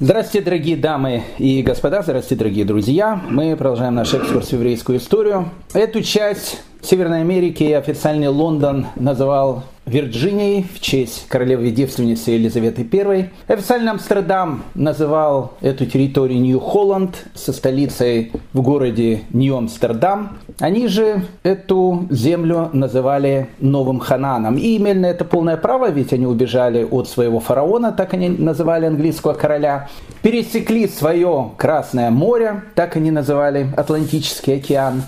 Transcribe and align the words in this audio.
Здравствуйте, 0.00 0.42
дорогие 0.42 0.76
дамы 0.78 1.22
и 1.36 1.62
господа, 1.62 2.00
здравствуйте, 2.02 2.36
дорогие 2.36 2.64
друзья. 2.64 3.20
Мы 3.28 3.54
продолжаем 3.56 3.94
наш 3.94 4.14
экскурс 4.14 4.48
в 4.48 4.52
еврейскую 4.54 4.96
историю. 4.96 5.50
Эту 5.74 6.02
часть 6.02 6.62
Северной 6.80 7.20
Америки 7.20 7.64
официальный 7.64 8.28
Лондон 8.28 8.86
называл 8.96 9.64
Вирджинией 9.92 10.64
в 10.74 10.80
честь 10.80 11.26
королевы-девственницы 11.28 12.30
Елизаветы 12.30 12.88
I. 12.90 13.28
Официально 13.46 13.90
Амстердам 13.90 14.62
называл 14.74 15.52
эту 15.60 15.84
территорию 15.84 16.40
Нью-Холланд 16.40 17.26
со 17.34 17.52
столицей 17.52 18.32
в 18.54 18.62
городе 18.62 19.24
Нью-Амстердам. 19.34 20.38
Они 20.60 20.88
же 20.88 21.26
эту 21.42 22.06
землю 22.08 22.70
называли 22.72 23.48
Новым 23.60 24.00
Хананом. 24.00 24.56
И 24.56 24.78
имели 24.78 24.98
на 24.98 25.06
это 25.06 25.26
полное 25.26 25.58
право, 25.58 25.90
ведь 25.90 26.14
они 26.14 26.24
убежали 26.24 26.84
от 26.90 27.06
своего 27.06 27.38
фараона, 27.38 27.92
так 27.92 28.14
они 28.14 28.30
называли 28.30 28.86
английского 28.86 29.34
короля. 29.34 29.90
Пересекли 30.22 30.88
свое 30.88 31.50
Красное 31.58 32.10
море, 32.10 32.62
так 32.74 32.96
они 32.96 33.10
называли 33.10 33.66
Атлантический 33.76 34.56
океан. 34.56 35.02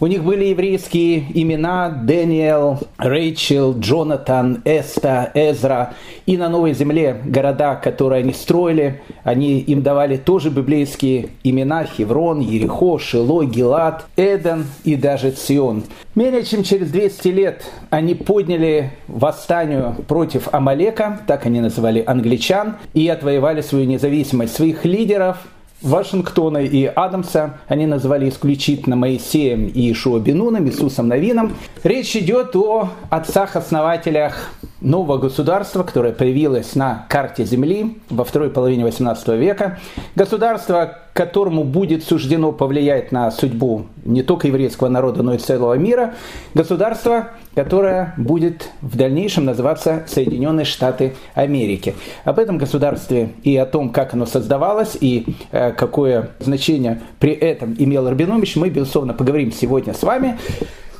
У 0.00 0.06
них 0.06 0.24
были 0.24 0.46
еврейские 0.46 1.24
имена 1.34 1.88
Дэниел, 1.88 2.80
Рэйчел, 2.98 3.78
Джонатан, 3.78 4.60
Эста, 4.64 5.30
Эзра. 5.34 5.94
И 6.26 6.36
на 6.36 6.48
Новой 6.48 6.74
Земле 6.74 7.20
города, 7.24 7.76
которые 7.76 8.24
они 8.24 8.32
строили, 8.32 9.02
они 9.22 9.60
им 9.60 9.82
давали 9.82 10.16
тоже 10.16 10.50
библейские 10.50 11.28
имена 11.44 11.84
Хеврон, 11.84 12.40
Ерехо, 12.40 12.98
Шило, 12.98 13.44
Гилат, 13.44 14.06
Эден 14.16 14.66
и 14.82 14.96
даже 14.96 15.30
Цион. 15.30 15.84
Менее 16.14 16.44
чем 16.44 16.64
через 16.64 16.90
200 16.90 17.28
лет 17.28 17.64
они 17.90 18.14
подняли 18.14 18.92
восстание 19.06 19.94
против 20.08 20.48
Амалека, 20.52 21.20
так 21.26 21.46
они 21.46 21.60
называли 21.60 22.02
англичан, 22.04 22.76
и 22.94 23.06
отвоевали 23.08 23.60
свою 23.60 23.86
независимость. 23.86 24.56
Своих 24.56 24.84
лидеров 24.84 25.38
Вашингтона 25.84 26.58
и 26.58 26.84
Адамса 26.86 27.58
они 27.68 27.86
называли 27.86 28.28
исключительно 28.28 28.96
Моисеем 28.96 29.66
и 29.66 29.92
Ишуа 29.92 30.18
Бенуном, 30.18 30.66
Иисусом 30.66 31.08
Новином. 31.08 31.52
Речь 31.82 32.16
идет 32.16 32.56
о 32.56 32.88
отцах-основателях 33.10 34.50
нового 34.84 35.18
государства, 35.18 35.82
которое 35.82 36.12
появилось 36.12 36.74
на 36.74 37.06
карте 37.08 37.44
Земли 37.44 37.98
во 38.10 38.24
второй 38.24 38.50
половине 38.50 38.84
18 38.84 39.28
века. 39.28 39.78
Государство, 40.14 40.98
которому 41.14 41.64
будет 41.64 42.04
суждено 42.04 42.52
повлиять 42.52 43.12
на 43.12 43.30
судьбу 43.30 43.86
не 44.04 44.22
только 44.22 44.48
еврейского 44.48 44.88
народа, 44.88 45.22
но 45.22 45.34
и 45.34 45.38
целого 45.38 45.74
мира. 45.74 46.14
Государство, 46.52 47.30
которое 47.54 48.14
будет 48.16 48.70
в 48.82 48.96
дальнейшем 48.96 49.44
называться 49.44 50.04
Соединенные 50.06 50.66
Штаты 50.66 51.14
Америки. 51.34 51.94
Об 52.24 52.38
этом 52.38 52.58
государстве 52.58 53.30
и 53.42 53.56
о 53.56 53.64
том, 53.64 53.90
как 53.90 54.14
оно 54.14 54.26
создавалось 54.26 54.96
и 55.00 55.36
э, 55.50 55.72
какое 55.72 56.30
значение 56.40 57.00
при 57.18 57.32
этом 57.32 57.74
имел 57.78 58.08
Рабинович, 58.08 58.56
мы, 58.56 58.68
безусловно, 58.68 59.14
поговорим 59.14 59.52
сегодня 59.52 59.94
с 59.94 60.02
вами. 60.02 60.38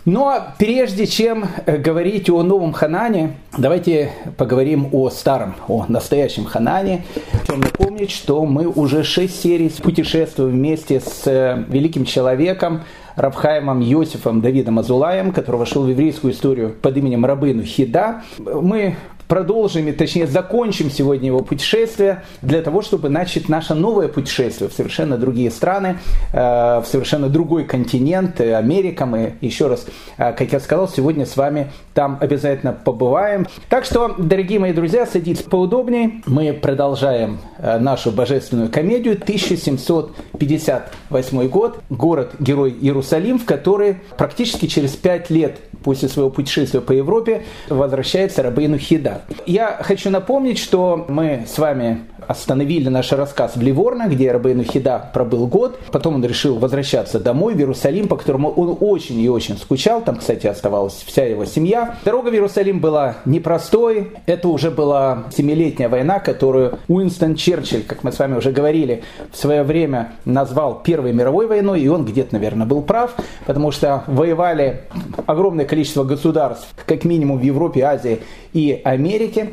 Но 0.04 0.48
прежде 0.58 1.06
чем 1.06 1.46
э, 1.64 1.78
говорить 1.78 2.28
о 2.28 2.42
новом 2.42 2.74
Ханане, 2.74 3.36
давайте 3.56 4.10
поговорим 4.36 4.88
о 4.92 5.08
старом, 5.08 5.54
о 5.66 5.86
настоящем 5.88 6.44
Ханане. 6.44 7.04
Хотим 7.32 7.60
напомнить, 7.60 8.10
что 8.10 8.44
мы 8.44 8.66
уже 8.66 9.02
шесть 9.02 9.40
серий 9.40 9.70
путешествуем 9.70 10.52
вместе 10.52 11.00
с 11.00 11.22
э, 11.26 11.64
великим 11.68 12.04
человеком, 12.04 12.82
Рабхаемом 13.16 13.80
Йосифом 13.80 14.40
Давидом 14.42 14.78
Азулаем, 14.78 15.32
который 15.32 15.56
вошел 15.56 15.84
в 15.84 15.88
еврейскую 15.88 16.32
историю 16.32 16.74
под 16.82 16.96
именем 16.96 17.24
Рабыну 17.24 17.62
Хида. 17.62 18.22
Мы 18.38 18.96
продолжим, 19.28 19.92
точнее 19.94 20.26
закончим 20.26 20.90
сегодня 20.90 21.26
его 21.26 21.40
путешествие 21.40 22.22
для 22.42 22.62
того, 22.62 22.82
чтобы 22.82 23.08
начать 23.08 23.48
наше 23.48 23.74
новое 23.74 24.08
путешествие 24.08 24.68
в 24.68 24.72
совершенно 24.72 25.16
другие 25.16 25.50
страны, 25.50 25.98
э, 26.32 26.36
в 26.36 26.84
совершенно 26.86 27.28
другой 27.28 27.64
континент, 27.64 28.40
э, 28.40 28.54
Америка. 28.54 29.06
Мы 29.06 29.34
еще 29.40 29.68
раз, 29.68 29.86
э, 30.18 30.32
как 30.32 30.52
я 30.52 30.60
сказал, 30.60 30.88
сегодня 30.88 31.26
с 31.26 31.36
вами 31.36 31.72
там 31.94 32.18
обязательно 32.20 32.72
побываем. 32.72 33.46
Так 33.68 33.84
что, 33.84 34.14
дорогие 34.18 34.58
мои 34.58 34.72
друзья, 34.72 35.06
садитесь 35.06 35.44
поудобнее. 35.44 36.22
Мы 36.26 36.52
продолжаем 36.52 37.38
нашу 37.58 38.10
божественную 38.10 38.68
комедию 38.70 39.14
1758 39.14 41.48
год, 41.48 41.78
город-герой 41.90 42.74
Иерусалим, 42.80 43.38
в 43.38 43.44
который 43.44 43.98
практически 44.16 44.66
через 44.66 44.92
пять 44.92 45.30
лет 45.30 45.60
после 45.84 46.08
своего 46.08 46.30
путешествия 46.30 46.80
по 46.80 46.92
Европе 46.92 47.44
возвращается 47.68 48.42
Рабейну 48.42 48.78
Хида. 48.78 49.13
Я 49.46 49.78
хочу 49.82 50.10
напомнить, 50.10 50.58
что 50.58 51.04
мы 51.08 51.44
с 51.46 51.58
вами 51.58 52.04
остановили 52.26 52.88
наш 52.88 53.12
рассказ 53.12 53.56
в 53.56 53.62
Ливорно, 53.62 54.08
где 54.08 54.32
Рабейну 54.32 54.64
Хида 54.64 55.10
пробыл 55.12 55.46
год. 55.46 55.78
Потом 55.92 56.16
он 56.16 56.24
решил 56.24 56.58
возвращаться 56.58 57.20
домой, 57.20 57.54
в 57.54 57.58
Иерусалим, 57.58 58.08
по 58.08 58.16
которому 58.16 58.50
он 58.50 58.76
очень 58.80 59.20
и 59.20 59.28
очень 59.28 59.56
скучал. 59.56 60.02
Там, 60.02 60.16
кстати, 60.16 60.46
оставалась 60.46 61.04
вся 61.06 61.24
его 61.24 61.44
семья. 61.44 61.96
Дорога 62.04 62.28
в 62.28 62.32
Иерусалим 62.32 62.80
была 62.80 63.16
непростой. 63.24 64.12
Это 64.26 64.48
уже 64.48 64.70
была 64.70 65.24
семилетняя 65.36 65.88
война, 65.88 66.18
которую 66.18 66.78
Уинстон 66.88 67.36
Черчилль, 67.36 67.82
как 67.82 68.04
мы 68.04 68.12
с 68.12 68.18
вами 68.18 68.36
уже 68.36 68.52
говорили, 68.52 69.02
в 69.30 69.36
свое 69.36 69.62
время 69.62 70.12
назвал 70.24 70.82
Первой 70.82 71.12
мировой 71.12 71.46
войной. 71.46 71.82
И 71.82 71.88
он 71.88 72.04
где-то, 72.04 72.34
наверное, 72.34 72.66
был 72.66 72.82
прав, 72.82 73.14
потому 73.46 73.70
что 73.70 74.04
воевали 74.06 74.82
огромное 75.26 75.64
количество 75.64 76.04
государств, 76.04 76.68
как 76.86 77.04
минимум 77.04 77.38
в 77.38 77.42
Европе, 77.42 77.82
Азии 77.82 78.20
и 78.52 78.80
Америке. 78.84 79.03
Америки. 79.04 79.52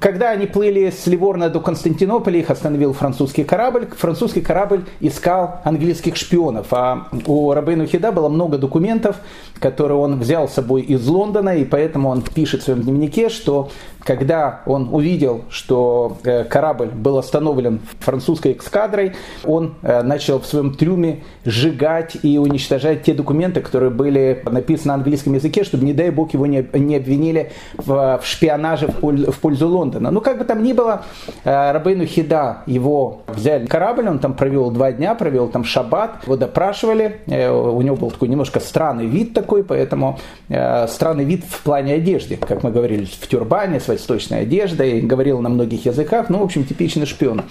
Когда 0.00 0.30
они 0.30 0.46
плыли 0.46 0.90
с 0.90 1.06
Ливорна 1.06 1.48
до 1.48 1.60
Константинополя, 1.60 2.38
их 2.38 2.50
остановил 2.50 2.92
французский 2.92 3.44
корабль. 3.44 3.88
Французский 3.96 4.40
корабль 4.40 4.84
искал 5.00 5.60
английских 5.64 6.16
шпионов. 6.16 6.68
А 6.70 7.08
у 7.26 7.52
Рабейну 7.52 7.86
Хида 7.86 8.12
было 8.12 8.28
много 8.28 8.58
документов, 8.58 9.16
которые 9.58 9.98
он 9.98 10.20
взял 10.20 10.48
с 10.48 10.52
собой 10.52 10.82
из 10.82 11.06
Лондона, 11.06 11.56
и 11.56 11.64
поэтому 11.64 12.10
он 12.10 12.22
пишет 12.22 12.62
в 12.62 12.64
своем 12.64 12.82
дневнике, 12.82 13.28
что 13.28 13.70
когда 14.08 14.62
он 14.64 14.88
увидел, 14.92 15.44
что 15.50 16.16
э, 16.24 16.44
корабль 16.44 16.86
был 16.86 17.18
остановлен 17.18 17.80
французской 18.00 18.56
эскадрой, 18.58 19.12
он 19.44 19.74
э, 19.82 20.02
начал 20.02 20.40
в 20.40 20.46
своем 20.46 20.74
трюме 20.74 21.24
сжигать 21.44 22.16
и 22.22 22.38
уничтожать 22.38 23.02
те 23.02 23.12
документы, 23.12 23.60
которые 23.60 23.90
были 23.90 24.42
написаны 24.50 24.88
на 24.88 24.94
английском 24.94 25.34
языке, 25.34 25.64
чтобы, 25.64 25.84
не 25.84 25.92
дай 25.92 26.10
бог, 26.10 26.32
его 26.32 26.46
не, 26.46 26.60
обвинили 26.96 27.52
в 27.76 28.20
шпионаже 28.22 28.86
в 28.86 29.38
пользу 29.40 29.68
Лондона. 29.68 29.87
Ну, 29.90 30.20
как 30.20 30.38
бы 30.38 30.44
там 30.44 30.62
ни 30.62 30.72
было, 30.72 31.02
э, 31.44 31.72
Рабейну 31.72 32.06
Хида 32.06 32.58
его 32.66 33.22
взяли 33.26 33.66
корабль, 33.66 34.08
он 34.08 34.18
там 34.18 34.34
провел 34.34 34.70
два 34.70 34.92
дня, 34.92 35.14
провел 35.14 35.48
там 35.48 35.64
шаббат, 35.64 36.24
его 36.24 36.36
допрашивали, 36.36 37.20
у 37.26 37.82
него 37.82 37.96
был 37.96 38.10
такой 38.10 38.28
немножко 38.28 38.60
странный 38.60 39.06
вид 39.06 39.34
такой, 39.34 39.64
поэтому 39.64 40.18
странный 40.48 41.24
вид 41.24 41.44
в 41.48 41.62
плане 41.62 41.94
одежды, 41.94 42.36
как 42.36 42.62
мы 42.62 42.70
говорили, 42.70 43.04
в 43.04 43.26
тюрбане, 43.26 43.80
с 43.80 43.88
восточной 43.88 44.42
одеждой, 44.42 45.00
говорил 45.00 45.40
на 45.40 45.48
многих 45.48 45.86
языках, 45.86 46.28
ну, 46.28 46.38
в 46.38 46.42
общем, 46.42 46.64
типичный 46.64 47.06
шпион. 47.06 47.42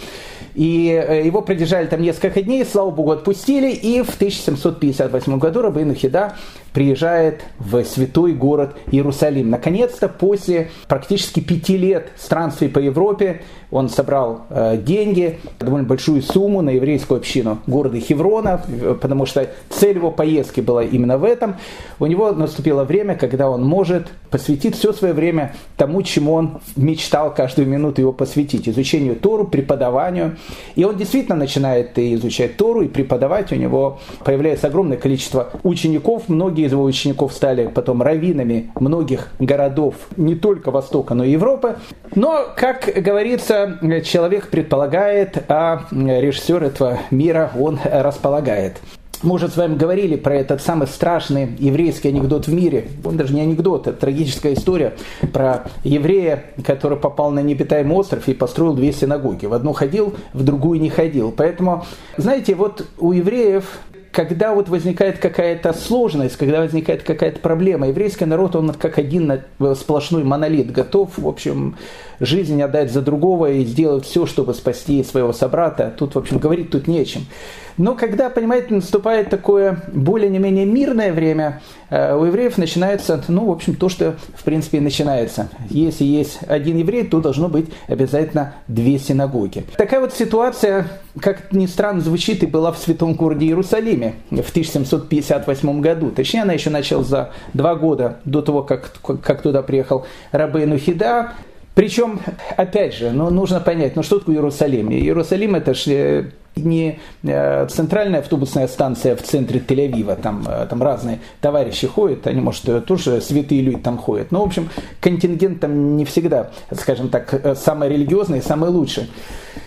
И 0.58 0.90
э, 0.90 1.24
его 1.24 1.44
продержали 1.44 1.86
там 1.86 2.02
несколько 2.02 2.42
дней, 2.42 2.66
слава 2.66 2.90
богу, 2.90 3.12
отпустили, 3.12 3.72
и 3.72 4.02
в 4.02 4.16
1758 4.16 5.38
году 5.38 5.62
Рабейну 5.62 5.94
Хида 5.94 6.36
приезжает 6.78 7.42
в 7.58 7.84
святой 7.86 8.34
город 8.34 8.76
Иерусалим. 8.92 9.50
Наконец-то, 9.50 10.08
после 10.08 10.70
практически 10.88 11.40
пяти 11.40 11.76
лет 11.76 12.10
странствий 12.16 12.70
по 12.70 12.78
Европе, 12.78 13.42
он 13.72 13.90
собрал 13.90 14.46
э, 14.52 14.78
деньги, 14.78 15.40
довольно 15.60 15.88
большую 15.88 16.22
сумму 16.22 16.62
на 16.62 16.70
еврейскую 16.70 17.18
общину 17.18 17.58
города 17.66 18.00
Хеврона, 18.00 18.62
потому 19.02 19.26
что 19.26 19.50
цель 19.70 19.96
его 19.96 20.12
поездки 20.12 20.62
была 20.62 20.84
именно 20.84 21.18
в 21.18 21.24
этом. 21.24 21.56
У 22.00 22.06
него 22.06 22.32
наступило 22.32 22.84
время, 22.84 23.16
когда 23.16 23.50
он 23.50 23.64
может 23.64 24.10
посвятить 24.30 24.76
все 24.76 24.94
свое 24.94 25.14
время 25.14 25.56
тому, 25.78 26.04
чему 26.04 26.34
он 26.34 26.60
мечтал 26.76 27.34
каждую 27.34 27.68
минуту 27.68 28.02
его 28.02 28.14
посвятить, 28.14 28.70
изучению 28.70 29.16
Тору, 29.16 29.48
преподаванию. 29.48 30.38
И 30.76 30.84
он 30.84 30.96
действительно 30.96 31.36
начинает 31.36 31.98
изучать 31.98 32.56
Тору 32.56 32.84
и 32.84 32.88
преподавать. 32.88 33.52
У 33.52 33.56
него 33.56 34.00
появляется 34.24 34.68
огромное 34.68 34.98
количество 34.98 35.50
учеников, 35.64 36.30
многие 36.30 36.67
из 36.68 36.72
его 36.72 36.84
учеников 36.84 37.34
стали 37.34 37.68
потом 37.68 38.02
раввинами 38.02 38.72
многих 38.80 39.30
городов 39.40 39.96
не 40.16 40.36
только 40.36 40.70
Востока, 40.70 41.16
но 41.16 41.24
и 41.24 41.32
Европы. 41.32 41.78
Но, 42.14 42.46
как 42.56 42.92
говорится, 42.96 43.80
человек 44.06 44.50
предполагает, 44.50 45.44
а 45.50 45.86
режиссер 45.92 46.64
этого 46.64 47.00
мира, 47.10 47.52
он 47.60 47.80
располагает. 47.84 48.78
Мы 49.24 49.34
уже 49.34 49.48
с 49.48 49.58
вами 49.58 49.76
говорили 49.76 50.16
про 50.16 50.36
этот 50.36 50.62
самый 50.62 50.86
страшный 50.86 51.56
еврейский 51.58 52.10
анекдот 52.10 52.46
в 52.46 52.54
мире. 52.54 52.90
Он 53.04 53.18
даже 53.18 53.34
не 53.34 53.42
анекдот, 53.42 53.88
это 53.88 53.98
трагическая 53.98 54.54
история 54.54 54.94
про 55.34 55.64
еврея, 55.84 56.44
который 56.64 57.00
попал 57.00 57.32
на 57.32 57.40
необитаемый 57.40 57.98
остров 57.98 58.28
и 58.28 58.36
построил 58.36 58.76
две 58.76 58.92
синагоги. 58.94 59.48
В 59.48 59.54
одну 59.54 59.74
ходил, 59.74 60.14
в 60.34 60.44
другую 60.44 60.80
не 60.80 60.92
ходил. 60.92 61.34
Поэтому, 61.36 61.84
знаете, 62.18 62.54
вот 62.54 62.86
у 63.00 63.12
евреев 63.12 63.80
когда 64.18 64.56
вот 64.56 64.68
возникает 64.68 65.20
какая-то 65.20 65.74
сложность, 65.74 66.38
когда 66.38 66.62
возникает 66.62 67.04
какая-то 67.04 67.40
проблема, 67.40 67.90
еврейский 67.90 68.26
народ, 68.26 68.56
он 68.56 68.74
как 68.74 68.98
один 68.98 69.44
сплошной 69.76 70.24
монолит, 70.24 70.72
готов, 70.72 71.20
в 71.20 71.28
общем, 71.28 71.78
жизнь 72.20 72.60
отдать 72.60 72.92
за 72.92 73.04
другого 73.04 73.52
и 73.52 73.64
сделать 73.64 74.06
все, 74.06 74.26
чтобы 74.26 74.56
спасти 74.56 75.04
своего 75.04 75.34
собрата. 75.34 75.94
Тут, 75.96 76.16
в 76.16 76.18
общем, 76.18 76.40
говорить 76.40 76.72
тут 76.72 76.88
не 76.88 77.02
о 77.02 77.06
чем. 77.06 77.28
Но 77.78 77.96
когда, 77.96 78.30
понимаете, 78.30 78.74
наступает 78.74 79.30
такое 79.30 79.84
более-не-менее 79.94 80.66
мирное 80.66 81.14
время, 81.14 81.62
э, 81.90 82.16
у 82.16 82.26
евреев 82.26 82.58
начинается, 82.58 83.24
ну, 83.28 83.46
в 83.46 83.52
общем, 83.52 83.76
то, 83.76 83.88
что, 83.88 84.16
в 84.36 84.44
принципе, 84.44 84.80
и 84.80 84.82
начинается. 84.82 85.50
Если 85.70 86.04
есть 86.04 86.40
один 86.48 86.78
еврей, 86.78 87.04
то 87.04 87.22
должно 87.22 87.50
быть 87.50 87.68
обязательно 87.88 88.56
две 88.68 88.98
синагоги. 88.98 89.64
Такая 89.78 90.00
вот 90.00 90.14
ситуация, 90.14 90.88
как 91.20 91.52
ни 91.54 91.68
странно 91.68 92.02
звучит, 92.02 92.44
и 92.44 92.48
была 92.48 92.72
в 92.72 92.78
святом 92.80 93.14
городе 93.14 93.46
Иерусалиме 93.46 94.16
в 94.32 94.50
1758 94.50 95.82
году. 95.82 96.10
Точнее, 96.12 96.42
она 96.42 96.54
еще 96.54 96.70
началась 96.72 97.08
за 97.08 97.32
два 97.54 97.76
года 97.76 98.20
до 98.26 98.42
того, 98.42 98.64
как, 98.64 98.92
как 99.02 99.42
туда 99.42 99.62
приехал 99.62 100.06
Рабейну 100.32 100.78
Хида. 100.78 101.34
Причем, 101.78 102.20
опять 102.56 102.96
же, 102.96 103.12
ну, 103.12 103.30
нужно 103.30 103.60
понять, 103.60 103.96
ну 103.96 104.02
что 104.02 104.18
такое 104.18 104.38
Иерусалим? 104.38 104.92
Иерусалим 104.92 105.54
это 105.54 105.76
же 105.76 105.94
э, 105.94 106.24
не 106.66 107.00
э, 107.24 107.68
центральная 107.68 108.20
автобусная 108.20 108.68
станция 108.68 109.16
в 109.16 109.22
центре 109.22 109.60
Тель-Авива, 109.60 110.20
там, 110.22 110.46
э, 110.48 110.68
там 110.70 110.82
разные 110.82 111.20
товарищи 111.42 111.88
ходят, 111.88 112.28
они, 112.28 112.42
может, 112.42 112.86
тоже 112.86 113.22
святые 113.22 113.62
люди 113.62 113.80
там 113.80 113.98
ходят. 113.98 114.32
Но, 114.32 114.42
в 114.44 114.48
общем, 114.48 114.70
контингент 115.00 115.60
там 115.60 115.98
не 115.98 116.06
всегда, 116.06 116.52
скажем 116.72 117.10
так, 117.10 117.58
самый 117.58 117.90
религиозный, 117.90 118.42
самый 118.42 118.70
лучший. 118.70 119.08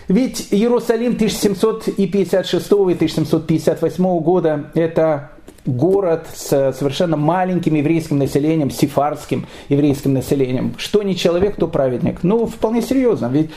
Ведь 0.07 0.47
Иерусалим 0.51 1.13
1756 1.13 2.71
и 2.71 2.93
1758 2.93 4.19
года– 4.19 4.65
это 4.73 5.31
город 5.65 6.27
с 6.33 6.73
совершенно 6.73 7.17
маленьким 7.17 7.75
еврейским 7.75 8.17
населением, 8.17 8.71
сифарским 8.71 9.47
еврейским 9.69 10.13
населением. 10.13 10.73
Что 10.77 11.03
не 11.03 11.15
человек, 11.15 11.55
то 11.55 11.67
праведник. 11.67 12.23
Ну, 12.23 12.45
вполне 12.45 12.81
серьезно. 12.81 13.27
Ведь 13.27 13.51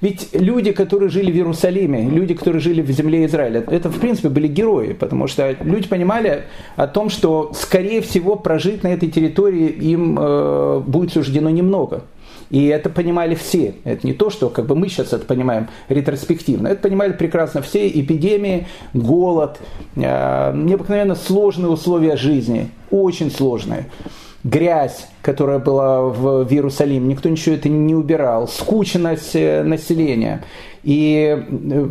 ведь 0.00 0.28
люди, 0.32 0.72
которые 0.72 1.08
жили 1.08 1.30
в 1.30 1.36
Иерусалиме, 1.36 2.08
люди, 2.08 2.34
которые 2.34 2.60
жили 2.60 2.82
в 2.82 2.90
земле 2.90 3.24
Израиля, 3.26 3.64
это, 3.66 3.88
в 3.88 3.98
принципе, 3.98 4.28
были 4.28 4.48
герои, 4.48 4.92
потому 4.92 5.26
что 5.26 5.56
люди 5.60 5.88
понимали 5.88 6.44
о 6.76 6.86
том, 6.86 7.08
что, 7.08 7.52
скорее 7.54 8.00
всего, 8.02 8.36
прожить 8.36 8.82
на 8.82 8.88
этой 8.88 9.10
территории 9.10 9.68
им 9.68 10.18
э, 10.18 10.82
будет 10.86 11.12
суждено 11.12 11.50
немного. 11.50 12.02
И 12.50 12.66
это 12.66 12.90
понимали 12.90 13.34
все. 13.34 13.74
Это 13.84 14.06
не 14.06 14.12
то, 14.12 14.30
что 14.30 14.50
как 14.50 14.66
бы 14.66 14.76
мы 14.76 14.88
сейчас 14.88 15.12
это 15.12 15.24
понимаем 15.24 15.68
ретроспективно. 15.88 16.68
Это 16.68 16.82
понимали 16.82 17.12
прекрасно 17.12 17.60
все. 17.60 17.88
Эпидемии, 17.88 18.66
голод, 18.94 19.58
э, 19.96 20.52
необыкновенно 20.54 21.14
сложные 21.14 21.70
условия 21.70 22.16
жизни. 22.16 22.70
Очень 22.90 23.30
сложные 23.30 23.86
грязь, 24.46 25.06
которая 25.22 25.58
была 25.58 26.02
в, 26.02 26.46
Иерусалиме, 26.50 27.06
никто 27.06 27.28
ничего 27.28 27.56
это 27.56 27.68
не 27.68 27.94
убирал, 27.94 28.48
скученность 28.48 29.34
населения. 29.34 30.44
И, 30.84 31.44
э, 31.50 31.88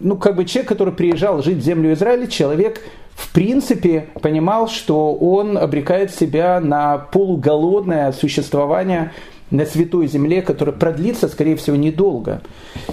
ну, 0.00 0.16
как 0.16 0.36
бы 0.36 0.44
человек, 0.44 0.68
который 0.68 0.92
приезжал 0.92 1.42
жить 1.42 1.58
в 1.58 1.62
землю 1.62 1.94
Израиля, 1.94 2.26
человек, 2.26 2.80
в 3.14 3.32
принципе, 3.32 4.08
понимал, 4.20 4.68
что 4.68 5.14
он 5.14 5.56
обрекает 5.56 6.14
себя 6.14 6.60
на 6.60 6.98
полуголодное 6.98 8.12
существование 8.12 9.12
на 9.50 9.64
святой 9.64 10.08
земле, 10.08 10.42
которая 10.42 10.74
продлится, 10.74 11.28
скорее 11.28 11.56
всего, 11.56 11.76
недолго. 11.76 12.42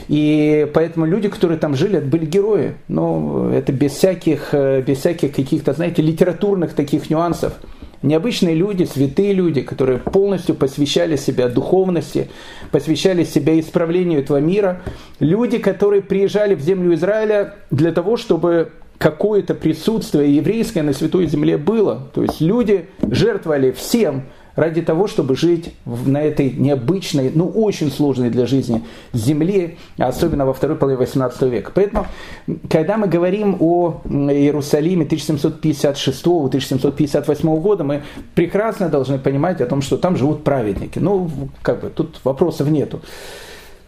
И 0.08 0.70
поэтому 0.74 1.06
люди, 1.06 1.28
которые 1.28 1.58
там 1.58 1.76
жили, 1.76 1.98
это 1.98 2.08
были 2.08 2.26
герои. 2.26 2.76
Но 2.88 3.52
это 3.52 3.74
без 3.74 3.92
всяких, 3.94 4.54
э, 4.54 4.82
без 4.82 5.00
всяких 5.00 5.36
каких-то, 5.36 5.74
знаете, 5.74 6.02
литературных 6.02 6.74
таких 6.74 7.10
нюансов. 7.10 7.54
Необычные 8.02 8.56
люди, 8.56 8.84
святые 8.84 9.34
люди, 9.34 9.62
которые 9.62 10.00
полностью 10.00 10.56
посвящали 10.56 11.16
себя 11.16 11.48
духовности, 11.48 12.30
посвящали 12.72 13.24
себя 13.24 13.60
исправлению 13.60 14.22
этого 14.22 14.38
мира. 14.38 14.82
Люди, 15.20 15.60
которые 15.60 16.02
приезжали 16.02 16.56
в 16.56 16.62
землю 16.62 16.96
Израиля 16.96 17.56
для 17.70 17.92
того, 17.92 18.18
чтобы 18.18 18.72
какое-то 18.98 19.54
присутствие 19.54 20.36
еврейское 20.36 20.84
на 20.84 20.94
святой 20.94 21.28
земле 21.28 21.58
было. 21.58 22.10
То 22.14 22.24
есть 22.24 22.42
люди 22.42 22.86
жертвовали 23.02 23.72
всем– 23.72 24.24
ради 24.56 24.82
того, 24.82 25.08
чтобы 25.08 25.36
жить 25.36 25.74
на 25.86 26.22
этой 26.22 26.52
необычной, 26.52 27.32
ну 27.34 27.48
очень 27.48 27.90
сложной 27.92 28.30
для 28.30 28.46
жизни 28.46 28.84
земле, 29.14 29.78
особенно 29.98 30.46
во 30.46 30.54
второй 30.54 30.78
половине 30.78 31.00
18 31.00 31.42
века. 31.44 31.72
Поэтому, 31.74 32.06
когда 32.70 32.98
мы 32.98 33.08
говорим 33.08 33.56
о 33.60 34.02
Иерусалиме 34.06 35.06
1756-1758 35.06 37.62
года, 37.62 37.84
мы 37.84 38.04
прекрасно 38.36 38.90
должны 38.90 39.18
понимать 39.20 39.62
о 39.62 39.66
том, 39.66 39.82
что 39.82 39.98
там 39.98 40.18
живут 40.18 40.44
праведники. 40.44 41.00
Ну, 41.00 41.32
как 41.62 41.82
бы, 41.82 41.90
тут 41.90 42.20
вопросов 42.24 42.70
нету. 42.70 43.02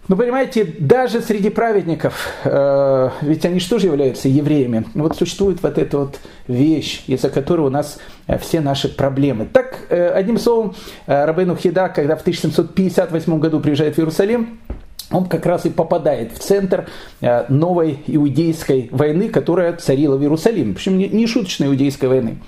Ну, 0.09 0.17
понимаете, 0.17 0.65
даже 0.79 1.21
среди 1.21 1.49
праведников, 1.49 2.27
э, 2.43 3.09
ведь 3.21 3.45
они 3.45 3.61
что 3.61 3.79
же 3.79 3.87
являются 3.87 4.27
евреями? 4.27 4.85
Вот 4.95 5.15
существует 5.15 5.63
вот 5.63 5.77
эта 5.77 5.97
вот 5.97 6.19
вещь, 6.45 7.03
из-за 7.07 7.29
которой 7.29 7.61
у 7.61 7.69
нас 7.69 7.99
э, 8.27 8.37
все 8.37 8.59
наши 8.59 8.89
проблемы. 8.89 9.45
Так, 9.45 9.79
э, 9.89 10.09
одним 10.09 10.37
словом, 10.39 10.75
э, 11.07 11.23
Рабейну 11.23 11.55
Хида, 11.55 11.87
когда 11.87 12.17
в 12.17 12.21
1758 12.21 13.39
году 13.39 13.61
приезжает 13.61 13.95
в 13.95 13.99
Иерусалим, 13.99 14.59
он 15.09 15.25
как 15.25 15.45
раз 15.45 15.65
и 15.65 15.69
попадает 15.69 16.33
в 16.33 16.39
центр 16.39 16.87
э, 17.21 17.45
новой 17.47 17.99
иудейской 18.07 18.89
войны, 18.91 19.29
которая 19.29 19.71
царила 19.73 20.17
в 20.17 20.21
Иерусалиме. 20.21 20.73
Причем 20.73 20.97
не 20.97 21.27
шуточной 21.27 21.67
иудейской 21.67 22.09
войны. 22.09 22.39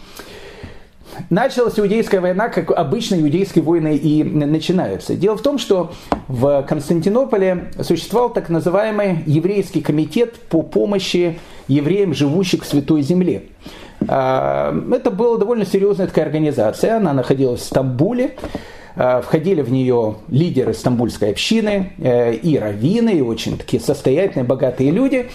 Началась 1.29 1.79
иудейская 1.79 2.21
война, 2.21 2.49
как 2.49 2.71
обычно 2.71 3.15
иудейские 3.15 3.63
войны 3.63 3.95
и 3.95 4.23
начинаются. 4.23 5.15
Дело 5.15 5.37
в 5.37 5.41
том, 5.41 5.57
что 5.57 5.91
в 6.27 6.63
Константинополе 6.63 7.71
существовал 7.81 8.29
так 8.31 8.49
называемый 8.49 9.23
еврейский 9.25 9.81
комитет 9.81 10.35
по 10.49 10.61
помощи 10.61 11.39
евреям, 11.67 12.13
живущим 12.13 12.61
в 12.61 12.65
Святой 12.65 13.01
Земле. 13.01 13.43
А, 14.07 14.75
это 14.91 15.11
была 15.11 15.37
довольно 15.37 15.65
серьезная 15.65 16.07
такая 16.07 16.25
организация, 16.25 16.97
она 16.97 17.13
находилась 17.13 17.61
в 17.61 17.65
Стамбуле. 17.65 18.35
А, 18.97 19.21
входили 19.21 19.61
в 19.61 19.71
нее 19.71 20.15
лидеры 20.29 20.73
стамбульской 20.73 21.31
общины 21.31 21.91
э, 21.97 22.33
и 22.33 22.57
раввины, 22.57 23.17
и 23.17 23.21
очень 23.21 23.57
такие 23.57 23.81
состоятельные, 23.81 24.45
богатые 24.45 24.91
люди. 24.91 25.29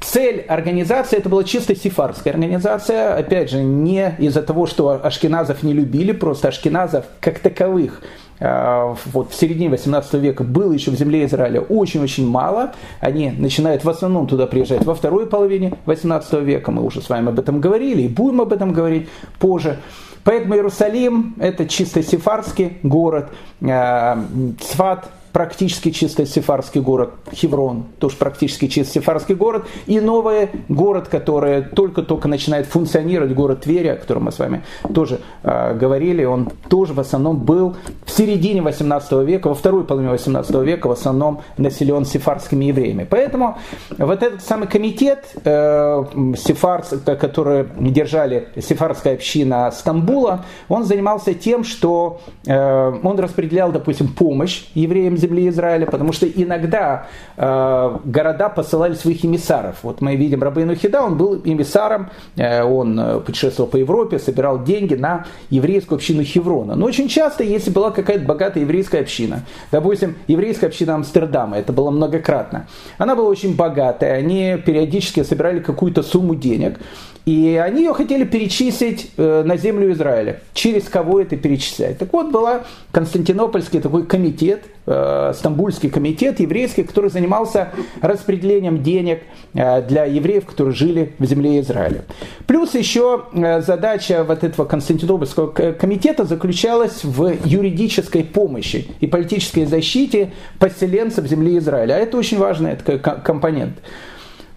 Цель 0.00 0.40
организации 0.40 1.18
это 1.18 1.28
была 1.28 1.44
чисто 1.44 1.76
сифарская 1.76 2.32
организация, 2.32 3.14
опять 3.14 3.50
же, 3.50 3.62
не 3.62 4.14
из-за 4.18 4.42
того, 4.42 4.66
что 4.66 4.98
ашкеназов 5.04 5.62
не 5.62 5.74
любили, 5.74 6.12
просто 6.12 6.48
ашкеназов 6.48 7.04
как 7.20 7.38
таковых 7.38 8.00
вот 8.42 9.30
в 9.30 9.34
середине 9.34 9.68
18 9.68 10.14
века 10.14 10.42
было 10.42 10.72
еще 10.72 10.90
в 10.90 10.96
земле 10.96 11.24
Израиля 11.26 11.60
очень-очень 11.60 12.26
мало. 12.26 12.72
Они 13.00 13.30
начинают 13.30 13.84
в 13.84 13.88
основном 13.88 14.26
туда 14.26 14.46
приезжать 14.46 14.84
во 14.84 14.94
второй 14.94 15.26
половине 15.26 15.74
18 15.86 16.32
века. 16.40 16.72
Мы 16.72 16.82
уже 16.82 17.00
с 17.00 17.08
вами 17.08 17.28
об 17.28 17.38
этом 17.38 17.60
говорили 17.60 18.02
и 18.02 18.08
будем 18.08 18.40
об 18.40 18.52
этом 18.52 18.72
говорить 18.72 19.08
позже. 19.38 19.78
Поэтому 20.24 20.54
Иерусалим– 20.54 21.34
это 21.38 21.66
чисто 21.66 22.02
сефарский 22.02 22.78
город, 22.82 23.30
э, 23.60 24.16
Цфат 24.60 25.08
практически 25.32 25.90
чисто 25.90 26.26
сефарский 26.26 26.80
город, 26.80 27.10
Хеврон 27.32 27.84
тоже 27.98 28.16
практически 28.16 28.68
чисто 28.68 28.94
сефарский 28.94 29.34
город, 29.34 29.66
и 29.86 30.00
новый 30.00 30.50
город, 30.68 31.08
который 31.08 31.62
только-только 31.62 32.28
начинает 32.28 32.66
функционировать, 32.66 33.34
город 33.34 33.62
Тверь, 33.62 33.90
о 33.90 33.96
котором 33.96 34.24
мы 34.24 34.32
с 34.32 34.38
вами 34.38 34.64
тоже 34.94 35.20
э, 35.42 35.74
говорили, 35.74 36.24
он 36.24 36.50
тоже 36.68 36.92
в 36.92 37.00
основном 37.00 37.38
был 37.38 37.76
в 38.04 38.10
середине 38.10 38.62
18 38.62 39.12
века, 39.24 39.48
во 39.48 39.54
второй 39.54 39.84
половине 39.84 40.10
18 40.10 40.54
века 40.56 40.88
в 40.88 40.92
основном 40.92 41.42
населен 41.56 42.04
сефарскими 42.04 42.66
евреями. 42.66 43.06
Поэтому 43.08 43.58
вот 43.96 44.22
этот 44.22 44.42
самый 44.42 44.68
комитет 44.68 45.24
э, 45.44 46.04
сефар, 46.36 46.84
который 47.18 47.66
держали 47.78 48.48
сефарская 48.56 49.14
община 49.14 49.70
Стамбула, 49.70 50.44
он 50.68 50.84
занимался 50.84 51.34
тем, 51.34 51.64
что 51.64 52.20
э, 52.46 52.92
он 53.02 53.18
распределял, 53.18 53.72
допустим, 53.72 54.08
помощь 54.08 54.64
евреям 54.74 55.16
земли 55.22 55.48
Израиля, 55.48 55.86
потому 55.86 56.12
что 56.12 56.26
иногда 56.26 57.06
э, 57.36 57.98
города 58.04 58.48
посылали 58.48 58.94
своих 58.94 59.24
эмиссаров. 59.24 59.76
Вот 59.82 60.00
мы 60.00 60.16
видим 60.16 60.42
Рабейну 60.42 60.74
Хида, 60.74 61.02
он 61.02 61.16
был 61.16 61.40
эмиссаром, 61.44 62.10
э, 62.36 62.62
он 62.62 62.98
э, 62.98 63.20
путешествовал 63.20 63.70
по 63.70 63.76
Европе, 63.76 64.18
собирал 64.18 64.62
деньги 64.62 64.94
на 64.94 65.24
еврейскую 65.50 65.96
общину 65.96 66.22
Хеврона. 66.22 66.74
Но 66.74 66.86
очень 66.86 67.08
часто, 67.08 67.44
если 67.44 67.70
была 67.70 67.90
какая-то 67.90 68.24
богатая 68.24 68.60
еврейская 68.60 69.00
община, 69.00 69.44
допустим, 69.70 70.16
еврейская 70.26 70.66
община 70.66 70.94
Амстердама, 70.94 71.58
это 71.58 71.72
было 71.72 71.90
многократно, 71.90 72.66
она 72.98 73.14
была 73.14 73.28
очень 73.28 73.56
богатая, 73.56 74.14
они 74.14 74.56
периодически 74.64 75.22
собирали 75.22 75.60
какую-то 75.60 76.02
сумму 76.02 76.34
денег, 76.34 76.78
и 77.24 77.60
они 77.62 77.82
ее 77.82 77.94
хотели 77.94 78.24
перечислить 78.24 79.12
э, 79.16 79.42
на 79.44 79.56
землю 79.56 79.92
Израиля. 79.92 80.40
Через 80.54 80.88
кого 80.88 81.20
это 81.20 81.36
перечислять? 81.36 81.98
Так 81.98 82.12
вот, 82.12 82.32
была 82.32 82.62
Константинопольский 82.90 83.80
такой 83.80 84.06
комитет, 84.06 84.64
э, 84.86 85.32
Стамбульский 85.36 85.88
комитет 85.88 86.40
еврейский, 86.40 86.82
который 86.82 87.10
занимался 87.10 87.68
распределением 88.00 88.82
денег 88.82 89.22
э, 89.54 89.82
для 89.82 90.04
евреев, 90.04 90.46
которые 90.46 90.74
жили 90.74 91.12
в 91.20 91.24
земле 91.24 91.60
Израиля. 91.60 92.04
Плюс 92.46 92.74
еще 92.74 93.26
задача 93.32 94.24
вот 94.24 94.42
этого 94.42 94.66
Константинопольского 94.66 95.52
комитета 95.74 96.24
заключалась 96.24 97.04
в 97.04 97.34
юридической 97.44 98.24
помощи 98.24 98.88
и 98.98 99.06
политической 99.06 99.64
защите 99.64 100.32
поселенцев 100.58 101.26
земли 101.26 101.58
Израиля. 101.58 101.94
А 101.94 101.98
это 101.98 102.16
очень 102.16 102.38
важный 102.38 102.76
компонент. 102.76 103.74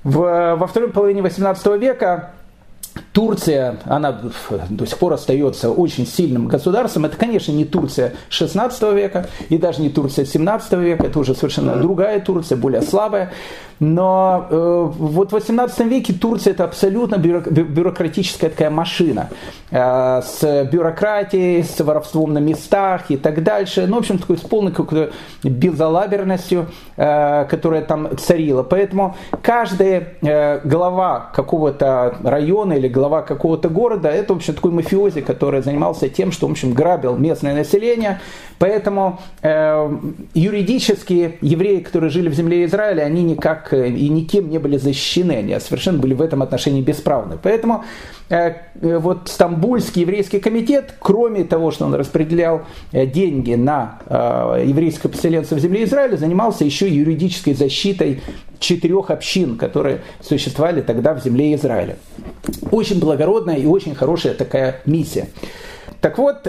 во 0.03 0.65
второй 0.67 0.89
половине 0.89 1.21
XVIII 1.21 1.77
века 1.77 2.31
Турция, 3.11 3.77
она 3.85 4.11
до 4.69 4.85
сих 4.85 4.97
пор 4.97 5.13
остается 5.13 5.71
очень 5.71 6.05
сильным 6.05 6.47
государством. 6.47 7.05
Это, 7.05 7.17
конечно, 7.17 7.51
не 7.51 7.65
Турция 7.65 8.13
16 8.29 8.93
века 8.93 9.27
и 9.49 9.57
даже 9.57 9.81
не 9.81 9.89
Турция 9.89 10.25
17 10.25 10.73
века. 10.73 11.05
Это 11.05 11.19
уже 11.19 11.33
совершенно 11.33 11.75
другая 11.75 12.19
Турция, 12.19 12.57
более 12.57 12.81
слабая. 12.81 13.31
Но 13.79 14.47
э, 14.49 14.89
вот 14.97 15.29
в 15.29 15.33
18 15.33 15.85
веке 15.87 16.13
Турция 16.13 16.53
это 16.53 16.63
абсолютно 16.63 17.17
бюрократическая 17.17 18.49
такая 18.49 18.69
машина 18.69 19.29
э, 19.71 20.21
с 20.23 20.69
бюрократией, 20.71 21.63
с 21.63 21.79
воровством 21.81 22.33
на 22.33 22.37
местах 22.39 23.09
и 23.09 23.17
так 23.17 23.43
дальше. 23.43 23.85
Ну, 23.87 23.97
в 23.97 23.99
общем, 23.99 24.17
такой 24.17 24.37
с 24.37 24.41
полной 24.41 24.71
какой-то 24.71 25.11
безалаберностью, 25.43 26.67
э, 26.95 27.45
которая 27.49 27.81
там 27.81 28.17
царила. 28.17 28.63
Поэтому 28.63 29.15
каждая 29.41 30.13
э, 30.21 30.61
глава 30.63 31.31
какого-то 31.33 32.17
района 32.23 32.73
или 32.73 32.87
глава 32.87 33.23
какого-то 33.23 33.67
города, 33.69 34.09
это, 34.09 34.33
в 34.33 34.37
общем, 34.37 34.53
такой 34.53 34.71
мафиози, 34.71 35.21
который 35.21 35.61
занимался 35.61 36.07
тем, 36.07 36.31
что, 36.31 36.47
в 36.47 36.51
общем, 36.51 36.73
грабил 36.73 37.17
местное 37.17 37.53
население. 37.53 38.21
Поэтому 38.57 39.19
э, 39.41 39.89
юридически 40.33 41.37
евреи, 41.41 41.79
которые 41.79 42.09
жили 42.09 42.29
в 42.29 42.33
земле 42.33 42.63
Израиля, 42.65 43.03
они 43.03 43.23
никак 43.23 43.64
никак 43.65 43.73
э, 43.73 43.89
и 43.89 44.09
никем 44.09 44.49
не 44.49 44.57
были 44.57 44.77
защищены, 44.77 45.33
они 45.33 45.59
совершенно 45.59 45.99
были 45.99 46.13
в 46.13 46.21
этом 46.21 46.41
отношении 46.41 46.81
бесправны. 46.81 47.37
Поэтому 47.41 47.83
э, 48.29 48.53
э, 48.81 48.97
вот 48.97 49.27
Стамбульский 49.29 50.01
еврейский 50.01 50.39
комитет, 50.39 50.95
кроме 50.99 51.43
того, 51.43 51.71
что 51.71 51.85
он 51.85 51.95
распределял 51.95 52.61
деньги 52.91 53.55
на 53.55 53.99
еврейских 54.63 55.11
поселенцев 55.11 55.59
земли 55.59 55.83
Израиля, 55.83 56.17
занимался 56.17 56.63
еще 56.65 56.87
юридической 56.87 57.53
защитой 57.53 58.21
четырех 58.59 59.09
общин, 59.09 59.57
которые 59.57 60.01
существовали 60.21 60.81
тогда 60.81 61.13
в 61.13 61.23
земле 61.23 61.55
Израиля. 61.55 61.97
Очень 62.71 62.99
благородная 62.99 63.57
и 63.57 63.65
очень 63.65 63.95
хорошая 63.95 64.33
такая 64.33 64.81
миссия. 64.85 65.27
Так 66.01 66.17
вот, 66.17 66.47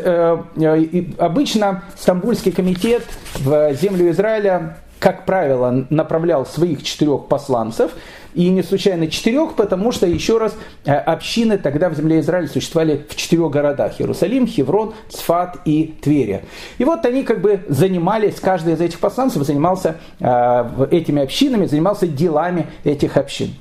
обычно 1.19 1.83
Стамбульский 1.97 2.53
комитет 2.53 3.03
в 3.39 3.75
землю 3.75 4.11
Израиля 4.11 4.77
как 4.99 5.27
правило, 5.27 5.87
направлял 5.91 6.47
своих 6.47 6.83
четырех 6.83 7.27
посланцев 7.27 7.93
и 8.37 8.51
не 8.51 8.63
случайно 8.63 9.09
четырех, 9.09 9.55
потому 9.55 9.93
что, 9.93 10.07
еще 10.07 10.37
раз, 10.37 10.55
э, 10.85 10.93
общины 10.93 11.57
тогда 11.57 11.89
в 11.89 11.95
земле 11.95 12.21
Израиля 12.21 12.49
существовали 12.49 13.07
в 13.09 13.17
четырех 13.17 13.51
городах. 13.51 13.99
Иерусалим, 13.99 14.47
Хеврон, 14.47 14.93
Цфат 15.09 15.57
и 15.65 15.95
Тверия. 16.03 16.43
И 16.77 16.85
вот 16.85 17.07
они 17.07 17.23
как 17.23 17.41
бы 17.41 17.61
занимались, 17.69 18.35
каждый 18.39 18.75
из 18.75 18.81
этих 18.83 19.01
посланцев 19.01 19.43
занимался 19.43 19.97
э, 20.21 20.87
этими 20.91 21.23
общинами, 21.23 21.65
занимался 21.65 22.07
делами 22.07 22.67
этих 22.85 23.17
общин. 23.17 23.55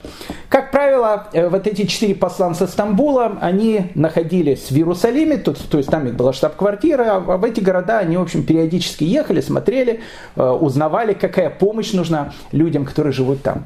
Как 0.50 0.72
правило, 0.72 1.28
э, 1.32 1.48
вот 1.48 1.66
эти 1.68 1.86
четыре 1.86 2.14
посланца 2.14 2.68
Стамбула, 2.68 3.38
они 3.40 3.92
находились 3.96 4.70
в 4.70 4.76
Иерусалиме, 4.76 5.38
то, 5.38 5.54
то 5.54 5.78
есть 5.78 5.90
там 5.90 6.06
их 6.06 6.16
была 6.16 6.34
штаб-квартира, 6.34 7.16
а 7.16 7.20
в 7.20 7.46
эти 7.46 7.62
города 7.62 8.00
они, 8.00 8.18
в 8.18 8.22
общем, 8.22 8.44
периодически 8.44 9.06
ехали, 9.06 9.40
смотрели, 9.40 10.02
узнавали, 10.36 11.14
какая 11.14 11.50
помощь 11.50 11.94
нужна 11.94 12.34
людям, 12.52 12.84
которые 12.84 13.14
живут 13.14 13.42
там. 13.42 13.66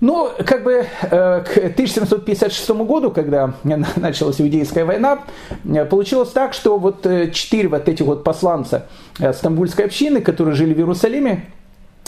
Ну, 0.00 0.30
как 0.44 0.62
бы 0.62 0.86
э, 1.02 1.40
к 1.42 1.56
1756 1.56 2.70
году, 2.70 3.10
когда 3.10 3.54
началась 3.96 4.40
Иудейская 4.40 4.84
война, 4.84 5.20
э, 5.64 5.86
получилось 5.86 6.30
так, 6.30 6.52
что 6.52 6.78
вот 6.78 7.06
э, 7.06 7.30
четыре 7.30 7.68
вот 7.68 7.88
этих 7.88 8.04
вот 8.04 8.22
посланца 8.22 8.86
Стамбульской 9.18 9.86
общины, 9.86 10.20
которые 10.20 10.54
жили 10.54 10.74
в 10.74 10.78
Иерусалиме, 10.78 11.46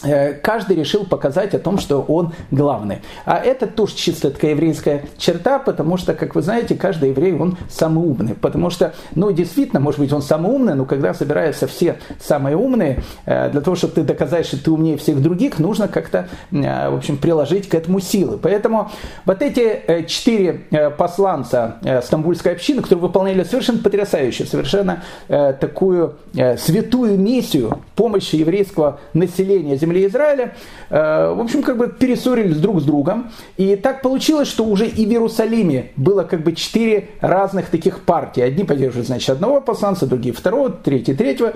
каждый 0.00 0.76
решил 0.76 1.05
показать 1.05 1.55
о 1.55 1.59
том, 1.59 1.78
что 1.78 2.00
он 2.02 2.33
главный. 2.50 2.99
А 3.25 3.38
это 3.38 3.67
тоже 3.67 3.97
чисто 3.97 4.31
такая 4.31 4.52
еврейская 4.52 5.05
черта, 5.17 5.59
потому 5.59 5.97
что, 5.97 6.14
как 6.14 6.35
вы 6.35 6.43
знаете, 6.43 6.76
каждый 6.76 7.11
еврей, 7.11 7.33
он 7.33 7.57
самый 7.69 8.07
умный. 8.07 8.35
Потому 8.35 8.71
что, 8.71 8.95
ну, 9.14 9.33
действительно, 9.33 9.81
может 9.81 9.99
быть, 9.99 10.12
он 10.12 10.23
самый 10.23 10.52
умный, 10.52 10.75
но 10.75 10.85
когда 10.85 11.14
собираются 11.14 11.67
все 11.67 11.99
самые 12.21 12.57
умные, 12.57 13.02
э, 13.26 13.50
для 13.50 13.61
того, 13.61 13.76
чтобы 13.76 13.95
ты 13.95 14.02
доказать, 14.02 14.47
что 14.47 14.62
ты 14.62 14.71
умнее 14.71 14.97
всех 14.99 15.21
других, 15.21 15.59
нужно 15.59 15.88
как-то, 15.88 16.28
э, 16.52 16.90
в 16.90 16.97
общем, 16.97 17.17
приложить 17.17 17.69
к 17.69 17.75
этому 17.75 18.00
силы. 18.00 18.38
Поэтому 18.38 18.90
вот 19.25 19.43
эти 19.43 20.05
четыре 20.07 20.61
посланца 20.97 21.78
Стамбульской 22.05 22.52
общины, 22.52 22.83
которые 22.83 23.02
выполняли 23.02 23.43
совершенно 23.43 23.81
потрясающую, 23.81 24.47
совершенно 24.47 25.02
такую 25.28 26.17
святую 26.59 27.19
миссию 27.19 27.81
помощи 27.97 28.37
еврейского 28.37 29.00
населения 29.12 29.76
земле 29.88 30.07
Израиля, 30.07 30.54
э, 30.90 31.33
в 31.35 31.40
общем, 31.40 31.62
как 31.62 31.76
бы 31.76 31.88
перессорились 31.88 32.59
друг 32.59 32.80
с 32.80 32.85
другом. 32.85 33.30
И 33.57 33.76
так 33.76 34.02
получилось, 34.02 34.49
что 34.49 34.64
уже 34.64 34.87
и 34.87 35.07
в 35.07 35.09
Иерусалиме 35.09 35.90
было 35.97 36.25
как 36.25 36.42
бы 36.42 36.52
четыре 36.52 37.09
разных 37.21 37.71
таких 37.71 38.00
партии. 38.00 38.42
Одни 38.42 38.64
поддерживают, 38.64 39.07
значит, 39.07 39.30
одного 39.30 39.61
посланца, 39.61 40.07
другие 40.07 40.35
второго, 40.35 40.71
третий 40.71 41.14
третьего. 41.14 41.54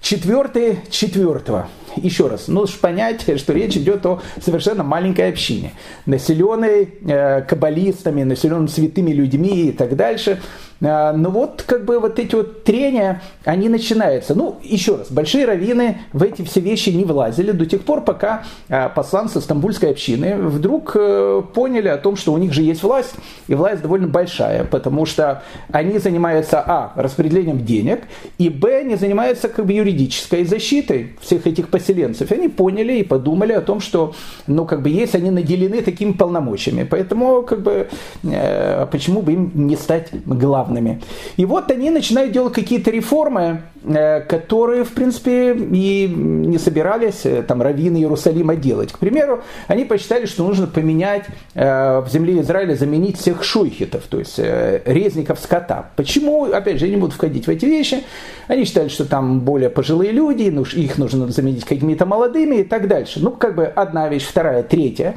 Четвертый 0.00 0.78
четвертого. 0.90 1.68
Еще 1.96 2.28
раз, 2.28 2.48
нужно 2.48 2.78
понять, 2.80 3.22
что 3.38 3.52
речь 3.52 3.76
идет 3.76 4.06
о 4.06 4.20
совершенно 4.40 4.84
маленькой 4.84 5.30
общине, 5.30 5.72
населенной 6.06 6.88
э, 7.06 7.42
каббалистами, 7.42 8.22
населенной 8.22 8.68
святыми 8.68 9.10
людьми 9.10 9.68
и 9.68 9.72
так 9.72 9.96
дальше. 9.96 10.40
Э, 10.80 11.12
но 11.12 11.30
вот 11.30 11.64
как 11.66 11.84
бы 11.84 11.98
вот 11.98 12.18
эти 12.18 12.34
вот 12.34 12.64
трения, 12.64 13.22
они 13.44 13.68
начинаются. 13.68 14.34
Ну, 14.34 14.58
еще 14.62 14.96
раз, 14.96 15.10
большие 15.10 15.44
раввины 15.44 16.02
в 16.12 16.22
эти 16.22 16.42
все 16.42 16.60
вещи 16.60 16.90
не 16.90 17.04
влазили 17.04 17.52
до 17.52 17.66
тех 17.66 17.82
пор, 17.82 18.02
пока 18.02 18.44
э, 18.68 18.88
посланцы 18.94 19.40
Стамбульской 19.40 19.90
общины 19.90 20.36
вдруг 20.36 20.92
э, 20.94 21.42
поняли 21.54 21.88
о 21.88 21.98
том, 21.98 22.16
что 22.16 22.32
у 22.32 22.38
них 22.38 22.52
же 22.52 22.62
есть 22.62 22.82
власть, 22.82 23.14
и 23.48 23.54
власть 23.54 23.82
довольно 23.82 24.08
большая, 24.08 24.64
потому 24.64 25.06
что 25.06 25.42
они 25.70 25.98
занимаются, 25.98 26.62
а, 26.66 26.92
распределением 26.96 27.64
денег, 27.64 28.02
и, 28.38 28.48
б, 28.48 28.80
они 28.80 28.96
занимаются 28.96 29.48
как 29.48 29.66
бы 29.66 29.72
юридической 29.72 30.44
защитой 30.44 31.16
всех 31.20 31.46
этих 31.46 31.68
поселенцев. 31.80 32.32
Они 32.32 32.48
поняли 32.48 32.98
и 32.98 33.02
подумали 33.02 33.52
о 33.52 33.60
том, 33.60 33.80
что, 33.80 34.14
ну, 34.46 34.64
как 34.64 34.82
бы 34.82 34.88
есть 34.88 35.14
они 35.14 35.30
наделены 35.30 35.82
такими 35.82 36.12
полномочиями, 36.12 36.86
поэтому, 36.90 37.42
как 37.42 37.62
бы, 37.62 37.88
э, 38.22 38.86
почему 38.90 39.22
бы 39.22 39.32
им 39.32 39.50
не 39.54 39.76
стать 39.76 40.08
главным 40.26 40.60
главными. 40.60 41.00
И 41.36 41.44
вот 41.44 41.70
они 41.70 41.90
начинают 41.90 42.32
делать 42.32 42.54
какие-то 42.54 42.90
реформы, 42.90 43.62
э, 43.84 44.20
которые, 44.20 44.84
в 44.84 44.92
принципе, 44.92 45.54
и 45.54 46.06
не 46.08 46.58
собирались 46.58 47.24
э, 47.24 47.42
там 47.42 47.62
раввины 47.62 47.98
Иерусалима 47.98 48.56
делать. 48.56 48.92
К 48.92 48.98
примеру, 48.98 49.40
они 49.68 49.84
посчитали, 49.84 50.26
что 50.26 50.44
нужно 50.44 50.66
поменять 50.66 51.24
э, 51.54 52.00
в 52.00 52.08
земле 52.10 52.40
Израиля, 52.40 52.74
заменить 52.74 53.18
всех 53.18 53.44
шуйхитов, 53.44 54.02
то 54.08 54.18
есть 54.18 54.38
резников 54.38 55.38
скота. 55.38 55.90
Почему? 55.96 56.44
Опять 56.44 56.78
же, 56.78 56.86
я 56.86 56.94
не 56.94 57.00
буду 57.00 57.12
входить 57.12 57.46
в 57.46 57.50
эти 57.50 57.66
вещи. 57.66 58.02
Они 58.48 58.64
считали, 58.64 58.88
что 58.88 59.04
там 59.04 59.40
более 59.40 59.70
пожилые 59.70 60.12
люди, 60.12 60.52
их 60.76 60.98
нужно 60.98 61.28
заменить 61.28 61.64
какими-то 61.70 62.04
молодыми 62.04 62.56
и 62.56 62.64
так 62.64 62.86
дальше. 62.88 63.20
Ну, 63.20 63.30
как 63.30 63.54
бы 63.54 63.64
одна 63.64 64.08
вещь, 64.08 64.26
вторая, 64.26 64.62
третья. 64.62 65.14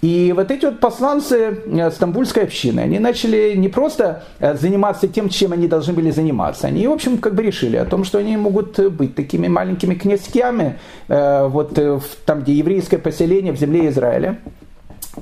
И 0.00 0.32
вот 0.36 0.50
эти 0.50 0.64
вот 0.64 0.78
посланцы 0.78 1.58
э, 1.66 1.90
Стамбульской 1.90 2.44
общины, 2.44 2.80
они 2.80 3.00
начали 3.00 3.54
не 3.56 3.68
просто 3.68 4.22
э, 4.38 4.54
заниматься 4.54 5.08
тем, 5.08 5.28
чем 5.28 5.52
они 5.52 5.66
должны 5.66 5.92
были 5.92 6.12
заниматься, 6.12 6.68
они, 6.68 6.86
в 6.86 6.92
общем, 6.92 7.18
как 7.18 7.34
бы 7.34 7.42
решили 7.42 7.76
о 7.76 7.84
том, 7.84 8.04
что 8.04 8.18
они 8.18 8.36
могут 8.36 8.78
быть 8.92 9.16
такими 9.16 9.48
маленькими 9.48 9.94
князьками, 9.94 10.78
э, 11.08 11.48
вот 11.48 11.76
там, 12.24 12.42
где 12.42 12.52
еврейское 12.52 12.98
поселение 12.98 13.52
в 13.52 13.58
земле 13.58 13.88
Израиля. 13.88 14.38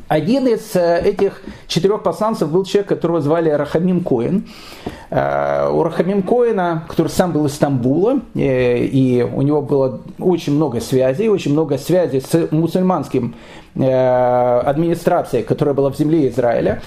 Один 0.08 0.46
из 0.46 0.74
этих 0.76 1.42
четырех 1.66 2.02
посланцев 2.02 2.50
был 2.50 2.64
человек, 2.64 2.88
которого 2.88 3.20
звали 3.20 3.50
Рахамим 3.50 4.02
Коин. 4.02 4.48
У 5.10 5.82
Рахамим 5.82 6.22
Коина, 6.22 6.84
который 6.88 7.08
сам 7.08 7.32
был 7.32 7.46
из 7.46 7.54
Стамбула, 7.54 8.20
и 8.34 9.28
у 9.34 9.42
него 9.42 9.62
было 9.62 10.00
очень 10.18 10.54
много 10.54 10.80
связей, 10.80 11.28
очень 11.28 11.52
много 11.52 11.78
связей 11.78 12.20
с 12.20 12.48
мусульманским 12.50 13.34
Э, 13.78 14.60
администрация, 14.60 15.42
которая 15.42 15.74
была 15.74 15.90
в 15.90 15.98
земле 15.98 16.28
Израиля, 16.30 16.80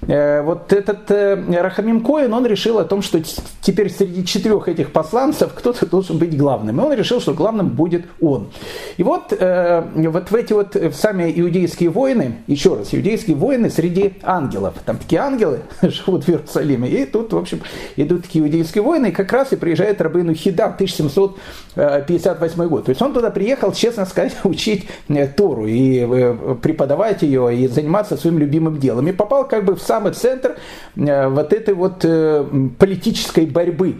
э, 0.00 0.42
вот 0.42 0.72
этот 0.72 1.08
э, 1.12 1.36
Рахамим 1.62 2.02
Коин, 2.02 2.34
он 2.34 2.44
решил 2.46 2.80
о 2.80 2.84
том, 2.84 3.00
что 3.00 3.20
теперь 3.60 3.92
среди 3.92 4.26
четырех 4.26 4.66
этих 4.66 4.90
посланцев 4.90 5.52
кто-то 5.54 5.86
должен 5.86 6.18
быть 6.18 6.36
главным. 6.36 6.80
И 6.80 6.84
он 6.84 6.92
решил, 6.94 7.20
что 7.20 7.32
главным 7.32 7.68
будет 7.68 8.06
он. 8.20 8.48
И 8.96 9.04
вот, 9.04 9.30
вот 9.30 10.30
в 10.30 10.34
эти 10.34 10.52
вот 10.52 10.76
сами 10.94 11.32
иудейские 11.36 11.90
войны, 11.90 12.38
еще 12.48 12.74
раз, 12.74 12.92
иудейские 12.92 13.36
войны 13.36 13.70
среди 13.70 14.14
ангелов. 14.24 14.74
Там 14.84 14.96
такие 14.96 15.20
ангелы 15.20 15.60
живут 15.82 16.24
в 16.24 16.28
Иерусалиме. 16.28 16.88
И 16.88 17.04
тут, 17.04 17.32
в 17.32 17.38
общем, 17.38 17.60
идут 17.94 18.24
такие 18.24 18.44
иудейские 18.44 18.82
войны, 18.82 19.10
и 19.10 19.12
как 19.12 19.32
раз 19.32 19.52
и 19.52 19.56
приезжает 19.56 20.00
Рабейну 20.00 20.34
Хида 20.34 20.70
в 20.70 20.74
1758 20.74 22.66
год. 22.66 22.86
То 22.86 22.90
есть 22.90 23.00
он 23.00 23.12
туда 23.12 23.30
приехал, 23.30 23.70
честно 23.72 24.06
сказать, 24.06 24.34
учить 24.44 24.88
Тору 25.36 25.66
и 25.66 26.31
преподавать 26.62 27.22
ее, 27.22 27.56
и 27.56 27.68
заниматься 27.68 28.16
своим 28.16 28.38
любимым 28.38 28.78
делом. 28.78 29.08
И 29.08 29.12
попал 29.12 29.46
как 29.46 29.64
бы 29.64 29.74
в 29.74 29.82
самый 29.82 30.12
центр 30.12 30.56
вот 30.94 31.52
этой 31.52 31.74
вот 31.74 32.04
политической 32.78 33.46
борьбы. 33.46 33.96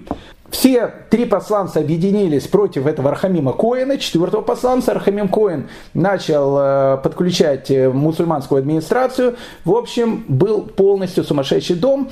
Все 0.53 0.93
три 1.09 1.25
посланца 1.25 1.81
объединились 1.81 2.47
против 2.47 2.87
этого 2.87 3.11
Архамима 3.11 3.55
Коина, 3.55 3.97
четвертого 3.97 4.43
посланца. 4.43 4.93
Архамим 4.93 5.29
Коин 5.29 5.71
начал 5.95 6.59
э, 6.59 6.99
подключать 7.03 7.71
э, 7.71 7.89
мусульманскую 7.89 8.59
администрацию. 8.59 9.37
В 9.65 9.73
общем, 9.73 10.27
был 10.29 10.61
полностью 10.61 11.25
сумасшедший 11.25 11.77
дом. 11.77 12.11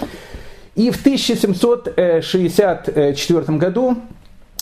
И 0.74 0.90
в 0.90 0.98
1764 0.98 3.58
году 3.58 3.98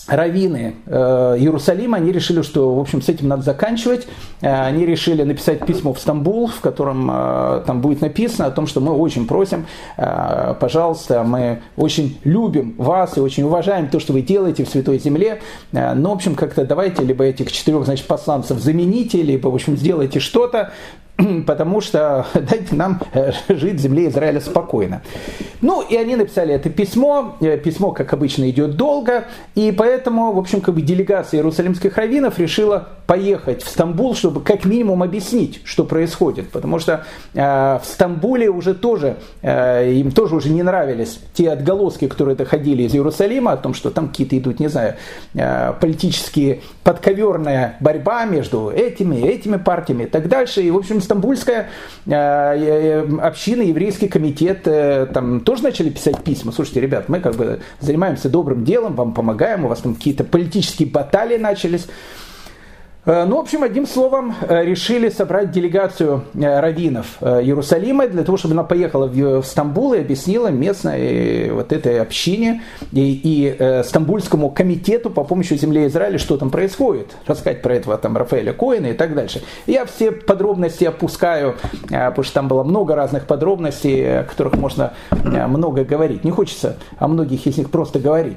раввины 0.09 0.75
э, 0.87 1.37
Иерусалима, 1.39 1.99
они 1.99 2.13
решили, 2.13 2.43
что, 2.43 2.75
в 2.75 2.81
общем, 2.81 3.03
с 3.03 3.09
этим 3.09 3.29
надо 3.29 3.43
заканчивать. 3.43 4.07
Э, 4.41 4.63
они 4.63 4.87
решили 4.87 5.23
написать 5.23 5.65
письмо 5.67 5.93
в 5.93 6.01
Стамбул, 6.01 6.47
в 6.49 6.61
котором 6.61 7.11
э, 7.11 7.63
там 7.67 7.81
будет 7.81 8.01
написано 8.01 8.47
о 8.47 8.51
том, 8.51 8.67
что 8.67 8.81
мы 8.81 8.93
очень 8.93 9.27
просим, 9.27 9.67
э, 9.97 10.55
пожалуйста, 10.59 11.23
мы 11.23 11.61
очень 11.77 12.19
любим 12.25 12.75
вас 12.79 13.17
и 13.17 13.21
очень 13.21 13.45
уважаем 13.45 13.89
то, 13.89 14.01
что 14.01 14.13
вы 14.13 14.23
делаете 14.23 14.65
в 14.65 14.69
Святой 14.69 14.99
Земле. 14.99 15.41
Э, 15.73 15.95
но, 15.95 16.11
в 16.11 16.15
общем, 16.15 16.35
как-то 16.35 16.65
давайте 16.65 17.05
либо 17.05 17.25
этих 17.25 17.53
четырех, 17.53 17.85
значит, 17.85 18.07
посланцев 18.07 18.59
замените, 18.59 19.23
либо, 19.23 19.49
в 19.49 19.55
общем, 19.55 19.77
сделайте 19.77 20.21
что-то, 20.21 20.73
потому 21.47 21.81
что 21.81 22.27
дайте 22.35 22.75
нам 22.75 23.01
э, 23.13 23.33
жить 23.49 23.75
в 23.75 23.79
земле 23.79 24.09
Израиля 24.09 24.41
спокойно. 24.41 25.03
Ну, 25.61 25.83
и 25.83 25.97
они 25.97 26.17
написали 26.17 26.55
это 26.55 26.71
письмо. 26.71 27.37
Э, 27.41 27.59
письмо, 27.59 27.91
как 27.91 28.13
обычно, 28.13 28.49
идет 28.49 28.77
долго. 28.77 29.25
И 29.55 29.73
поэтому, 29.73 30.33
в 30.33 30.39
общем, 30.39 30.61
как 30.61 30.75
бы 30.75 30.83
делегация 30.83 31.39
иерусалимских 31.39 31.97
раввинов 31.97 32.39
решила 32.39 32.89
поехать 33.07 33.63
в 33.63 33.69
Стамбул, 33.69 34.15
чтобы 34.15 34.43
как 34.43 34.65
минимум 34.65 35.03
объяснить, 35.03 35.61
что 35.65 35.85
происходит. 35.85 36.51
Потому 36.51 36.79
что 36.79 37.05
э, 37.35 37.41
в 37.41 37.83
Стамбуле 37.85 38.49
уже 38.49 38.75
тоже, 38.75 39.17
э, 39.43 39.93
им 39.95 40.13
тоже 40.13 40.37
уже 40.37 40.51
не 40.51 40.63
нравились 40.63 41.19
те 41.35 41.51
отголоски, 41.51 42.07
которые 42.07 42.37
доходили 42.37 42.83
из 42.83 42.95
Иерусалима, 42.95 43.53
о 43.53 43.57
том, 43.57 43.75
что 43.75 43.91
там 43.91 44.09
какие-то 44.09 44.39
идут, 44.39 44.61
не 44.61 44.69
знаю, 44.69 44.95
э, 45.35 45.73
политические 45.81 46.61
подковерная 46.85 47.77
борьба 47.81 48.25
между 48.27 48.71
этими, 48.71 49.17
этими 49.27 49.57
партиями 49.57 50.05
и 50.05 50.07
так 50.07 50.29
дальше. 50.29 50.63
И, 50.63 50.71
в 50.71 50.77
общем, 50.77 51.01
стамбульская 51.09 51.71
э, 52.07 52.13
э, 52.13 53.19
община, 53.23 53.63
еврейский 53.63 54.09
комитет 54.09 54.67
э, 54.67 55.07
там 55.07 55.41
тоже 55.41 55.63
начали 55.63 55.89
писать 55.89 56.23
письма. 56.23 56.53
Слушайте, 56.53 56.83
ребят, 56.83 57.09
мы 57.09 57.21
как 57.21 57.35
бы 57.37 57.61
занимаемся 57.81 58.29
добрым 58.29 58.65
делом, 58.65 58.95
вам 58.95 59.15
помогаем, 59.15 59.65
у 59.65 59.69
вас 59.69 59.81
там 59.81 59.95
какие-то 59.95 60.25
политические 60.25 60.89
баталии 60.89 61.39
начались. 61.39 61.89
Э, 63.09 63.25
ну, 63.25 63.37
в 63.37 63.41
общем, 63.41 63.63
одним 63.63 63.87
словом, 63.87 64.35
э, 64.43 64.65
решили 64.67 65.09
собрать 65.09 65.51
делегацию 65.51 66.25
э, 66.35 66.61
раввинов 66.61 67.17
Иерусалима 67.23 68.07
для 68.07 68.23
того, 68.23 68.37
чтобы 68.37 68.53
она 68.53 68.65
поехала 68.65 69.07
в 69.07 69.43
Стамбул 69.45 69.95
и 69.95 70.01
объяснила 70.01 70.49
местной 70.49 71.51
вот 71.51 71.73
этой 71.73 72.03
общине 72.03 72.63
и, 72.93 73.21
и 73.25 73.83
Стамбульскому 73.85 74.51
комитету 74.51 75.09
по 75.09 75.25
помощи 75.25 75.55
земли 75.55 75.87
Израиля, 75.87 76.19
что 76.19 76.37
там 76.37 76.51
происходит. 76.51 77.17
Рассказать 77.27 77.63
про 77.63 77.77
этого 77.77 77.97
там 77.97 78.15
Рафаэля 78.15 78.53
Коина 78.53 78.89
и 78.89 78.93
так 78.93 79.15
дальше. 79.15 79.43
Я 79.67 79.87
все 79.87 80.13
подробности 80.13 80.85
опускаю, 80.85 81.57
потому 81.89 82.23
что 82.23 82.35
там 82.35 82.49
было 82.49 82.63
много 82.63 82.95
разных 82.95 83.27
подробностей, 83.27 84.21
о 84.21 84.25
которых 84.25 84.57
можно 84.57 84.93
много 85.25 85.85
говорить. 85.85 86.25
Не 86.25 86.31
хочется 86.31 86.77
о 86.99 87.09
многих 87.09 87.47
из 87.47 87.57
них 87.57 87.71
просто 87.71 88.01
говорить. 88.01 88.37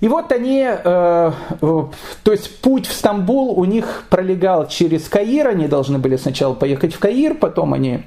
И 0.00 0.08
вот 0.08 0.32
они, 0.32 0.66
э, 0.66 1.32
то 1.60 1.92
есть 2.24 2.60
путь 2.62 2.86
в 2.86 2.92
Стамбул 2.92 3.58
у 3.58 3.64
них 3.66 4.04
пролегал 4.08 4.66
через 4.66 5.08
Каир, 5.08 5.48
они 5.48 5.68
должны 5.68 5.98
были 5.98 6.16
сначала 6.16 6.54
поехать 6.54 6.94
в 6.94 6.98
Каир, 6.98 7.34
потом 7.34 7.74
они 7.74 8.04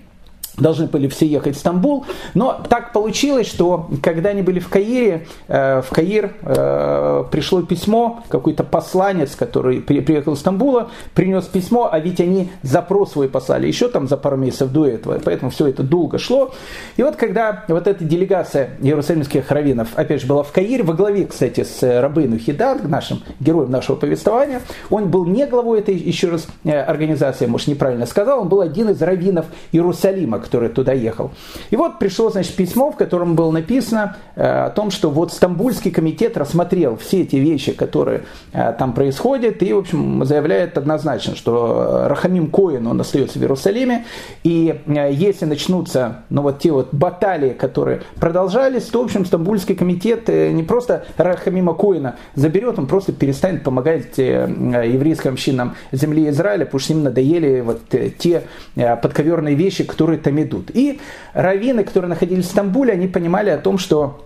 должны 0.58 0.88
были 0.88 1.08
все 1.08 1.26
ехать 1.26 1.56
в 1.56 1.60
Стамбул. 1.60 2.06
Но 2.34 2.62
так 2.70 2.94
получилось, 2.94 3.48
что 3.48 3.90
когда 4.02 4.30
они 4.30 4.42
были 4.42 4.60
в 4.60 4.70
Каире, 4.70 5.26
э, 5.48 5.82
в 5.82 5.90
Каир 5.90 6.34
э, 6.42 7.24
пришло 7.32 7.62
письмо, 7.64 8.24
какой-то 8.30 8.64
посланец, 8.64 9.36
который 9.36 9.82
приехал 9.82 10.34
из 10.34 10.40
Стамбула, 10.40 10.92
принес 11.14 11.46
письмо, 11.46 11.90
а 11.92 12.00
ведь 12.00 12.20
они 12.20 12.52
запрос 12.62 13.14
свой 13.14 13.30
послали 13.30 13.68
еще 13.68 13.88
там 13.88 14.08
за 14.08 14.18
пару 14.18 14.38
месяцев 14.38 14.72
до 14.72 14.86
этого, 14.86 15.20
поэтому 15.24 15.52
все 15.52 15.68
это 15.68 15.84
долго 15.84 16.20
шло. 16.20 16.54
И 16.98 17.04
вот 17.04 17.16
когда 17.16 17.66
вот 17.68 17.88
эта 17.88 18.04
делегация 18.04 18.72
иерусалимских 18.82 19.50
раввинов, 19.50 19.90
опять 19.96 20.22
же, 20.22 20.28
была 20.28 20.44
в 20.44 20.52
Каире, 20.52 20.84
во 20.84 20.94
главе, 20.94 21.26
кстати, 21.26 21.64
с 21.64 21.82
Рабыну 21.82 22.38
Хидар, 22.38 22.88
нашим 22.88 23.24
героем 23.40 23.72
нашего 23.72 23.96
повествования, 23.96 24.62
он 24.90 25.10
был 25.10 25.26
не 25.26 25.46
главой 25.46 25.80
этой, 25.80 25.96
еще 25.96 26.30
раз, 26.30 26.48
э, 26.64 26.80
организации, 26.80 27.46
может, 27.46 27.68
неправильно 27.68 28.06
сказал, 28.06 28.42
он 28.42 28.50
был 28.50 28.62
один 28.62 28.90
из 28.90 29.02
раввинов 29.02 29.46
Иерусалима, 29.72 30.43
который 30.44 30.70
туда 30.70 30.94
ехал. 30.94 31.32
И 31.72 31.76
вот 31.76 32.00
пришло, 32.00 32.30
значит, 32.30 32.56
письмо, 32.56 32.92
в 32.92 32.98
котором 32.98 33.36
было 33.36 33.52
написано 33.52 34.18
э, 34.36 34.66
о 34.66 34.70
том, 34.70 34.92
что 34.92 35.10
вот 35.10 35.32
Стамбульский 35.32 35.92
комитет 35.92 36.38
рассмотрел 36.38 36.98
все 36.98 37.22
эти 37.22 37.38
вещи, 37.38 37.72
которые 37.72 38.24
э, 38.52 38.74
там 38.78 38.94
происходят, 38.94 39.64
и, 39.64 39.74
в 39.74 39.78
общем, 39.80 40.26
заявляет 40.26 40.78
однозначно, 40.78 41.36
что 41.36 42.08
Рахамим 42.08 42.52
Коин, 42.52 42.86
он 42.88 43.00
остается 43.00 43.40
в 43.40 43.42
Иерусалиме, 43.42 44.06
и 44.44 44.82
э, 44.86 45.14
если 45.14 45.46
начнутся, 45.46 46.24
ну, 46.30 46.42
вот 46.42 46.60
те 46.60 46.72
вот 46.72 46.90
баталии, 46.94 47.52
которые 47.52 48.02
продолжались, 48.20 48.84
то, 48.84 49.02
в 49.02 49.06
общем, 49.06 49.26
Стамбульский 49.26 49.76
комитет 49.76 50.28
не 50.28 50.64
просто 50.64 51.06
Рахамима 51.18 51.74
Коина 51.74 52.16
заберет, 52.36 52.78
он 52.78 52.88
просто 52.88 53.14
перестанет 53.14 53.64
помогать 53.64 54.18
еврейским 54.18 55.34
общинам 55.34 55.76
земли 55.92 56.30
Израиля, 56.30 56.66
потому 56.66 56.80
что 56.80 56.94
им 56.94 57.04
надоели 57.04 57.62
вот 57.62 57.82
те 58.18 58.44
подковерные 58.76 59.56
вещи, 59.56 59.84
которые 59.84 60.20
там 60.20 60.33
идут. 60.42 60.72
И 60.74 61.00
раввины, 61.34 61.84
которые 61.84 62.10
находились 62.10 62.46
в 62.46 62.50
Стамбуле, 62.50 62.94
они 62.94 63.08
понимали 63.08 63.50
о 63.50 63.58
том, 63.58 63.78
что 63.78 64.26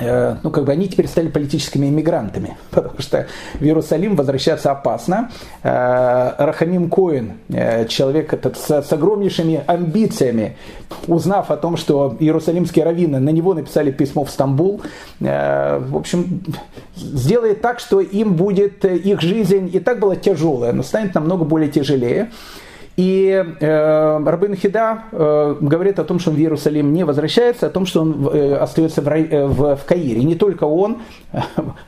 э, 0.00 0.36
ну, 0.42 0.50
как 0.50 0.64
бы 0.64 0.72
они 0.72 0.88
теперь 0.88 1.06
стали 1.06 1.28
политическими 1.28 1.86
иммигрантами, 1.86 2.56
потому 2.70 2.98
что 2.98 3.26
в 3.54 3.62
Иерусалим 3.62 4.16
возвращаться 4.16 4.70
опасно. 4.70 5.30
Э, 5.62 6.32
Рахамим 6.38 6.90
Коин, 6.90 7.34
э, 7.48 7.86
человек 7.86 8.32
этот 8.32 8.56
с, 8.56 8.82
с 8.82 8.92
огромнейшими 8.92 9.62
амбициями, 9.66 10.56
узнав 11.06 11.50
о 11.50 11.56
том, 11.56 11.76
что 11.76 12.16
иерусалимские 12.18 12.84
раввины 12.84 13.18
на 13.18 13.30
него 13.30 13.54
написали 13.54 13.90
письмо 13.90 14.24
в 14.24 14.30
Стамбул, 14.30 14.82
в 15.18 15.96
общем, 15.96 16.44
сделает 16.94 17.60
так, 17.60 17.80
что 17.80 18.00
им 18.00 18.34
будет 18.34 18.84
их 18.84 19.20
жизнь 19.20 19.70
и 19.72 19.80
так 19.80 19.98
была 19.98 20.14
тяжелая, 20.14 20.72
но 20.72 20.82
станет 20.82 21.14
намного 21.14 21.44
более 21.44 21.68
тяжелее. 21.68 22.30
И 22.96 23.44
э, 23.60 24.24
Рабин 24.24 24.54
Хида 24.54 25.02
э, 25.12 25.56
говорит 25.60 25.98
о 25.98 26.04
том, 26.04 26.18
что 26.18 26.30
он 26.30 26.36
в 26.36 26.38
Иерусалим 26.38 26.94
не 26.94 27.04
возвращается, 27.04 27.66
о 27.66 27.70
том, 27.70 27.84
что 27.84 28.00
он 28.00 28.28
э, 28.32 28.54
остается 28.54 29.02
в, 29.02 29.08
э, 29.08 29.46
в, 29.46 29.76
в 29.76 29.84
Каире. 29.84 30.22
И 30.22 30.24
не 30.24 30.34
только 30.34 30.64
он, 30.64 31.02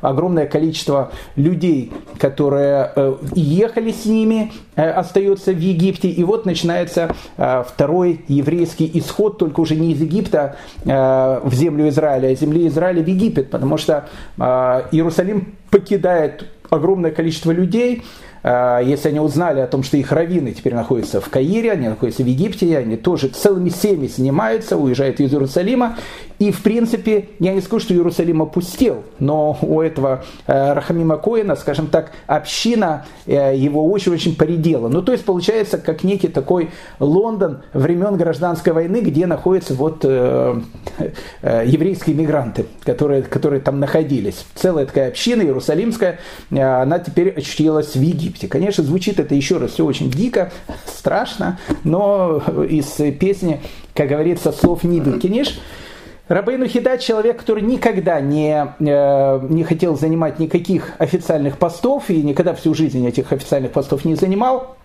огромное 0.03 0.47
количество 0.47 1.11
людей, 1.35 1.93
которые 2.19 2.93
э, 2.95 3.17
ехали 3.35 3.91
с 3.91 4.05
ними, 4.05 4.53
э, 4.77 4.83
остается 4.91 5.53
в 5.53 5.59
Египте. 5.59 6.11
И 6.11 6.23
вот 6.25 6.45
начинается 6.45 7.15
э, 7.39 7.65
второй 7.67 8.25
еврейский 8.29 8.91
исход, 8.95 9.39
только 9.39 9.61
уже 9.61 9.77
не 9.77 9.93
из 9.93 10.03
Египта 10.03 10.57
э, 10.85 11.41
в 11.43 11.55
землю 11.55 11.89
Израиля, 11.89 12.29
а 12.29 12.31
из 12.33 12.41
земли 12.41 12.67
Израиля 12.69 13.03
в 13.03 13.07
Египет, 13.07 13.51
потому 13.51 13.79
что 13.79 14.09
э, 14.37 14.43
Иерусалим 14.93 15.55
покидает 15.71 16.45
огромное 16.71 17.11
количество 17.11 17.51
людей, 17.51 18.03
если 18.43 19.09
они 19.09 19.21
узнали 19.21 19.61
о 19.61 19.67
том, 19.67 19.83
что 19.83 19.97
их 19.97 20.13
раввины 20.13 20.53
теперь 20.53 20.75
находятся 20.75 21.21
в 21.21 21.29
Каире, 21.29 21.73
они 21.73 21.89
находятся 21.89 22.23
в 22.23 22.27
Египте, 22.27 22.79
они 22.79 22.97
тоже 22.97 23.29
целыми 23.29 23.69
семьями 23.69 24.07
занимаются, 24.07 24.77
уезжают 24.77 25.21
из 25.21 25.33
Иерусалима, 25.33 25.97
и, 26.39 26.53
в 26.53 26.63
принципе, 26.63 27.31
я 27.41 27.53
не 27.53 27.61
скажу, 27.61 27.81
что 27.81 27.95
Иерусалим 27.95 28.43
опустел, 28.43 29.03
но 29.19 29.59
у 29.61 29.81
этого 29.81 30.25
э, 30.47 30.73
Рахамима 30.73 31.17
Коина, 31.17 31.57
скажем 31.57 31.89
так, 31.89 32.13
община 32.27 33.07
э, 33.27 33.57
его 33.57 33.91
очень-очень 33.91 34.37
поредела. 34.37 34.89
Ну, 34.89 35.03
то 35.03 35.11
есть, 35.11 35.25
получается, 35.25 35.79
как 35.79 36.05
некий 36.05 36.29
такой 36.29 36.71
Лондон 37.01 37.63
времен 37.73 38.17
гражданской 38.17 38.73
войны, 38.73 39.01
где 39.01 39.27
находятся 39.27 39.75
вот 39.75 40.05
э, 40.05 40.61
э, 41.43 41.65
еврейские 41.67 42.15
мигранты, 42.15 42.67
которые, 42.85 43.23
которые 43.23 43.61
там 43.61 43.81
находились. 43.81 44.47
Целая 44.55 44.87
такая 44.87 45.09
община 45.09 45.43
иерусалимская, 45.43 46.21
э, 46.51 46.61
она 46.61 47.01
теперь 47.01 47.31
очутилась 47.31 47.97
в 47.97 48.01
Египте. 48.01 48.47
Конечно, 48.47 48.85
звучит 48.85 49.19
это 49.19 49.35
еще 49.35 49.57
раз 49.57 49.73
все 49.73 49.85
очень 49.85 50.09
дико, 50.09 50.53
страшно, 50.87 51.59
но 51.83 52.41
из 52.69 52.87
песни, 53.19 53.61
как 53.93 54.09
говорится, 54.09 54.53
слов 54.53 54.85
Ниды 54.85 55.19
Кениш, 55.19 55.59
Рабейну 56.29 56.67
Хида 56.67 56.99
человек, 56.99 57.39
который 57.39 57.63
никогда 57.63 58.21
не, 58.21 58.75
э, 58.79 59.41
не 59.49 59.65
хотел 59.65 59.97
занимать 59.97 60.39
никаких 60.39 60.93
официальных 60.99 61.59
постов 61.59 62.11
и 62.11 62.23
никогда 62.23 62.55
всю 62.55 62.75
жизнь 62.75 63.07
этих 63.07 63.33
официальных 63.33 63.73
постов 63.73 64.05
не 64.05 64.15
занимал. 64.15 64.78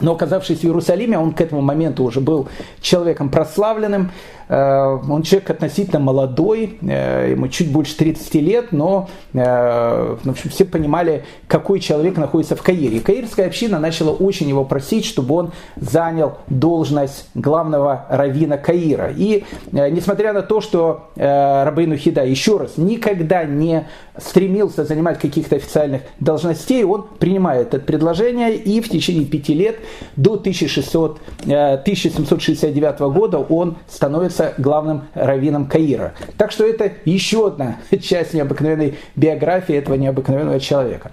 Но 0.00 0.12
оказавшись 0.12 0.60
в 0.60 0.64
Иерусалиме, 0.64 1.18
он 1.18 1.32
к 1.32 1.40
этому 1.40 1.60
моменту 1.60 2.04
уже 2.04 2.20
был 2.20 2.48
человеком 2.80 3.28
прославленным, 3.28 4.10
Э, 4.50 4.98
он 5.08 5.22
человек 5.22 5.48
относительно 5.50 6.00
молодой, 6.00 6.76
э, 6.82 7.30
ему 7.30 7.46
чуть 7.46 7.70
больше 7.70 7.96
30 7.96 8.34
лет, 8.34 8.72
но 8.72 9.08
э, 9.32 10.16
в 10.24 10.28
общем, 10.28 10.50
все 10.50 10.64
понимали, 10.64 11.24
какой 11.46 11.78
человек 11.78 12.16
находится 12.16 12.56
в 12.56 12.62
Каире. 12.62 12.96
И 12.96 13.00
каирская 13.00 13.46
община 13.46 13.78
начала 13.78 14.10
очень 14.10 14.48
его 14.48 14.64
просить, 14.64 15.04
чтобы 15.04 15.36
он 15.36 15.52
занял 15.76 16.38
должность 16.48 17.28
главного 17.36 18.06
равина 18.10 18.58
Каира. 18.58 19.12
И 19.16 19.44
несмотря 19.70 20.32
на 20.32 20.42
то, 20.42 20.60
что 20.60 21.10
Рабейну 21.14 21.96
Хида 21.96 22.24
еще 22.24 22.56
раз 22.56 22.76
никогда 22.76 23.44
не 23.44 23.86
стремился 24.16 24.84
занимать 24.84 25.20
каких-то 25.20 25.56
официальных 25.56 26.02
должностей, 26.18 26.82
он 26.82 27.06
принимает 27.18 27.72
это 27.74 27.84
предложение 27.84 28.56
и 28.56 28.80
в 28.80 28.88
течение 28.88 29.24
пяти 29.24 29.54
лет 29.54 29.76
до 30.16 30.34
1600, 30.34 31.20
1769 31.42 33.00
года 33.12 33.38
он 33.38 33.76
становится 33.88 34.54
главным 34.58 35.08
раввином 35.14 35.66
Каира. 35.66 36.14
Так 36.36 36.52
что 36.52 36.64
это 36.64 36.92
еще 37.04 37.48
одна 37.48 37.78
часть 38.02 38.34
необыкновенной 38.34 38.98
биографии 39.16 39.74
этого 39.74 39.94
необыкновенного 39.94 40.60
человека. 40.60 41.12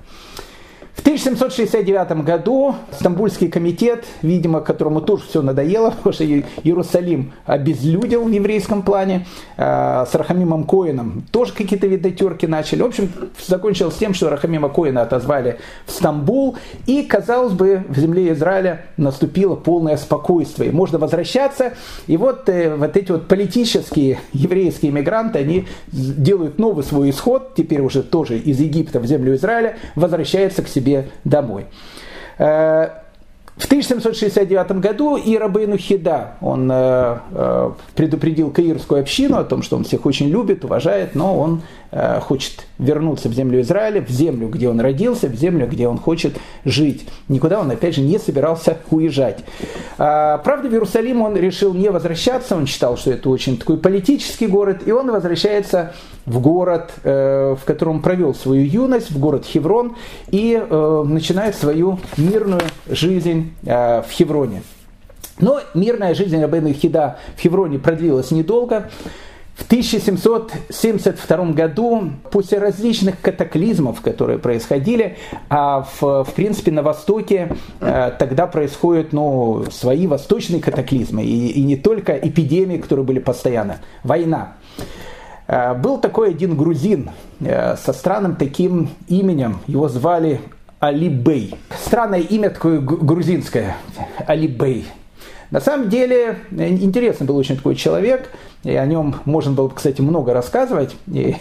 В 0.97 1.01
1769 1.01 2.25
году 2.25 2.75
Стамбульский 2.91 3.49
комитет, 3.49 4.05
видимо, 4.23 4.61
которому 4.61 4.99
тоже 4.99 5.23
все 5.29 5.41
надоело, 5.41 5.91
потому 5.97 6.11
что 6.11 6.25
Иерусалим 6.25 7.33
обезлюдил 7.45 8.23
в 8.23 8.31
еврейском 8.31 8.81
плане, 8.81 9.27
э, 9.57 10.05
с 10.09 10.13
Рахамимом 10.15 10.63
Коином 10.63 11.23
тоже 11.31 11.53
какие-то 11.53 11.85
виды 11.87 12.11
терки 12.11 12.47
начали. 12.47 12.81
В 12.81 12.87
общем, 12.87 13.11
закончилось 13.45 13.95
тем, 13.95 14.15
что 14.15 14.29
Рахамима 14.29 14.69
Коина 14.69 15.03
отозвали 15.03 15.59
в 15.85 15.91
Стамбул, 15.91 16.57
и, 16.87 17.03
казалось 17.03 17.53
бы, 17.53 17.83
в 17.87 17.97
земле 17.97 18.33
Израиля 18.33 18.85
наступило 18.97 19.55
полное 19.55 19.97
спокойствие. 19.97 20.71
Можно 20.71 20.97
возвращаться, 20.97 21.73
и 22.07 22.17
вот, 22.17 22.49
э, 22.49 22.75
вот 22.75 22.97
эти 22.97 23.11
вот 23.11 23.27
политические 23.27 24.19
еврейские 24.33 24.91
мигранты, 24.91 25.39
они 25.39 25.67
делают 25.91 26.57
новый 26.57 26.83
свой 26.83 27.11
исход, 27.11 27.53
теперь 27.55 27.81
уже 27.81 28.01
тоже 28.01 28.39
из 28.39 28.59
Египта 28.59 28.99
в 28.99 29.05
землю 29.05 29.35
Израиля, 29.35 29.77
возвращаются 29.95 30.63
к 30.63 30.67
себе 30.67 30.86
себе 30.87 31.09
домой. 31.23 31.65
В 33.57 33.65
1769 33.65 34.71
году 34.79 35.17
и 35.17 35.35
Рабейну 35.35 35.77
Хида, 35.77 36.35
он 36.41 36.69
э, 36.71 37.17
э, 37.31 37.71
предупредил 37.95 38.51
каирскую 38.51 39.01
общину 39.01 39.37
о 39.37 39.43
том, 39.43 39.63
что 39.63 39.77
он 39.77 39.83
всех 39.83 40.05
очень 40.05 40.29
любит, 40.29 40.63
уважает, 40.63 41.15
но 41.15 41.37
он 41.37 41.61
Э, 41.89 42.19
хочет 42.19 42.67
вернуться 42.79 43.29
в 43.29 43.33
землю 43.33 43.61
Израиля, 43.61 44.01
в 44.01 44.09
землю, 44.09 44.49
где 44.49 44.67
он 44.67 44.81
родился, 44.81 45.27
в 45.27 45.35
землю, 45.35 45.67
где 45.67 45.87
он 45.87 45.97
хочет 45.97 46.37
жить. 46.65 47.07
Никуда 47.29 47.61
он, 47.61 47.71
опять 47.71 47.95
же, 47.95 48.01
не 48.01 48.19
собирался 48.19 48.77
уезжать. 48.91 49.45
А, 49.97 50.37
правда, 50.39 50.67
в 50.67 50.73
Иерусалим 50.73 51.21
он 51.21 51.37
решил 51.37 51.73
не 51.73 51.89
возвращаться, 51.89 52.57
он 52.57 52.67
считал, 52.67 52.97
что 52.97 53.11
это 53.11 53.29
очень 53.29 53.57
такой 53.57 53.77
политический 53.77 54.47
город, 54.47 54.81
и 54.85 54.91
он 54.91 55.09
возвращается 55.09 55.93
в 56.25 56.41
город, 56.41 56.91
э, 57.03 57.55
в 57.57 57.63
котором 57.63 58.01
провел 58.01 58.35
свою 58.35 58.65
юность, 58.65 59.09
в 59.09 59.17
город 59.17 59.45
Хеврон, 59.45 59.95
и 60.29 60.61
э, 60.61 61.03
начинает 61.07 61.55
свою 61.55 61.99
мирную 62.17 62.61
жизнь 62.89 63.46
в 63.63 64.05
Хевроне. 64.09 64.61
Но 65.39 65.61
мирная 65.73 66.15
жизнь 66.15 66.41
Рабейна 66.41 66.73
Хида 66.73 67.19
в 67.35 67.41
Хевроне 67.41 67.79
продлилась 67.79 68.31
недолго. 68.31 68.89
В 69.57 69.65
1772 69.65 71.45
году, 71.51 72.11
после 72.29 72.59
различных 72.59 73.19
катаклизмов, 73.19 74.01
которые 74.01 74.37
происходили, 74.37 75.17
а 75.49 75.81
в, 75.81 76.23
в 76.23 76.33
принципе 76.35 76.71
на 76.71 76.83
Востоке 76.83 77.55
э, 77.79 78.11
тогда 78.19 78.45
происходят 78.45 79.13
ну, 79.13 79.65
свои 79.71 80.05
восточные 80.05 80.61
катаклизмы, 80.61 81.23
и, 81.23 81.47
и 81.49 81.63
не 81.63 81.75
только 81.75 82.15
эпидемии, 82.15 82.77
которые 82.77 83.03
были 83.03 83.17
постоянно, 83.17 83.79
война. 84.03 84.53
Э, 85.47 85.73
был 85.73 85.99
такой 85.99 86.29
один 86.29 86.55
грузин 86.55 87.09
э, 87.39 87.77
со 87.77 87.93
странным 87.93 88.35
таким 88.35 88.89
именем, 89.07 89.61
его 89.65 89.89
звали 89.89 90.39
Али 90.79 91.09
Бей. 91.09 91.55
Странное 91.85 92.19
имя 92.19 92.49
такое 92.49 92.79
грузинское, 92.79 93.75
Али 94.25 94.47
Бей. 94.47 94.85
На 95.49 95.61
самом 95.61 95.89
деле, 95.89 96.39
интересный 96.51 97.25
был 97.25 97.37
очень 97.37 97.55
такой 97.55 97.75
человек, 97.75 98.29
и 98.63 98.75
о 98.75 98.85
нем 98.85 99.15
можно 99.23 99.53
было, 99.53 99.69
кстати, 99.69 100.01
много 100.01 100.33
рассказывать, 100.33 100.95
и, 101.07 101.37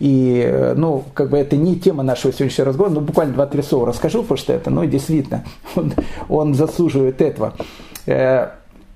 и 0.00 0.72
ну, 0.76 1.04
как 1.14 1.30
бы 1.30 1.38
это 1.38 1.56
не 1.56 1.76
тема 1.76 2.02
нашего 2.02 2.32
сегодняшнего 2.32 2.68
разговора, 2.68 2.94
но 2.94 3.00
буквально 3.02 3.34
два-три 3.34 3.62
слова 3.62 3.86
расскажу, 3.86 4.22
потому 4.22 4.38
что 4.38 4.52
это, 4.52 4.70
ну, 4.70 4.84
действительно, 4.84 5.44
он, 5.76 5.92
он 6.28 6.54
заслуживает 6.54 7.20
этого. 7.22 7.54
Э, 8.06 8.48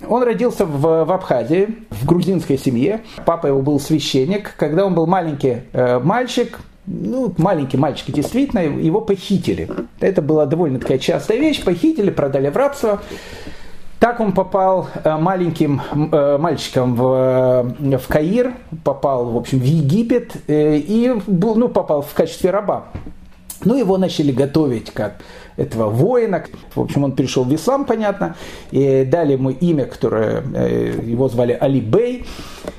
он 0.08 0.22
родился 0.24 0.66
в, 0.66 1.04
в 1.04 1.12
Абхазии, 1.12 1.76
в 1.90 2.06
грузинской 2.06 2.58
семье. 2.58 3.02
Папа 3.26 3.46
его 3.46 3.60
был 3.60 3.78
священник. 3.78 4.54
Когда 4.56 4.86
он 4.86 4.94
был 4.94 5.06
маленький 5.06 5.62
э, 5.72 5.98
мальчик, 5.98 6.58
ну, 6.90 7.32
маленький 7.38 7.76
мальчик, 7.76 8.12
действительно, 8.12 8.60
его 8.60 9.00
похитили. 9.00 9.68
Это 10.00 10.22
была 10.22 10.46
довольно 10.46 10.80
такая 10.80 10.98
частая 10.98 11.38
вещь. 11.38 11.62
Похитили, 11.62 12.10
продали 12.10 12.48
в 12.48 12.56
рабство. 12.56 13.00
Так 14.00 14.18
он 14.18 14.32
попал 14.32 14.88
э, 15.04 15.16
маленьким 15.16 15.82
э, 15.92 16.38
мальчиком 16.38 16.94
в, 16.94 17.74
э, 17.78 17.98
в 17.98 18.08
Каир, 18.08 18.54
попал, 18.82 19.26
в 19.26 19.36
общем, 19.36 19.58
в 19.58 19.64
Египет 19.64 20.36
и 20.48 21.14
был, 21.26 21.54
ну, 21.54 21.68
попал 21.68 22.00
в 22.00 22.12
качестве 22.14 22.50
раба. 22.50 22.86
Ну, 23.62 23.78
его 23.78 23.98
начали 23.98 24.32
готовить 24.32 24.90
как 24.90 25.16
этого 25.58 25.90
воина. 25.90 26.42
В 26.74 26.80
общем, 26.80 27.04
он 27.04 27.12
пришел 27.12 27.44
в 27.44 27.54
ислам, 27.54 27.84
понятно, 27.84 28.36
и 28.70 29.04
дали 29.04 29.32
ему 29.32 29.50
имя, 29.50 29.84
которое 29.84 30.42
его 31.04 31.28
звали 31.28 31.52
Али 31.60 31.80
Бей. 31.80 32.24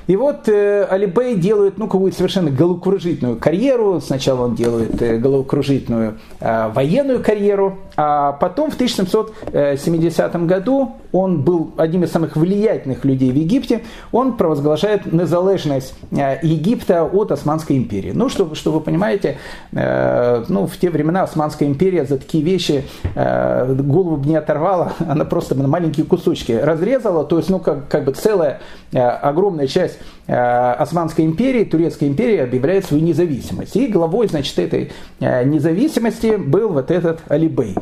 И 0.07 0.15
вот 0.15 0.47
э, 0.47 0.85
Алибей 0.89 1.35
делает 1.35 1.77
ну, 1.77 1.87
какую-то 1.87 2.17
совершенно 2.17 2.51
головокружительную 2.51 3.37
карьеру. 3.37 4.01
Сначала 4.01 4.45
он 4.45 4.55
делает 4.55 5.01
э, 5.01 5.17
головокружительную 5.17 6.17
э, 6.39 6.69
военную 6.73 7.23
карьеру, 7.23 7.79
а 7.95 8.33
потом 8.33 8.71
в 8.71 8.75
1770 8.75 10.45
году 10.45 10.95
он 11.11 11.41
был 11.41 11.71
одним 11.77 12.03
из 12.03 12.11
самых 12.11 12.35
влиятельных 12.35 13.03
людей 13.05 13.31
в 13.31 13.35
Египте. 13.35 13.81
Он 14.11 14.37
провозглашает 14.37 15.11
незалежность 15.11 15.93
э, 16.11 16.39
Египта 16.41 17.03
от 17.03 17.31
Османской 17.31 17.77
империи. 17.77 18.11
Ну, 18.13 18.29
что, 18.29 18.55
что 18.55 18.71
вы 18.71 18.79
понимаете, 18.79 19.37
э, 19.71 20.45
ну, 20.47 20.67
в 20.67 20.77
те 20.77 20.89
времена 20.89 21.23
Османская 21.23 21.67
империя 21.67 22.05
за 22.05 22.17
такие 22.17 22.43
вещи 22.43 22.85
э, 23.15 23.73
голову 23.73 24.17
бы 24.17 24.29
не 24.29 24.35
оторвала, 24.35 24.93
она 24.99 25.25
просто 25.25 25.55
на 25.55 25.67
маленькие 25.67 26.05
кусочки 26.05 26.53
разрезала. 26.53 27.25
То 27.25 27.37
есть, 27.37 27.49
ну, 27.49 27.59
как, 27.59 27.87
как 27.87 28.05
бы 28.05 28.13
целая 28.13 28.61
э, 28.91 28.99
огромная 28.99 29.67
часть 29.67 29.80
э, 30.27 30.33
Османской 30.33 31.25
империи, 31.25 31.63
Турецкой 31.63 32.07
империи 32.07 32.37
объявляет 32.37 32.85
свою 32.85 33.03
независимость. 33.03 33.75
И 33.75 33.87
главой, 33.87 34.27
значит, 34.27 34.57
этой 34.59 34.91
э, 35.19 35.43
независимости 35.43 36.35
был 36.35 36.69
вот 36.69 36.91
этот 36.91 37.21
Алибей. 37.27 37.75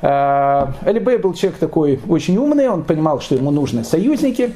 Э, 0.00 0.66
Алибей 0.82 1.18
был 1.18 1.34
человек 1.34 1.58
такой 1.58 2.00
очень 2.08 2.36
умный, 2.36 2.68
он 2.68 2.84
понимал, 2.84 3.20
что 3.20 3.34
ему 3.34 3.50
нужны 3.50 3.84
союзники, 3.84 4.52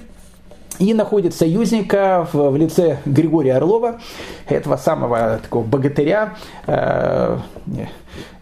и 0.78 0.92
находит 0.94 1.34
союзника 1.34 2.28
в, 2.32 2.50
в 2.50 2.56
лице 2.56 2.98
Григория 3.06 3.54
Орлова, 3.54 4.00
этого 4.48 4.76
самого 4.76 5.40
такого 5.42 5.64
богатыря, 5.64 6.34
э, 6.66 7.38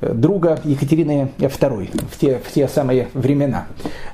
друга 0.00 0.58
Екатерины 0.64 1.30
II 1.38 2.06
в 2.10 2.18
те, 2.18 2.38
в 2.38 2.52
те 2.52 2.68
самые 2.68 3.08
времена, 3.14 3.66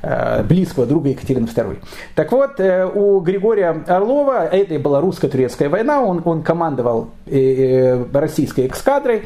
э, 0.03 0.43
близкого 0.43 0.87
друга 0.87 1.11
Екатерины 1.11 1.47
II. 1.47 1.79
Так 2.15 2.33
вот, 2.33 2.59
э, 2.59 2.87
у 2.87 3.21
Григория 3.21 3.83
Орлова, 3.87 4.47
это 4.47 4.79
была 4.79 5.01
русско-турецкая 5.01 5.69
война, 5.69 6.03
он, 6.03 6.23
он 6.25 6.43
командовал 6.43 7.09
э, 7.27 8.05
российской 8.13 8.69
эскадрой, 8.69 9.23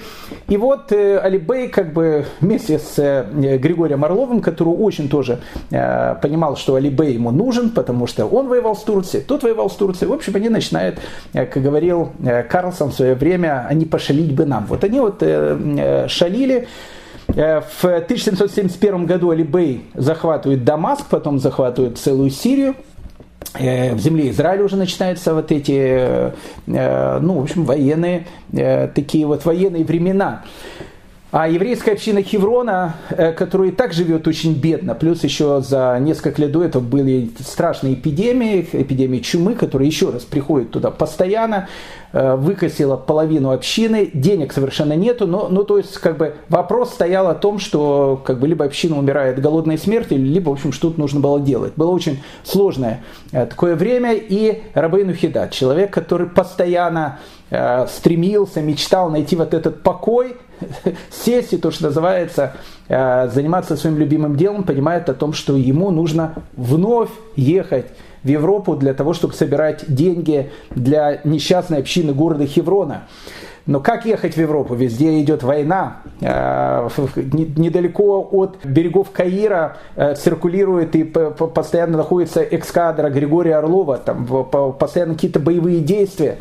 и 0.48 0.56
вот 0.56 0.92
Алибей 0.92 1.68
как 1.68 1.92
бы 1.92 2.26
вместе 2.40 2.78
с 2.78 3.26
Григорием 3.32 4.04
Орловым, 4.04 4.40
который 4.40 4.68
очень 4.68 5.08
тоже 5.08 5.40
понимал, 5.70 6.56
что 6.56 6.74
Алибей 6.74 7.14
ему 7.14 7.30
нужен, 7.30 7.70
потому 7.70 8.06
что 8.06 8.26
он 8.26 8.48
воевал 8.48 8.76
с 8.76 8.82
Турцией, 8.82 9.22
тот 9.22 9.42
воевал 9.42 9.70
с 9.70 9.74
Турцией, 9.74 10.08
в 10.08 10.12
общем, 10.12 10.36
они 10.36 10.48
начинают, 10.48 10.98
как 11.32 11.54
говорил 11.54 12.12
Карлсон 12.48 12.90
в 12.90 12.94
свое 12.94 13.14
время, 13.14 13.66
они 13.68 13.84
пошалить 13.84 14.34
бы 14.34 14.44
нам. 14.44 14.66
Вот 14.66 14.84
они 14.84 15.00
вот. 15.00 15.22
Э, 17.28 17.60
в 17.60 17.84
1771 17.84 19.06
году 19.06 19.30
Алибей 19.30 19.86
захватывает 19.94 20.64
Дамаск, 20.64 21.06
потом 21.08 21.38
захватывает 21.38 21.98
целую 21.98 22.30
Сирию. 22.30 22.76
Э, 23.58 23.94
в 23.94 23.98
земле 23.98 24.30
Израиля 24.30 24.64
уже 24.64 24.76
начинаются 24.76 25.34
вот 25.34 25.50
эти, 25.52 25.72
э, 25.72 26.30
ну, 26.66 27.40
в 27.40 27.42
общем, 27.42 27.64
военные, 27.64 28.26
такие 28.94 29.26
вот 29.26 29.44
военные 29.44 29.84
времена. 29.84 30.44
А 31.36 31.48
еврейская 31.48 31.94
община 31.94 32.22
Хеврона, 32.22 32.94
э, 33.10 33.32
которая 33.32 33.70
и 33.70 33.72
так 33.72 33.92
живет 33.92 34.28
очень 34.28 34.54
бедно, 34.54 34.94
плюс 34.94 35.24
еще 35.24 35.60
за 35.62 35.98
несколько 36.00 36.40
лет 36.40 36.52
до 36.52 36.62
этого 36.62 36.80
были 36.80 37.28
страшные 37.44 37.94
эпидемии, 37.94 38.68
эпидемии 38.70 39.18
чумы, 39.18 39.56
которые 39.56 39.88
еще 39.88 40.10
раз 40.10 40.22
приходят 40.22 40.70
туда 40.70 40.92
постоянно, 40.92 41.68
э, 42.12 42.36
выкосила 42.36 42.96
половину 42.96 43.50
общины, 43.50 44.08
денег 44.14 44.52
совершенно 44.52 44.92
нету, 44.92 45.26
но, 45.26 45.48
ну, 45.48 45.64
то 45.64 45.78
есть, 45.78 45.98
как 45.98 46.18
бы, 46.18 46.36
вопрос 46.48 46.90
стоял 46.90 47.26
о 47.26 47.34
том, 47.34 47.58
что, 47.58 48.22
как 48.24 48.38
бы, 48.38 48.46
либо 48.46 48.64
община 48.64 48.96
умирает 48.96 49.40
голодной 49.40 49.76
смертью, 49.76 50.18
либо, 50.18 50.50
в 50.50 50.52
общем, 50.52 50.70
что-то 50.70 51.00
нужно 51.00 51.18
было 51.18 51.40
делать. 51.40 51.72
Было 51.74 51.90
очень 51.90 52.22
сложное 52.44 53.02
э, 53.32 53.46
такое 53.46 53.74
время, 53.74 54.14
и 54.14 54.62
Рабейну 54.74 55.14
Хидат, 55.14 55.50
человек, 55.50 55.92
который 55.92 56.28
постоянно 56.28 57.18
стремился, 57.88 58.62
мечтал 58.62 59.10
найти 59.10 59.36
вот 59.36 59.54
этот 59.54 59.82
покой, 59.82 60.34
сесть 61.10 61.60
то, 61.60 61.70
что 61.70 61.84
называется, 61.84 62.54
э, 62.88 63.28
заниматься 63.28 63.76
своим 63.76 63.98
любимым 63.98 64.36
делом, 64.36 64.64
понимает 64.64 65.08
о 65.08 65.14
том, 65.14 65.32
что 65.32 65.56
ему 65.56 65.90
нужно 65.90 66.34
вновь 66.54 67.10
ехать 67.36 67.86
в 68.22 68.28
Европу 68.28 68.74
для 68.76 68.94
того, 68.94 69.12
чтобы 69.12 69.34
собирать 69.34 69.84
деньги 69.86 70.50
для 70.70 71.20
несчастной 71.24 71.78
общины 71.78 72.12
города 72.12 72.46
Хеврона. 72.46 73.02
Но 73.66 73.80
как 73.80 74.04
ехать 74.04 74.34
в 74.34 74.40
Европу? 74.40 74.74
Везде 74.74 75.20
идет 75.22 75.42
война. 75.42 76.02
Э, 76.20 76.88
недалеко 77.56 78.28
от 78.30 78.62
берегов 78.64 79.10
Каира 79.10 79.78
э, 79.96 80.14
циркулирует 80.16 80.94
и 80.94 81.04
постоянно 81.04 81.96
находится 81.96 82.42
эскадра 82.42 83.08
Григория 83.08 83.56
Орлова. 83.56 83.96
Там 83.96 84.26
постоянно 84.78 85.14
какие-то 85.14 85.40
боевые 85.40 85.80
действия. 85.80 86.36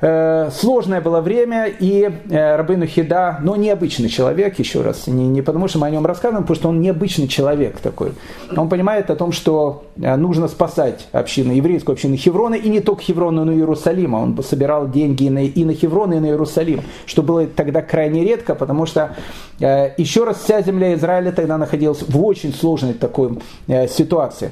Э, 0.00 0.50
сложное 0.52 1.00
было 1.00 1.20
время, 1.20 1.66
и 1.66 2.08
э, 2.30 2.56
Рабыну 2.56 2.86
Хида, 2.86 3.38
но 3.42 3.56
необычный 3.56 4.08
человек, 4.08 4.58
еще 4.58 4.82
раз, 4.82 5.08
не, 5.08 5.26
не 5.26 5.42
потому 5.42 5.66
что 5.66 5.80
мы 5.80 5.88
о 5.88 5.90
нем 5.90 6.06
рассказываем, 6.06 6.44
потому 6.44 6.56
что 6.56 6.68
он 6.68 6.80
необычный 6.80 7.26
человек 7.26 7.80
такой. 7.80 8.12
Он 8.56 8.68
понимает 8.68 9.10
о 9.10 9.16
том, 9.16 9.32
что 9.32 9.86
э, 10.00 10.14
нужно 10.14 10.46
спасать 10.46 11.08
общину, 11.10 11.52
еврейскую 11.52 11.94
общину 11.94 12.16
Хеврона, 12.16 12.54
и 12.54 12.68
не 12.68 12.78
только 12.78 13.02
Хеврона, 13.02 13.44
но 13.44 13.50
и 13.50 13.56
Иерусалима. 13.56 14.18
Он 14.18 14.40
собирал 14.42 14.88
деньги 14.88 15.24
и 15.24 15.30
на, 15.30 15.44
и 15.44 15.64
на 15.64 15.74
Хеврон, 15.74 16.12
и 16.12 16.20
на 16.20 16.26
Иерусалим, 16.26 16.82
что 17.04 17.22
было 17.24 17.46
тогда 17.46 17.82
крайне 17.82 18.22
редко, 18.22 18.54
потому 18.54 18.86
что, 18.86 19.16
еще 19.58 20.24
раз, 20.24 20.42
вся 20.44 20.62
земля 20.62 20.94
Израиля 20.94 21.32
тогда 21.32 21.58
находилась 21.58 22.02
в 22.02 22.24
очень 22.24 22.54
сложной 22.54 22.94
такой 22.94 23.38
ситуации. 23.88 24.50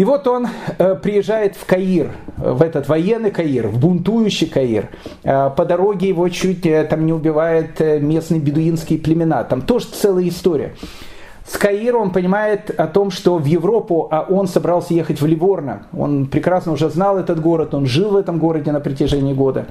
И 0.00 0.04
вот 0.04 0.26
он 0.26 0.48
э, 0.78 0.94
приезжает 0.94 1.56
в 1.56 1.66
Каир, 1.66 2.12
в 2.38 2.62
этот 2.62 2.88
военный 2.88 3.30
Каир, 3.30 3.68
в 3.68 3.78
бунтующий 3.78 4.46
Каир. 4.46 4.88
Э, 5.24 5.50
по 5.54 5.66
дороге 5.66 6.08
его 6.08 6.26
чуть 6.30 6.64
э, 6.64 6.84
там 6.84 7.04
не 7.04 7.12
убивают 7.12 7.82
э, 7.82 8.00
местные 8.00 8.40
бедуинские 8.40 8.98
племена. 8.98 9.44
Там 9.44 9.60
тоже 9.60 9.88
целая 9.92 10.26
история. 10.26 10.74
С 11.46 11.58
Каира 11.58 11.98
он 11.98 12.12
понимает 12.12 12.70
о 12.70 12.86
том, 12.86 13.10
что 13.10 13.36
в 13.36 13.44
Европу, 13.44 14.08
а 14.10 14.22
он 14.26 14.48
собрался 14.48 14.94
ехать 14.94 15.20
в 15.20 15.26
Ливорно. 15.26 15.82
Он 15.92 16.24
прекрасно 16.24 16.72
уже 16.72 16.88
знал 16.88 17.18
этот 17.18 17.38
город, 17.42 17.74
он 17.74 17.84
жил 17.84 18.12
в 18.12 18.16
этом 18.16 18.38
городе 18.38 18.72
на 18.72 18.80
протяжении 18.80 19.34
года. 19.34 19.66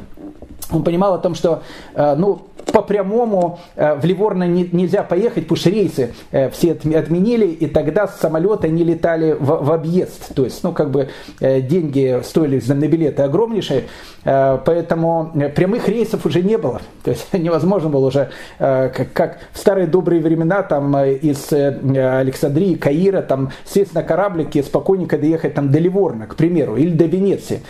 Он 0.71 0.83
понимал 0.83 1.15
о 1.15 1.17
том, 1.17 1.35
что 1.35 1.63
э, 1.95 2.15
ну, 2.15 2.41
по 2.71 2.83
прямому 2.83 3.59
э, 3.75 3.95
в 3.95 4.05
Ливорно 4.05 4.43
не, 4.43 4.69
нельзя 4.71 5.03
поехать, 5.03 5.43
потому 5.43 5.57
что 5.57 5.69
рейсы 5.71 6.13
э, 6.31 6.49
все 6.51 6.73
отменили, 6.73 7.47
и 7.47 7.65
тогда 7.65 8.07
с 8.07 8.19
самолета 8.19 8.67
они 8.67 8.83
летали 8.83 9.35
в, 9.39 9.65
в 9.65 9.71
объезд. 9.71 10.35
То 10.35 10.43
есть, 10.43 10.63
ну, 10.63 10.71
как 10.71 10.91
бы 10.91 11.09
деньги 11.39 12.21
стоили 12.23 12.61
на 12.67 12.87
билеты 12.87 13.23
огромнейшие, 13.23 13.85
поэтому 14.23 15.31
прямых 15.55 15.87
рейсов 15.87 16.25
уже 16.25 16.41
не 16.43 16.57
было. 16.57 16.81
То 17.03 17.11
есть 17.11 17.33
невозможно 17.33 17.89
было 17.89 18.07
уже, 18.07 18.29
как, 18.57 19.13
как 19.13 19.39
в 19.53 19.57
старые 19.57 19.87
добрые 19.87 20.21
времена, 20.21 20.61
там 20.63 20.95
из 20.97 21.51
Александрии, 21.51 22.75
Каира, 22.75 23.21
там 23.21 23.51
сесть 23.65 23.93
на 23.93 24.03
кораблике, 24.03 24.61
спокойненько 24.61 25.17
доехать 25.17 25.53
там 25.53 25.71
до 25.71 25.79
Ливорна, 25.79 26.27
к 26.27 26.35
примеру, 26.35 26.75
или 26.75 26.91
до 26.91 27.05
Венеции. 27.05 27.61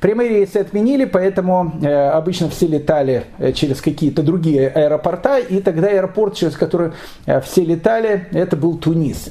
Прямые 0.00 0.30
рейсы 0.30 0.56
отменили, 0.56 1.04
поэтому 1.04 1.72
обычно 2.12 2.47
все 2.48 2.66
летали 2.66 3.24
через 3.54 3.80
какие-то 3.80 4.22
другие 4.22 4.68
аэропорта, 4.68 5.38
и 5.38 5.60
тогда 5.60 5.88
аэропорт, 5.88 6.34
через 6.34 6.56
который 6.56 6.92
э, 7.26 7.40
все 7.40 7.64
летали, 7.64 8.26
это 8.32 8.56
был 8.56 8.78
Тунис. 8.78 9.30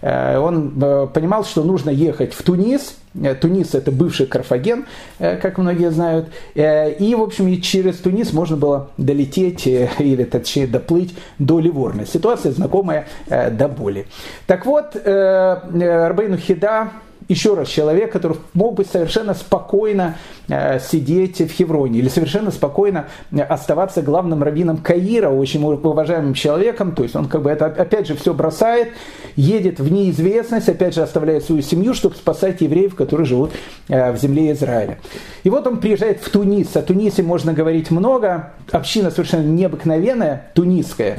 Э, 0.00 0.38
он 0.38 0.74
э, 0.80 1.06
понимал, 1.12 1.44
что 1.44 1.62
нужно 1.64 1.90
ехать 1.90 2.34
в 2.34 2.42
Тунис. 2.42 2.96
Тунис 3.40 3.74
это 3.74 3.90
бывший 3.90 4.26
Карфаген, 4.26 4.84
как 5.18 5.58
многие 5.58 5.90
знают. 5.90 6.28
И, 6.54 7.16
в 7.18 7.22
общем, 7.22 7.48
и 7.48 7.60
через 7.60 7.96
Тунис 7.96 8.32
можно 8.32 8.56
было 8.56 8.90
долететь 8.96 9.66
или, 9.66 10.22
точнее, 10.22 10.68
доплыть 10.68 11.16
до 11.40 11.58
Ливорна. 11.58 12.06
Ситуация 12.06 12.52
знакомая 12.52 13.08
до 13.28 13.66
боли. 13.66 14.06
Так 14.46 14.66
вот, 14.66 14.94
Арбейну 14.94 16.36
Хида 16.36 16.90
еще 17.28 17.54
раз, 17.54 17.68
человек, 17.68 18.10
который 18.10 18.38
мог 18.54 18.74
бы 18.74 18.84
совершенно 18.84 19.34
спокойно 19.34 20.16
э, 20.48 20.80
сидеть 20.80 21.40
в 21.40 21.52
Хевроне 21.52 21.98
или 21.98 22.08
совершенно 22.08 22.50
спокойно 22.50 23.08
э, 23.30 23.40
оставаться 23.40 24.02
главным 24.02 24.42
раввином 24.42 24.78
Каира, 24.78 25.28
очень 25.28 25.62
уважаемым 25.62 26.34
человеком, 26.34 26.92
то 26.92 27.02
есть 27.02 27.14
он 27.14 27.28
как 27.28 27.42
бы 27.42 27.50
это 27.50 27.66
опять 27.66 28.06
же 28.06 28.14
все 28.16 28.32
бросает, 28.32 28.88
едет 29.36 29.78
в 29.78 29.92
неизвестность, 29.92 30.68
опять 30.68 30.94
же 30.94 31.02
оставляет 31.02 31.44
свою 31.44 31.60
семью, 31.62 31.92
чтобы 31.94 32.16
спасать 32.16 32.62
евреев, 32.62 32.94
которые 32.94 33.26
живут 33.26 33.52
э, 33.88 34.10
в 34.12 34.16
земле 34.16 34.52
Израиля. 34.52 34.98
И 35.44 35.50
вот 35.50 35.66
он 35.66 35.78
приезжает 35.80 36.20
в 36.20 36.30
Тунис, 36.30 36.74
о 36.76 36.82
Тунисе 36.82 37.22
можно 37.22 37.52
говорить 37.52 37.90
много, 37.90 38.54
община 38.72 39.10
совершенно 39.10 39.42
необыкновенная, 39.42 40.50
тунисская, 40.54 41.18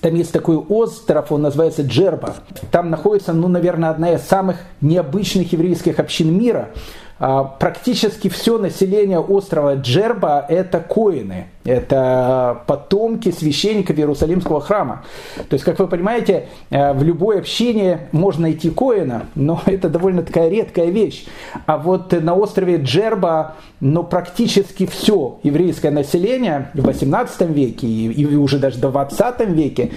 там 0.00 0.14
есть 0.14 0.32
такой 0.32 0.56
остров, 0.56 1.32
он 1.32 1.42
называется 1.42 1.82
Джерба. 1.82 2.36
Там 2.70 2.90
находится, 2.90 3.32
ну, 3.32 3.48
наверное, 3.48 3.90
одна 3.90 4.12
из 4.12 4.22
самых 4.22 4.56
необычных 4.80 5.52
еврейских 5.52 5.98
общин 5.98 6.36
мира. 6.36 6.70
А, 7.18 7.44
практически 7.44 8.28
все 8.28 8.58
население 8.58 9.18
острова 9.18 9.74
Джерба– 9.74 10.44
это 10.48 10.80
коины– 10.80 11.48
это 11.66 12.62
потомки 12.66 13.30
священников 13.30 13.98
Иерусалимского 13.98 14.60
храма. 14.60 15.04
То 15.48 15.54
есть, 15.54 15.64
как 15.64 15.78
вы 15.78 15.88
понимаете, 15.88 16.48
э, 16.70 16.92
в 16.92 17.02
любой 17.02 17.40
общине 17.40 18.08
можно 18.12 18.42
найти 18.42 18.70
коина, 18.70 19.26
но 19.34 19.60
это 19.66 19.88
довольно 19.88 20.22
такая 20.22 20.48
редкая 20.48 20.86
вещь. 20.86 21.26
А 21.66 21.76
вот 21.76 22.12
на 22.12 22.34
острове 22.34 22.76
Джерба, 22.76 23.56
ну, 23.80 24.04
практически 24.04 24.86
все 24.86 25.38
еврейское 25.42 25.90
население 25.90 26.70
в 26.74 26.84
18 26.84 27.42
веке 27.50 27.86
и, 27.86 28.36
уже 28.36 28.58
даже 28.58 28.78
до 28.78 28.90
20 28.90 29.40
веке 29.48 29.90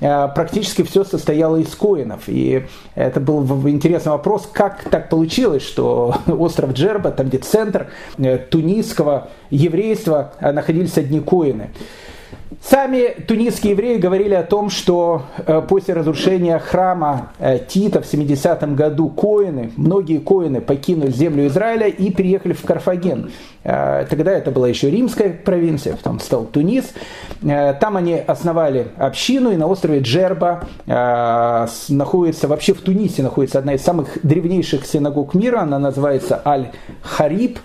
э, 0.00 0.28
практически 0.34 0.82
все 0.82 1.04
состояло 1.04 1.56
из 1.56 1.74
коинов. 1.74 2.24
И 2.26 2.66
это 2.94 3.20
был 3.20 3.44
интересный 3.68 4.12
вопрос, 4.12 4.48
как 4.52 4.84
так 4.90 5.08
получилось, 5.08 5.62
что 5.62 6.16
остров 6.26 6.72
Джерба, 6.72 7.10
там 7.10 7.28
где 7.28 7.38
центр 7.38 7.88
э, 8.18 8.38
тунисского 8.38 9.30
еврейства, 9.50 10.32
находились 10.40 10.98
одни 10.98 11.13
одни 11.14 11.20
коины. 11.20 11.70
Сами 12.62 13.14
тунисские 13.26 13.72
евреи 13.72 13.98
говорили 13.98 14.32
о 14.32 14.42
том, 14.42 14.70
что 14.70 15.24
э, 15.36 15.60
после 15.68 15.92
разрушения 15.92 16.58
храма 16.58 17.32
э, 17.38 17.58
Тита 17.58 18.00
в 18.00 18.10
70-м 18.10 18.74
году 18.74 19.10
коины, 19.10 19.70
многие 19.76 20.18
коины 20.18 20.62
покинули 20.62 21.10
землю 21.10 21.46
Израиля 21.48 21.88
и 21.88 22.10
переехали 22.10 22.54
в 22.54 22.62
Карфаген. 22.62 23.30
Э, 23.64 24.06
тогда 24.08 24.32
это 24.32 24.50
была 24.50 24.68
еще 24.68 24.90
римская 24.90 25.30
провинция, 25.30 25.96
потом 25.96 26.20
стал 26.20 26.44
Тунис. 26.46 26.94
Там 27.42 27.98
они 27.98 28.14
основали 28.14 28.88
общину, 28.96 29.52
и 29.52 29.56
на 29.56 29.66
острове 29.66 30.00
Джерба 30.00 30.66
находится, 30.86 32.48
вообще 32.48 32.72
в 32.72 32.80
Тунисе 32.80 33.22
находится 33.22 33.58
одна 33.58 33.74
из 33.74 33.82
самых 33.82 34.18
древнейших 34.22 34.86
синагог 34.86 35.34
мира, 35.34 35.60
она 35.60 35.78
называется 35.78 36.40
Аль-Хариб. 36.44 37.58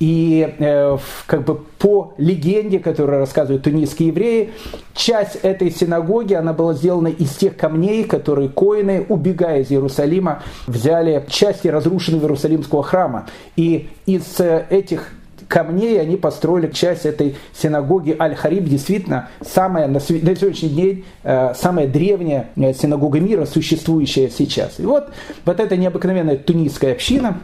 И 0.00 0.54
э, 0.58 0.98
как 1.26 1.44
бы 1.44 1.54
по 1.54 2.14
легенде, 2.18 2.80
которую 2.80 3.20
рассказывают 3.20 3.62
тунисские 3.62 4.08
евреи, 4.08 4.50
часть 4.94 5.36
этой 5.42 5.70
синагоги, 5.70 6.34
она 6.34 6.52
была 6.52 6.74
сделана 6.74 7.08
из 7.08 7.30
тех 7.36 7.56
камней, 7.56 8.04
которые 8.04 8.48
коины, 8.48 9.06
убегая 9.08 9.60
из 9.62 9.70
Иерусалима, 9.70 10.42
взяли 10.66 11.24
части 11.28 11.68
разрушенного 11.68 12.22
Иерусалимского 12.22 12.82
храма. 12.82 13.26
И 13.56 13.88
из 14.06 14.40
э, 14.40 14.66
этих 14.70 15.12
камней 15.48 16.00
они 16.00 16.16
построили 16.16 16.68
часть 16.72 17.06
этой 17.06 17.36
синагоги 17.54 18.16
Аль-Хариб, 18.18 18.64
действительно 18.64 19.28
самая 19.40 19.86
на 19.86 20.00
сегодняшний 20.00 20.70
день 20.70 21.04
э, 21.22 21.54
самая 21.54 21.86
древняя 21.86 22.50
синагога 22.56 23.20
мира, 23.20 23.44
существующая 23.46 24.30
сейчас. 24.30 24.80
И 24.80 24.82
вот, 24.82 25.10
вот 25.44 25.60
эта 25.60 25.76
необыкновенная 25.76 26.36
тунисская 26.36 26.92
община, 26.92 27.38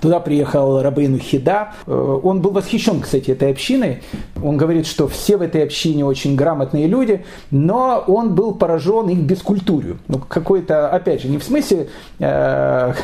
Туда 0.00 0.20
приехал 0.20 0.82
Рабейну 0.82 1.18
Хида. 1.18 1.72
Э, 1.86 2.20
он 2.22 2.40
был 2.40 2.50
восхищен, 2.50 3.00
кстати, 3.00 3.30
этой 3.30 3.50
общиной. 3.50 4.02
Он 4.42 4.56
говорит, 4.56 4.86
что 4.86 5.08
все 5.08 5.36
в 5.36 5.42
этой 5.42 5.64
общине 5.64 6.04
очень 6.04 6.36
грамотные 6.36 6.86
люди, 6.86 7.24
но 7.50 8.04
он 8.06 8.34
был 8.34 8.54
поражен 8.54 9.08
их 9.08 9.18
бескультурью. 9.18 9.98
Ну, 10.08 10.18
какой-то, 10.18 10.88
опять 10.88 11.22
же, 11.22 11.28
не 11.28 11.38
в 11.38 11.44
смысле 11.44 11.88
э, 12.18 12.94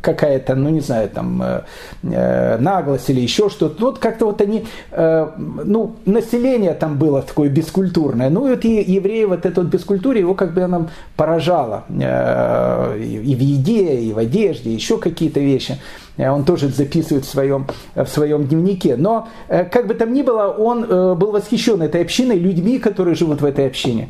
какая-то, 0.00 0.54
ну, 0.54 0.70
не 0.70 0.80
знаю, 0.80 1.08
там, 1.08 1.42
э, 1.42 1.62
э 2.02 2.58
наглость 2.58 3.10
или 3.10 3.20
еще 3.20 3.48
что-то. 3.48 3.84
Вот 3.84 3.98
как-то 3.98 4.26
вот 4.26 4.40
они, 4.40 4.64
э, 4.90 5.28
ну, 5.36 5.96
население 6.04 6.74
там 6.74 6.98
было 6.98 7.22
такое 7.22 7.48
бескультурное. 7.48 8.30
Ну, 8.30 8.46
и 8.46 8.50
вот 8.50 8.64
и 8.64 8.82
евреи, 8.82 9.24
вот 9.24 9.46
эта 9.46 9.60
вот 9.62 9.70
бескультура, 9.70 10.18
его 10.18 10.34
как 10.34 10.54
бы 10.54 10.62
она 10.62 10.86
поражала. 11.16 11.84
Э, 11.88 12.98
и 12.98 13.34
в 13.34 13.40
еде, 13.40 14.00
и 14.00 14.12
в 14.12 14.18
одежде, 14.18 14.72
еще 14.72 14.98
какие-то 14.98 15.40
вещи. 15.40 15.78
Э, 16.16 16.30
он 16.30 16.44
тоже 16.44 16.68
записывает 16.68 17.24
в 17.24 17.28
своем, 17.28 17.66
в 17.94 18.06
своем 18.06 18.46
дневнике. 18.46 18.96
Но, 18.96 19.28
э, 19.48 19.64
как 19.64 19.86
бы 19.86 19.94
там 19.94 20.12
ни 20.12 20.22
было, 20.22 20.48
он 20.48 20.84
э, 20.84 21.14
был 21.14 21.32
восхищен 21.32 21.82
этой 21.82 22.02
общиной, 22.02 22.38
людьми, 22.38 22.78
которые 22.78 23.14
живут 23.14 23.40
в 23.40 23.44
этой 23.44 23.66
общине. 23.66 24.08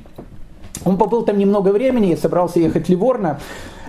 Он 0.85 0.97
побыл 0.99 1.23
там 1.23 1.39
немного 1.39 1.71
времени 1.71 2.13
и 2.13 2.17
собрался 2.17 2.61
ехать 2.61 2.87
в 2.87 2.91
Ливорно, 2.91 3.41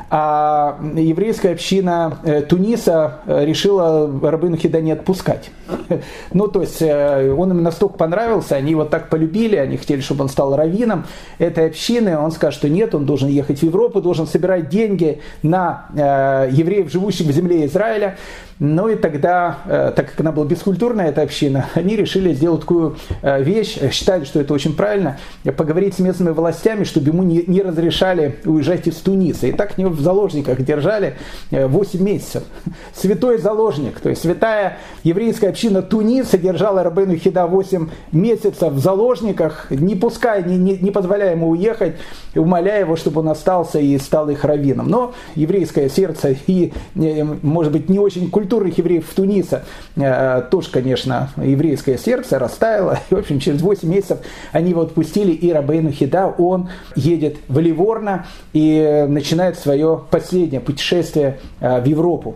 а 0.09 0.79
еврейская 0.95 1.51
община 1.51 2.17
Туниса 2.47 3.19
решила 3.25 4.09
Рабыну 4.21 4.57
Хида 4.57 4.81
не 4.81 4.91
отпускать. 4.91 5.51
Ну, 6.33 6.47
то 6.47 6.61
есть 6.61 6.81
он 6.81 7.51
им 7.51 7.63
настолько 7.63 7.97
понравился, 7.97 8.55
они 8.55 8.71
его 8.71 8.85
так 8.85 9.09
полюбили, 9.09 9.55
они 9.55 9.77
хотели, 9.77 10.01
чтобы 10.01 10.23
он 10.23 10.29
стал 10.29 10.55
раввином 10.55 11.05
этой 11.39 11.67
общины. 11.67 12.17
Он 12.17 12.31
скажет, 12.31 12.59
что 12.59 12.69
нет, 12.69 12.93
он 12.93 13.05
должен 13.05 13.29
ехать 13.29 13.59
в 13.59 13.63
Европу, 13.63 14.01
должен 14.01 14.27
собирать 14.27 14.69
деньги 14.69 15.21
на 15.43 15.87
евреев, 15.93 16.91
живущих 16.91 17.27
в 17.27 17.31
земле 17.31 17.65
Израиля. 17.65 18.17
Ну 18.59 18.87
и 18.87 18.95
тогда, 18.95 19.59
э, 19.65 19.93
так 19.95 20.09
как 20.09 20.19
она 20.19 20.31
была 20.31 20.45
бескультурная, 20.45 21.09
эта 21.09 21.21
община, 21.21 21.67
они 21.75 21.95
решили 21.95 22.33
сделать 22.33 22.61
такую 22.61 22.97
э, 23.21 23.43
вещь, 23.43 23.77
считали, 23.91 24.25
что 24.25 24.41
это 24.41 24.53
очень 24.53 24.75
правильно, 24.75 25.19
поговорить 25.55 25.95
с 25.95 25.99
местными 25.99 26.31
властями, 26.31 26.83
чтобы 26.83 27.09
ему 27.09 27.23
не, 27.23 27.61
разрешали 27.61 28.39
уезжать 28.45 28.87
из 28.87 28.95
Туниса. 28.95 29.47
И 29.47 29.51
так 29.51 29.77
него 29.77 29.89
в 29.97 30.01
заложниках 30.01 30.61
держали 30.63 31.15
8 31.51 31.99
э, 31.99 32.03
месяцев. 32.03 32.43
Святой 32.95 33.37
заложник, 33.37 33.99
то 33.99 34.09
есть 34.09 34.21
святая 34.21 34.77
еврейская 35.03 35.49
община 35.49 35.81
Туниса 35.81 36.37
держала 36.37 36.83
Рабену 36.83 37.15
Хида 37.15 37.47
8 37.47 37.89
месяцев 38.11 38.73
в 38.73 38.79
заложниках, 38.79 39.67
не 39.71 39.95
пуская, 39.95 40.43
не, 40.43 40.57
не, 40.57 40.77
не 40.77 40.91
позволяя 40.91 41.31
ему 41.31 41.49
уехать, 41.49 41.95
умоляя 42.37 42.81
его, 42.81 42.95
чтобы 42.95 43.21
он 43.21 43.29
остался 43.29 43.79
и 43.79 43.97
стал 43.97 44.29
их 44.29 44.43
раввином. 44.43 44.89
Но 44.89 45.13
еврейское 45.35 45.89
сердце 45.89 46.35
и, 46.47 46.73
может 46.95 47.71
быть, 47.71 47.89
не 47.89 47.99
очень 47.99 48.29
культурных 48.29 48.77
евреев 48.77 49.07
в 49.07 49.13
Тунисе 49.13 49.63
э, 49.95 50.43
тоже, 50.49 50.69
конечно, 50.71 51.29
еврейское 51.37 51.97
сердце 51.97 52.39
растаяло. 52.39 52.99
И, 53.09 53.15
в 53.15 53.17
общем, 53.17 53.39
через 53.39 53.61
8 53.61 53.87
месяцев 53.89 54.19
они 54.51 54.71
его 54.71 54.81
отпустили, 54.81 55.31
и 55.31 55.51
Рабейну 55.51 55.91
Хида, 55.91 56.27
он 56.37 56.69
едет 56.95 57.37
в 57.47 57.59
Ливорно 57.59 58.25
и 58.53 59.05
начинает 59.07 59.57
свое 59.57 60.01
последнее 60.09 60.61
путешествие 60.61 61.39
э, 61.59 61.81
в 61.81 61.85
Европу. 61.85 62.35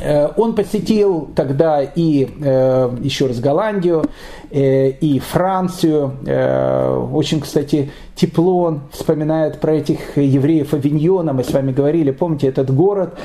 Э, 0.00 0.28
он 0.36 0.54
посетил 0.54 1.28
тогда 1.34 1.82
и 1.82 2.28
еще 3.02 3.26
раз 3.26 3.40
Голландию, 3.40 4.04
и 4.50 5.20
Францию. 5.24 7.10
Очень, 7.12 7.40
кстати, 7.40 7.90
тепло 8.16 8.62
он 8.62 8.80
вспоминает 8.90 9.60
про 9.60 9.74
этих 9.74 10.16
евреев 10.16 10.72
Авиньона, 10.72 11.32
мы 11.32 11.44
с 11.44 11.52
вами 11.52 11.70
говорили, 11.70 12.10
помните 12.10 12.48
этот 12.48 12.74
город, 12.74 13.18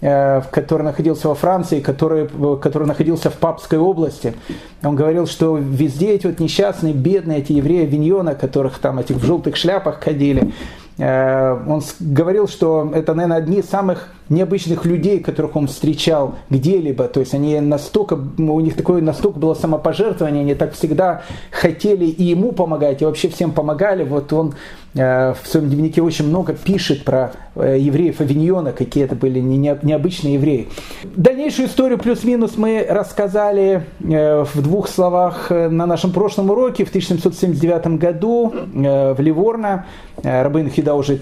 э, 0.00 0.40
который 0.50 0.82
находился 0.82 1.28
во 1.28 1.34
Франции, 1.34 1.80
который, 1.80 2.28
который 2.60 2.88
находился 2.88 3.30
в 3.30 3.34
Папской 3.34 3.78
области. 3.78 4.34
Он 4.82 4.96
говорил, 4.96 5.26
что 5.26 5.56
везде 5.56 6.14
эти 6.14 6.26
вот 6.26 6.40
несчастные, 6.40 6.94
бедные 6.94 7.38
эти 7.38 7.52
евреи 7.52 7.84
Авиньона, 7.84 8.34
которых 8.34 8.78
там 8.78 8.98
этих 8.98 9.16
в 9.16 9.24
желтых 9.24 9.56
шляпах 9.56 10.02
ходили, 10.02 10.52
Э, 10.52 10.87
он 10.98 11.82
говорил, 12.00 12.48
что 12.48 12.90
это, 12.92 13.14
наверное, 13.14 13.38
одни 13.38 13.58
из 13.58 13.66
самых 13.66 14.08
необычных 14.28 14.84
людей, 14.84 15.20
которых 15.20 15.56
он 15.56 15.66
встречал 15.68 16.34
где-либо. 16.50 17.04
То 17.04 17.20
есть 17.20 17.34
они 17.34 17.60
настолько, 17.60 18.14
у 18.14 18.60
них 18.60 18.76
такое 18.76 19.00
настолько 19.00 19.38
было 19.38 19.54
самопожертвование, 19.54 20.42
они 20.42 20.54
так 20.54 20.74
всегда 20.74 21.22
хотели 21.50 22.04
и 22.04 22.24
ему 22.24 22.52
помогать, 22.52 23.02
и 23.02 23.04
вообще 23.04 23.28
всем 23.28 23.52
помогали. 23.52 24.04
Вот 24.04 24.32
он 24.32 24.54
э, 24.87 24.87
в 24.98 25.46
своем 25.46 25.68
дневнике 25.68 26.02
очень 26.02 26.26
много 26.26 26.52
пишет 26.54 27.04
про 27.04 27.32
э, 27.54 27.76
евреев 27.78 28.20
Авиньона, 28.20 28.72
какие 28.72 29.04
это 29.04 29.14
были 29.14 29.40
необычные 29.40 30.34
евреи. 30.34 30.68
Дальнейшую 31.04 31.68
историю 31.68 31.98
плюс-минус 31.98 32.56
мы 32.56 32.84
рассказали 32.88 33.84
в 34.00 34.62
двух 34.62 34.88
словах 34.88 35.50
на 35.50 35.86
нашем 35.86 36.12
прошлом 36.12 36.50
уроке 36.50 36.84
в 36.84 36.88
1779 36.88 37.98
году 37.98 38.52
в 38.72 39.16
Ливорно. 39.18 39.86
Рабын 40.22 40.70
Хида 40.70 40.94
уже 40.94 41.20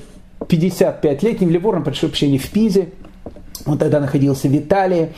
55 0.49 1.23
лет, 1.23 1.41
не 1.41 1.47
в 1.47 1.51
Ливорно, 1.51 1.83
прошу 1.83 2.09
прощения, 2.09 2.39
в 2.39 2.51
Пизе. 2.51 2.89
Он 3.67 3.79
тогда 3.79 4.01
находился 4.01 4.49
в 4.49 4.57
Италии. 4.57 5.13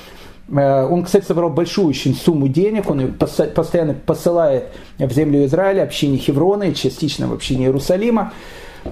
Э, 0.51 0.87
он, 0.87 1.05
кстати, 1.05 1.25
собрал 1.25 1.51
большую 1.51 1.89
очень 1.89 2.15
сумму 2.15 2.49
денег, 2.49 2.91
он 2.91 3.01
ее 3.01 3.09
постоянно 3.09 3.95
посылает 3.95 4.69
в 4.99 5.13
землю 5.13 5.45
Израиля, 5.45 5.83
общине 5.83 6.19
Хеврона 6.19 6.65
и 6.65 6.75
частично 6.75 7.29
в 7.29 7.33
общине 7.33 7.67
Иерусалима. 7.67 8.33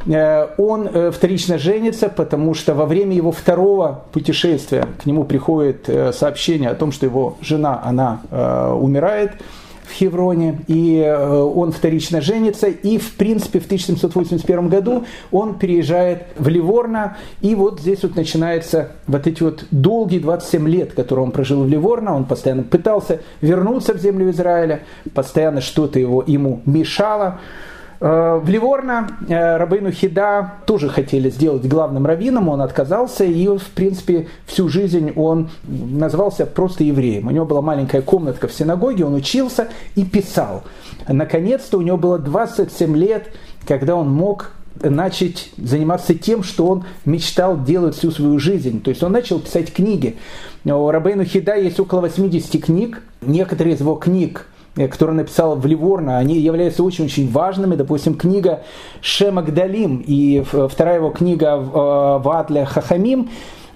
Э, 0.07 0.49
он 0.59 0.89
э, 0.89 1.11
вторично 1.11 1.59
женится, 1.59 2.09
потому 2.09 2.55
что 2.55 2.75
во 2.75 2.87
время 2.87 3.15
его 3.17 3.33
второго 3.33 4.05
путешествия 4.13 4.87
к 5.03 5.07
нему 5.07 5.25
приходит 5.25 5.89
сообщение 6.13 6.71
о 6.71 6.75
том, 6.75 6.93
что 6.93 7.07
его 7.07 7.37
жена, 7.41 7.81
она 7.83 8.21
умирает 8.75 9.33
в 9.87 9.93
Хевроне, 9.93 10.61
и 10.67 10.99
э, 10.99 11.41
он 11.41 11.73
вторично 11.73 12.21
женится, 12.21 12.67
и 12.67 12.99
в 12.99 13.15
принципе 13.15 13.61
в 13.61 13.67
1781 13.67 14.69
году 14.69 15.05
он 15.31 15.59
переезжает 15.59 16.25
в 16.37 16.49
Ливорно, 16.49 17.17
и 17.41 17.55
вот 17.55 17.81
здесь 17.81 18.03
вот 18.03 18.17
начинается 18.17 18.93
вот 19.07 19.27
эти 19.27 19.43
вот 19.43 19.65
долгие 19.71 20.19
27 20.19 20.69
лет, 20.69 20.93
которые 20.93 21.25
он 21.25 21.31
прожил 21.31 21.63
в 21.65 21.69
Ливорно, 21.69 22.17
он 22.17 22.25
постоянно 22.25 22.65
пытался 22.65 23.21
вернуться 23.41 23.95
в 23.95 23.99
землю 23.99 24.31
Израиля, 24.31 24.83
постоянно 25.15 25.61
что-то 25.61 25.99
его, 25.99 26.25
ему 26.27 26.61
мешало, 26.67 27.41
в 28.01 28.49
Ливорно 28.49 29.09
э, 29.29 29.57
Рабейну 29.57 29.91
Хида 29.91 30.55
тоже 30.67 30.89
хотели 30.89 31.31
сделать 31.31 31.67
главным 31.67 32.07
раввином, 32.07 32.49
он 32.49 32.61
отказался, 32.61 33.25
и, 33.25 33.47
в 33.49 33.71
принципе, 33.75 34.29
всю 34.47 34.69
жизнь 34.69 35.13
он 35.17 35.49
назывался 35.65 36.47
просто 36.47 36.85
евреем. 36.85 37.29
У 37.29 37.31
него 37.31 37.47
была 37.47 37.63
маленькая 37.63 38.03
комнатка 38.03 38.49
в 38.49 38.53
синагоге, 38.53 39.05
он 39.05 39.15
учился 39.15 39.69
и 39.95 40.05
писал. 40.05 40.65
Наконец-то 41.09 41.79
у 41.79 41.83
него 41.83 41.97
было 41.97 42.19
27 42.19 42.97
лет, 42.97 43.29
когда 43.67 43.97
он 43.97 44.11
мог 44.11 44.53
начать 44.83 45.51
заниматься 45.57 46.15
тем, 46.15 46.43
что 46.43 46.67
он 46.67 46.85
мечтал 47.05 47.63
делать 47.63 47.97
всю 47.97 48.11
свою 48.11 48.39
жизнь. 48.39 48.83
То 48.83 48.91
есть 48.91 49.03
он 49.03 49.13
начал 49.13 49.41
писать 49.41 49.73
книги. 49.73 50.17
У 50.65 50.91
Рабейну 50.91 51.25
Хида 51.25 51.57
есть 51.57 51.81
около 51.81 52.03
80 52.03 52.63
книг. 52.63 53.03
Некоторые 53.23 53.75
из 53.75 53.81
его 53.81 53.95
книг 53.95 54.47
Э, 54.77 54.89
который 54.89 55.15
написал 55.15 55.57
в 55.57 55.67
Ливорно, 55.67 56.19
они 56.19 56.39
являются 56.39 56.85
очень-очень 56.85 57.31
важными. 57.31 57.75
Допустим, 57.75 58.15
книга 58.15 58.63
Шемагдалим 59.01 60.03
и 60.07 60.43
вторая 60.43 60.97
его 60.97 61.11
книга 61.11 61.57
э, 61.57 62.19
Ватля 62.23 62.67
Хахамим. 62.67 63.31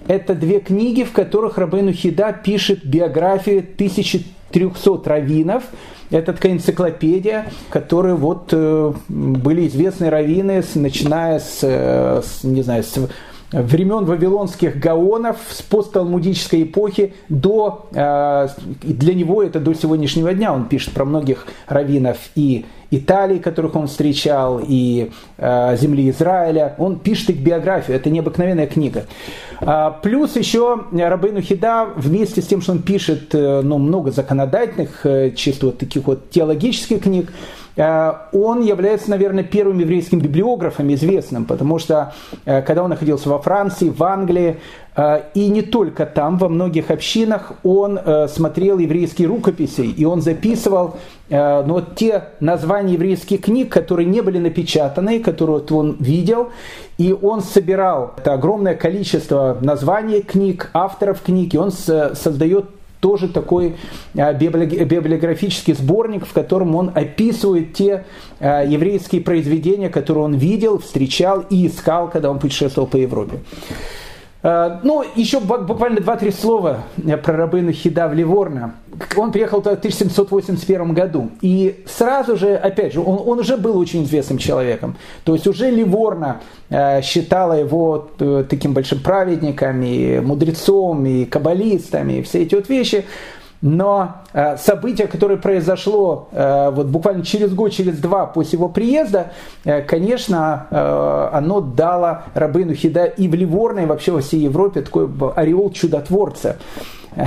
Это 0.07 0.33
две 0.33 0.59
книги, 0.59 1.03
в 1.03 1.11
которых 1.11 1.57
Рабейну 1.57 1.93
Хида 1.93 2.33
пишет 2.33 2.85
биографии 2.85 3.59
1300 3.59 5.09
раввинов. 5.09 5.63
Это 6.09 6.33
такая 6.33 6.53
энциклопедия, 6.53 7.47
которые 7.69 8.15
вот 8.15 8.49
э, 8.51 8.93
были 9.07 9.67
известны 9.67 10.09
раввины, 10.09 10.63
начиная 10.75 11.39
с, 11.39 11.63
с 11.63 12.43
не 12.43 12.61
знаю, 12.61 12.83
с 12.83 12.99
времен 13.51 14.05
вавилонских 14.05 14.79
гаонов 14.79 15.37
с 15.49 15.61
постталмудической 15.61 16.63
эпохи 16.63 17.13
до, 17.29 17.87
э, 17.93 18.47
для 18.81 19.13
него 19.13 19.43
это 19.43 19.59
до 19.59 19.73
сегодняшнего 19.73 20.33
дня. 20.33 20.53
Он 20.53 20.65
пишет 20.65 20.93
про 20.93 21.05
многих 21.05 21.47
раввинов 21.67 22.17
и 22.35 22.65
Италии, 22.91 23.39
которых 23.39 23.75
он 23.75 23.87
встречал, 23.87 24.61
и 24.65 25.11
э, 25.37 25.77
земли 25.77 26.09
Израиля. 26.09 26.75
Он 26.77 26.99
пишет 26.99 27.31
их 27.31 27.37
биографию. 27.37 27.97
Это 27.97 28.09
необыкновенная 28.09 28.67
книга. 28.67 29.05
А, 29.59 29.91
плюс 29.91 30.35
еще 30.35 30.85
Рабейну 30.91 31.41
Хида 31.41 31.87
вместе 31.95 32.41
с 32.41 32.47
тем, 32.47 32.61
что 32.61 32.73
он 32.73 32.81
пишет 32.81 33.33
э, 33.33 33.61
ну, 33.63 33.77
много 33.77 34.11
законодательных, 34.11 35.05
чисто 35.35 35.67
вот 35.67 35.77
таких 35.77 36.05
вот 36.05 36.29
теологических 36.29 37.01
книг, 37.01 37.31
Э, 37.75 38.13
он 38.31 38.61
является, 38.61 39.09
наверное, 39.09 39.43
первым 39.43 39.79
еврейским 39.79 40.19
библиографом 40.19 40.93
известным, 40.93 41.45
потому 41.45 41.79
что 41.79 42.13
э, 42.45 42.61
когда 42.61 42.83
он 42.83 42.89
находился 42.89 43.29
во 43.29 43.39
Франции, 43.39 43.89
в 43.89 44.03
Англии, 44.03 44.57
И 45.33 45.47
не 45.47 45.61
только 45.61 46.05
там, 46.05 46.37
во 46.37 46.49
многих 46.49 46.91
общинах 46.91 47.53
он 47.63 47.97
смотрел 48.27 48.77
еврейские 48.77 49.29
рукописи, 49.29 49.81
и 49.81 50.03
он 50.03 50.21
записывал 50.21 50.97
ну, 51.29 51.63
вот 51.65 51.95
те 51.95 52.25
названия 52.41 52.93
еврейских 52.93 53.41
книг, 53.41 53.71
которые 53.71 54.05
не 54.05 54.19
были 54.19 54.37
напечатаны, 54.37 55.21
которые 55.21 55.59
вот 55.59 55.71
он 55.71 55.95
видел, 55.99 56.49
и 56.97 57.13
он 57.13 57.41
собирал 57.41 58.15
это 58.17 58.33
огромное 58.33 58.75
количество 58.75 59.57
названий 59.61 60.21
книг, 60.21 60.69
авторов 60.73 61.21
книг, 61.21 61.53
и 61.53 61.57
он 61.57 61.71
создает 61.71 62.65
тоже 63.01 63.27
такой 63.27 63.75
а, 64.15 64.31
библиографический 64.31 65.73
сборник, 65.73 66.25
в 66.25 66.31
котором 66.31 66.75
он 66.75 66.91
описывает 66.93 67.73
те 67.73 68.05
а, 68.39 68.63
еврейские 68.63 69.21
произведения, 69.21 69.89
которые 69.89 70.23
он 70.23 70.35
видел, 70.35 70.77
встречал 70.79 71.43
и 71.49 71.67
искал, 71.67 72.09
когда 72.09 72.29
он 72.29 72.39
путешествовал 72.39 72.87
по 72.87 72.95
Европе. 72.95 73.39
А, 74.43 74.79
ну, 74.83 75.03
еще 75.15 75.39
буквально 75.39 76.01
два-три 76.01 76.31
слова 76.31 76.83
про 77.23 77.37
рабыну 77.37 77.71
Хида 77.71 78.11
Ливорна. 78.11 78.75
Он 79.15 79.31
приехал 79.31 79.61
в 79.61 79.67
1781 79.67 80.93
году. 80.93 81.29
И 81.41 81.83
сразу 81.85 82.37
же, 82.37 82.55
опять 82.55 82.93
же, 82.93 83.01
он, 83.01 83.21
он 83.25 83.39
уже 83.39 83.57
был 83.57 83.77
очень 83.77 84.03
известным 84.03 84.37
человеком. 84.37 84.97
То 85.23 85.33
есть 85.33 85.47
уже 85.47 85.69
Ливорна 85.69 86.41
считала 87.01 87.53
его 87.53 88.09
э, 88.19 88.45
таким 88.49 88.73
большим 88.73 88.99
праведником, 88.99 89.81
и 89.83 90.19
мудрецом, 90.19 91.05
и 91.05 91.25
каббалистом, 91.25 92.09
и 92.09 92.21
все 92.21 92.43
эти 92.43 92.55
вот 92.55 92.69
вещи. 92.69 93.05
Но 93.61 94.23
э, 94.33 94.57
событие, 94.57 95.07
которое 95.07 95.37
произошло 95.37 96.29
э, 96.31 96.71
вот 96.71 96.87
буквально 96.87 97.23
через 97.23 97.53
год, 97.53 97.71
через 97.71 97.99
два 97.99 98.25
после 98.25 98.57
его 98.57 98.69
приезда, 98.69 99.33
э, 99.65 99.83
конечно, 99.83 101.31
оно 101.31 101.61
дало 101.61 102.23
Рабыну 102.33 102.73
Хида 102.73 103.05
и 103.05 103.27
в 103.27 103.35
Ливорной, 103.35 103.83
и 103.83 103.85
вообще 103.85 104.11
во 104.11 104.21
всей 104.21 104.41
Европе 104.41 104.81
такой 104.81 105.07
ореол 105.35 105.71
чудотворца. 105.71 106.57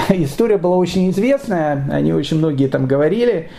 История 0.08 0.58
была 0.58 0.76
очень 0.76 1.10
известная, 1.10 1.88
они 1.92 2.12
очень 2.12 2.38
многие 2.38 2.66
там 2.66 2.86
говорили. 2.86 3.50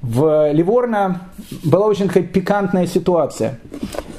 В 0.00 0.52
Ливорно 0.52 1.22
была 1.64 1.86
очень 1.86 2.06
такая 2.08 2.22
пикантная 2.22 2.86
ситуация. 2.86 3.58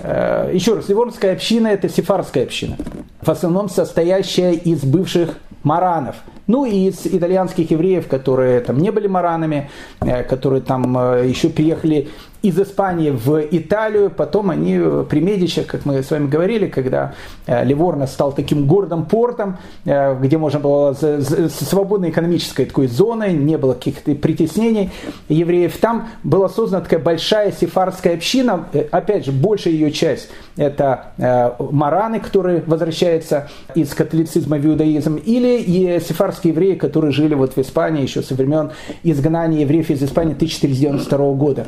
Еще 0.04 0.76
раз, 0.76 0.90
Ливорнская 0.90 1.34
община– 1.34 1.68
это 1.70 1.90
сефарская 1.90 2.44
община, 2.44 2.78
в 3.22 3.30
основном 3.30 3.70
состоящая 3.70 4.54
из 4.54 4.84
бывших 4.84 5.38
маранов– 5.64 6.18
ну 6.52 6.66
и 6.66 6.90
из 6.90 7.06
итальянских 7.06 7.72
евреев, 7.72 8.08
которые 8.08 8.60
там 8.60 8.78
не 8.78 8.92
были 8.92 9.08
маранами, 9.08 9.70
э, 10.02 10.24
которые 10.24 10.62
там 10.62 10.98
э, 10.98 11.28
еще 11.28 11.50
переехали 11.50 12.10
из 12.42 12.60
Испании 12.60 13.12
в 13.12 13.40
Италию, 13.52 14.10
потом 14.10 14.50
они 14.50 14.80
при 15.10 15.20
Медичах, 15.20 15.68
как 15.68 15.86
мы 15.86 16.02
с 16.02 16.10
вами 16.10 16.28
говорили, 16.28 16.68
когда 16.68 17.14
э, 17.46 17.64
Ливорно 17.64 18.08
стал 18.08 18.32
таким 18.32 18.66
городом 18.66 19.06
портом, 19.06 19.58
э, 19.86 20.20
где 20.20 20.40
можно 20.40 20.60
было 20.60 20.94
свободной 20.94 22.10
экономической 22.10 22.66
такой 22.66 22.88
зоной, 22.88 23.34
не 23.34 23.58
было 23.58 23.74
каких-то 23.74 24.16
притеснений 24.16 24.90
евреев, 25.30 25.78
там 25.78 26.10
была 26.24 26.50
создана 26.50 26.84
такая 26.84 27.00
большая 27.00 27.52
сефарская 27.52 28.16
община, 28.16 28.66
э, 28.74 28.88
опять 28.90 29.26
же, 29.26 29.32
большая 29.32 29.74
ее 29.74 29.92
часть 29.92 30.30
это 30.58 31.14
мараны, 31.60 32.20
которые 32.20 32.64
возвращаются 32.66 33.50
из 33.74 33.94
католицизма 33.94 34.58
в 34.58 34.66
иудаизм, 34.66 35.16
или 35.16 35.60
и 35.60 36.00
сефарские 36.00 36.54
евреи, 36.54 36.76
которые 36.76 37.12
жили 37.12 37.36
вот 37.36 37.56
в 37.56 37.58
Испании 37.60 38.02
еще 38.02 38.22
со 38.22 38.36
времен 38.36 38.72
изгнания 39.04 39.62
евреев 39.62 39.90
из 39.90 40.04
Испании 40.04 40.34
1492 40.34 41.34
года. 41.34 41.68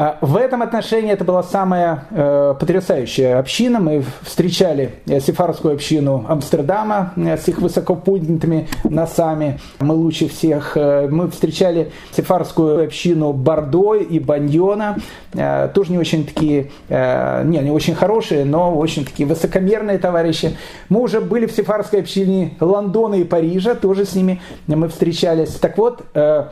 А, 0.00 0.16
в 0.20 0.36
этом 0.36 0.62
отношении 0.62 1.10
это 1.10 1.24
была 1.24 1.42
самая 1.42 2.04
э, 2.10 2.54
потрясающая 2.60 3.36
община. 3.36 3.80
Мы 3.80 4.04
встречали 4.22 4.92
э, 5.06 5.18
сефарскую 5.18 5.74
общину 5.74 6.24
Амстердама 6.28 7.14
э, 7.16 7.36
с 7.36 7.48
их 7.48 7.58
высоко 7.58 8.00
носами. 8.84 9.58
Мы 9.80 9.96
лучше 9.96 10.28
всех. 10.28 10.76
Мы 10.76 11.28
встречали 11.32 11.90
сефарскую 12.16 12.84
общину 12.84 13.32
Бордо 13.32 13.96
и 13.96 14.20
Баньона. 14.20 14.98
Тоже 15.74 15.90
не 15.90 15.98
очень 15.98 16.24
такие, 16.24 16.70
не, 16.88 17.58
не 17.58 17.70
очень 17.70 17.94
хорошие, 17.94 18.44
но 18.44 18.74
очень 18.74 19.04
такие 19.04 19.28
высокомерные 19.28 19.98
товарищи. 19.98 20.56
Мы 20.88 21.00
уже 21.00 21.20
были 21.20 21.46
в 21.46 21.52
сефарской 21.52 22.00
общине 22.00 22.54
Лондона 22.60 23.16
и 23.16 23.24
Парижа, 23.24 23.74
тоже 23.74 24.04
с 24.04 24.14
ними 24.14 24.40
мы 24.66 24.88
встречались. 24.88 25.54
Так 25.54 25.76
вот, 25.76 26.02
Э, 26.18 26.48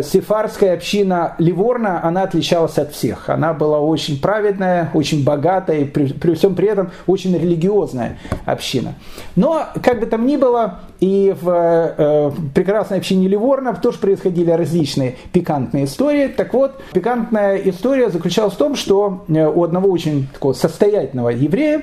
сефарская 0.00 0.74
община 0.74 1.34
Ливорна, 1.38 2.02
она 2.02 2.22
отличалась 2.22 2.78
от 2.78 2.92
всех. 2.92 3.28
Она 3.28 3.52
была 3.52 3.80
очень 3.80 4.20
праведная, 4.20 4.90
очень 4.94 5.24
богатая 5.24 5.80
и 5.80 5.84
при, 5.84 6.12
при 6.12 6.34
всем 6.34 6.54
при 6.54 6.68
этом 6.68 6.90
очень 7.06 7.36
религиозная 7.36 8.18
община. 8.46 8.94
Но, 9.36 9.66
как 9.82 10.00
бы 10.00 10.06
там 10.06 10.26
ни 10.26 10.36
было, 10.36 10.80
и 11.00 11.34
в 11.40 11.48
э, 11.50 12.30
прекрасной 12.54 12.98
общине 12.98 13.26
Ливорна 13.28 13.74
тоже 13.74 13.98
происходили 13.98 14.50
различные 14.50 15.16
пикантные 15.32 15.84
истории. 15.84 16.28
Так 16.28 16.54
вот, 16.54 16.80
пикантная 16.92 17.56
история 17.56 18.08
заключалась 18.08 18.54
в 18.54 18.58
том, 18.58 18.76
что 18.76 19.24
э, 19.28 19.46
у 19.46 19.64
одного 19.64 19.90
очень 19.90 20.28
такого 20.32 20.52
состоятельного 20.52 21.30
еврея, 21.30 21.82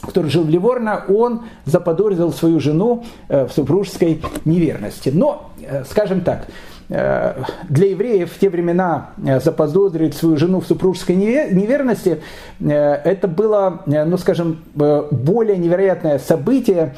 который 0.00 0.28
жил 0.30 0.42
в 0.42 0.50
Ливорно, 0.50 1.04
он 1.08 1.42
заподозрил 1.64 2.32
свою 2.32 2.58
жену 2.58 3.04
э, 3.28 3.46
в 3.46 3.52
супружеской 3.52 4.20
неверности. 4.44 5.10
Но, 5.14 5.50
скажем 5.86 6.22
так, 6.22 6.46
Э, 6.46 6.46
для 6.92 7.86
евреев 7.86 8.30
в 8.30 8.38
те 8.38 8.50
времена 8.50 9.10
э, 9.24 9.40
заподозрить 9.40 10.14
свою 10.14 10.36
жену 10.36 10.60
в 10.60 10.66
супружеской 10.66 11.16
неверности, 11.16 12.20
э, 12.60 12.70
это 12.70 13.28
было, 13.28 13.80
ну 13.86 14.18
скажем, 14.18 14.62
более 14.74 15.56
невероятное 15.56 16.18
событие, 16.18 16.94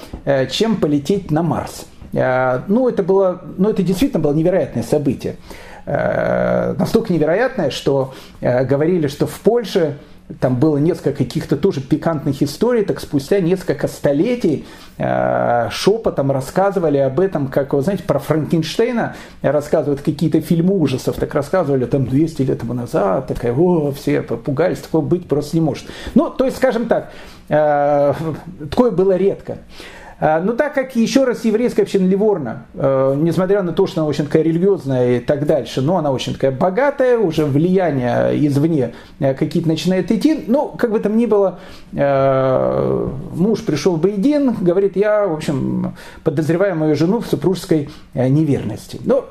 чем 0.50 0.76
полететь 0.76 1.30
на 1.30 1.42
Марс. 1.42 1.86
Ну, 2.12 2.88
это 2.88 3.02
было, 3.02 3.42
ну, 3.56 3.70
это 3.70 3.82
действительно 3.82 4.22
было 4.22 4.32
невероятное 4.32 4.84
событие. 4.84 5.36
Настолько 5.84 7.12
невероятное, 7.12 7.70
что 7.70 8.14
говорили, 8.40 9.08
что 9.08 9.26
в 9.26 9.40
Польше 9.40 9.98
там 10.40 10.56
было 10.56 10.78
несколько 10.78 11.12
каких-то 11.12 11.56
тоже 11.56 11.80
пикантных 11.80 12.42
историй, 12.42 12.84
так 12.84 13.00
спустя 13.00 13.40
несколько 13.40 13.88
столетий 13.88 14.64
э, 14.96 15.68
шепотом 15.70 16.30
рассказывали 16.30 16.96
об 16.96 17.20
этом, 17.20 17.48
как 17.48 17.74
вы 17.74 17.82
знаете, 17.82 18.04
про 18.04 18.18
Франкенштейна 18.18 19.16
рассказывают 19.42 20.00
какие-то 20.00 20.40
фильмы 20.40 20.78
ужасов, 20.78 21.16
так 21.16 21.34
рассказывали 21.34 21.84
там 21.84 22.06
200 22.06 22.42
лет 22.42 22.60
тому 22.60 22.72
назад, 22.72 23.26
такая, 23.26 23.52
о, 23.52 23.92
все 23.92 24.22
пугались, 24.22 24.78
такого 24.78 25.04
быть 25.04 25.28
просто 25.28 25.56
не 25.58 25.60
может. 25.60 25.86
Ну, 26.14 26.30
то 26.30 26.46
есть, 26.46 26.56
скажем 26.56 26.86
так, 26.86 27.12
э, 27.50 28.14
такое 28.70 28.90
было 28.92 29.16
редко. 29.16 29.58
А, 30.20 30.40
но 30.40 30.52
так 30.52 30.74
как, 30.74 30.94
еще 30.96 31.24
раз, 31.24 31.44
еврейская 31.44 31.82
община 31.82 32.06
Ливорна, 32.06 32.66
э, 32.74 33.14
несмотря 33.18 33.62
на 33.62 33.72
то, 33.72 33.86
что 33.86 34.00
она 34.00 34.08
очень 34.08 34.24
такая 34.24 34.42
религиозная 34.42 35.16
и 35.16 35.20
так 35.20 35.46
дальше, 35.46 35.80
но 35.80 35.96
она 35.96 36.12
очень 36.12 36.34
такая 36.34 36.52
богатая, 36.52 37.18
уже 37.18 37.44
влияние 37.44 38.46
извне 38.46 38.94
э, 39.18 39.34
какие-то 39.34 39.68
начинает 39.68 40.10
идти, 40.12 40.44
ну, 40.46 40.68
как 40.68 40.92
бы 40.92 41.00
там 41.00 41.16
ни 41.16 41.26
было, 41.26 41.58
э, 41.92 43.08
муж 43.34 43.64
пришел 43.64 43.96
в 43.96 44.00
Бейдин, 44.00 44.54
говорит, 44.60 44.96
я, 44.96 45.26
в 45.26 45.32
общем, 45.32 45.94
подозреваю 46.22 46.76
мою 46.76 46.94
жену 46.94 47.20
в 47.20 47.26
супружеской 47.26 47.88
неверности. 48.14 49.00
Ну, 49.04 49.24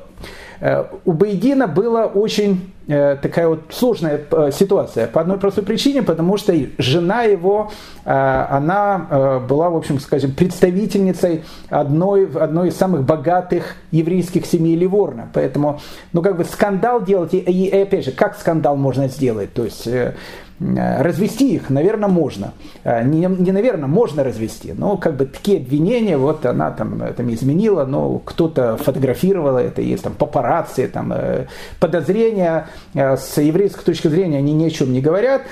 у 1.04 1.12
Бейдина 1.12 1.66
было 1.68 2.04
очень 2.04 2.72
Э, 2.86 3.16
такая 3.16 3.48
вот 3.48 3.60
сложная 3.70 4.20
э, 4.30 4.50
ситуация 4.52 5.06
по 5.06 5.22
одной 5.22 5.38
простой 5.38 5.64
причине, 5.64 6.02
потому 6.02 6.36
что 6.36 6.54
жена 6.76 7.22
его, 7.22 7.70
э, 8.04 8.10
она 8.50 9.40
была, 9.48 9.70
в 9.70 9.76
общем, 9.76 9.98
скажем, 9.98 10.32
представительницей 10.32 11.44
одной, 11.70 12.28
одной 12.30 12.68
из 12.68 12.76
самых 12.76 13.04
богатых 13.04 13.76
еврейских 13.90 14.44
семей 14.44 14.76
Ливорна. 14.76 15.30
Поэтому, 15.32 15.80
ну, 16.12 16.20
как 16.20 16.36
бы 16.36 16.44
скандал 16.44 17.02
делать, 17.02 17.32
и, 17.32 17.38
и 17.38 17.70
опять 17.70 18.04
же, 18.04 18.12
как 18.12 18.36
скандал 18.36 18.76
можно 18.76 19.08
сделать? 19.08 19.54
То 19.54 19.64
есть 19.64 19.86
Э, 19.86 20.14
развести 20.60 21.54
их, 21.54 21.68
наверное, 21.70 22.08
можно. 22.08 22.52
Э, 22.84 23.02
не, 23.04 23.26
не 23.26 23.52
наверное, 23.52 23.88
можно 23.88 24.22
развести. 24.22 24.72
Но 24.72 24.96
как 24.96 25.16
бы 25.16 25.26
такие 25.26 25.58
обвинения, 25.58 26.16
вот 26.16 26.46
она 26.46 26.70
там, 26.70 27.02
там 27.16 27.32
изменила, 27.34 27.84
но 27.84 28.18
кто-то 28.20 28.76
фотографировал 28.76 29.56
это, 29.56 29.82
есть 29.82 30.04
там 30.04 30.14
папарацци, 30.14 30.86
там 30.86 31.12
э, 31.12 31.46
подозрения 31.80 32.68
с 32.94 33.36
еврейской 33.38 33.84
точки 33.84 34.08
зрения, 34.08 34.38
они 34.38 34.52
ни 34.52 34.66
о 34.66 34.70
чем 34.70 34.92
не 34.92 35.00
говорят. 35.00 35.42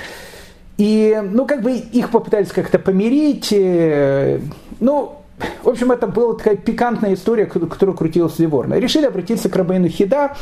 И, 0.79 1.21
ну, 1.23 1.47
как 1.47 1.63
бы 1.63 1.73
их 1.73 2.11
попытались 2.11 2.49
как-то 2.49 2.79
помирить. 2.79 3.53
Ну, 4.81 5.17
в 5.63 5.69
общем, 5.69 5.93
это 5.93 6.07
была 6.07 6.35
такая 6.35 6.57
пикантная 6.57 7.15
история, 7.15 7.45
которая 7.47 7.95
крутилась 7.95 8.39
в. 8.39 8.79
Решили 8.79 9.05
обратиться 9.05 9.49
к 9.49 9.55
Рабейну 9.55 9.89
Хида. 9.89 10.33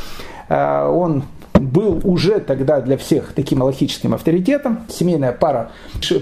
Он 0.49 1.23
был 1.61 2.01
уже 2.03 2.39
тогда 2.39 2.81
для 2.81 2.97
всех 2.97 3.33
таким 3.33 3.61
аллахическим 3.61 4.13
авторитетом. 4.13 4.79
Семейная 4.89 5.31
пара 5.31 5.71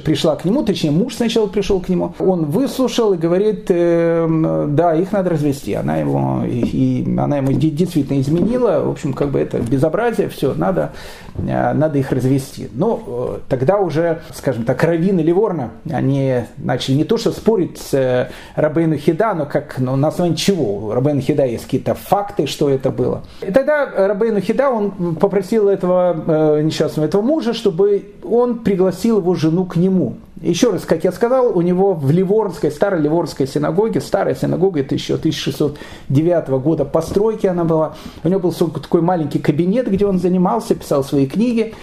пришла 0.04 0.36
к 0.36 0.46
нему, 0.46 0.64
точнее 0.64 0.92
муж 0.92 1.16
сначала 1.16 1.48
пришел 1.48 1.80
к 1.80 1.90
нему. 1.90 2.14
Он 2.20 2.46
выслушал 2.46 3.14
и 3.14 3.18
говорит, 3.18 3.66
э, 3.70 4.66
да, 4.70 4.96
их 4.96 5.12
надо 5.12 5.32
развести. 5.32 5.74
Она 5.74 5.98
ему, 5.98 6.44
и, 6.46 6.60
и 6.60 7.18
она 7.18 7.38
ему 7.38 7.52
действительно 7.54 8.20
изменила. 8.20 8.82
В 8.84 8.90
общем, 8.90 9.14
как 9.14 9.30
бы 9.30 9.40
это 9.40 9.60
безобразие, 9.60 10.30
все, 10.30 10.54
надо, 10.54 10.92
э, 11.38 11.74
надо 11.74 11.98
их 11.98 12.12
развести. 12.12 12.70
Но 12.74 13.02
э, 13.06 13.40
тогда 13.50 13.78
уже, 13.78 14.22
скажем 14.34 14.64
так, 14.64 14.84
Равин 14.84 15.20
и 15.20 15.24
Ливорна, 15.24 15.72
они 15.90 16.42
начали 16.58 16.96
не 16.96 17.04
то 17.04 17.18
что 17.18 17.32
спорить 17.32 17.78
с 17.78 17.94
э, 17.94 18.30
Рабейну 18.56 18.98
Хида, 18.98 19.34
но 19.34 19.46
как, 19.46 19.80
ну, 19.80 19.96
на 19.96 20.10
основании 20.10 20.36
чего? 20.36 20.88
У 20.88 20.92
Рабейну 20.92 21.22
Хида 21.22 21.46
есть 21.46 21.66
какие-то 21.66 21.94
факты, 21.94 22.48
что 22.48 22.70
это 22.70 22.90
было. 22.92 23.24
И 23.42 23.52
тогда 23.52 23.86
Рабейну 23.86 24.42
Хида, 24.42 24.70
он 24.70 25.16
попросил 25.30 25.70
этого 25.70 26.58
э, 26.58 26.62
несчастного 26.64 27.06
этого 27.06 27.22
мужа, 27.22 27.54
чтобы 27.54 28.04
он 28.24 28.60
пригласил 28.60 29.20
его 29.20 29.36
жену 29.36 29.66
к 29.66 29.76
нему. 29.76 30.16
Еще 30.42 30.72
раз, 30.72 30.86
как 30.86 31.04
я 31.04 31.12
сказал, 31.12 31.56
у 31.56 31.62
него 31.62 31.94
в 31.94 32.10
Ливорнской, 32.10 32.72
старой 32.72 33.00
Ливорнской 33.00 33.46
синагоге, 33.46 34.02
старая 34.02 34.34
синагога, 34.34 34.80
это 34.80 34.96
еще 34.96 35.16
1609 35.16 36.50
года 36.64 36.84
постройки 36.84 37.46
она 37.46 37.64
была, 37.64 37.96
у 38.24 38.28
него 38.28 38.40
был 38.40 38.52
такой 38.52 39.02
маленький 39.02 39.38
кабинет, 39.38 39.92
где 39.92 40.08
он 40.08 40.18
занимался, 40.18 40.74
писал 40.74 41.04
свои 41.04 41.28
книги. 41.28 41.76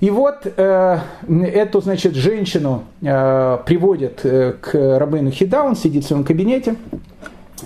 И 0.00 0.10
вот 0.10 0.44
э, 0.44 0.98
эту, 1.28 1.80
значит, 1.80 2.16
женщину 2.16 2.82
э, 3.02 3.58
приводят 3.64 4.20
э, 4.24 4.54
к 4.60 4.74
Рабейну 4.98 5.30
Хида, 5.30 5.62
он 5.62 5.76
сидит 5.76 6.04
в 6.04 6.08
своем 6.08 6.24
кабинете 6.24 6.74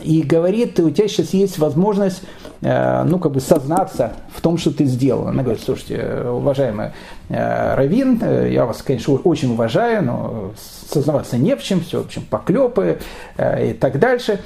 и 0.04 0.22
говорит, 0.22 0.78
у 0.80 0.90
тебя 0.90 1.08
сейчас 1.08 1.30
есть 1.30 1.58
возможность 1.58 2.22
Э, 2.60 3.04
ну, 3.04 3.18
как 3.18 3.32
бы 3.32 3.40
сознаться 3.40 4.14
в 4.34 4.40
том, 4.40 4.58
что 4.58 4.72
ты 4.72 4.84
сделал. 4.84 5.28
Она 5.28 5.42
говорит, 5.42 5.62
слушайте, 5.62 6.24
уважаемый 6.28 6.90
э, 7.28 7.74
Равин, 7.74 8.18
э, 8.20 8.50
я 8.52 8.66
вас, 8.66 8.82
конечно, 8.82 9.14
очень 9.14 9.52
уважаю, 9.52 10.04
но 10.04 10.52
сознаваться 10.90 11.36
не 11.36 11.54
в 11.54 11.62
чем, 11.62 11.80
все, 11.80 12.02
в 12.02 12.06
общем, 12.06 12.22
поклепы 12.28 12.98
и 13.38 13.72
так 13.74 13.98
дальше. 13.98 14.40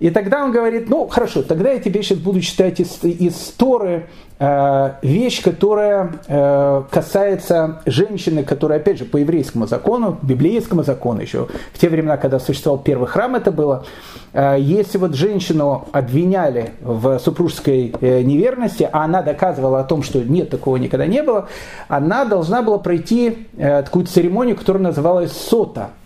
И 0.00 0.10
тогда 0.10 0.44
он 0.44 0.50
говорит, 0.50 0.88
ну 0.88 1.06
хорошо, 1.06 1.42
тогда 1.42 1.72
я 1.72 1.78
тебе 1.78 2.02
сейчас 2.02 2.18
буду 2.18 2.40
читать 2.40 2.80
из, 2.80 3.02
из 3.04 3.34
Торы 3.56 4.06
э, 4.38 4.90
вещь, 5.02 5.42
которая 5.42 6.12
э, 6.26 6.82
касается 6.90 7.80
женщины, 7.86 8.42
которая, 8.42 8.80
опять 8.80 8.98
же, 8.98 9.04
по 9.04 9.18
еврейскому 9.18 9.66
закону, 9.66 10.18
библейскому 10.22 10.82
закону 10.82 11.20
еще, 11.20 11.48
в 11.72 11.78
те 11.78 11.88
времена, 11.88 12.16
когда 12.16 12.40
существовал 12.40 12.82
первый 12.82 13.06
храм 13.06 13.36
это 13.36 13.52
было, 13.52 13.86
э, 14.32 14.56
если 14.58 14.98
вот 14.98 15.14
женщину 15.14 15.86
обвиняли 15.92 16.72
в 16.80 17.18
супружеской 17.20 17.94
э, 18.00 18.22
неверности, 18.22 18.88
а 18.90 19.04
она 19.04 19.22
доказывала 19.22 19.80
о 19.80 19.84
том, 19.84 20.02
что 20.02 20.18
нет, 20.24 20.50
такого 20.50 20.76
никогда 20.76 21.06
не 21.06 21.22
было, 21.22 21.48
она 21.86 22.24
должна 22.24 22.62
была 22.62 22.78
пройти 22.78 23.46
э, 23.56 23.82
такую 23.84 24.06
церемонию, 24.06 24.56
которая 24.56 24.82
называлась 24.82 25.32
сота– 25.32 25.90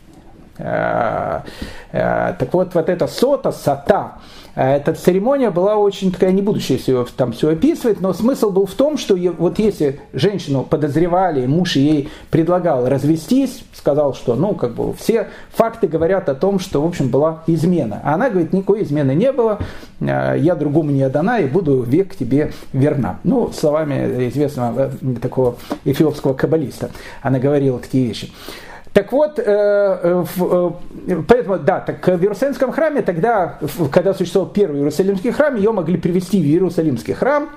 так 0.59 2.53
вот, 2.53 2.75
вот 2.75 2.89
эта 2.89 3.07
сота, 3.07 3.53
сата, 3.53 4.15
э, 4.57 4.77
эта 4.77 4.93
церемония 4.93 5.51
была 5.51 5.77
очень 5.77 6.13
такая, 6.13 6.33
не 6.33 6.43
буду 6.43 6.61
сейчас 6.61 6.89
ее 6.89 7.07
там 7.17 7.33
все 7.33 7.51
описывать, 7.51 8.01
но 8.01 8.13
смысл 8.13 8.51
был 8.51 8.67
в 8.67 8.75
том, 8.75 8.99
что 8.99 9.17
вот 9.39 9.59
если 9.59 10.01
женщину 10.13 10.65
подозревали, 10.65 11.47
муж 11.47 11.77
ей 11.77 12.09
предлагал 12.31 12.89
развестись, 12.89 13.63
сказал, 13.73 14.15
что, 14.15 14.35
ну, 14.35 14.55
как 14.55 14.75
бы 14.75 14.93
все 14.95 15.29
факты 15.51 15.87
говорят 15.87 16.29
о 16.29 16.35
том, 16.35 16.59
что, 16.59 16.83
в 16.83 16.87
общем, 16.87 17.09
была 17.09 17.45
измена. 17.47 18.01
А 18.03 18.15
она 18.15 18.29
говорит, 18.29 18.53
никакой 18.53 18.83
измены 18.83 19.13
не 19.13 19.31
было, 19.31 19.61
я 20.01 20.57
другому 20.57 20.91
не 20.91 21.05
отдана 21.05 21.39
и 21.39 21.47
буду 21.47 21.83
век 21.83 22.17
тебе 22.17 22.53
верна. 22.73 23.21
Ну, 23.23 23.53
словами 23.53 24.29
известного 24.29 24.91
такого 25.23 25.57
эфиопского 25.85 26.35
каббалиста 26.35 26.91
она 27.23 27.39
говорила 27.39 27.79
такие 27.79 28.07
вещи. 28.07 28.31
Так 28.93 29.13
вот, 29.13 29.39
э, 29.39 29.43
э, 29.47 30.25
э, 30.37 31.23
поэтому, 31.29 31.59
да, 31.59 31.81
так 31.81 32.07
в 32.07 32.23
Иерусалимском 32.23 32.73
храме 32.73 33.03
тогда, 33.03 33.59
когда 33.93 34.15
существовал 34.15 34.49
первый 34.51 34.81
Иерусалимский 34.81 35.31
храм, 35.31 35.57
ее 35.57 35.73
могли 35.73 35.99
привести 35.99 36.41
в 36.41 36.45
Иерусалимский 36.45 37.15
храм, 37.15 37.49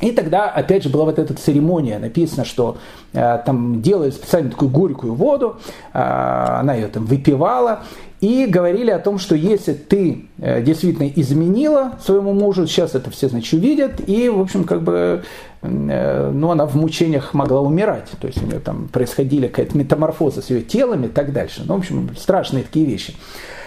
и 0.00 0.12
тогда, 0.12 0.50
опять 0.50 0.82
же, 0.82 0.90
была 0.90 1.06
вот 1.06 1.18
эта 1.18 1.32
церемония. 1.32 1.98
Написано, 1.98 2.44
что 2.44 2.76
э, 3.14 3.38
там 3.46 3.80
делали 3.80 4.10
специально 4.10 4.50
такую 4.50 4.70
горькую 4.70 5.14
воду, 5.14 5.56
э, 5.94 5.98
она 5.98 6.74
ее 6.74 6.88
там 6.88 7.06
выпивала, 7.06 7.84
и 8.20 8.46
говорили 8.46 8.90
о 8.90 8.98
том, 8.98 9.18
что 9.18 9.34
если 9.34 9.74
ты 9.74 10.24
э, 10.38 10.62
действительно 10.62 11.08
изменила 11.08 11.98
своему 12.04 12.32
мужу, 12.32 12.66
сейчас 12.66 12.94
это 12.94 13.10
все, 13.10 13.28
значит, 13.28 13.52
увидят, 13.52 14.00
и, 14.06 14.28
в 14.28 14.40
общем, 14.40 14.64
как 14.64 14.82
бы, 14.82 15.22
э, 15.62 16.30
ну, 16.32 16.50
она 16.50 16.66
в 16.66 16.76
мучениях 16.76 17.34
могла 17.34 17.60
умирать, 17.60 18.08
то 18.20 18.26
есть 18.26 18.42
у 18.42 18.46
нее 18.46 18.60
там 18.60 18.88
происходили 18.88 19.48
какая-то 19.48 19.76
метаморфоза 19.76 20.42
с 20.42 20.50
ее 20.50 20.62
телом 20.62 21.04
и 21.04 21.08
так 21.08 21.32
дальше. 21.32 21.62
Ну, 21.66 21.74
в 21.74 21.78
общем, 21.78 22.10
страшные 22.16 22.64
такие 22.64 22.86
вещи. 22.86 23.14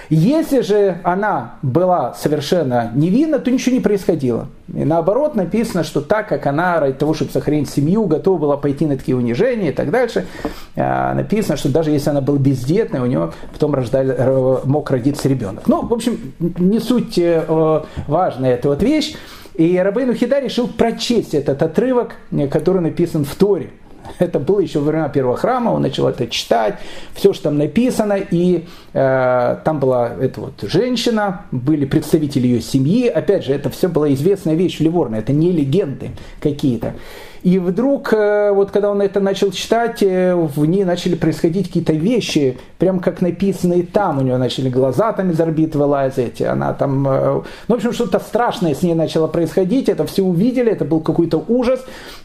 Если 0.10 0.62
же 0.62 0.98
она 1.04 1.56
была 1.62 2.14
совершенно 2.16 2.92
невинна, 2.96 3.38
то 3.38 3.52
ничего 3.52 3.76
не 3.76 3.82
происходило. 3.82 4.48
И 4.74 4.84
наоборот 4.84 5.36
написано, 5.36 5.84
что 5.84 6.02
так 6.02 6.28
как 6.28 6.48
она 6.48 6.80
ради 6.80 6.94
того, 6.94 7.14
чтобы 7.14 7.32
сохранить 7.32 7.70
семью, 7.70 8.06
готова 8.06 8.40
была 8.40 8.58
пойти 8.58 8.88
на 8.88 8.98
такие 8.98 9.16
унижения 9.16 9.70
и 9.70 9.72
так 9.72 9.92
дальше, 9.92 10.26
а, 10.76 11.14
написано, 11.14 11.58
что 11.58 11.70
даже 11.70 11.92
если 11.92 12.10
она 12.10 12.22
была 12.22 12.40
бездетной, 12.40 13.02
у 13.02 13.06
нее 13.06 13.32
потом 13.54 13.76
рождали, 13.76 14.66
мог 14.66 14.90
родиться 14.90 15.30
ребенок. 15.30 15.68
Ну, 15.68 15.86
в 15.86 15.94
общем, 15.94 16.34
не 16.40 16.80
суть 16.80 17.18
э, 17.18 17.84
важная 18.08 18.56
эта 18.56 18.70
вот 18.70 18.82
вещь. 18.82 19.16
И 19.54 19.78
Рабейну 19.78 20.14
Хида 20.14 20.40
решил 20.40 20.68
прочесть 20.68 21.34
этот 21.34 21.62
отрывок, 21.62 22.14
который 22.50 22.82
написан 22.82 23.26
в 23.26 23.36
Торе. 23.36 23.72
Это 24.20 24.40
было 24.40 24.60
еще 24.60 24.80
во 24.80 24.92
времена 24.92 25.10
первого 25.10 25.38
храма, 25.38 25.70
он 25.72 25.82
начал 25.82 26.08
это 26.08 26.28
читать, 26.28 26.76
все, 27.14 27.34
что 27.34 27.44
там 27.46 27.58
написано, 27.58 28.14
и 28.14 28.66
э, 28.94 29.58
там 29.64 29.80
была 29.80 30.12
эта 30.20 30.42
вот 30.42 30.54
женщина, 30.62 31.46
были 31.52 31.86
представители 31.86 32.48
ее 32.48 32.62
семьи, 32.62 33.08
опять 33.08 33.46
же, 33.46 33.54
это 33.54 33.70
все 33.70 33.88
была 33.88 34.12
известная 34.14 34.56
вещь 34.56 34.78
в 34.78 34.82
Ливорне, 34.82 35.20
это 35.20 35.34
не 35.34 35.52
легенды 35.52 36.12
какие-то. 36.42 36.94
И 37.44 37.58
вдруг, 37.58 38.14
э, 38.14 38.52
вот 38.52 38.72
когда 38.72 38.92
он 38.92 39.02
это 39.02 39.20
начал 39.20 39.52
читать, 39.52 40.04
э, 40.04 40.36
в 40.36 40.66
ней 40.66 40.84
начали 40.84 41.16
происходить 41.16 41.68
какие-то 41.68 41.94
вещи, 41.94 42.58
прям 42.78 43.00
как 43.00 43.22
написанные 43.22 43.84
там. 43.84 44.20
У 44.20 44.22
нее 44.22 44.38
начали 44.38 44.70
глаза 44.70 45.14
там 45.14 45.32
из 45.32 45.40
орбит 45.40 45.76
вылазить, 45.76 46.42
она 46.42 46.74
там... 46.74 47.08
Э, 47.08 47.42
ну, 47.68 47.76
в 47.76 47.78
общем, 47.78 47.94
что-то 47.94 48.20
страшное 48.20 48.76
с 48.76 48.82
ней 48.82 48.94
начало 48.94 49.28
происходить, 49.28 49.88
это 49.88 50.06
все 50.06 50.24
увидели, 50.24 50.72
это 50.72 50.84
был 50.84 51.00
какой-то 51.00 51.44
ужас. 51.48 51.80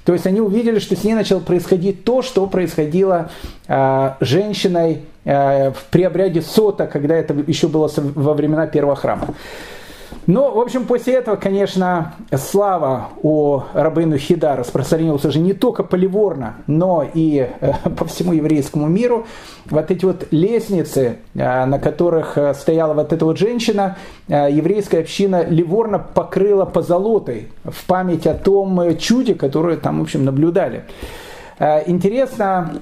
То 0.05 0.13
есть 0.13 0.27
они 0.27 0.41
увидели, 0.41 0.81
что 0.81 0.97
с 0.97 1.05
ней 1.05 1.15
начало 1.15 1.41
происходить 1.41 2.05
то, 2.05 2.23
что 2.23 2.47
происходило 2.47 3.31
э, 3.69 4.11
женщиной 4.21 5.03
э, 5.25 5.73
при 5.91 6.03
обряде 6.03 6.43
сота, 6.43 6.87
когда 6.87 7.15
это 7.15 7.35
еще 7.47 7.69
было 7.69 7.89
во 7.97 8.35
времена 8.35 8.67
первого 8.67 8.97
храма. 8.97 9.29
Ну, 10.27 10.55
в 10.55 10.59
общем, 10.59 10.87
после 10.87 11.15
этого, 11.15 11.37
конечно, 11.37 12.15
слава 12.35 13.11
о 13.23 13.65
Рабейну 13.75 14.17
Хида 14.17 14.57
распространилась 14.57 15.25
уже 15.27 15.39
не 15.39 15.53
только 15.53 15.85
по 15.85 15.97
Ливорно, 15.97 16.57
но 16.67 17.07
и 17.13 17.47
э, 17.61 17.73
по 17.99 18.07
всему 18.07 18.33
еврейскому 18.33 18.87
миру. 18.87 19.27
Вот 19.67 19.91
эти 19.91 20.05
вот 20.07 20.27
лестницы, 20.31 21.19
э, 21.35 21.65
на 21.67 21.79
которых 21.79 22.39
э, 22.39 22.55
стояла 22.55 22.95
вот 22.95 23.13
эта 23.13 23.23
вот 23.25 23.39
женщина, 23.39 23.99
еврейская 24.29 25.01
община 25.01 25.45
Ливорно 25.47 25.99
покрыла 25.99 26.65
позолотой 26.65 27.49
в 27.63 27.85
память 27.87 28.27
о 28.27 28.33
том 28.33 28.97
чуде, 28.97 29.35
которое 29.35 29.77
там, 29.77 29.99
в 29.99 30.03
общем, 30.05 30.25
наблюдали. 30.25 30.85
Интересно, 31.87 32.81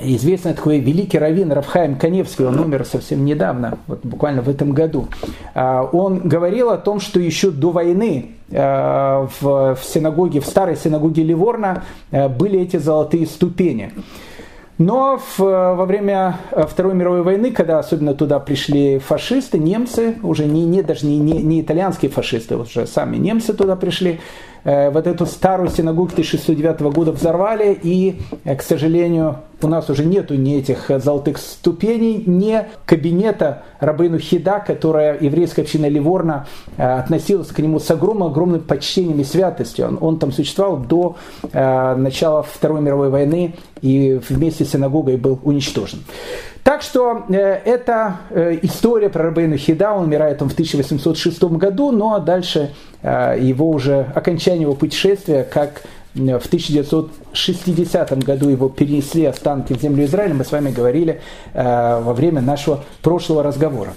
известный 0.00 0.54
такой 0.54 0.78
великий 0.78 1.18
раввин 1.18 1.52
Рафхайм 1.52 1.96
Каневский, 1.96 2.44
он 2.44 2.58
умер 2.58 2.84
совсем 2.84 3.24
недавно, 3.24 3.78
вот 3.86 4.00
буквально 4.04 4.42
в 4.42 4.48
этом 4.48 4.72
году. 4.72 5.08
А, 5.54 5.82
он 5.82 6.20
говорил 6.20 6.70
о 6.70 6.78
том, 6.78 7.00
что 7.00 7.20
еще 7.20 7.50
до 7.50 7.70
войны 7.70 8.32
а, 8.52 9.28
в, 9.40 9.78
синагоге, 9.82 10.40
в 10.40 10.46
старой 10.46 10.76
синагоге 10.76 11.22
Ливорна 11.22 11.84
были 12.10 12.60
эти 12.60 12.76
золотые 12.76 13.26
ступени. 13.26 13.92
Но 14.78 15.18
в, 15.18 15.38
во 15.38 15.86
время 15.86 16.36
Второй 16.52 16.94
мировой 16.94 17.22
войны, 17.22 17.50
когда 17.50 17.78
особенно 17.78 18.14
туда 18.14 18.38
пришли 18.38 18.98
фашисты, 18.98 19.58
немцы, 19.58 20.16
уже 20.22 20.44
не, 20.44 20.66
не 20.66 20.82
даже 20.82 21.06
не, 21.06 21.18
не, 21.18 21.42
не 21.42 21.62
итальянские 21.62 22.10
фашисты, 22.10 22.56
уже 22.58 22.86
сами 22.86 23.16
немцы 23.16 23.54
туда 23.54 23.74
пришли, 23.74 24.20
вот 24.66 25.06
эту 25.06 25.26
старую 25.26 25.70
синагогу 25.70 26.10
1609 26.10 26.80
года 26.92 27.12
взорвали, 27.12 27.78
и, 27.80 28.20
э, 28.44 28.56
к 28.56 28.62
сожалению, 28.62 29.38
у 29.62 29.68
нас 29.68 29.88
уже 29.88 30.04
нету 30.04 30.34
ни 30.34 30.56
этих 30.56 30.90
золотых 31.00 31.38
ступеней, 31.38 32.24
ни 32.26 32.66
кабинета 32.84 33.62
Рабыну 33.78 34.18
Хида, 34.18 34.62
которая 34.66 35.18
еврейская 35.20 35.62
община 35.62 35.86
Ливорна 35.86 36.46
э, 36.76 36.82
относилась 36.82 37.48
к 37.48 37.58
нему 37.60 37.78
с 37.78 37.88
огромным-огромным 37.90 38.60
почтением 38.60 39.20
и 39.20 39.24
святостью. 39.24 39.86
Он, 39.86 39.98
он 40.00 40.18
там 40.18 40.32
существовал 40.32 40.78
до 40.78 41.16
э, 41.52 41.94
начала 41.94 42.42
Второй 42.42 42.80
мировой 42.80 43.10
войны 43.10 43.54
и 43.82 44.20
вместе 44.28 44.64
с 44.64 44.72
синагогой 44.72 45.16
был 45.16 45.38
уничтожен. 45.44 46.00
Так 46.66 46.82
что 46.82 47.26
э, 47.28 47.36
это 47.64 48.16
э, 48.30 48.58
история 48.62 49.08
про 49.08 49.26
Рабейну 49.26 49.56
Хида, 49.56 49.92
он 49.92 50.06
умирает 50.06 50.42
он 50.42 50.48
в 50.48 50.52
1806 50.54 51.44
году, 51.44 51.92
ну, 51.92 52.12
а 52.12 52.18
дальше 52.18 52.74
э, 53.02 53.38
его 53.40 53.70
уже 53.70 54.10
окончание 54.16 54.62
его 54.62 54.74
путешествия 54.74 55.44
как 55.44 55.84
в 56.12 56.46
1960 56.46 58.18
году 58.18 58.48
его 58.48 58.68
перенесли 58.68 59.26
останки 59.26 59.74
в 59.74 59.80
землю 59.80 60.06
Израиля. 60.06 60.34
Мы 60.34 60.44
с 60.44 60.50
вами 60.50 60.72
говорили 60.72 61.20
во 61.52 62.14
время 62.14 62.40
нашего 62.40 62.82
прошлого 63.02 63.42
разговора. 63.42 63.92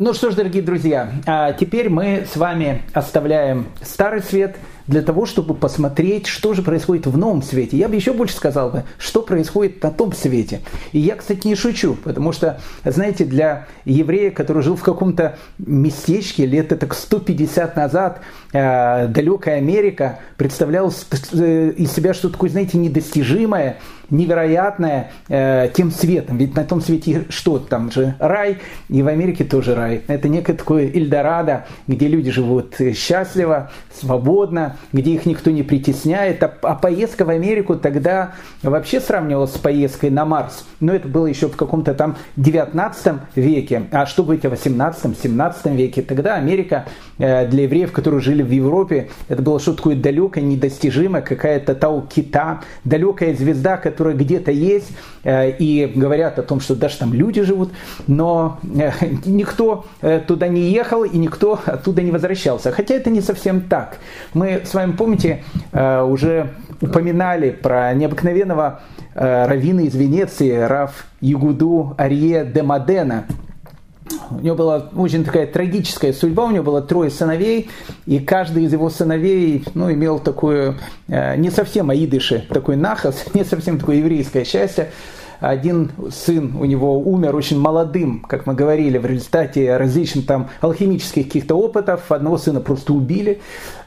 Ну 0.00 0.14
что 0.14 0.30
ж, 0.30 0.34
дорогие 0.34 0.62
друзья, 0.62 1.12
а 1.26 1.52
теперь 1.52 1.90
мы 1.90 2.24
с 2.26 2.34
вами 2.34 2.80
оставляем 2.94 3.66
Старый 3.82 4.22
Свет 4.22 4.56
для 4.86 5.02
того, 5.02 5.26
чтобы 5.26 5.52
посмотреть, 5.52 6.26
что 6.26 6.54
же 6.54 6.62
происходит 6.62 7.06
в 7.06 7.18
новом 7.18 7.42
свете. 7.42 7.76
Я 7.76 7.86
бы 7.86 7.96
еще 7.96 8.14
больше 8.14 8.34
сказал 8.34 8.70
бы, 8.70 8.84
что 8.96 9.20
происходит 9.20 9.82
на 9.82 9.90
том 9.90 10.14
свете. 10.14 10.62
И 10.92 10.98
я, 10.98 11.16
кстати, 11.16 11.46
не 11.46 11.54
шучу, 11.54 11.98
потому 12.02 12.32
что, 12.32 12.60
знаете, 12.82 13.26
для 13.26 13.66
еврея, 13.84 14.30
который 14.30 14.62
жил 14.62 14.74
в 14.74 14.82
каком-то 14.82 15.36
местечке 15.58 16.46
лет 16.46 16.68
так 16.68 16.94
150 16.94 17.76
назад, 17.76 18.22
э, 18.54 19.06
далекая 19.06 19.58
Америка 19.58 20.20
представляла 20.38 20.90
э, 21.32 21.72
из 21.76 21.92
себя 21.92 22.14
что-то 22.14 22.32
такое, 22.32 22.48
знаете, 22.48 22.78
недостижимое, 22.78 23.76
невероятное 24.10 25.12
э, 25.28 25.68
тем 25.74 25.90
светом. 25.90 26.36
Ведь 26.38 26.54
на 26.54 26.64
том 26.64 26.80
свете 26.80 27.24
что 27.28 27.58
там 27.58 27.90
же 27.90 28.14
рай, 28.18 28.58
и 28.88 29.02
в 29.02 29.08
Америке 29.08 29.44
тоже 29.44 29.74
рай. 29.74 30.02
Это 30.06 30.28
некое 30.28 30.54
такое 30.54 30.86
Эльдорадо, 30.86 31.66
где 31.86 32.08
люди 32.08 32.30
живут 32.30 32.76
счастливо, 32.94 33.70
свободно, 33.98 34.76
где 34.92 35.12
их 35.12 35.26
никто 35.26 35.50
не 35.50 35.62
притесняет. 35.62 36.42
А, 36.42 36.52
а 36.62 36.74
поездка 36.74 37.24
в 37.24 37.30
Америку 37.30 37.76
тогда 37.76 38.32
вообще 38.62 39.00
сравнивалась 39.00 39.54
с 39.54 39.58
поездкой 39.58 40.10
на 40.10 40.24
Марс. 40.24 40.64
Но 40.80 40.94
это 40.94 41.08
было 41.08 41.26
еще 41.26 41.48
в 41.48 41.56
каком-то 41.56 41.94
там 41.94 42.16
19 42.36 43.14
веке. 43.36 43.84
А 43.90 44.06
что 44.06 44.22
говорить 44.24 44.44
о 44.44 44.48
18-17 44.48 45.76
веке? 45.76 46.02
Тогда 46.02 46.34
Америка 46.36 46.86
э, 47.18 47.46
для 47.46 47.64
евреев, 47.64 47.92
которые 47.92 48.20
жили 48.20 48.42
в 48.42 48.50
Европе, 48.50 49.08
это 49.28 49.42
было 49.42 49.60
что-то 49.60 49.78
такое 49.78 49.96
далекое, 49.96 50.42
недостижимое, 50.42 51.22
какая-то 51.22 51.74
Тау-Кита, 51.74 52.60
далекая 52.84 53.34
звезда, 53.34 53.76
которая 53.76 53.99
где-то 54.04 54.50
есть, 54.50 54.92
э, 55.24 55.50
и 55.50 55.86
говорят 55.94 56.38
о 56.38 56.42
том, 56.42 56.60
что 56.60 56.74
даже 56.74 56.98
там 56.98 57.14
люди 57.14 57.42
живут, 57.42 57.70
но 58.06 58.58
э, 58.62 58.90
никто 59.26 59.84
туда 60.26 60.48
не 60.48 60.70
ехал 60.70 61.04
и 61.04 61.16
никто 61.16 61.58
оттуда 61.64 62.02
не 62.02 62.10
возвращался. 62.10 62.72
Хотя 62.72 62.94
это 62.94 63.10
не 63.10 63.20
совсем 63.20 63.62
так. 63.62 63.98
Мы 64.34 64.62
с 64.64 64.74
вами, 64.74 64.92
помните, 64.92 65.44
уже 65.72 66.50
упоминали 66.80 67.50
про 67.50 67.92
необыкновенного 67.94 68.80
раввина 69.14 69.80
из 69.80 69.94
Венеции, 69.94 70.50
Раф 70.50 71.06
Ягуду 71.20 71.94
Арье 71.98 72.44
де 72.44 72.62
Модена, 72.62 73.26
у 74.30 74.40
него 74.40 74.56
была 74.56 74.88
очень 74.94 75.24
такая 75.24 75.46
трагическая 75.46 76.12
судьба, 76.12 76.44
у 76.44 76.50
него 76.50 76.64
было 76.64 76.82
трое 76.82 77.10
сыновей, 77.10 77.70
и 78.06 78.18
каждый 78.18 78.64
из 78.64 78.72
его 78.72 78.90
сыновей 78.90 79.64
ну, 79.74 79.92
имел 79.92 80.18
такую, 80.18 80.76
э, 81.08 81.36
не 81.36 81.50
совсем 81.50 81.90
аидыши, 81.90 82.46
такой 82.48 82.76
нахас, 82.76 83.24
не 83.34 83.44
совсем 83.44 83.78
такое 83.78 83.96
еврейское 83.96 84.44
счастье. 84.44 84.90
Один 85.40 85.90
сын 86.10 86.54
у 86.60 86.66
него 86.66 87.00
умер 87.00 87.34
очень 87.34 87.58
молодым, 87.58 88.20
как 88.28 88.44
мы 88.44 88.52
говорили, 88.52 88.98
в 88.98 89.06
результате 89.06 89.74
различных 89.78 90.26
там 90.26 90.50
алхимических 90.60 91.24
каких-то 91.24 91.54
опытов. 91.54 92.12
Одного 92.12 92.36
сына 92.36 92.60
просто 92.60 92.92
убили. 92.92 93.40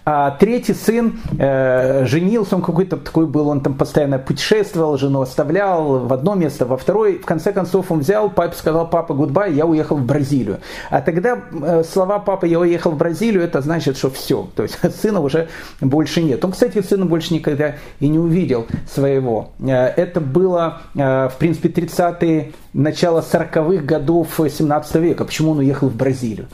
А 0.05 0.31
третий 0.31 0.73
сын 0.73 1.19
э, 1.39 2.05
женился, 2.05 2.55
он 2.57 2.61
какой-то 2.61 2.97
такой 2.97 3.25
был, 3.25 3.47
он 3.47 3.61
там 3.61 3.73
постоянно 3.75 4.19
путешествовал, 4.19 4.97
жену 4.97 5.21
оставлял 5.21 5.99
в 5.99 6.11
одно 6.11 6.35
место, 6.35 6.65
во 6.65 6.75
второй. 6.75 7.19
В 7.19 7.25
конце 7.25 7.53
концов 7.53 7.89
он 7.89 7.99
взял, 7.99 8.29
папе 8.29 8.55
сказал, 8.57 8.89
папа, 8.89 9.13
гудбай, 9.13 9.53
я 9.53 9.65
уехал 9.65 9.95
в 9.95 10.05
Бразилию. 10.05 10.59
А 10.89 11.01
тогда 11.01 11.39
э, 11.51 11.83
слова 11.89 12.19
папа, 12.19 12.45
я 12.45 12.59
уехал 12.59 12.91
в 12.91 12.97
Бразилию, 12.97 13.43
это 13.43 13.61
значит, 13.61 13.97
что 13.97 14.09
все. 14.09 14.49
То 14.55 14.63
есть 14.63 14.77
сына 15.01 15.21
уже 15.21 15.47
больше 15.79 16.21
нет. 16.21 16.43
Он, 16.43 16.51
кстати, 16.51 16.81
сына 16.81 17.05
больше 17.05 17.33
никогда 17.33 17.75
и 18.01 18.09
не 18.09 18.19
увидел 18.19 18.67
своего. 18.91 19.51
Э, 19.59 19.85
это 19.85 20.19
было, 20.19 20.81
э, 20.95 21.29
в 21.29 21.35
принципе, 21.39 21.69
30-е, 21.69 22.51
начало 22.73 23.21
40-х 23.21 23.83
годов 23.83 24.27
17 24.37 24.95
века. 24.95 25.23
Почему 25.23 25.51
он 25.51 25.59
уехал 25.59 25.87
в 25.87 25.95
Бразилию? 25.95 26.47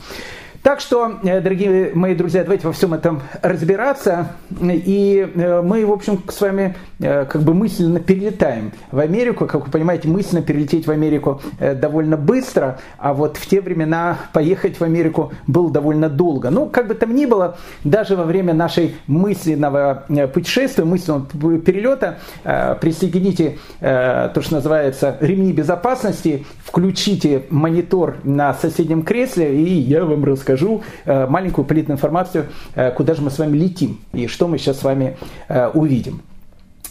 Так 0.62 0.80
что, 0.80 1.18
э, 1.22 1.40
дорогие 1.40 1.92
мои 1.94 2.14
друзья, 2.14 2.42
давайте 2.42 2.66
во 2.66 2.74
всем 2.74 2.92
этом 2.92 3.22
разбираться. 3.40 4.32
И 4.60 5.26
э, 5.34 5.62
мы, 5.62 5.86
в 5.86 5.90
общем, 5.90 6.22
с 6.28 6.38
вами 6.38 6.76
э, 6.98 7.24
как 7.24 7.40
бы 7.40 7.54
мысленно 7.54 7.98
перелетаем 7.98 8.72
в 8.92 8.98
Америку. 8.98 9.46
Как 9.46 9.64
вы 9.64 9.70
понимаете, 9.70 10.08
мысленно 10.08 10.42
перелететь 10.42 10.86
в 10.86 10.90
Америку 10.90 11.40
довольно 11.58 12.18
быстро, 12.18 12.78
а 12.98 13.14
вот 13.14 13.38
в 13.38 13.46
те 13.46 13.62
времена 13.62 14.18
поехать 14.34 14.78
в 14.78 14.84
Америку 14.84 15.32
было 15.46 15.70
довольно 15.70 16.10
долго. 16.10 16.50
Ну, 16.50 16.66
как 16.66 16.88
бы 16.88 16.94
там 16.94 17.14
ни 17.14 17.24
было, 17.24 17.56
даже 17.82 18.14
во 18.14 18.24
время 18.24 18.52
нашей 18.52 18.96
мысленного 19.06 20.04
путешествия, 20.34 20.84
мысленного 20.84 21.26
перелета, 21.58 22.18
присоедините 22.42 23.58
то, 23.80 24.40
что 24.40 24.54
называется 24.54 25.16
ремни 25.20 25.52
безопасности, 25.52 26.44
включите 26.64 27.44
монитор 27.48 28.16
на 28.24 28.52
соседнем 28.52 29.02
кресле, 29.02 29.58
и 29.58 29.72
я 29.72 30.04
вам 30.04 30.22
расскажу 30.24 30.49
расскажу 30.50 30.82
э, 31.04 31.26
маленькую 31.26 31.64
политную 31.64 31.96
информацию, 31.96 32.46
э, 32.74 32.90
куда 32.90 33.14
же 33.14 33.22
мы 33.22 33.30
с 33.30 33.38
вами 33.38 33.56
летим 33.56 34.00
и 34.12 34.26
что 34.26 34.48
мы 34.48 34.58
сейчас 34.58 34.80
с 34.80 34.82
вами 34.82 35.16
э, 35.48 35.68
увидим. 35.68 36.22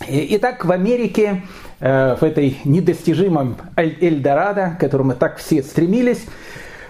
Итак, 0.07 0.64
в 0.64 0.72
Америке, 0.72 1.43
в 1.82 2.20
этой 2.22 2.57
недостижимом 2.64 3.57
Эльдорадо, 3.76 4.76
к 4.78 4.80
которому 4.80 5.10
мы 5.10 5.16
так 5.16 5.38
все 5.39 5.62
стремились, 5.62 6.26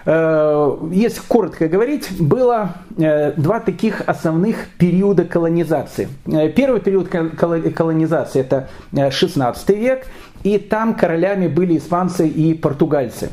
если 0.06 1.20
коротко 1.26 1.66
говорить, 1.66 2.08
было 2.20 2.76
два 2.96 3.58
таких 3.58 4.02
основных 4.06 4.68
периода 4.78 5.24
колонизации. 5.24 6.08
Первый 6.54 6.80
период 6.80 7.08
колонизации– 7.08 8.40
это 8.42 8.68
16 9.10 9.68
век, 9.70 10.06
и 10.44 10.58
там 10.58 10.94
королями 10.94 11.48
были 11.48 11.78
испанцы 11.78 12.28
и 12.28 12.54
португальцы. 12.54 13.30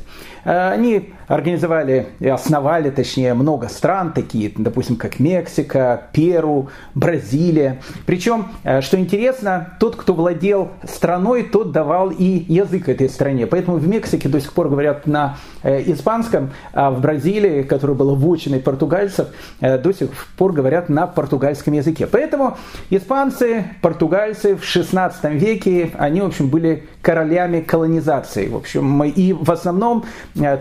Они 0.47 1.13
организовали 1.27 2.07
и 2.19 2.27
основали, 2.27 2.89
точнее, 2.89 3.33
много 3.33 3.67
стран, 3.67 4.13
такие, 4.13 4.51
допустим, 4.55 4.95
как 4.95 5.19
Мексика, 5.19 6.03
Перу, 6.13 6.69
Бразилия. 6.95 7.81
Причем, 8.05 8.47
э, 8.63 8.81
что 8.81 8.97
интересно, 8.97 9.75
тот, 9.79 9.97
кто 9.97 10.13
владел 10.13 10.69
страной, 10.83 11.43
тот 11.43 11.71
давал 11.71 12.11
и 12.11 12.23
язык 12.23 12.87
этой 12.87 13.09
стране. 13.09 13.45
Поэтому 13.45 13.77
в 13.77 13.87
Мексике 13.87 14.29
до 14.29 14.39
сих 14.39 14.53
пор 14.53 14.69
говорят 14.69 15.05
на 15.05 15.37
э, 15.63 15.83
испанском, 15.91 16.51
а 16.73 16.91
в 16.91 17.01
Бразилии, 17.01 17.63
которая 17.63 17.97
была 17.97 18.13
вотчиной 18.13 18.59
португальцев, 18.59 19.27
э, 19.59 19.77
до 19.77 19.91
сих 19.93 20.09
пор 20.37 20.53
говорят 20.53 20.87
на 20.87 21.07
португальском 21.07 21.73
языке. 21.73 22.07
Поэтому 22.07 22.57
испанцы, 22.89 23.65
португальцы 23.81 24.55
в 24.55 24.63
16 24.63 25.25
веке, 25.33 25.91
они, 25.97 26.21
в 26.21 26.27
общем, 26.27 26.49
были 26.49 26.85
королями 27.01 27.59
колонизации. 27.59 28.47
В 28.47 28.55
общем, 28.55 29.03
и 29.03 29.33
в 29.33 29.51
основном 29.51 30.05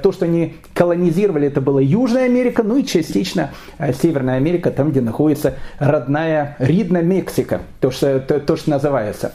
то, 0.02 0.12
что 0.12 0.24
они 0.24 0.56
колонизировали, 0.74 1.48
это 1.48 1.60
была 1.60 1.80
Южная 1.80 2.24
Америка, 2.24 2.62
ну 2.62 2.76
и 2.76 2.84
частично 2.84 3.50
э, 3.78 3.92
Северная 3.92 4.36
Америка, 4.36 4.70
там, 4.70 4.90
где 4.90 5.00
находится 5.00 5.54
родная 5.78 6.56
Ридна 6.58 7.02
Мексика, 7.02 7.60
то, 7.80 7.90
что, 7.90 8.20
то, 8.20 8.40
то, 8.40 8.56
что 8.56 8.70
называется. 8.70 9.32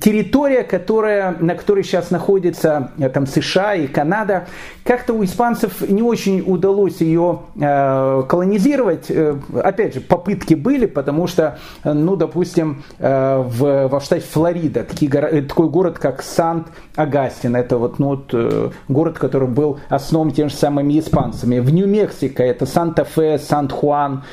Территория, 0.00 0.62
которая, 0.62 1.36
на 1.38 1.54
которой 1.54 1.84
сейчас 1.84 2.10
находится 2.10 2.92
э, 2.98 3.08
там, 3.08 3.26
США 3.26 3.74
и 3.74 3.86
Канада, 3.86 4.46
как-то 4.84 5.14
у 5.14 5.24
испанцев 5.24 5.88
не 5.88 6.02
очень 6.02 6.42
удалось 6.46 7.00
ее 7.00 7.40
э, 7.60 8.22
колонизировать. 8.28 9.10
Э, 9.10 9.36
опять 9.62 9.94
же, 9.94 10.00
попытки 10.00 10.54
были, 10.54 10.86
потому 10.86 11.26
что, 11.26 11.58
ну, 11.84 12.16
допустим, 12.16 12.82
э, 12.98 13.42
в, 13.46 13.88
во 13.88 14.00
штате 14.00 14.24
Флорида 14.30 14.84
такие, 14.84 15.10
такой 15.10 15.68
город, 15.68 15.98
как 15.98 16.22
Сант-Агастин, 16.22 17.56
это 17.56 17.78
вот, 17.78 17.98
ну, 17.98 18.08
вот, 18.08 18.30
э, 18.32 18.70
город, 18.88 19.18
который 19.18 19.48
был 19.48 19.73
основан 19.88 20.32
тем 20.32 20.48
же 20.48 20.54
самыми 20.54 20.98
испанцами. 20.98 21.58
В 21.58 21.72
Нью-Мексико 21.72 22.42
это 22.42 22.66
Санта-Фе, 22.66 23.38
Сан-Хуан. 23.38 24.24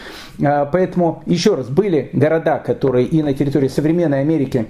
А, 0.44 0.66
поэтому, 0.66 1.24
еще 1.26 1.56
раз, 1.56 1.68
были 1.68 2.10
города, 2.14 2.60
которые 2.60 3.06
и 3.06 3.22
на 3.22 3.34
территории 3.34 3.68
современной 3.68 4.22
Америки 4.22 4.68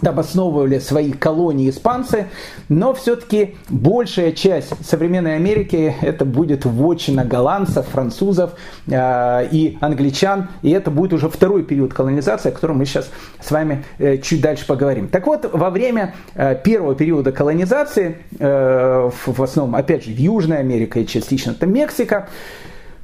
там 0.00 0.18
основывали 0.18 0.78
свои 0.78 1.12
колонии 1.12 1.68
испанцы, 1.68 2.26
но 2.68 2.94
все-таки 2.94 3.56
большая 3.68 4.32
часть 4.32 4.72
современной 4.86 5.36
Америки 5.36 5.94
это 6.00 6.24
будет 6.24 6.64
вотчина 6.64 7.24
голландцев, 7.24 7.86
французов 7.86 8.52
э, 8.86 9.48
и 9.50 9.76
англичан, 9.80 10.48
и 10.62 10.70
это 10.70 10.90
будет 10.90 11.12
уже 11.12 11.28
второй 11.28 11.62
период 11.62 11.92
колонизации, 11.92 12.50
о 12.50 12.52
котором 12.52 12.78
мы 12.78 12.86
сейчас 12.86 13.10
с 13.40 13.50
вами 13.50 13.84
э, 13.98 14.18
чуть 14.18 14.40
дальше 14.40 14.66
поговорим. 14.66 15.08
Так 15.08 15.26
вот, 15.26 15.50
во 15.52 15.70
время 15.70 16.14
э, 16.34 16.56
первого 16.62 16.94
периода 16.94 17.32
колонизации, 17.32 18.18
э, 18.38 19.10
в, 19.10 19.38
в 19.38 19.42
основном, 19.42 19.74
опять 19.74 20.04
же, 20.04 20.12
в 20.12 20.18
Южной 20.18 20.58
Америке 20.58 21.02
и 21.02 21.06
частично 21.06 21.50
это 21.50 21.66
Мексика, 21.66 22.28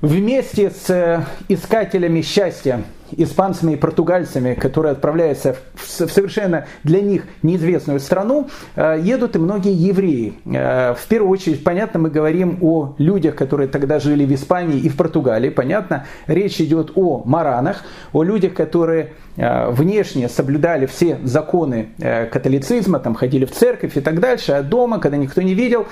вместе 0.01 0.71
с 0.71 0.91
э, 0.91 1.25
искателями 1.49 2.23
счастья 2.23 2.83
испанцами 3.13 3.73
и 3.73 3.77
португальцами, 3.77 4.55
которые 4.55 4.93
отправляются 4.93 5.57
в 5.75 5.89
совершенно 5.89 6.67
для 6.85 7.01
них 7.01 7.25
неизвестную 7.43 8.01
страну, 8.01 8.49
э, 8.75 8.99
едут 9.03 9.37
и 9.37 9.39
многие 9.39 9.73
евреи. 9.73 10.35
Э, 10.47 10.95
в 10.95 11.07
первую 11.09 11.31
очередь, 11.31 11.63
понятно, 11.65 12.01
мы 12.01 12.11
говорим 12.11 12.59
о 12.63 12.95
людях, 12.99 13.37
которые 13.37 13.69
тогда 13.69 13.99
жили 13.99 14.25
в 14.25 14.35
Испании 14.35 14.79
и 14.79 14.89
в 14.89 14.97
Португалии. 14.97 15.51
Понятно, 15.51 16.07
речь 16.27 16.61
идет 16.61 16.93
о 16.95 17.23
маранах, 17.25 17.83
о 18.13 18.23
людях, 18.23 18.55
которые 18.55 19.13
э, 19.37 19.71
внешне 19.71 20.29
соблюдали 20.29 20.87
все 20.87 21.19
законы 21.25 21.89
католицизма, 22.33 22.99
там 22.99 23.15
ходили 23.15 23.45
в 23.45 23.53
церковь 23.53 23.97
и 23.97 24.01
так 24.01 24.21
дальше, 24.21 24.53
а 24.53 24.63
дома, 24.63 24.99
когда 24.99 25.17
никто 25.17 25.43
не 25.43 25.55
видел, 25.55 25.87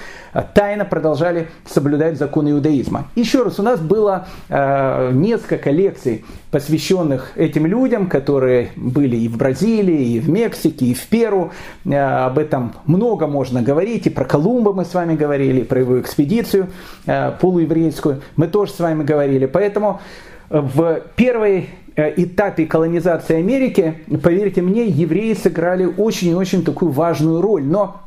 тайно 0.54 0.84
продолжали 0.84 1.48
соблюдать 1.66 2.18
законы 2.18 2.50
иудаизма. 2.50 3.08
Еще 3.14 3.42
раз, 3.42 3.58
у 3.58 3.62
нас 3.62 3.80
было 3.80 4.26
несколько 4.48 5.70
лекций, 5.70 6.24
посвященных 6.54 7.32
этим 7.34 7.66
людям, 7.66 8.08
которые 8.08 8.70
были 8.76 9.16
и 9.16 9.26
в 9.26 9.36
Бразилии, 9.36 10.12
и 10.12 10.20
в 10.20 10.28
Мексике, 10.28 10.86
и 10.86 10.94
в 10.94 11.04
Перу. 11.08 11.50
Э, 11.84 12.26
об 12.26 12.38
этом 12.38 12.74
много 12.86 13.26
можно 13.26 13.60
говорить. 13.60 14.06
И 14.06 14.10
про 14.10 14.24
Колумба 14.24 14.72
мы 14.72 14.84
с 14.84 14.94
вами 14.94 15.16
говорили, 15.16 15.62
и 15.62 15.64
про 15.64 15.80
его 15.80 16.00
экспедицию 16.00 16.68
э, 17.06 17.32
полуеврейскую 17.40 18.22
мы 18.36 18.46
тоже 18.46 18.70
с 18.70 18.78
вами 18.78 19.02
говорили. 19.02 19.46
Поэтому 19.46 20.00
в 20.48 21.00
первой 21.16 21.70
э, 21.96 22.22
этапе 22.22 22.66
колонизации 22.66 23.34
Америки, 23.34 24.04
поверьте 24.22 24.62
мне, 24.62 24.86
евреи 24.86 25.34
сыграли 25.34 25.86
очень 25.86 26.28
и 26.28 26.34
очень 26.34 26.64
такую 26.64 26.92
важную 26.92 27.40
роль. 27.40 27.64
Но 27.64 28.00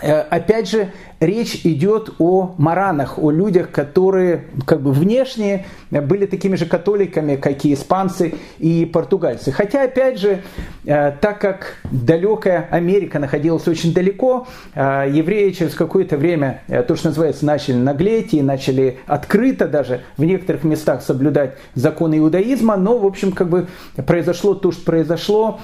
опять 0.00 0.70
же, 0.70 0.92
речь 1.22 1.60
идет 1.64 2.10
о 2.18 2.54
маранах, 2.58 3.18
о 3.18 3.30
людях, 3.30 3.70
которые 3.70 4.44
как 4.66 4.82
бы 4.82 4.92
внешне 4.92 5.66
были 5.90 6.26
такими 6.26 6.56
же 6.56 6.66
католиками, 6.66 7.36
как 7.36 7.64
и 7.64 7.74
испанцы 7.74 8.34
и 8.58 8.84
португальцы. 8.84 9.52
Хотя, 9.52 9.84
опять 9.84 10.18
же, 10.18 10.42
э, 10.84 11.12
так 11.20 11.38
как 11.40 11.76
далекая 11.90 12.66
Америка 12.70 13.18
находилась 13.18 13.68
очень 13.68 13.94
далеко, 13.94 14.48
э, 14.74 15.06
евреи 15.12 15.50
через 15.50 15.74
какое-то 15.74 16.16
время, 16.16 16.62
э, 16.66 16.82
то, 16.82 16.96
что 16.96 17.08
называется, 17.08 17.46
начали 17.46 17.76
наглеть 17.76 18.34
и 18.34 18.42
начали 18.42 18.98
открыто 19.06 19.68
даже 19.68 20.00
в 20.16 20.24
некоторых 20.24 20.64
местах 20.64 21.02
соблюдать 21.02 21.56
законы 21.74 22.18
иудаизма, 22.18 22.76
но, 22.76 22.98
в 22.98 23.06
общем, 23.06 23.32
как 23.32 23.48
бы 23.48 23.68
произошло 24.06 24.54
то, 24.54 24.72
что 24.72 24.82
произошло, 24.84 25.60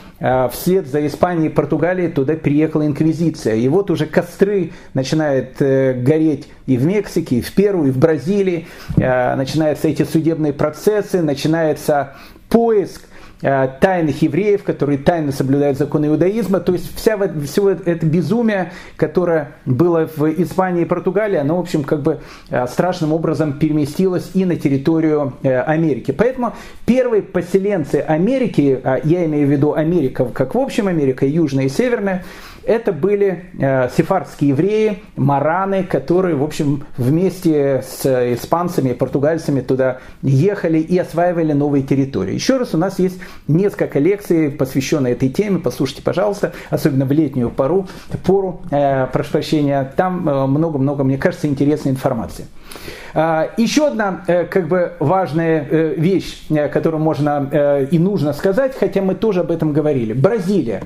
вслед 0.52 0.86
за 0.86 1.06
Испанией 1.06 1.48
и 1.48 1.52
Португалией 1.52 2.10
туда 2.10 2.34
приехала 2.34 2.86
инквизиция. 2.86 3.56
И 3.56 3.68
вот 3.68 3.90
уже 3.90 4.06
костры 4.06 4.72
начинают 4.94 5.47
начинает 5.48 5.56
э, 5.60 5.94
гореть 5.94 6.48
и 6.66 6.76
в 6.76 6.84
Мексике, 6.84 7.36
и 7.36 7.40
в 7.40 7.52
Перу, 7.52 7.86
и 7.86 7.90
в 7.90 7.98
Бразилии. 7.98 8.66
Э, 8.96 9.34
начинаются 9.36 9.88
эти 9.88 10.04
судебные 10.04 10.52
процессы, 10.52 11.22
начинается 11.22 12.14
поиск 12.48 13.02
э, 13.42 13.68
тайных 13.80 14.22
евреев, 14.22 14.64
которые 14.64 14.98
тайно 14.98 15.32
соблюдают 15.32 15.78
законы 15.78 16.06
иудаизма. 16.06 16.60
То 16.60 16.72
есть 16.72 16.94
вся, 16.96 17.18
все 17.44 17.70
это 17.70 18.06
безумие, 18.06 18.72
которое 18.96 19.52
было 19.64 20.08
в 20.16 20.26
Испании 20.42 20.82
и 20.82 20.86
Португалии, 20.86 21.38
оно, 21.38 21.56
в 21.56 21.60
общем, 21.60 21.84
как 21.84 22.02
бы 22.02 22.20
страшным 22.68 23.12
образом 23.12 23.58
переместилось 23.58 24.30
и 24.34 24.44
на 24.44 24.56
территорию 24.56 25.34
Америки. 25.42 26.12
Поэтому 26.12 26.54
первые 26.86 27.22
поселенцы 27.22 27.96
Америки, 27.96 28.80
а 28.82 29.00
я 29.04 29.24
имею 29.26 29.46
в 29.46 29.50
виду 29.50 29.74
Америка, 29.74 30.24
как 30.26 30.54
в 30.54 30.58
общем 30.58 30.88
Америка, 30.88 31.26
южная 31.26 31.66
и 31.66 31.68
северная, 31.68 32.24
это 32.68 32.92
были 32.92 33.46
э, 33.58 33.88
сефардские 33.96 34.50
евреи, 34.50 35.02
мараны, 35.16 35.84
которые, 35.84 36.36
в 36.36 36.44
общем, 36.44 36.84
вместе 36.98 37.82
с 37.82 38.04
испанцами 38.34 38.90
и 38.90 38.94
португальцами 38.94 39.62
туда 39.62 39.98
ехали 40.20 40.78
и 40.78 40.98
осваивали 40.98 41.54
новые 41.54 41.82
территории. 41.82 42.34
Еще 42.34 42.58
раз, 42.58 42.74
у 42.74 42.78
нас 42.78 42.98
есть 42.98 43.18
несколько 43.48 43.98
лекций, 43.98 44.50
посвященных 44.50 45.12
этой 45.12 45.30
теме. 45.30 45.58
Послушайте, 45.58 46.02
пожалуйста, 46.02 46.52
особенно 46.68 47.06
в 47.06 47.12
летнюю 47.12 47.48
пору, 47.48 47.88
пору 48.26 48.60
э, 48.70 49.06
прошу 49.06 49.32
прощения. 49.32 49.90
Там 49.96 50.28
э, 50.28 50.46
много-много, 50.46 51.04
мне 51.04 51.16
кажется, 51.16 51.46
интересной 51.46 51.92
информации. 51.92 52.44
А, 53.14 53.50
еще 53.56 53.88
одна 53.88 54.24
э, 54.26 54.44
как 54.44 54.68
бы 54.68 54.92
важная 55.00 55.66
э, 55.68 55.94
вещь, 55.96 56.44
э, 56.50 56.68
которую 56.68 57.02
можно 57.02 57.86
и 57.90 57.98
нужно 57.98 58.32
сказать, 58.32 58.76
хотя 58.78 59.00
мы 59.00 59.14
тоже 59.14 59.40
об 59.40 59.50
этом 59.50 59.72
говорили. 59.72 60.12
Бразилия. 60.12 60.82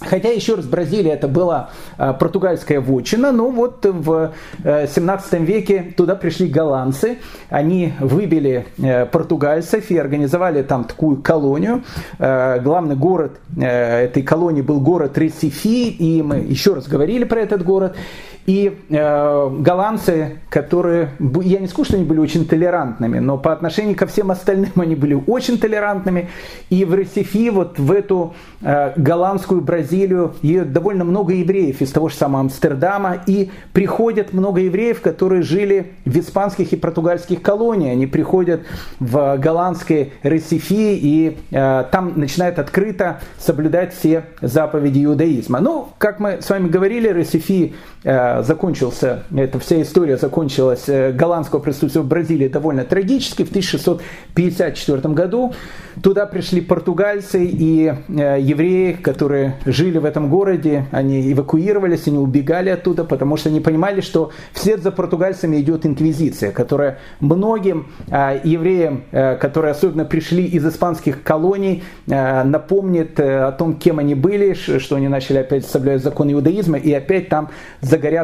Хотя, 0.00 0.28
еще 0.30 0.54
раз, 0.54 0.66
Бразилия 0.66 1.12
это 1.12 1.26
была 1.26 1.70
а, 1.96 2.12
португальская 2.12 2.80
вотчина, 2.80 3.32
но 3.32 3.50
вот 3.50 3.84
в 3.84 4.32
17 4.62 5.32
э, 5.32 5.38
веке 5.38 5.94
туда 5.96 6.14
пришли 6.14 6.48
голландцы, 6.48 7.18
они 7.48 7.94
выбили 7.98 8.66
э, 8.78 9.06
португальцев 9.06 9.90
и 9.90 9.98
организовали 9.98 10.62
там 10.62 10.84
такую 10.84 11.16
колонию. 11.16 11.82
Э, 12.18 12.60
главный 12.60 12.94
город 12.94 13.40
этой 13.56 14.22
колонии 14.22 14.62
был 14.62 14.80
город 14.80 15.18
Ресифи, 15.18 15.88
и 15.88 16.22
мы 16.22 16.36
еще 16.36 16.74
раз 16.74 16.86
говорили 16.86 17.24
про 17.24 17.40
этот 17.40 17.64
город. 17.64 17.96
И 18.48 18.74
э, 18.88 19.50
голландцы, 19.58 20.38
которые, 20.48 21.10
я 21.42 21.58
не 21.58 21.66
скажу, 21.66 21.84
что 21.84 21.96
они 21.96 22.06
были 22.06 22.18
очень 22.18 22.48
толерантными, 22.48 23.18
но 23.18 23.36
по 23.36 23.52
отношению 23.52 23.94
ко 23.94 24.06
всем 24.06 24.30
остальным 24.30 24.72
они 24.76 24.94
были 24.94 25.22
очень 25.26 25.58
толерантными. 25.58 26.30
И 26.70 26.86
в 26.86 26.94
Ресифи, 26.94 27.50
вот 27.50 27.78
в 27.78 27.92
эту 27.92 28.32
э, 28.62 28.94
голландскую 28.96 29.60
Бразилию, 29.60 30.34
едет 30.40 30.72
довольно 30.72 31.04
много 31.04 31.34
евреев 31.34 31.82
из 31.82 31.92
того 31.92 32.08
же 32.08 32.14
самого 32.14 32.40
Амстердама. 32.40 33.22
И 33.26 33.50
приходят 33.74 34.32
много 34.32 34.62
евреев, 34.62 35.02
которые 35.02 35.42
жили 35.42 35.92
в 36.06 36.18
испанских 36.18 36.72
и 36.72 36.76
португальских 36.76 37.42
колониях. 37.42 37.92
Они 37.92 38.06
приходят 38.06 38.62
в 38.98 39.36
голландское 39.36 40.08
Ресифи 40.22 40.96
и 40.96 41.36
э, 41.50 41.84
там 41.92 42.14
начинают 42.16 42.58
открыто 42.58 43.20
соблюдать 43.36 43.92
все 43.92 44.24
заповеди 44.40 45.04
иудаизма. 45.04 45.60
Ну, 45.60 45.90
как 45.98 46.18
мы 46.18 46.40
с 46.40 46.48
вами 46.48 46.68
говорили, 46.68 47.12
Ресифи 47.12 47.74
Э, 48.04 48.37
закончился, 48.42 49.24
эта 49.34 49.58
вся 49.58 49.82
история 49.82 50.16
закончилась 50.16 50.84
э, 50.88 51.12
голландского 51.12 51.60
присутствия 51.60 52.02
в 52.02 52.06
Бразилии 52.06 52.48
довольно 52.48 52.84
трагически. 52.84 53.44
В 53.44 53.50
1654 53.50 55.14
году 55.14 55.54
туда 56.02 56.26
пришли 56.26 56.60
португальцы 56.60 57.44
и 57.44 57.86
э, 58.08 58.38
евреи, 58.40 58.92
которые 58.92 59.56
жили 59.64 59.98
в 59.98 60.04
этом 60.04 60.30
городе. 60.30 60.86
Они 60.90 61.32
эвакуировались, 61.32 62.06
они 62.06 62.18
убегали 62.18 62.70
оттуда, 62.70 63.04
потому 63.04 63.36
что 63.36 63.48
они 63.48 63.60
понимали, 63.60 64.00
что 64.00 64.30
вслед 64.52 64.82
за 64.82 64.90
португальцами 64.90 65.60
идет 65.60 65.86
инквизиция, 65.86 66.52
которая 66.52 66.98
многим 67.20 67.88
евреям, 68.08 69.04
которые 69.10 69.72
особенно 69.72 70.04
пришли 70.04 70.44
из 70.44 70.66
испанских 70.66 71.22
колоний, 71.22 71.82
напомнит 72.06 73.18
о 73.18 73.52
том, 73.52 73.74
кем 73.74 73.98
они 73.98 74.14
были, 74.14 74.54
что 74.54 74.96
они 74.96 75.08
начали 75.08 75.38
опять 75.38 75.66
соблюдать 75.66 76.02
закон 76.02 76.32
иудаизма, 76.32 76.78
и 76.78 76.92
опять 76.92 77.28
там 77.28 77.50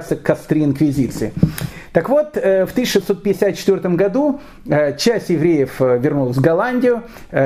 загорятся 0.05 0.17
костры 0.17 0.63
инквизиции. 0.65 1.33
Так 1.95 2.09
вот, 2.09 2.37
э, 2.37 2.67
в 2.67 2.73
1654 2.73 3.95
году 3.95 4.41
э, 4.67 4.97
часть 4.97 5.31
евреев 5.31 5.81
э, 5.81 5.97
вернулась 5.99 6.37
в 6.37 6.41
Голландию, 6.41 7.05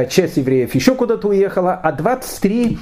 часть 0.09 0.39
евреев 0.39 0.75
еще 0.75 0.95
куда-то 0.95 1.29
уехала, 1.29 1.75
а 1.75 1.93
23 1.93 2.79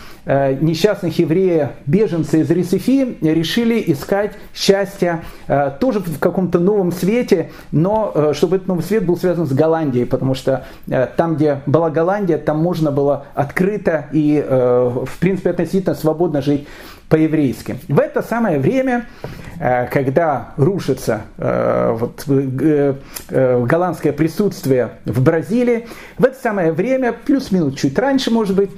несчастных 0.61 1.19
еврея, 1.21 1.73
беженцы 1.87 2.41
из 2.41 2.51
Ресифи, 2.51 3.17
решили 3.21 3.83
искать 3.87 4.33
счастье 4.55 5.23
тоже 5.79 6.01
в 6.01 6.19
каком-то 6.19 6.59
новом 6.59 6.91
свете, 6.91 7.53
но 7.71 8.33
чтобы 8.33 8.57
этот 8.57 8.67
новый 8.67 8.83
свет 8.83 9.07
был 9.07 9.17
связан 9.17 9.47
с 9.47 9.53
Голландией, 9.53 10.05
потому 10.05 10.35
что 10.35 10.65
там, 11.17 11.37
где 11.37 11.61
была 11.67 11.91
Голландия, 11.91 12.39
там 12.39 12.59
можно 12.59 12.91
было 12.91 13.27
открыто 13.35 14.07
и, 14.13 14.45
в 14.49 15.19
принципе, 15.21 15.51
относительно 15.51 15.95
свободно 15.95 16.43
жить 16.43 16.67
по-еврейски. 17.09 17.79
В 17.87 18.01
это 18.01 18.21
самое 18.21 18.59
время, 18.59 19.07
когда 19.59 20.55
рушится 20.57 21.23
вот, 21.93 22.25
э, 22.29 22.95
голландское 23.29 24.13
присутствие 24.13 24.91
в 25.05 25.23
Бразилии, 25.23 25.87
в 26.19 26.25
это 26.25 26.39
самое 26.41 26.73
время, 26.73 27.13
плюс-минус 27.13 27.75
чуть 27.75 27.99
раньше, 27.99 28.31
может 28.31 28.57
быть, 28.57 28.71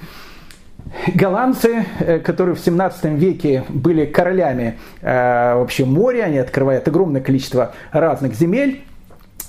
Голландцы, 1.14 1.84
которые 2.24 2.54
в 2.54 2.60
17 2.60 3.18
веке 3.18 3.62
были 3.68 4.06
королями 4.06 4.78
вообще 5.02 5.84
моря, 5.84 6.22
они 6.22 6.38
открывают 6.38 6.88
огромное 6.88 7.20
количество 7.20 7.74
разных 7.92 8.34
земель, 8.34 8.84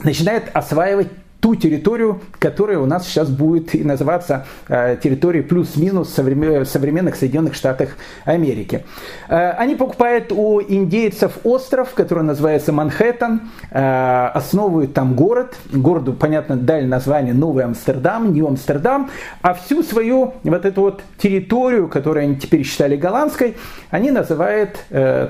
начинают 0.04 0.46
осваивать 0.54 1.08
ту 1.40 1.56
территорию, 1.56 2.22
которая 2.38 2.80
у 2.80 2.86
нас 2.86 3.08
сейчас 3.08 3.30
будет 3.30 3.74
и 3.74 3.84
называться 3.84 4.46
э, 4.68 4.98
территорией 5.02 5.44
плюс-минус 5.44 6.10
современных 6.10 7.16
Соединенных 7.16 7.56
Штатов 7.56 7.96
Америки. 8.26 8.84
Э, 9.30 9.52
они 9.52 9.76
покупают 9.76 10.32
у 10.32 10.62
индейцев 10.62 11.38
остров, 11.44 11.94
который 11.94 12.24
называется 12.24 12.74
Манхэттен, 12.74 13.42
э, 13.72 14.32
основывают 14.34 14.94
там 14.94 15.16
город, 15.16 15.56
городу, 15.72 16.14
понятно, 16.14 16.58
дали 16.58 16.86
название 16.86 17.34
Новый 17.34 17.64
Амстердам, 17.64 18.34
Нью-Амстердам, 18.34 19.10
а 19.42 19.54
всю 19.54 19.82
свою 19.84 20.34
вот 20.44 20.66
эту 20.66 20.82
вот 20.82 21.02
территорию, 21.18 21.88
которую 21.88 22.24
они 22.24 22.36
теперь 22.36 22.64
считали 22.64 22.98
голландской, 22.98 23.56
они 23.92 24.12
называют 24.12 24.78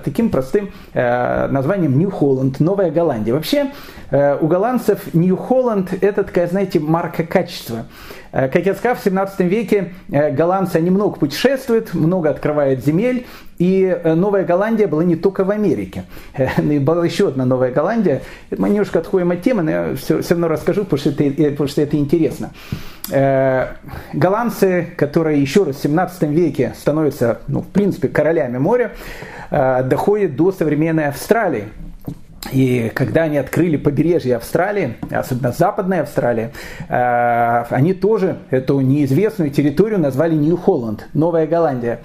таким 0.03 0.29
простым 0.29 0.71
названием 0.93 1.97
Нью-Холланд, 1.97 2.59
Новая 2.59 2.91
Голландия. 2.91 3.33
Вообще, 3.33 3.71
у 4.11 4.47
голландцев 4.47 5.13
Нью-Холланд 5.13 5.98
это 6.01 6.23
такая, 6.23 6.47
знаете, 6.47 6.79
марка 6.79 7.23
качества. 7.23 7.85
Как 8.31 8.63
я 8.65 8.75
сказал, 8.75 8.95
в 8.95 9.03
17 9.03 9.39
веке 9.39 9.93
голландцы, 10.07 10.75
они 10.75 10.91
много 10.91 11.17
путешествуют, 11.17 11.93
много 11.95 12.29
открывают 12.29 12.85
земель, 12.85 13.25
и 13.57 13.99
Новая 14.05 14.43
Голландия 14.45 14.85
была 14.87 15.03
не 15.03 15.15
только 15.15 15.43
в 15.43 15.49
Америке. 15.49 16.03
Была 16.57 17.03
еще 17.05 17.29
одна 17.29 17.45
Новая 17.45 17.71
Голландия. 17.71 18.21
Это 18.51 18.61
мы 18.61 18.69
немножко 18.69 18.99
отходим 18.99 19.31
от 19.31 19.41
темы, 19.41 19.63
но 19.63 19.71
я 19.71 19.95
все, 19.95 20.21
все 20.21 20.35
равно 20.35 20.47
расскажу, 20.47 20.83
потому 20.83 20.99
что, 20.99 21.09
это, 21.09 21.51
потому 21.51 21.67
что 21.67 21.81
это 21.81 21.97
интересно. 21.97 22.51
Голландцы, 24.13 24.87
которые 24.95 25.41
еще 25.41 25.63
раз 25.63 25.77
в 25.77 25.81
17 25.81 26.23
веке 26.29 26.73
становятся, 26.77 27.39
ну, 27.47 27.61
в 27.61 27.67
принципе, 27.67 28.09
королями 28.09 28.59
моря, 28.59 28.91
доходят 29.49 30.35
до 30.35 30.51
современной 30.51 31.07
Австралии. 31.07 31.65
И 32.51 32.91
когда 32.95 33.23
они 33.23 33.37
открыли 33.37 33.77
побережье 33.77 34.37
Австралии, 34.37 34.95
особенно 35.11 35.51
западная 35.51 36.01
Австралия, 36.03 36.51
э, 36.87 37.63
они 37.69 37.93
тоже 37.93 38.37
эту 38.49 38.79
неизвестную 38.79 39.51
территорию 39.51 39.99
назвали 39.99 40.35
Нью-Холланд, 40.35 41.09
Новая 41.13 41.47
Голландия. 41.47 41.99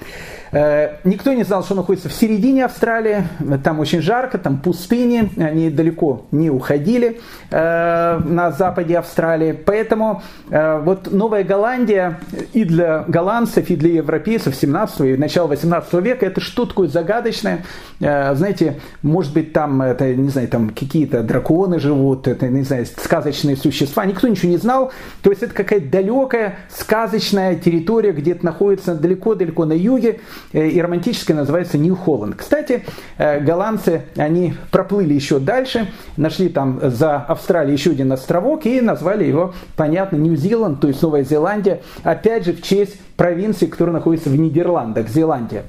Э, 0.55 0.99
никто 1.03 1.33
не 1.33 1.43
знал, 1.43 1.65
что 1.65 1.75
находится 1.75 2.09
в 2.09 2.13
середине 2.13 2.65
Австралии. 2.65 3.25
Там 3.65 3.81
очень 3.81 4.01
жарко, 4.01 4.39
там 4.39 4.59
пустыни. 4.59 5.29
Они 5.37 5.69
далеко 5.69 6.27
не 6.31 6.49
уходили 6.49 7.21
э, 7.51 8.21
на 8.25 8.53
западе 8.53 8.99
Австралии. 8.99 9.53
Поэтому 9.53 10.23
э, 10.51 10.81
вот 10.81 11.11
Новая 11.11 11.43
Голландия 11.43 12.21
и 12.53 12.65
для 12.65 13.05
голландцев, 13.09 13.69
и 13.69 13.75
для 13.75 13.95
европейцев 13.95 14.55
17 14.55 15.01
и 15.01 15.17
начала 15.17 15.49
18 15.49 15.93
века 15.95 16.25
это 16.25 16.41
что 16.41 16.67
такое 16.67 16.87
загадочное. 16.89 17.65
Знаете, 17.99 18.81
может 19.03 19.33
быть 19.33 19.53
там, 19.53 19.81
это, 19.81 20.15
не 20.15 20.29
знаю, 20.29 20.49
там 20.49 20.71
какие-то 20.71 21.23
драконы 21.23 21.79
живут, 21.81 22.29
это, 22.29 22.49
не 22.49 22.63
знаю, 22.63 22.87
сказочные 22.87 23.57
существа. 23.57 24.05
Никто 24.05 24.29
ничего 24.29 24.51
не 24.51 24.59
знал. 24.59 24.93
То 25.23 25.31
есть 25.31 25.43
это 25.43 25.55
какая-то 25.55 25.87
далекая 25.89 26.59
сказочная 26.69 27.57
территория, 27.57 28.13
где-то 28.13 28.45
находится 28.45 28.95
далеко-далеко 28.95 29.65
на 29.65 29.73
юге. 29.73 30.21
Э, 30.53 30.69
и 30.69 30.81
романтическое 30.81 31.37
называется 31.37 31.79
Нью-Холланд. 31.79 32.37
Кстати, 32.37 32.85
э, 33.19 33.41
голландцы, 33.41 34.03
они 34.17 34.55
проплыли 34.71 35.13
еще 35.13 35.39
дальше, 35.39 35.91
нашли 36.17 36.49
там 36.49 36.81
за 36.83 37.17
Австралией 37.17 37.77
еще 37.77 37.91
один 37.91 38.13
островок 38.13 38.65
и 38.67 38.81
назвали 38.81 39.25
его, 39.25 39.53
понятно, 39.77 40.17
Нью-Зеланд, 40.17 40.81
то 40.81 40.89
есть 40.89 41.03
Новая 41.03 41.25
Зеландия, 41.25 41.81
опять 42.05 42.45
же 42.45 42.53
в 42.53 42.63
честь 42.63 42.99
провинции, 43.17 43.67
которая 43.67 43.95
находится 43.95 44.29
в 44.29 44.37
Нидерландах, 44.37 45.09
Зеландия. 45.09 45.65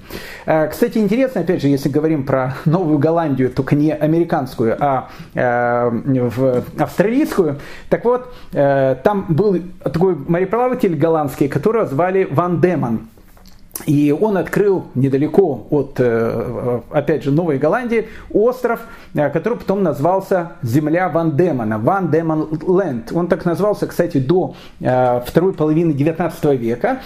Э, 0.45 0.67
кстати, 0.67 0.99
интересно, 0.99 1.41
опять 1.41 1.61
же, 1.61 1.67
если 1.67 1.89
говорим 1.89 2.25
про 2.25 2.55
Новую 2.65 2.99
Голландию, 2.99 3.49
только 3.49 3.75
не 3.75 3.91
американскую, 3.91 4.77
а 4.79 5.09
в 5.33 6.63
австралийскую, 6.77 7.59
так 7.89 8.05
вот, 8.05 8.33
там 8.51 9.25
был 9.29 9.57
такой 9.83 10.15
мореплаватель 10.15 10.95
голландский, 10.95 11.47
которого 11.47 11.85
звали 11.85 12.27
Ван 12.29 12.61
Демон. 12.61 13.07
И 13.85 14.11
он 14.17 14.37
открыл 14.37 14.85
недалеко 14.95 15.67
от, 15.69 15.95
э, 15.99 16.79
опять 16.91 17.23
же, 17.23 17.31
Новой 17.31 17.57
Голландии 17.57 18.07
остров, 18.31 18.79
э, 19.13 19.29
который 19.29 19.57
потом 19.57 19.83
назвался 19.83 20.53
Земля 20.61 21.09
Ван 21.09 21.35
Демона, 21.35 21.77
Ван 21.77 22.09
Демон 22.09 22.47
Ленд. 22.67 23.11
Он 23.11 23.27
так 23.27 23.43
назвался, 23.43 23.85
кстати, 23.87 24.17
до 24.17 24.55
э, 24.79 25.21
второй 25.25 25.53
половины 25.53 25.91
19 25.93 26.57
века. 26.57 27.01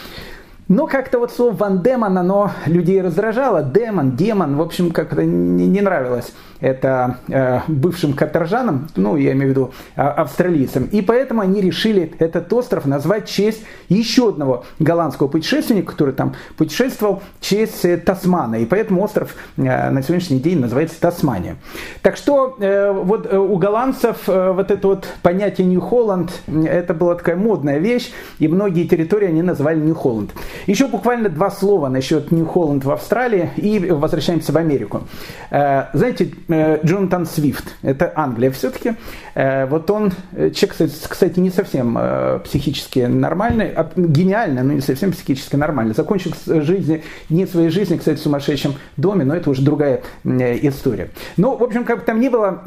Но 0.70 0.86
как-то 0.86 1.18
вот 1.18 1.32
слово 1.32 1.52
Ван 1.54 1.82
Демон, 1.82 2.16
оно 2.16 2.52
людей 2.68 3.02
раздражало. 3.02 3.64
Демон, 3.64 4.16
демон, 4.16 4.56
в 4.56 4.62
общем, 4.62 4.92
как-то 4.92 5.24
не, 5.24 5.82
нравилось 5.82 6.32
это 6.60 7.20
э, 7.30 7.62
бывшим 7.68 8.14
каторжанам, 8.14 8.90
ну, 8.96 9.16
я 9.16 9.32
имею 9.32 9.48
в 9.48 9.50
виду 9.50 9.72
э, 9.96 10.02
австралийцам. 10.02 10.86
И 10.92 11.02
поэтому 11.02 11.42
они 11.42 11.62
решили 11.62 12.14
этот 12.20 12.52
остров 12.52 12.86
назвать 12.86 13.30
в 13.30 13.34
честь 13.34 13.64
еще 13.88 14.30
одного 14.30 14.66
голландского 14.80 15.28
путешественника, 15.28 15.92
который 15.94 16.14
там 16.14 16.36
путешествовал, 16.58 17.22
в 17.40 17.44
честь 17.44 17.86
э, 17.86 17.98
Тасмана. 17.98 18.56
И 18.56 18.66
поэтому 18.66 19.02
остров 19.04 19.36
э, 19.58 19.90
на 19.90 20.04
сегодняшний 20.04 20.40
день 20.40 20.60
называется 20.60 21.00
Тасмания. 21.00 21.56
Так 22.02 22.18
что 22.18 22.58
э, 22.60 22.92
вот 22.92 23.32
э, 23.32 23.38
у 23.38 23.56
голландцев 23.58 24.28
вот 24.28 24.72
это 24.72 24.88
вот 24.88 25.08
понятие 25.22 25.68
Нью-Холланд, 25.68 26.32
это 26.66 26.94
была 26.94 27.16
такая 27.16 27.36
модная 27.36 27.80
вещь, 27.80 28.12
и 28.40 28.48
многие 28.48 28.86
территории 28.86 29.28
они 29.28 29.42
называли 29.42 29.80
Нью-Холланд. 29.80 30.32
Еще 30.68 30.88
буквально 30.88 31.30
два 31.30 31.52
слова 31.52 31.90
насчет 31.90 32.32
Нью-Холланд 32.32 32.86
в 32.86 32.92
Австралии, 32.92 33.50
и 33.58 33.80
возвращаемся 33.92 34.52
в 34.52 34.58
Америку. 34.58 35.04
Э, 35.52 35.86
знаете, 35.94 36.32
Э, 36.50 36.80
Джонатан 36.84 37.26
Свифт, 37.26 37.76
это 37.84 38.12
Англия 38.16 38.52
все-таки. 38.52 38.94
Э, 39.36 39.66
вот 39.68 39.90
он, 39.92 40.12
человек, 40.34 40.92
кстати, 41.08 41.40
не 41.40 41.50
совсем 41.50 41.98
психически 42.44 43.00
нормальный, 43.00 43.72
а 43.76 43.90
гениальный, 43.96 44.64
но 44.64 44.74
не 44.74 44.82
совсем 44.82 45.12
психически 45.12 45.56
нормальный. 45.56 45.94
Закончил 45.94 46.34
жизни, 46.46 47.04
не 47.30 47.46
своей 47.46 47.70
жизни, 47.70 47.98
кстати, 47.98 48.18
в 48.18 48.22
сумасшедшем 48.22 48.76
доме, 48.98 49.26
но 49.26 49.36
это 49.36 49.50
уже 49.50 49.62
другая 49.62 50.02
история. 50.24 51.10
Ну, 51.38 51.56
в 51.56 51.64
общем, 51.64 51.84
как 51.84 52.00
бы 52.00 52.06
там 52.06 52.20
ни 52.20 52.30
было, 52.30 52.62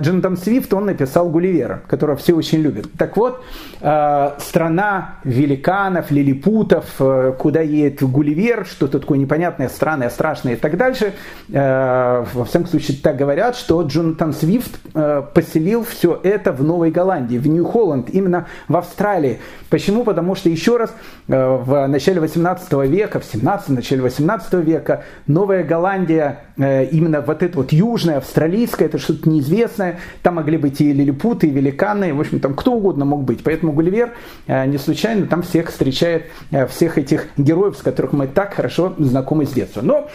Джонатан 0.00 0.36
Свифт, 0.36 0.72
он 0.74 0.86
написал 0.86 1.28
Гулливера, 1.28 1.82
которого 1.86 2.16
все 2.16 2.34
очень 2.34 2.60
любят. 2.60 2.86
Так 2.96 3.16
вот, 3.16 3.42
страна 3.78 5.16
великанов, 5.24 6.10
лилипутов, 6.10 7.00
куда 7.38 7.60
едет 7.60 8.02
Гулливер, 8.02 8.66
что-то 8.66 8.98
такое 8.98 9.18
непонятное, 9.18 9.68
странное, 9.68 10.10
страшное 10.10 10.54
и 10.54 10.56
так 10.56 10.76
дальше. 10.76 11.14
Во 11.48 12.44
всяком 12.46 12.66
случае, 12.66 12.98
так 13.02 13.16
говорят 13.16 13.56
что 13.56 13.82
Джонатан 13.82 14.32
Свифт 14.32 14.78
э, 14.94 15.22
поселил 15.34 15.84
все 15.84 16.18
это 16.22 16.52
в 16.52 16.62
Новой 16.62 16.90
Голландии, 16.90 17.36
в 17.36 17.46
Нью-Холланд, 17.46 18.10
именно 18.10 18.46
в 18.68 18.76
Австралии. 18.76 19.40
Почему? 19.68 20.04
Потому 20.04 20.34
что, 20.34 20.48
еще 20.48 20.76
раз, 20.76 20.94
э, 21.28 21.56
в 21.56 21.86
начале 21.86 22.20
18 22.20 22.72
века, 22.86 23.20
в 23.20 23.24
17 23.24 23.70
начале 23.70 24.02
18 24.02 24.54
века 24.54 25.04
Новая 25.26 25.64
Голландия, 25.64 26.40
э, 26.46 26.47
именно 26.58 27.20
вот 27.20 27.42
это 27.42 27.56
вот 27.56 27.72
южная, 27.72 28.18
австралийская, 28.18 28.88
это 28.88 28.98
что-то 28.98 29.28
неизвестное, 29.28 30.00
там 30.22 30.34
могли 30.36 30.58
быть 30.58 30.80
и 30.80 30.92
лилипуты, 30.92 31.46
и 31.46 31.50
великаны, 31.50 32.12
в 32.12 32.20
общем, 32.20 32.40
там 32.40 32.54
кто 32.54 32.72
угодно 32.72 33.04
мог 33.04 33.22
быть. 33.22 33.42
Поэтому 33.44 33.72
Гулливер 33.72 34.12
не 34.48 34.76
случайно 34.78 35.26
там 35.26 35.42
всех 35.42 35.70
встречает, 35.70 36.24
всех 36.68 36.98
этих 36.98 37.28
героев, 37.36 37.76
с 37.76 37.82
которых 37.82 38.12
мы 38.12 38.26
так 38.26 38.54
хорошо 38.54 38.94
знакомы 38.98 39.46
с 39.46 39.50
детства. 39.50 39.82
Но, 39.82 40.08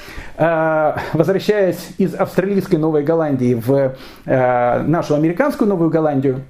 возвращаясь 1.14 1.90
из 1.98 2.14
австралийской 2.14 2.78
Новой 2.78 3.04
Голландии 3.04 3.54
в 3.54 3.96
э, 4.26 4.84
нашу 4.84 5.16
американскую 5.16 5.70
Новую 5.70 5.90
Голландию, 5.90 6.44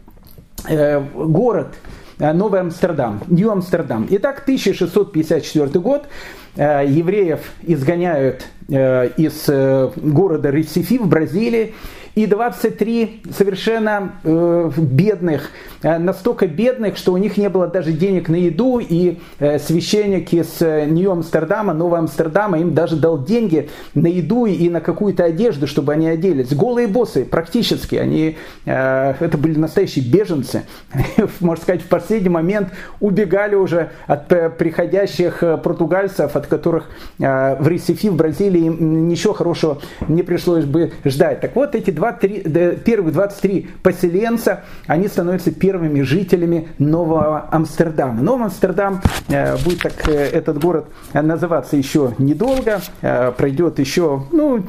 э, 0.67 0.99
город 1.13 1.75
э, 2.19 2.31
Новый 2.33 2.61
Амстердам, 2.61 3.21
Нью-Амстердам. 3.27 4.07
Итак, 4.09 4.41
1654 4.43 5.79
год, 5.79 6.07
евреев 6.55 7.39
изгоняют 7.63 8.47
из 8.67 9.49
города 9.97 10.49
Ресифи 10.49 10.97
в 10.97 11.07
Бразилии, 11.07 11.73
и 12.15 12.27
23 12.27 13.23
совершенно 13.35 14.13
э, 14.23 14.71
бедных, 14.77 15.49
э, 15.81 15.97
настолько 15.97 16.47
бедных, 16.47 16.97
что 16.97 17.13
у 17.13 17.17
них 17.17 17.37
не 17.37 17.49
было 17.49 17.67
даже 17.67 17.91
денег 17.91 18.29
на 18.29 18.35
еду, 18.35 18.79
и 18.79 19.19
э, 19.39 19.59
священник 19.59 20.31
из 20.33 20.61
э, 20.61 20.85
Нью-Амстердама, 20.85 21.73
Нового 21.73 21.99
Амстердама 21.99 22.59
им 22.59 22.73
даже 22.73 22.95
дал 22.97 23.23
деньги 23.23 23.69
на 23.95 24.07
еду 24.07 24.45
и 24.45 24.69
на 24.69 24.81
какую-то 24.81 25.23
одежду, 25.23 25.65
чтобы 25.65 25.93
они 25.93 26.07
оделись. 26.07 26.53
Голые 26.53 26.87
боссы, 26.87 27.25
практически, 27.25 27.95
они, 27.95 28.37
э, 28.65 29.13
это 29.19 29.37
были 29.37 29.57
настоящие 29.57 30.05
беженцы, 30.05 30.63
можно 31.39 31.63
сказать, 31.63 31.81
в 31.81 31.87
последний 31.87 32.29
момент 32.29 32.69
убегали 32.99 33.55
уже 33.55 33.91
от 34.07 34.31
э, 34.31 34.49
приходящих 34.49 35.41
э, 35.41 35.57
португальцев, 35.57 36.35
от 36.35 36.47
которых 36.47 36.89
э, 37.19 37.55
в 37.59 37.67
Ресифи, 37.67 38.09
в 38.09 38.15
Бразилии 38.15 38.67
ничего 38.67 39.33
хорошего 39.33 39.81
не 40.07 40.23
пришлось 40.23 40.65
бы 40.65 40.93
ждать. 41.05 41.41
Так 41.41 41.55
вот, 41.55 41.75
эти 41.75 41.91
23, 42.03 42.79
первых 42.83 43.13
23 43.13 43.69
поселенца, 43.81 44.63
они 44.87 45.07
становятся 45.07 45.51
первыми 45.51 46.01
жителями 46.01 46.67
Нового 46.77 47.47
Амстердама. 47.49 48.21
Новый 48.21 48.45
Амстердам 48.45 49.01
э, 49.29 49.55
будет 49.63 49.83
так 49.83 50.09
э, 50.09 50.11
этот 50.11 50.61
город 50.61 50.87
называться 51.13 51.77
еще 51.77 52.13
недолго, 52.17 52.81
э, 53.01 53.31
пройдет 53.31 53.79
еще, 53.79 54.23
ну, 54.33 54.61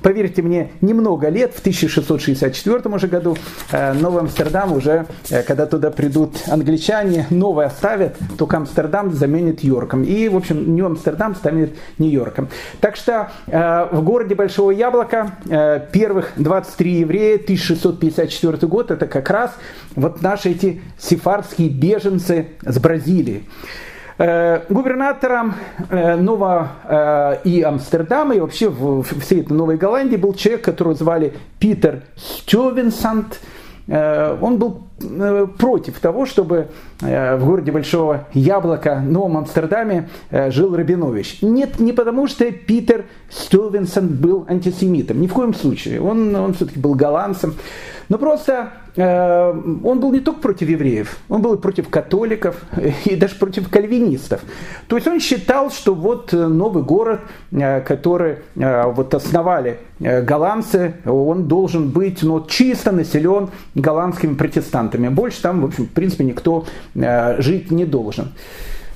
поверьте 0.00 0.40
мне, 0.40 0.70
немного 0.80 1.28
лет, 1.28 1.52
в 1.52 1.60
1664 1.60 2.94
уже 2.94 3.08
году 3.08 3.36
Новый 3.70 4.20
Амстердам 4.20 4.72
уже, 4.72 5.04
когда 5.46 5.66
туда 5.66 5.90
придут 5.90 6.36
англичане, 6.48 7.26
новый 7.28 7.66
оставят, 7.66 8.16
только 8.38 8.56
Амстердам 8.56 9.12
заменит 9.12 9.62
Йорком. 9.62 10.02
И, 10.02 10.28
в 10.28 10.36
общем, 10.36 10.74
Нью-Амстердам 10.74 11.34
станет 11.34 11.76
Нью-Йорком. 11.98 12.48
Так 12.80 12.96
что 12.96 13.28
в 13.46 14.02
городе 14.02 14.34
Большого 14.34 14.70
Яблока 14.70 15.32
первых 15.92 16.37
23 16.38 16.92
еврея, 17.00 17.36
1654 17.36 18.66
год, 18.68 18.90
это 18.90 19.06
как 19.06 19.28
раз 19.30 19.54
вот 19.94 20.22
наши 20.22 20.50
эти 20.50 20.80
сефардские 20.98 21.68
беженцы 21.68 22.48
с 22.62 22.78
Бразилии. 22.78 23.44
Э, 24.18 24.62
губернатором 24.68 25.54
э, 25.90 26.16
Нового 26.16 26.72
э, 26.84 27.38
и 27.44 27.62
Амстердама, 27.62 28.34
и 28.34 28.40
вообще 28.40 28.68
в 28.68 29.04
всей 29.20 29.42
этой 29.42 29.52
Новой 29.52 29.76
Голландии 29.76 30.16
был 30.16 30.34
человек, 30.34 30.64
которого 30.64 30.94
звали 30.94 31.34
Питер 31.60 32.02
Стювенсант. 32.16 33.38
Он 33.88 34.58
был 34.58 34.82
против 35.56 35.98
того, 35.98 36.26
чтобы 36.26 36.68
в 37.00 37.38
городе 37.40 37.72
Большого 37.72 38.26
Яблока, 38.34 39.00
Новом 39.00 39.38
Амстердаме, 39.38 40.10
жил 40.48 40.76
Рабинович. 40.76 41.38
Нет, 41.40 41.80
не 41.80 41.92
потому 41.92 42.26
что 42.26 42.50
Питер 42.50 43.06
Стювенсон 43.30 44.08
был 44.08 44.44
антисемитом, 44.48 45.20
ни 45.20 45.26
в 45.26 45.32
коем 45.32 45.54
случае. 45.54 46.02
Он, 46.02 46.34
он 46.36 46.52
все-таки 46.52 46.78
был 46.78 46.94
голландцем. 46.94 47.54
Но 48.08 48.16
просто 48.16 48.52
э, 48.52 48.87
он 48.98 50.00
был 50.00 50.12
не 50.12 50.20
только 50.20 50.40
против 50.40 50.68
евреев, 50.68 51.18
он 51.28 51.40
был 51.40 51.54
и 51.54 51.58
против 51.58 51.88
католиков, 51.88 52.60
и 53.04 53.14
даже 53.14 53.36
против 53.36 53.68
кальвинистов. 53.70 54.40
То 54.88 54.96
есть 54.96 55.06
он 55.06 55.20
считал, 55.20 55.70
что 55.70 55.94
вот 55.94 56.32
новый 56.32 56.82
город, 56.82 57.20
э, 57.52 57.80
который 57.80 58.38
э, 58.56 58.82
вот 58.90 59.14
основали 59.14 59.78
э, 60.00 60.22
голландцы, 60.22 60.94
он 61.04 61.46
должен 61.46 61.90
быть 61.90 62.22
ну, 62.22 62.44
чисто 62.44 62.90
населен 62.90 63.50
голландскими 63.74 64.34
протестантами. 64.34 65.08
Больше 65.08 65.42
там, 65.42 65.60
в 65.60 65.66
общем, 65.66 65.86
в 65.86 65.90
принципе, 65.90 66.24
никто 66.24 66.64
э, 66.94 67.40
жить 67.40 67.70
не 67.70 67.84
должен. 67.84 68.32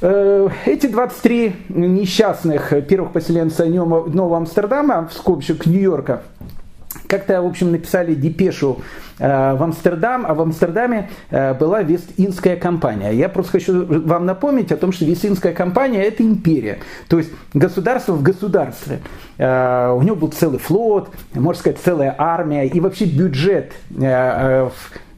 Э, 0.01 0.49
эти 0.67 0.87
23 0.87 1.55
несчастных 1.69 2.73
первых 2.89 3.13
поселенца 3.13 3.65
Нового 3.67 4.37
Амстердама, 4.37 5.09
в 5.09 5.13
скобочек 5.13 5.67
Нью-Йорка, 5.67 6.23
как-то, 7.07 7.43
в 7.43 7.47
общем, 7.47 7.73
написали 7.73 8.15
депешу 8.15 8.83
э, 9.19 9.55
в 9.55 9.63
Амстердам, 9.63 10.25
а 10.27 10.35
в 10.35 10.41
Амстердаме 10.41 11.11
э, 11.31 11.55
была 11.55 11.83
Вест-Индская 11.83 12.57
компания. 12.57 13.13
Я 13.13 13.29
просто 13.29 13.53
хочу 13.53 13.85
вам 13.87 14.27
напомнить 14.27 14.73
о 14.73 14.77
том, 14.77 14.93
что 14.93 15.05
Вест-Индская 15.05 15.53
компания– 15.53 16.03
это 16.05 16.23
империя, 16.23 16.79
то 17.09 17.19
есть 17.19 17.31
государство 17.55 18.13
в 18.13 18.23
государстве. 18.23 19.01
Э, 19.39 19.93
у 19.93 20.03
него 20.03 20.17
был 20.17 20.29
целый 20.29 20.59
флот, 20.59 21.11
можно 21.35 21.61
сказать, 21.61 21.79
целая 21.85 22.15
армия, 22.17 22.67
и 22.67 22.81
вообще 22.81 23.05
бюджет 23.05 23.73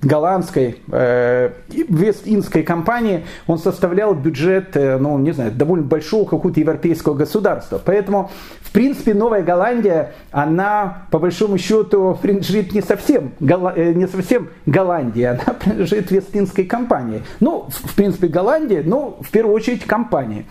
голландской 0.05 0.77
э, 0.91 1.51
Вест-Индской 1.69 2.63
компании, 2.63 3.25
он 3.47 3.59
составлял 3.59 4.15
бюджет, 4.15 4.77
э, 4.77 4.99
ну, 4.99 5.19
не 5.19 5.33
знаю, 5.33 5.53
довольно 5.53 5.85
большого 5.85 6.25
какого-то 6.25 6.61
европейского 6.61 7.15
государства. 7.15 7.81
Поэтому, 7.85 8.31
в 8.61 8.73
принципе, 8.73 9.15
Новая 9.15 9.43
Голландия, 9.43 10.13
она, 10.31 11.07
по 11.11 11.19
большому 11.19 11.59
счету, 11.59 12.19
принадлежит 12.21 12.73
не 12.73 12.83
совсем, 12.83 13.33
э, 13.41 13.93
не 13.95 14.07
совсем 14.07 14.49
Голландии, 14.67 15.25
она 15.25 15.55
принадлежит 15.61 16.11
Вест-Индской 16.11 16.65
компании. 16.65 17.23
Ну, 17.41 17.69
в 17.71 17.95
принципе, 17.95 18.29
Голландия, 18.29 18.83
но 18.85 19.19
в 19.21 19.31
первую 19.31 19.55
очередь 19.55 19.85
компании. 19.85 20.47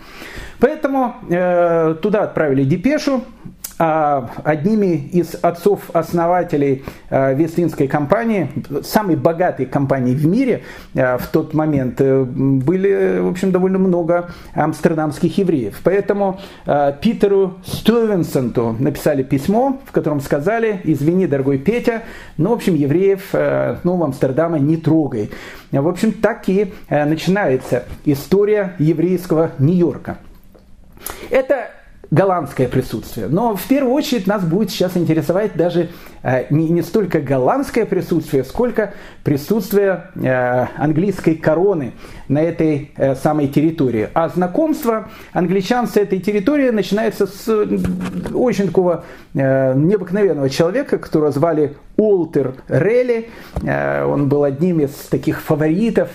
Поэтому 0.58 1.16
э, 1.28 1.96
туда 2.00 2.22
отправили 2.22 2.64
депешу, 2.64 3.22
одними 3.78 4.96
из 5.12 5.34
отцов-основателей 5.34 6.84
а, 7.10 7.32
Вестлинской 7.32 7.88
компании, 7.88 8.50
самой 8.82 9.16
богатой 9.16 9.66
компании 9.66 10.14
в 10.14 10.26
мире 10.26 10.62
а, 10.94 11.18
в 11.18 11.26
тот 11.26 11.54
момент, 11.54 12.00
э, 12.00 12.22
были, 12.24 13.18
в 13.18 13.28
общем, 13.28 13.52
довольно 13.52 13.78
много 13.78 14.30
амстердамских 14.54 15.38
евреев. 15.38 15.80
Поэтому 15.82 16.40
Питеру 17.00 17.54
Стювенсонту 17.64 18.76
написали 18.78 19.22
письмо, 19.22 19.80
в 19.84 19.92
котором 19.92 20.20
сказали, 20.20 20.80
извини, 20.84 21.26
дорогой 21.26 21.58
Петя, 21.58 22.02
но, 22.36 22.50
в 22.50 22.52
общем, 22.54 22.74
евреев 22.74 23.30
э, 23.32 23.76
Нового 23.84 24.06
Амстердама 24.06 24.58
не 24.58 24.76
трогай. 24.76 25.30
В 25.70 25.88
общем, 25.88 26.12
так 26.12 26.48
и 26.48 26.72
э, 26.88 27.04
начинается 27.04 27.84
история 28.04 28.74
еврейского 28.78 29.52
Нью-Йорка. 29.58 30.18
Это 31.30 31.70
голландское 32.14 32.68
присутствие. 32.68 33.26
Но 33.28 33.56
в 33.56 33.66
первую 33.66 33.92
очередь 33.92 34.26
нас 34.26 34.44
будет 34.44 34.70
сейчас 34.70 34.96
интересовать 34.96 35.56
даже 35.56 35.90
э, 36.22 36.44
не, 36.50 36.68
не 36.68 36.82
столько 36.82 37.20
голландское 37.20 37.86
присутствие, 37.86 38.44
сколько 38.44 38.94
присутствие 39.24 40.10
э, 40.14 40.66
английской 40.76 41.34
короны 41.34 41.92
на 42.28 42.40
этой 42.40 42.92
э, 42.96 43.16
самой 43.16 43.48
территории. 43.48 44.08
А 44.14 44.28
знакомство 44.28 45.08
англичан 45.32 45.88
с 45.88 45.96
этой 45.96 46.20
территорией 46.20 46.70
начинается 46.70 47.26
с 47.26 47.48
очень 48.32 48.66
такого 48.66 49.04
необыкновенного 49.34 50.48
человека, 50.48 50.98
которого 50.98 51.32
звали 51.32 51.76
Уолтер 51.96 52.54
Релли. 52.68 53.28
Он 53.62 54.28
был 54.28 54.44
одним 54.44 54.80
из 54.80 54.90
таких 55.10 55.40
фаворитов 55.40 56.08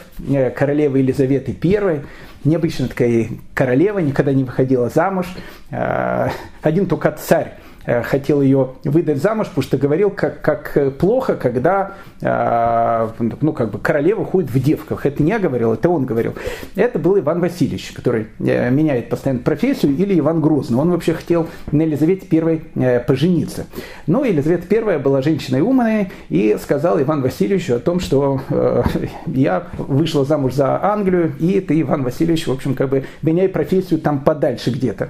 королевы 0.56 1.00
Елизаветы 1.00 1.56
I 1.62 2.02
необычная 2.44 2.88
такая 2.88 3.28
королева, 3.54 4.00
никогда 4.00 4.34
не 4.34 4.44
выходила 4.44 4.90
замуж. 4.90 5.28
Э, 5.72 6.30
один 6.62 6.86
только 6.86 7.12
царь 7.12 7.58
хотел 8.04 8.42
ее 8.42 8.72
выдать 8.84 9.22
замуж, 9.22 9.48
потому 9.48 9.64
что 9.64 9.78
говорил, 9.78 10.10
как, 10.10 10.42
как 10.42 10.98
плохо, 10.98 11.36
когда 11.36 11.94
э, 12.22 13.10
ну, 13.42 13.54
как 13.54 13.72
бы 13.72 13.80
королева 13.80 14.26
ходит 14.26 14.52
в 14.52 14.62
девках. 14.62 15.06
Это 15.06 15.24
не 15.24 15.30
я 15.30 15.40
говорил, 15.40 15.74
это 15.74 15.90
он 15.90 16.06
говорил. 16.06 16.34
Это 16.76 17.00
был 17.00 17.18
Иван 17.20 17.40
Васильевич, 17.40 17.92
который 17.92 18.28
э, 18.40 18.70
меняет 18.70 19.10
постоянно 19.10 19.42
профессию, 19.42 19.96
или 19.96 20.18
Иван 20.20 20.42
Грозный. 20.42 20.78
Он 20.78 20.92
вообще 20.92 21.14
хотел 21.14 21.48
на 21.72 21.84
Елизавете 21.84 22.28
I 22.76 23.00
пожениться. 23.00 23.68
Но 24.08 24.26
Елизавета 24.26 24.76
I 24.76 24.98
была 24.98 25.22
женщиной 25.22 25.62
умной 25.62 26.12
и 26.30 26.58
сказал 26.62 27.00
Иван 27.00 27.22
Васильевичу 27.22 27.76
о 27.76 27.80
том, 27.80 28.00
что 28.00 28.42
я 29.28 29.68
вышла 29.78 30.26
замуж 30.26 30.54
за 30.54 30.84
Англию, 30.84 31.34
и 31.40 31.60
ты, 31.60 31.80
Иван 31.82 32.04
Васильевич, 32.04 32.48
в 32.48 32.52
общем, 32.52 32.74
как 32.74 32.90
бы 32.90 33.06
меняй 33.22 33.50
профессию 33.50 34.00
там 34.00 34.22
подальше 34.22 34.72
где-то. 34.72 35.10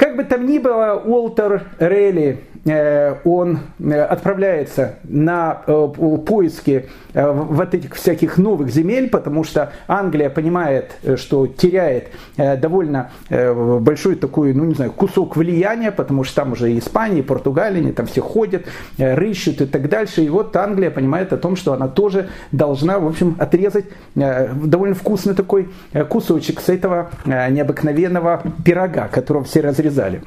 Как 0.00 0.16
бы 0.16 0.24
там 0.24 0.46
ни 0.46 0.56
было, 0.56 0.94
Уолтер 1.04 1.62
Релли, 1.78 2.44
он 2.64 3.60
э, 3.78 4.02
отправляется 4.02 4.96
на 5.04 5.62
э, 5.66 5.88
поиски 6.26 6.86
вот 7.12 7.74
этих 7.74 7.96
всяких 7.96 8.38
новых 8.38 8.70
земель, 8.70 9.08
потому 9.10 9.42
что 9.42 9.72
Англия 9.88 10.30
понимает, 10.30 10.92
что 11.16 11.48
теряет 11.48 12.08
довольно 12.36 13.10
большой 13.28 14.14
такой, 14.14 14.54
ну 14.54 14.64
не 14.64 14.74
знаю, 14.74 14.92
кусок 14.92 15.36
влияния, 15.36 15.90
потому 15.90 16.22
что 16.22 16.36
там 16.36 16.52
уже 16.52 16.70
и 16.72 16.78
Испания, 16.78 17.18
и 17.18 17.22
Португалия, 17.22 17.80
они 17.80 17.90
там 17.90 18.06
все 18.06 18.20
ходят, 18.20 18.66
рыщут 18.96 19.60
и 19.60 19.66
так 19.66 19.88
дальше. 19.88 20.22
И 20.22 20.28
вот 20.28 20.54
Англия 20.54 20.92
понимает 20.92 21.32
о 21.32 21.36
том, 21.36 21.56
что 21.56 21.72
она 21.72 21.88
тоже 21.88 22.28
должна, 22.52 23.00
в 23.00 23.08
общем, 23.08 23.34
отрезать 23.40 23.86
довольно 24.14 24.94
вкусный 24.94 25.34
такой 25.34 25.68
кусочек 26.08 26.60
с 26.60 26.68
этого 26.68 27.10
необыкновенного 27.26 28.40
пирога, 28.64 29.08
которого 29.08 29.42
все 29.42 29.62
разрезали. 29.62 30.22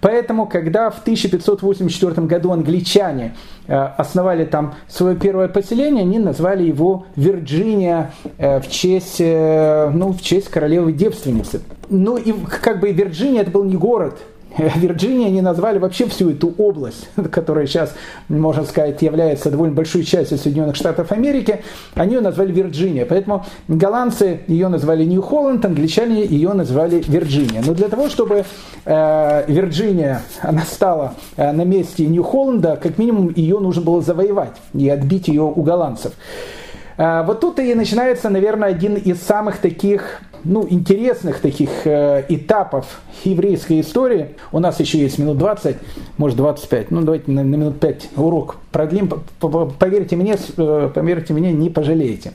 Поэтому, 0.00 0.46
когда 0.46 0.90
в 0.90 1.00
1584 1.00 2.26
году 2.26 2.52
англичане 2.52 3.34
э, 3.66 3.74
основали 3.74 4.44
там 4.44 4.74
свое 4.88 5.16
первое 5.16 5.48
поселение, 5.48 6.02
они 6.02 6.18
назвали 6.18 6.64
его 6.64 7.06
Вирджиния 7.16 8.12
э, 8.38 8.60
в 8.60 8.70
честь, 8.70 9.20
э, 9.20 9.90
ну, 9.92 10.12
в 10.12 10.22
честь 10.22 10.48
королевы-девственницы. 10.48 11.62
Ну 11.88 12.16
и 12.16 12.32
как 12.62 12.80
бы 12.80 12.90
Вирджиния 12.92 13.42
это 13.42 13.50
был 13.50 13.64
не 13.64 13.76
город, 13.76 14.18
Вирджиния 14.76 15.28
они 15.28 15.42
назвали 15.42 15.78
вообще 15.78 16.06
всю 16.06 16.30
эту 16.30 16.52
область, 16.56 17.08
которая 17.30 17.66
сейчас, 17.66 17.94
можно 18.28 18.64
сказать, 18.64 19.02
является 19.02 19.50
довольно 19.50 19.74
большой 19.74 20.04
частью 20.04 20.38
Соединенных 20.38 20.76
Штатов 20.76 21.12
Америки, 21.12 21.60
они 21.94 22.14
ее 22.14 22.20
назвали 22.20 22.52
Вирджиния. 22.52 23.06
Поэтому 23.06 23.44
голландцы 23.68 24.40
ее 24.46 24.68
назвали 24.68 25.04
Нью-Холланд, 25.04 25.64
англичане 25.64 26.24
ее 26.24 26.52
назвали 26.52 27.02
Вирджиния. 27.06 27.62
Но 27.64 27.74
для 27.74 27.88
того, 27.88 28.08
чтобы 28.08 28.44
э, 28.84 29.44
Вирджиния 29.46 30.22
она 30.40 30.62
стала 30.62 31.14
э, 31.36 31.52
на 31.52 31.62
месте 31.62 32.06
Нью-Холланда, 32.06 32.78
как 32.82 32.98
минимум 32.98 33.32
ее 33.34 33.58
нужно 33.58 33.82
было 33.82 34.00
завоевать 34.00 34.56
и 34.72 34.88
отбить 34.88 35.28
ее 35.28 35.42
у 35.42 35.62
голландцев. 35.62 36.12
Э, 36.96 37.22
вот 37.24 37.40
тут 37.40 37.58
и 37.58 37.74
начинается, 37.74 38.30
наверное, 38.30 38.68
один 38.68 38.94
из 38.94 39.22
самых 39.22 39.58
таких 39.58 40.20
ну, 40.46 40.66
интересных 40.68 41.40
таких 41.40 41.70
э, 41.84 42.24
этапов 42.28 43.00
еврейской 43.24 43.80
истории. 43.80 44.36
У 44.52 44.58
нас 44.58 44.78
еще 44.80 44.98
есть 44.98 45.18
минут 45.18 45.38
20, 45.38 45.76
может 46.18 46.36
25. 46.36 46.90
Ну, 46.90 47.02
давайте 47.02 47.30
на, 47.30 47.42
на 47.42 47.56
минут 47.56 47.80
5 47.80 48.10
урок 48.16 48.56
продлим. 48.70 49.10
Поверьте 49.78 50.16
мне, 50.16 50.36
э, 50.56 50.90
поверьте 50.94 51.34
мне, 51.34 51.52
не 51.52 51.68
пожалеете. 51.68 52.32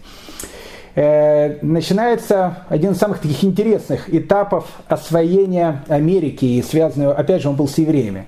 Э, 0.95 1.57
начинается 1.61 2.65
один 2.67 2.91
из 2.91 2.97
самых 2.97 3.19
таких 3.19 3.43
интересных 3.43 4.13
этапов 4.13 4.65
освоения 4.87 5.83
Америки, 5.87 6.45
и 6.45 6.61
связанного, 6.61 7.13
опять 7.13 7.41
же, 7.41 7.49
он 7.49 7.55
был 7.55 7.67
с 7.67 7.77
евреями. 7.77 8.25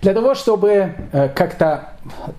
Для 0.00 0.14
того, 0.14 0.34
чтобы 0.34 0.92
э, 1.12 1.28
как-то 1.34 1.94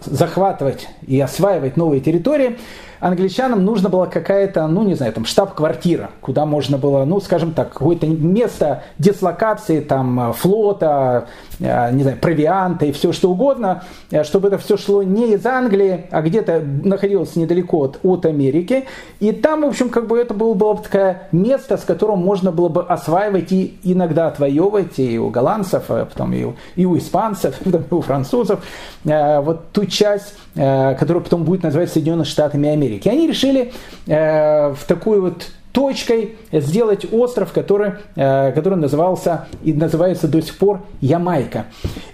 захватывать 0.05 0.88
и 1.07 1.20
осваивать 1.20 1.78
новые 1.78 1.99
территории, 1.99 2.57
англичанам 2.99 3.63
нужно 3.63 3.89
было 3.89 4.05
какая-то, 4.05 4.67
ну 4.67 4.83
не 4.83 4.95
знаю, 4.95 5.13
там 5.13 5.25
штаб-квартира, 5.25 6.11
куда 6.21 6.45
можно 6.45 6.77
было, 6.77 7.05
ну 7.05 7.19
скажем 7.19 7.51
так, 7.53 7.73
какое-то 7.73 8.07
место 8.07 8.83
дислокации 8.97 9.79
там 9.79 10.33
флота, 10.33 11.27
э, 11.59 11.91
не 11.91 12.03
знаю, 12.03 12.17
провианта 12.17 12.85
и 12.85 12.91
все 12.91 13.11
что 13.11 13.31
угодно, 13.31 13.83
э, 14.11 14.23
чтобы 14.23 14.47
это 14.49 14.57
все 14.57 14.77
шло 14.77 15.03
не 15.03 15.33
из 15.33 15.45
Англии, 15.45 16.05
а 16.11 16.21
где-то 16.21 16.61
находилось 16.61 17.35
недалеко 17.35 17.79
от, 17.79 17.99
от 18.03 18.25
Америки. 18.25 18.85
И 19.19 19.31
там, 19.31 19.61
в 19.61 19.65
общем, 19.65 19.89
как 19.89 20.07
бы 20.07 20.17
это 20.17 20.33
было, 20.33 20.53
было 20.53 20.73
бы 20.73 20.83
такое 20.83 21.23
место, 21.31 21.77
с 21.77 21.83
которым 21.83 22.19
можно 22.19 22.51
было 22.51 22.69
бы 22.69 22.83
осваивать 22.83 23.51
и 23.51 23.77
иногда 23.83 24.27
отвоевывать 24.27 24.99
и 24.99 25.17
у 25.19 25.29
голландцев, 25.29 25.85
а 25.89 26.05
потом 26.05 26.33
и 26.33 26.43
у, 26.43 26.55
и 26.75 26.85
у 26.85 26.97
испанцев, 26.97 27.55
и 27.65 27.93
у 27.93 28.01
французов. 28.01 28.63
Э, 29.05 29.39
вот 29.41 29.71
ту 29.71 29.85
часть, 29.85 30.33
которая 30.55 31.21
потом 31.21 31.43
будет 31.43 31.63
называться 31.63 31.95
Соединенными 31.95 32.25
Штатами 32.25 32.69
Америки. 32.69 32.84
Они 33.07 33.27
решили 33.27 33.71
в 34.07 34.77
такую 34.88 35.21
вот 35.21 35.47
точкой 35.75 36.38
сделать 36.53 37.05
остров, 37.11 37.51
который, 37.51 37.91
э, 38.15 38.53
который 38.53 38.79
назывался 38.79 39.47
и 39.61 39.73
называется 39.73 40.29
до 40.29 40.41
сих 40.41 40.57
пор 40.57 40.79
Ямайка. 41.01 41.65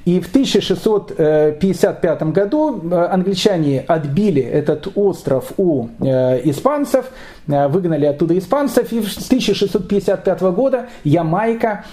И 0.03 0.19
в 0.19 0.28
1655 0.30 2.24
году 2.24 2.82
э, 2.82 3.07
англичане 3.11 3.82
отбили 3.82 4.41
этот 4.41 4.88
остров 4.95 5.53
у 5.57 5.89
э, 5.99 6.41
испанцев, 6.49 7.05
выгнали 7.47 8.05
оттуда 8.05 8.38
испанцев, 8.38 8.91
и 8.93 9.01
с 9.01 9.26
1655 9.28 10.41
года 10.41 10.86
Ямайка 11.03 11.86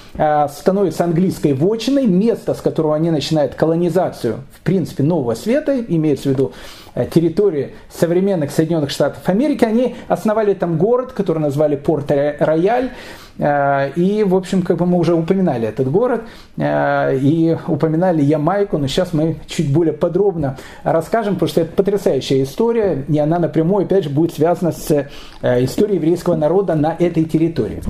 становится 0.50 1.04
английской 1.04 1.54
вотчиной, 1.54 2.06
место, 2.06 2.52
с 2.54 2.60
которого 2.60 2.94
они 2.94 3.10
начинают 3.10 3.54
колонизацию, 3.54 4.44
в 4.52 4.60
принципе, 4.60 5.02
нового 5.02 5.34
света, 5.34 5.80
имеется 5.88 6.28
в 6.28 6.32
виду 6.32 6.52
территории 7.06 7.74
современных 7.90 8.50
Соединенных 8.50 8.90
Штатов 8.90 9.28
Америки, 9.28 9.64
они 9.64 9.96
основали 10.08 10.54
там 10.54 10.78
город, 10.78 11.12
который 11.12 11.38
назвали 11.38 11.76
Порт-Рояль, 11.76 12.90
Э, 13.38 13.90
и, 13.94 14.24
в 14.24 14.34
общем, 14.34 14.62
как 14.62 14.78
бы 14.78 14.86
мы 14.86 14.98
уже 14.98 15.14
упоминали 15.14 15.68
этот 15.68 15.90
город 15.90 16.22
э, 16.56 17.16
и 17.18 17.56
упоминали 17.66 18.22
Ямайку, 18.22 18.78
но 18.78 18.88
сейчас 18.88 19.12
мы 19.12 19.36
чуть 19.46 19.72
более 19.72 19.94
подробно 19.94 20.58
расскажем, 20.82 21.34
потому 21.34 21.48
что 21.48 21.60
это 21.62 21.72
потрясающая 21.72 22.42
история, 22.42 23.04
и 23.08 23.18
она 23.18 23.38
напрямую, 23.38 23.84
опять 23.84 24.04
же, 24.04 24.10
будет 24.10 24.34
связана 24.34 24.72
с 24.72 24.90
э, 24.90 25.64
историей 25.64 25.96
еврейского 25.96 26.34
народа 26.34 26.74
на 26.74 26.94
этой 26.98 27.24
территории. 27.24 27.82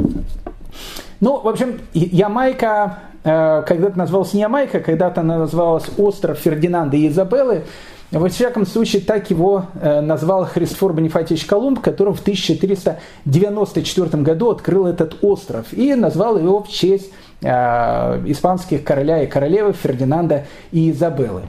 Ну, 1.20 1.40
в 1.40 1.48
общем, 1.48 1.80
Ямайка 1.94 2.98
когда-то 3.24 3.98
называлась 3.98 4.32
не 4.32 4.42
Ямайка, 4.42 4.80
когда-то 4.80 5.20
она 5.22 5.38
называлась 5.38 5.84
остров 5.98 6.38
Фердинанда 6.38 6.96
и 6.96 7.08
Изабеллы, 7.08 7.64
во 8.10 8.30
всяком 8.30 8.64
случае, 8.64 9.02
так 9.02 9.28
его 9.30 9.66
э, 9.80 10.00
назвал 10.00 10.46
Христофор 10.46 10.94
Бонифатьевич 10.94 11.44
Колумб, 11.44 11.80
который 11.80 12.14
в 12.14 12.20
1494 12.20 14.22
году 14.22 14.50
открыл 14.50 14.86
этот 14.86 15.22
остров 15.22 15.66
и 15.72 15.94
назвал 15.94 16.38
его 16.38 16.62
в 16.62 16.70
честь 16.70 17.12
э, 17.42 18.30
испанских 18.30 18.82
короля 18.82 19.22
и 19.22 19.26
королевы 19.26 19.74
Фердинанда 19.74 20.46
и 20.72 20.90
Изабеллы. 20.90 21.42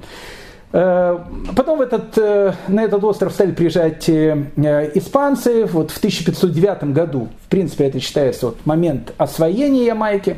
Э, 0.74 1.20
потом 1.56 1.78
в 1.78 1.82
этот, 1.82 2.18
на 2.68 2.84
этот 2.84 3.06
остров 3.06 3.32
стали 3.32 3.54
приезжать 3.54 4.10
испанцы. 4.10 5.66
Вот 5.66 5.92
в 5.92 5.98
1509 5.98 6.84
году, 6.94 7.30
в 7.46 7.48
принципе, 7.48 7.86
это 7.86 8.02
считается 8.02 8.48
вот 8.48 8.66
момент 8.66 9.14
освоения 9.18 9.86
Ямайки. 9.86 10.36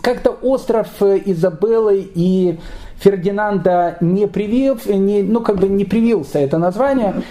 Как-то 0.00 0.30
остров 0.30 1.02
Изабеллы 1.02 2.08
и 2.14 2.58
Фердинанда 3.00 3.96
не 4.00 4.26
привил, 4.26 4.78
не, 4.86 5.22
ну 5.22 5.40
как 5.40 5.56
бы 5.56 5.68
не 5.68 5.84
привился 5.84 6.38
это 6.38 6.58
название, 6.58 7.22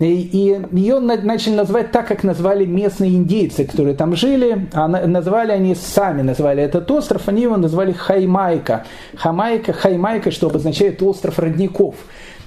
и 0.00 0.62
ее 0.72 0.98
начали 0.98 1.54
называть 1.54 1.92
так, 1.92 2.08
как 2.08 2.24
назвали 2.24 2.64
местные 2.64 3.16
индейцы, 3.16 3.66
которые 3.66 3.94
там 3.94 4.16
жили. 4.16 4.66
А 4.72 4.88
назвали 4.88 5.52
они 5.52 5.74
сами, 5.74 6.22
назвали 6.22 6.62
этот 6.62 6.90
остров, 6.90 7.28
они 7.28 7.42
его 7.42 7.58
назвали 7.58 7.92
Хаймайка. 7.92 8.86
Хамайка, 9.14 9.74
Хаймайка, 9.74 10.30
что 10.30 10.46
обозначает 10.46 11.02
остров 11.02 11.38
родников. 11.38 11.96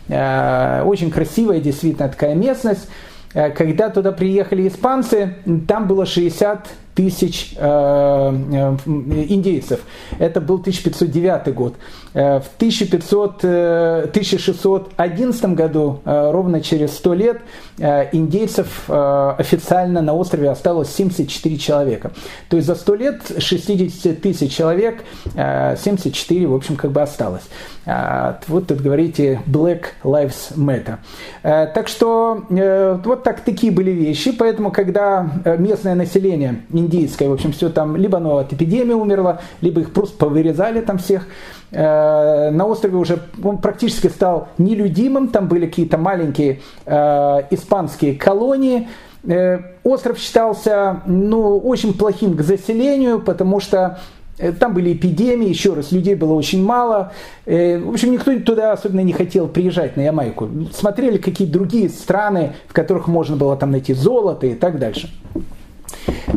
Э, 0.10 0.82
очень 0.84 1.12
красивая 1.12 1.60
действительно 1.60 2.10
такая 2.10 2.34
местность. 2.34 2.90
Э, 3.36 3.52
когда 3.52 3.90
туда 3.90 4.12
приехали 4.12 4.68
испанцы, 4.68 5.36
там 5.68 5.88
было 5.88 6.08
60 6.08 6.68
тысяч 6.96 7.54
э, 7.58 7.66
э, 7.66 8.78
индейцев. 8.86 9.82
Это 10.20 10.42
был 10.42 10.56
1509 10.56 11.54
год. 11.54 11.76
Э, 12.14 12.40
в 12.40 12.48
1500, 12.58 13.44
1611 13.44 15.46
году, 15.56 16.02
ровно 16.06 16.62
через 16.62 16.96
100 16.98 17.14
лет, 17.14 17.42
индейцев 17.78 18.90
официально 18.90 20.02
на 20.02 20.14
острове 20.14 20.50
осталось 20.50 20.94
74 20.94 21.58
человека. 21.58 22.12
То 22.50 22.58
есть 22.58 22.68
за 22.68 22.76
100 22.76 22.96
лет 22.96 23.22
60 23.38 24.22
тысяч 24.22 24.56
человек, 24.56 25.04
74, 25.34 26.48
в 26.48 26.54
общем, 26.54 26.76
как 26.76 26.92
бы 26.92 27.02
осталось. 27.02 27.44
Вот 28.48 28.68
тут 28.68 28.82
говорите 28.82 29.42
Black 29.48 29.86
Lives 30.04 30.56
Matter. 30.56 30.98
Так 31.42 31.88
что 31.88 32.44
вот 33.04 33.24
так 33.24 33.42
такие 33.42 33.72
были 33.72 33.92
вещи, 33.92 34.32
поэтому 34.32 34.72
когда 34.72 35.28
местное 35.58 35.96
население 35.96 36.64
индийское, 36.84 37.30
в 37.30 37.34
общем, 37.34 37.52
все 37.52 37.70
там, 37.70 37.96
либо 37.96 38.18
оно 38.18 38.38
от 38.38 38.54
эпидемии 38.54 38.94
умерло, 38.94 39.42
либо 39.62 39.82
их 39.82 39.94
просто 39.94 40.18
повырезали 40.18 40.82
там 40.82 40.98
всех. 40.98 41.28
Э, 41.74 42.52
на 42.52 42.68
острове 42.68 42.98
уже 42.98 43.20
он 43.44 43.58
практически 43.58 44.08
стал 44.08 44.50
нелюдимым, 44.58 45.30
там 45.30 45.48
были 45.48 45.66
какие-то 45.66 45.98
маленькие 45.98 46.62
э, 46.86 47.42
испанские 47.50 48.16
колонии. 48.16 48.88
Э, 49.26 49.60
остров 49.84 50.20
считался 50.20 51.02
ну, 51.08 51.58
очень 51.58 51.98
плохим 51.98 52.38
к 52.38 52.42
заселению, 52.42 53.20
потому 53.20 53.60
что 53.60 54.00
там 54.60 54.74
были 54.74 54.94
эпидемии, 54.94 55.48
еще 55.48 55.74
раз, 55.74 55.92
людей 55.92 56.16
было 56.16 56.34
очень 56.34 56.64
мало. 56.64 57.12
В 57.46 57.90
общем, 57.94 58.12
никто 58.12 58.38
туда 58.40 58.72
особенно 58.72 59.02
не 59.02 59.14
хотел 59.14 59.48
приезжать, 59.48 59.96
на 59.96 60.02
Ямайку. 60.02 60.50
Смотрели 60.74 61.20
какие 61.20 61.48
другие 61.48 61.88
страны, 61.88 62.54
в 62.68 62.74
которых 62.74 63.08
можно 63.08 63.36
было 63.38 63.56
там 63.56 63.70
найти 63.70 63.94
золото 63.94 64.48
и 64.48 64.56
так 64.56 64.80
дальше. 64.80 65.12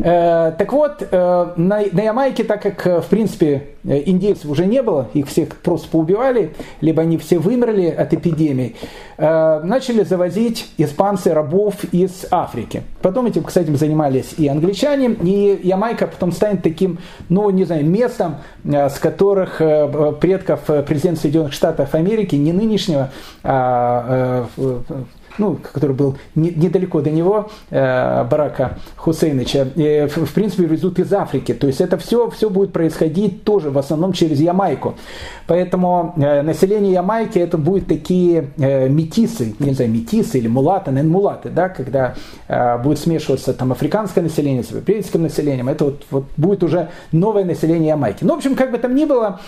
Э, 0.03 0.53
так 0.57 0.71
вот, 0.73 1.07
э, 1.09 1.47
на, 1.55 1.81
на 1.91 2.01
Ямайке, 2.01 2.43
так 2.43 2.61
как, 2.61 2.85
э, 2.85 3.01
в 3.01 3.05
принципе, 3.05 3.69
индейцев 3.83 4.45
уже 4.45 4.65
не 4.65 4.81
было, 4.81 5.07
их 5.13 5.27
всех 5.27 5.55
просто 5.57 5.89
поубивали, 5.89 6.53
либо 6.81 7.01
они 7.01 7.17
все 7.17 7.39
вымерли 7.39 7.87
от 7.87 8.13
эпидемий, 8.13 8.75
начали 9.17 10.03
завозить 10.03 10.69
испанцы 10.77 11.33
рабов 11.33 11.85
из 11.93 12.25
Африки. 12.29 12.83
Потом 13.01 13.27
этим, 13.27 13.43
кстати, 13.43 13.69
занимались 13.71 14.33
и 14.37 14.49
англичане, 14.49 15.15
и 15.23 15.61
Ямайка 15.63 16.07
потом 16.07 16.33
станет 16.33 16.63
таким, 16.63 16.99
ну, 17.29 17.49
не 17.49 17.63
знаю, 17.63 17.85
местом, 17.85 18.35
с 18.65 18.99
которых 18.99 19.59
предков 20.19 20.65
президента 20.85 21.21
Соединенных 21.21 21.53
Штатов 21.53 21.95
Америки, 21.95 22.35
не 22.35 22.51
нынешнего, 22.51 23.09
а 23.41 24.47
ну, 25.37 25.59
который 25.71 25.95
был 25.95 26.17
не, 26.35 26.51
недалеко 26.51 27.01
до 27.01 27.11
него, 27.11 27.49
э, 27.69 28.23
Барака 28.23 28.77
Хусейновича, 28.95 29.67
э, 29.75 30.07
в, 30.07 30.25
в 30.25 30.33
принципе, 30.33 30.65
везут 30.65 30.99
из 30.99 31.11
Африки. 31.13 31.53
То 31.53 31.67
есть 31.67 31.81
это 31.81 31.97
все, 31.97 32.29
все 32.29 32.49
будет 32.49 32.73
происходить 32.73 33.43
тоже 33.43 33.69
в 33.69 33.77
основном 33.77 34.13
через 34.13 34.39
Ямайку. 34.39 34.95
Поэтому 35.47 36.13
э, 36.17 36.41
население 36.41 36.93
Ямайки 36.93 37.39
это 37.39 37.57
будут 37.57 37.87
такие 37.87 38.49
э, 38.57 38.89
метисы, 38.89 39.55
не 39.59 39.73
знаю, 39.73 39.91
метисы 39.91 40.39
или 40.39 40.47
мулаты, 40.47 40.91
наверное, 40.91 41.11
мулаты, 41.11 41.49
да, 41.49 41.69
когда 41.69 42.15
э, 42.47 42.77
будет 42.79 42.99
смешиваться 42.99 43.53
там 43.53 43.71
африканское 43.71 44.23
население 44.23 44.63
с 44.63 44.69
европейским 44.69 45.21
населением. 45.21 45.69
Это 45.69 45.85
вот, 45.85 46.03
вот 46.11 46.25
будет 46.35 46.63
уже 46.63 46.89
новое 47.11 47.45
население 47.45 47.89
Ямайки. 47.89 48.23
Ну, 48.23 48.33
в 48.33 48.37
общем, 48.37 48.55
как 48.55 48.71
бы 48.71 48.77
там 48.77 48.95
ни 48.95 49.05
было, 49.05 49.39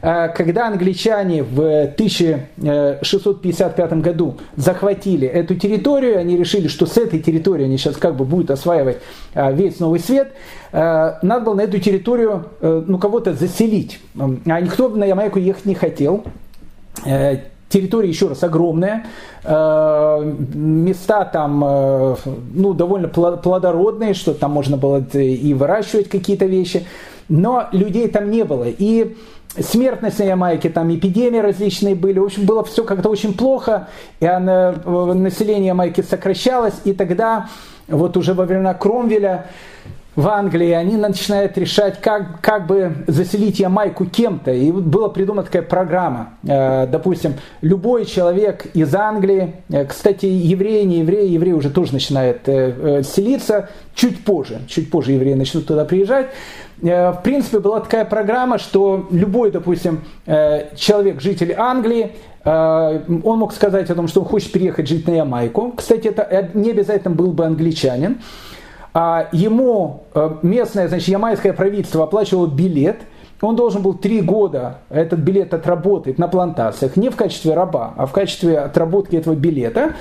э, 0.00 0.28
когда 0.28 0.68
англичане 0.68 1.42
в 1.42 1.58
1655 1.58 3.92
году 3.94 4.36
захватили 4.56 5.26
эту 5.38 5.54
территорию, 5.56 6.18
они 6.18 6.36
решили, 6.36 6.68
что 6.68 6.86
с 6.86 6.96
этой 6.96 7.20
территории 7.20 7.64
они 7.64 7.78
сейчас 7.78 7.96
как 7.96 8.16
бы 8.16 8.24
будут 8.24 8.50
осваивать 8.50 8.98
э, 9.34 9.52
весь 9.54 9.80
Новый 9.80 10.00
Свет, 10.00 10.32
э, 10.72 11.14
надо 11.22 11.44
было 11.44 11.54
на 11.54 11.62
эту 11.62 11.78
территорию 11.78 12.46
э, 12.60 12.82
ну, 12.86 12.98
кого-то 12.98 13.34
заселить. 13.34 14.00
А 14.18 14.60
никто 14.60 14.88
на 14.88 15.04
Ямайку 15.04 15.38
ехать 15.38 15.64
не 15.66 15.74
хотел. 15.74 16.24
Территория, 17.68 18.08
еще 18.08 18.28
раз, 18.28 18.42
огромная. 18.42 19.06
Места 19.44 21.24
там 21.26 21.60
ну, 22.54 22.72
довольно 22.72 23.08
плодородные, 23.08 24.14
что 24.14 24.32
там 24.32 24.52
можно 24.52 24.76
было 24.78 25.04
и 25.12 25.54
выращивать 25.54 26.08
какие-то 26.08 26.46
вещи. 26.46 26.86
Но 27.28 27.68
людей 27.72 28.08
там 28.08 28.30
не 28.30 28.44
было. 28.44 28.64
И 28.66 29.16
смертность 29.56 30.18
на 30.18 30.24
Ямайке, 30.24 30.68
там 30.68 30.94
эпидемии 30.94 31.38
различные 31.38 31.94
были. 31.94 32.18
В 32.18 32.24
общем, 32.24 32.44
было 32.44 32.64
все 32.64 32.84
как-то 32.84 33.08
очень 33.08 33.34
плохо, 33.34 33.88
и 34.20 34.26
она, 34.26 34.74
э, 34.84 35.12
население 35.14 35.68
Ямайки 35.68 36.00
сокращалось, 36.02 36.74
и 36.84 36.92
тогда, 36.92 37.48
вот 37.88 38.16
уже 38.16 38.34
во 38.34 38.44
времена 38.44 38.74
Кромвеля, 38.74 39.46
в 40.18 40.26
Англии, 40.26 40.72
они 40.72 40.96
начинают 40.96 41.56
решать, 41.56 42.00
как, 42.00 42.40
как 42.40 42.66
бы 42.66 42.92
заселить 43.06 43.60
Ямайку 43.60 44.04
кем-то. 44.04 44.50
И 44.50 44.72
была 44.72 45.10
придумана 45.10 45.44
такая 45.44 45.62
программа. 45.62 46.30
Э, 46.42 46.88
допустим, 46.88 47.34
любой 47.60 48.04
человек 48.04 48.66
из 48.74 48.92
Англии, 48.96 49.54
э, 49.68 49.84
кстати, 49.84 50.26
евреи, 50.26 50.82
не 50.82 50.98
евреи, 50.98 51.28
евреи 51.28 51.52
уже 51.52 51.70
тоже 51.70 51.92
начинают 51.92 52.40
селиться 53.06 53.68
чуть 53.94 54.24
позже. 54.24 54.60
Чуть 54.66 54.90
позже 54.90 55.12
евреи 55.12 55.34
начнут 55.34 55.68
туда 55.68 55.84
приезжать. 55.84 56.26
Э, 56.82 57.12
в 57.12 57.22
принципе, 57.22 57.60
была 57.60 57.78
такая 57.78 58.04
программа, 58.04 58.58
что 58.58 59.06
любой, 59.12 59.52
допустим, 59.52 60.00
э, 60.26 60.74
человек, 60.74 61.20
житель 61.20 61.54
Англии, 61.56 62.10
э, 62.44 63.00
он 63.22 63.38
мог 63.38 63.52
сказать 63.52 63.88
о 63.88 63.94
том, 63.94 64.08
что 64.08 64.22
он 64.22 64.26
хочет 64.26 64.50
переехать 64.50 64.88
жить 64.88 65.06
на 65.06 65.12
Ямайку. 65.12 65.74
Кстати, 65.76 66.08
это 66.08 66.50
не 66.54 66.70
обязательно 66.70 67.14
был 67.14 67.30
бы 67.32 67.44
англичанин. 67.46 68.18
А 68.94 69.28
ему 69.32 70.04
местное, 70.42 70.88
значит, 70.88 71.08
ямайское 71.08 71.52
правительство 71.52 72.04
оплачивало 72.04 72.46
билет, 72.46 72.98
он 73.40 73.54
должен 73.54 73.82
был 73.82 73.94
три 73.94 74.20
года 74.20 74.78
этот 74.90 75.20
билет 75.20 75.54
отработать 75.54 76.18
на 76.18 76.26
плантациях, 76.26 76.96
не 76.96 77.08
в 77.08 77.16
качестве 77.16 77.54
раба, 77.54 77.94
а 77.96 78.06
в 78.06 78.12
качестве 78.12 78.58
отработки 78.58 79.14
этого 79.14 79.34
билета. 79.34 79.94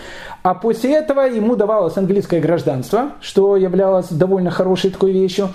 А 0.48 0.54
после 0.54 0.94
этого 0.94 1.24
ему 1.24 1.58
давалось 1.58 1.98
английское 1.98 2.40
гражданство, 2.40 3.12
что 3.20 3.58
являлось 3.58 4.08
довольно 4.08 4.50
хорошей 4.50 4.92
такой 4.92 5.12
вещью. 5.12 5.50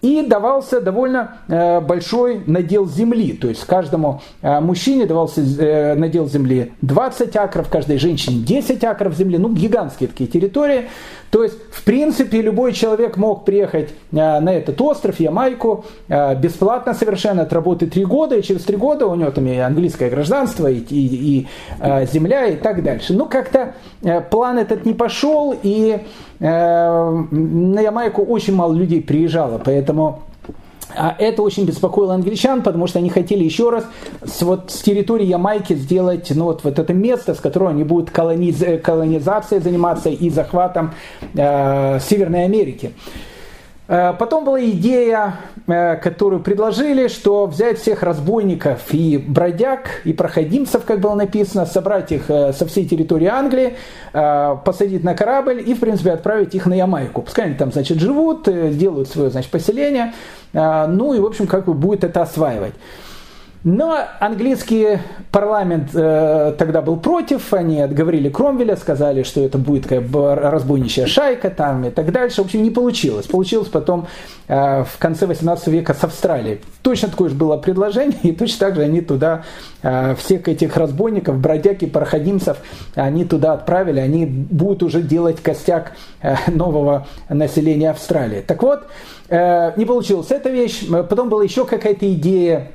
И 0.00 0.22
давался 0.22 0.80
довольно 0.80 1.38
э, 1.48 1.80
большой 1.80 2.42
надел 2.46 2.86
земли. 2.86 3.32
То 3.32 3.48
есть 3.48 3.64
каждому 3.64 4.22
э, 4.42 4.60
мужчине 4.60 5.06
давался 5.06 5.40
э, 5.40 5.96
надел 5.96 6.28
земли 6.28 6.72
20 6.82 7.34
акров, 7.34 7.68
каждой 7.68 7.98
женщине 7.98 8.38
10 8.44 8.84
акров 8.84 9.16
земли. 9.16 9.38
Ну, 9.38 9.52
гигантские 9.52 10.08
такие 10.08 10.30
территории. 10.30 10.88
То 11.30 11.42
есть, 11.42 11.56
в 11.72 11.82
принципе, 11.82 12.40
любой 12.40 12.72
человек 12.72 13.16
мог 13.16 13.44
приехать 13.44 13.90
на 14.12 14.50
этот 14.50 14.80
остров, 14.80 15.20
Ямайку, 15.20 15.84
бесплатно 16.08 16.94
совершенно, 16.94 17.42
отработать 17.42 17.92
три 17.92 18.06
года, 18.06 18.36
и 18.36 18.42
через 18.42 18.62
три 18.62 18.78
года 18.78 19.06
у 19.06 19.14
него 19.14 19.30
там 19.30 19.46
и 19.46 19.58
английское 19.58 20.08
гражданство, 20.08 20.68
и, 20.68 20.78
и, 20.78 21.40
и 21.40 21.46
земля, 22.10 22.46
и 22.46 22.56
так 22.56 22.82
дальше. 22.82 23.12
Ну, 23.12 23.26
как-то 23.26 23.74
план 24.38 24.56
этот 24.56 24.86
не 24.86 24.94
пошел, 24.94 25.52
и 25.64 25.98
на 26.38 27.80
Ямайку 27.80 28.22
очень 28.22 28.54
мало 28.54 28.72
людей 28.72 29.02
приезжало, 29.02 29.60
поэтому 29.64 30.20
а 30.96 31.16
это 31.18 31.42
очень 31.42 31.66
беспокоило 31.66 32.14
англичан, 32.14 32.62
потому 32.62 32.86
что 32.86 33.00
они 33.00 33.10
хотели 33.10 33.42
еще 33.42 33.70
раз 33.70 33.84
с, 34.24 34.42
вот, 34.42 34.70
с 34.70 34.80
территории 34.82 35.26
Ямайки 35.26 35.74
сделать 35.74 36.30
ну, 36.32 36.44
вот, 36.44 36.62
вот 36.62 36.78
это 36.78 36.94
место, 36.94 37.34
с 37.34 37.40
которого 37.40 37.70
они 37.70 37.82
будут 37.82 38.12
колониз, 38.12 38.62
колонизацией 38.82 39.60
заниматься 39.60 40.08
и 40.08 40.30
захватом 40.30 40.94
э, 41.34 41.98
Северной 41.98 42.44
Америки. 42.44 42.92
Э, 43.88 44.12
потом 44.18 44.44
была 44.44 44.62
идея, 44.62 45.36
э, 45.66 45.96
которую 45.96 46.42
предложили, 46.42 47.08
что 47.08 47.46
взять 47.46 47.78
всех 47.78 48.02
разбойников 48.02 48.92
и 48.92 49.16
бродяг, 49.16 50.02
и 50.04 50.12
проходимцев, 50.12 50.84
как 50.84 51.00
было 51.00 51.14
написано, 51.14 51.64
собрать 51.64 52.12
их 52.12 52.28
э, 52.28 52.52
со 52.52 52.66
всей 52.66 52.86
территории 52.86 53.26
Англии, 53.26 53.76
посадить 54.12 55.04
на 55.04 55.14
корабль 55.14 55.62
и, 55.64 55.74
в 55.74 55.80
принципе, 55.80 56.12
отправить 56.12 56.54
их 56.54 56.64
на 56.66 56.74
Ямайку. 56.74 57.22
Пускай 57.22 57.46
они 57.46 57.54
там, 57.54 57.70
значит, 57.70 57.98
живут, 57.98 58.44
делают 58.44 59.08
свое, 59.08 59.30
значит, 59.30 59.50
поселение, 59.50 60.14
ну 60.54 61.12
и, 61.12 61.20
в 61.20 61.26
общем, 61.26 61.46
как 61.46 61.66
бы 61.66 61.74
будет 61.74 62.04
это 62.04 62.22
осваивать. 62.22 62.72
Но 63.70 63.98
английский 64.18 64.98
парламент 65.30 65.90
э, 65.92 66.54
тогда 66.56 66.80
был 66.80 66.96
против, 66.96 67.52
они 67.52 67.82
отговорили 67.82 68.30
Кромвеля, 68.30 68.76
сказали, 68.76 69.24
что 69.24 69.44
это 69.44 69.58
будет 69.58 69.86
как 69.86 70.04
бы 70.04 70.34
разбойничья 70.34 71.06
шайка 71.06 71.50
там 71.50 71.84
и 71.84 71.90
так 71.90 72.10
дальше. 72.10 72.40
В 72.40 72.46
общем, 72.46 72.62
не 72.62 72.70
получилось. 72.70 73.26
Получилось 73.26 73.68
потом 73.68 74.06
э, 74.46 74.84
в 74.84 74.96
конце 74.98 75.26
18 75.26 75.66
века 75.68 75.92
с 75.92 76.02
Австралией. 76.02 76.62
Точно 76.80 77.08
такое 77.08 77.28
же 77.28 77.34
было 77.34 77.58
предложение, 77.58 78.18
и 78.22 78.32
точно 78.32 78.68
так 78.68 78.76
же 78.76 78.80
они 78.80 79.02
туда 79.02 79.44
э, 79.82 80.14
всех 80.14 80.48
этих 80.48 80.74
разбойников, 80.78 81.36
бродяг 81.36 81.82
и 81.82 81.86
проходимцев, 81.86 82.56
они 82.94 83.26
туда 83.26 83.52
отправили, 83.52 84.00
они 84.00 84.24
будут 84.24 84.82
уже 84.82 85.02
делать 85.02 85.42
костяк 85.42 85.92
э, 86.22 86.36
нового 86.50 87.06
населения 87.28 87.90
Австралии. 87.90 88.40
Так 88.40 88.62
вот, 88.62 88.84
э, 89.28 89.72
не 89.76 89.84
получилась 89.84 90.30
эта 90.30 90.48
вещь. 90.48 90.86
Потом 90.88 91.28
была 91.28 91.44
еще 91.44 91.66
какая-то 91.66 92.10
идея 92.14 92.68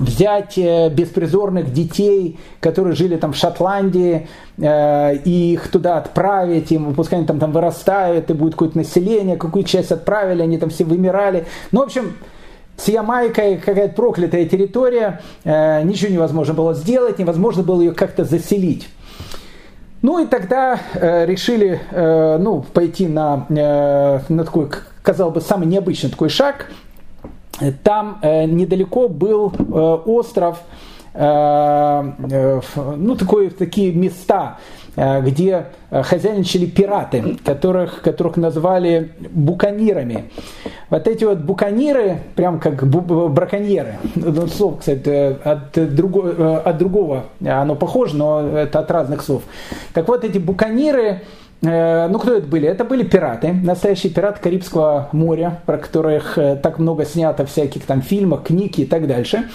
взять 0.00 0.56
э, 0.56 0.88
беспризорных 0.88 1.72
детей, 1.72 2.40
которые 2.60 2.96
жили 2.96 3.16
там 3.16 3.32
в 3.32 3.36
Шотландии, 3.36 4.28
э, 4.56 5.16
и 5.24 5.52
их 5.52 5.68
туда 5.68 5.98
отправить, 5.98 6.72
им, 6.72 6.94
пускай 6.94 7.18
они 7.18 7.28
там, 7.28 7.38
там 7.38 7.52
вырастают, 7.52 8.30
и 8.30 8.32
будет 8.32 8.54
какое-то 8.54 8.78
население, 8.78 9.36
какую 9.36 9.64
часть 9.64 9.92
отправили, 9.92 10.42
они 10.42 10.58
там 10.58 10.70
все 10.70 10.84
вымирали. 10.84 11.46
Ну, 11.70 11.80
в 11.80 11.84
общем, 11.84 12.14
с 12.76 12.88
Ямайкой 12.88 13.58
какая-то 13.58 13.94
проклятая 13.94 14.46
территория, 14.46 15.20
э, 15.44 15.82
ничего 15.82 16.10
невозможно 16.10 16.54
было 16.54 16.74
сделать, 16.74 17.18
невозможно 17.18 17.62
было 17.62 17.80
ее 17.82 17.92
как-то 17.92 18.24
заселить. 18.24 18.88
Ну 20.02 20.18
и 20.24 20.26
тогда 20.26 20.80
э, 20.94 21.26
решили 21.26 21.78
э, 21.90 22.38
ну, 22.38 22.62
пойти 22.62 23.06
на, 23.06 23.44
э, 23.50 24.20
на 24.30 24.44
такой, 24.44 24.70
казалось 25.02 25.34
бы, 25.34 25.40
самый 25.42 25.66
необычный 25.66 26.08
такой 26.08 26.30
шаг 26.30 26.68
там 27.82 28.18
э, 28.22 28.44
недалеко 28.46 29.08
был 29.08 29.52
э, 29.52 29.62
остров, 30.06 30.58
э, 31.14 32.60
ну, 32.96 33.16
такой, 33.16 33.50
такие 33.50 33.92
места, 33.92 34.58
где 34.96 35.66
хозяйничали 35.90 36.66
пираты, 36.66 37.38
которых, 37.44 38.02
которых 38.02 38.36
назвали 38.36 39.12
буканирами. 39.30 40.30
Вот 40.90 41.06
эти 41.06 41.24
вот 41.24 41.38
буканиры, 41.38 42.18
прям 42.34 42.58
как 42.58 42.86
браконьеры, 42.86 43.98
ну, 44.16 44.46
слово, 44.48 44.76
кстати, 44.78 45.36
от, 45.44 45.94
друго, 45.94 46.60
от 46.60 46.78
другого 46.78 47.24
оно 47.44 47.76
похоже, 47.76 48.16
но 48.16 48.40
это 48.58 48.80
от 48.80 48.90
разных 48.90 49.22
слов. 49.22 49.42
Так 49.94 50.08
вот, 50.08 50.24
эти 50.24 50.38
буканиры, 50.38 51.22
ну, 51.62 52.18
кто 52.18 52.34
это 52.34 52.46
были? 52.46 52.66
Это 52.66 52.84
были 52.84 53.02
пираты, 53.02 53.52
настоящие 53.52 54.12
пираты 54.12 54.40
Карибского 54.40 55.10
моря, 55.12 55.60
про 55.66 55.76
которых 55.76 56.38
э, 56.38 56.56
так 56.56 56.78
много 56.78 57.04
снято 57.04 57.44
всяких 57.44 57.84
там 57.84 58.00
фильмов, 58.00 58.44
книг 58.44 58.78
и 58.78 58.86
так 58.86 59.06
дальше. 59.06 59.48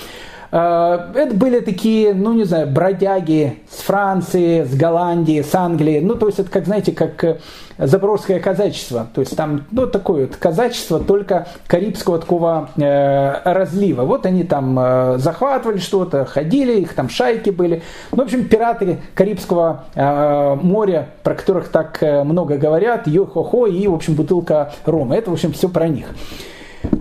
Э, 0.52 1.12
это 1.16 1.36
были 1.36 1.60
такие, 1.60 2.14
ну 2.14 2.34
не 2.34 2.44
знаю, 2.44 2.68
бродяги 2.68 3.60
с 3.70 3.82
Франции, 3.82 4.64
с 4.64 4.76
Голландии, 4.76 5.42
с 5.42 5.54
Англии. 5.56 6.00
Ну, 6.00 6.16
то 6.16 6.28
есть 6.28 6.40
это, 6.40 6.50
как 6.50 6.66
знаете, 6.66 6.92
как 6.92 7.24
э, 7.24 7.38
запорожское 7.78 8.40
казачество. 8.40 9.08
То 9.14 9.22
есть 9.22 9.36
там, 9.36 9.66
ну, 9.72 9.88
такое 9.88 10.28
вот 10.28 10.36
казачество 10.38 11.00
только 11.00 11.48
карибского 11.68 12.20
такого 12.20 12.70
э, 12.78 13.42
разлива. 13.44 14.04
Вот 14.04 14.26
они 14.26 14.44
там 14.44 14.78
э, 14.80 15.18
захватывали 15.18 15.78
что-то, 15.78 16.26
ходили, 16.26 16.80
их 16.80 16.94
там 16.94 17.10
шайки 17.10 17.50
были. 17.50 17.84
Ну, 18.12 18.24
в 18.24 18.26
общем, 18.26 18.48
пираты 18.48 19.00
Карибского 19.14 19.86
э, 19.94 20.56
моря, 20.62 21.10
про 21.24 21.36
которых 21.36 21.70
так 21.70 22.02
э, 22.02 22.24
много 22.24 22.58
говорят, 22.58 23.08
йо-хо-хо 23.08 23.68
и, 23.68 23.88
в 23.88 23.94
общем, 23.94 24.16
бутылка 24.16 24.74
рома. 24.86 25.16
Это, 25.16 25.32
в 25.32 25.34
общем, 25.34 25.52
все 25.52 25.70
про 25.70 25.88
них. 25.88 26.08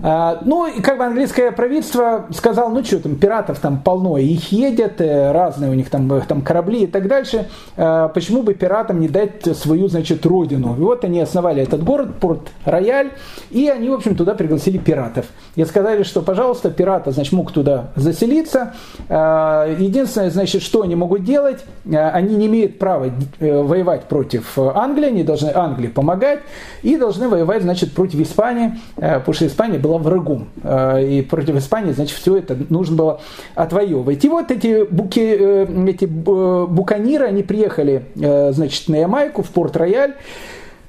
А, 0.07 0.39
ну, 0.45 0.67
и 0.67 0.81
как 0.81 0.97
бы 0.97 1.05
английское 1.05 1.51
правительство 1.51 2.25
сказало, 2.29 2.69
ну 2.69 2.83
что 2.83 2.99
там, 2.99 3.15
пиратов 3.15 3.59
там 3.59 3.79
полно, 3.79 4.17
их 4.17 4.51
едят, 4.51 5.01
э, 5.01 5.31
разные 5.31 5.71
у 5.71 5.73
них 5.73 5.89
там, 5.89 6.11
э, 6.13 6.21
там 6.27 6.41
корабли 6.41 6.83
и 6.83 6.87
так 6.87 7.07
дальше, 7.07 7.47
а, 7.75 8.09
почему 8.09 8.43
бы 8.43 8.53
пиратам 8.53 8.99
не 8.99 9.07
дать 9.07 9.57
свою, 9.57 9.87
значит, 9.87 10.25
родину? 10.25 10.75
И 10.77 10.81
вот 10.81 11.03
они 11.03 11.21
основали 11.21 11.63
этот 11.63 11.83
город, 11.83 12.19
Порт-Рояль, 12.19 13.11
и 13.49 13.67
они, 13.67 13.89
в 13.89 13.93
общем, 13.93 14.15
туда 14.15 14.35
пригласили 14.35 14.77
пиратов. 14.77 15.25
И 15.55 15.65
сказали, 15.65 16.03
что, 16.03 16.21
пожалуйста, 16.21 16.69
пираты, 16.69 17.11
значит, 17.11 17.33
мог 17.33 17.51
туда 17.51 17.91
заселиться. 17.95 18.73
А, 19.09 19.67
единственное, 19.77 20.29
значит, 20.29 20.61
что 20.61 20.83
они 20.83 20.95
могут 20.95 21.23
делать, 21.23 21.63
они 21.91 22.35
не 22.35 22.47
имеют 22.47 22.79
права 22.79 23.09
э, 23.39 23.61
воевать 23.61 24.03
против 24.03 24.57
Англии, 24.57 25.07
они 25.07 25.23
должны 25.23 25.51
Англии 25.53 25.87
помогать, 25.87 26.41
и 26.83 26.97
должны 26.97 27.27
воевать, 27.27 27.63
значит, 27.63 27.93
против 27.93 28.19
Испании, 28.19 28.79
потому 28.95 29.33
что 29.33 29.47
Испания 29.47 29.74
Испания 29.75 29.79
была 29.79 29.97
врагом. 29.97 30.47
Э, 30.63 31.03
и 31.03 31.21
против 31.21 31.55
Испании, 31.55 31.91
значит, 31.91 32.17
все 32.17 32.37
это 32.37 32.57
нужно 32.69 32.95
было 32.95 33.21
отвоевывать. 33.55 34.23
И 34.25 34.29
вот 34.29 34.51
эти, 34.51 34.83
буки, 34.89 35.37
э, 35.39 35.87
эти 35.87 36.05
буканиры, 36.05 37.25
они 37.25 37.43
приехали, 37.43 38.03
э, 38.15 38.51
значит, 38.53 38.89
на 38.89 38.97
Ямайку, 38.97 39.43
в 39.43 39.49
Порт-Рояль. 39.49 40.13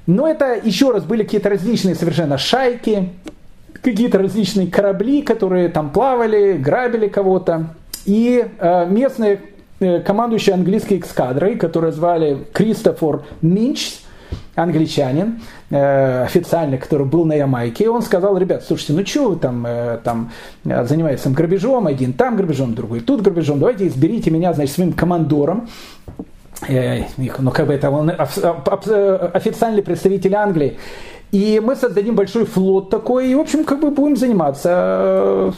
Но 0.07 0.27
это 0.27 0.57
еще 0.63 0.91
раз 0.91 1.03
были 1.03 1.23
какие-то 1.23 1.49
различные 1.49 1.95
совершенно 1.95 2.37
шайки, 2.37 3.09
какие-то 3.81 4.17
различные 4.17 4.67
корабли, 4.67 5.21
которые 5.21 5.69
там 5.69 5.89
плавали, 5.89 6.57
грабили 6.57 7.07
кого-то. 7.07 7.75
И 8.05 8.45
местные 8.89 9.41
командующие 10.05 10.53
английской 10.53 10.99
эскадрой, 10.99 11.57
которые 11.57 11.91
звали 11.91 12.47
Кристофор 12.53 13.25
Минчс, 13.41 13.99
англичанин, 14.55 15.41
э, 15.69 16.23
официальный, 16.23 16.77
который 16.77 17.05
был 17.05 17.25
на 17.25 17.33
Ямайке, 17.33 17.89
он 17.89 18.01
сказал, 18.01 18.37
ребят, 18.37 18.63
слушайте, 18.63 18.93
ну 18.93 19.05
что 19.05 19.29
вы 19.29 19.35
там, 19.37 19.65
э, 19.65 19.99
там 20.03 20.31
э, 20.65 20.85
занимаетесь 20.85 21.27
грабежом, 21.27 21.87
один 21.87 22.13
там 22.13 22.35
грабежом, 22.35 22.73
другой 22.75 23.01
тут 23.01 23.21
грабежом, 23.21 23.59
давайте 23.59 23.87
изберите 23.87 24.31
меня, 24.31 24.53
значит, 24.53 24.75
своим 24.75 24.93
командором, 24.93 25.69
э, 26.67 27.03
ну 27.17 27.51
как 27.51 27.67
бы 27.67 27.73
это 27.73 27.89
он 27.89 28.09
официальный 28.09 29.83
представитель 29.83 30.35
Англии, 30.35 30.77
и 31.31 31.61
мы 31.63 31.75
создадим 31.75 32.15
большой 32.15 32.45
флот 32.45 32.89
такой, 32.89 33.29
и, 33.29 33.35
в 33.35 33.39
общем, 33.39 33.63
как 33.63 33.79
бы 33.79 33.91
будем 33.91 34.15
заниматься 34.15 34.69
э, 34.71 35.51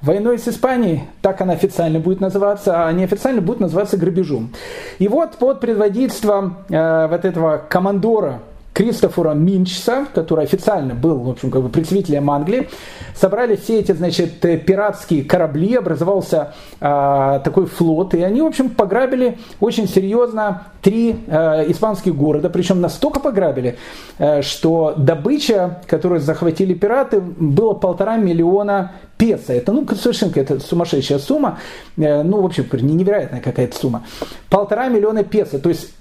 войной 0.00 0.38
с 0.38 0.48
Испанией, 0.48 1.04
так 1.20 1.40
она 1.40 1.52
официально 1.52 2.00
будет 2.00 2.20
называться, 2.20 2.86
а 2.86 2.92
неофициально 2.92 3.40
будет 3.40 3.60
называться 3.60 3.96
грабежом. 3.96 4.52
И 4.98 5.08
вот 5.08 5.36
под 5.36 5.60
предводительством 5.60 6.58
э, 6.68 7.06
вот 7.08 7.24
этого 7.24 7.62
командора 7.68 8.40
Кристофора 8.74 9.34
Минчса, 9.34 10.06
который 10.12 10.44
официально 10.44 10.94
был, 10.94 11.18
в 11.18 11.30
общем, 11.30 11.50
как 11.50 11.62
бы 11.62 11.68
представителем 11.68 12.28
Англии, 12.28 12.68
собрали 13.14 13.54
все 13.54 13.78
эти, 13.78 13.92
значит, 13.92 14.40
пиратские 14.40 15.22
корабли, 15.22 15.76
образовался 15.76 16.54
э, 16.80 17.40
такой 17.44 17.66
флот, 17.66 18.14
и 18.14 18.22
они, 18.22 18.42
в 18.42 18.46
общем, 18.46 18.70
пограбили 18.70 19.38
очень 19.60 19.88
серьезно 19.88 20.64
три 20.82 21.16
э, 21.28 21.70
испанских 21.70 22.16
города, 22.16 22.50
причем 22.50 22.80
настолько 22.80 23.20
пограбили, 23.20 23.78
э, 24.18 24.42
что 24.42 24.94
добыча, 24.96 25.80
которую 25.86 26.20
захватили 26.20 26.74
пираты, 26.74 27.20
было 27.20 27.74
полтора 27.74 28.16
миллиона 28.16 28.92
песо. 29.16 29.52
Это, 29.52 29.70
ну, 29.72 29.86
совершенно 29.94 30.32
это 30.34 30.58
сумасшедшая 30.58 31.20
сумма, 31.20 31.60
э, 31.96 32.24
ну, 32.24 32.42
в 32.42 32.46
общем, 32.46 32.66
невероятная 32.72 33.40
какая-то 33.40 33.78
сумма. 33.78 34.02
Полтора 34.50 34.88
миллиона 34.88 35.22
песо, 35.22 35.60
то 35.60 35.68
есть 35.68 35.94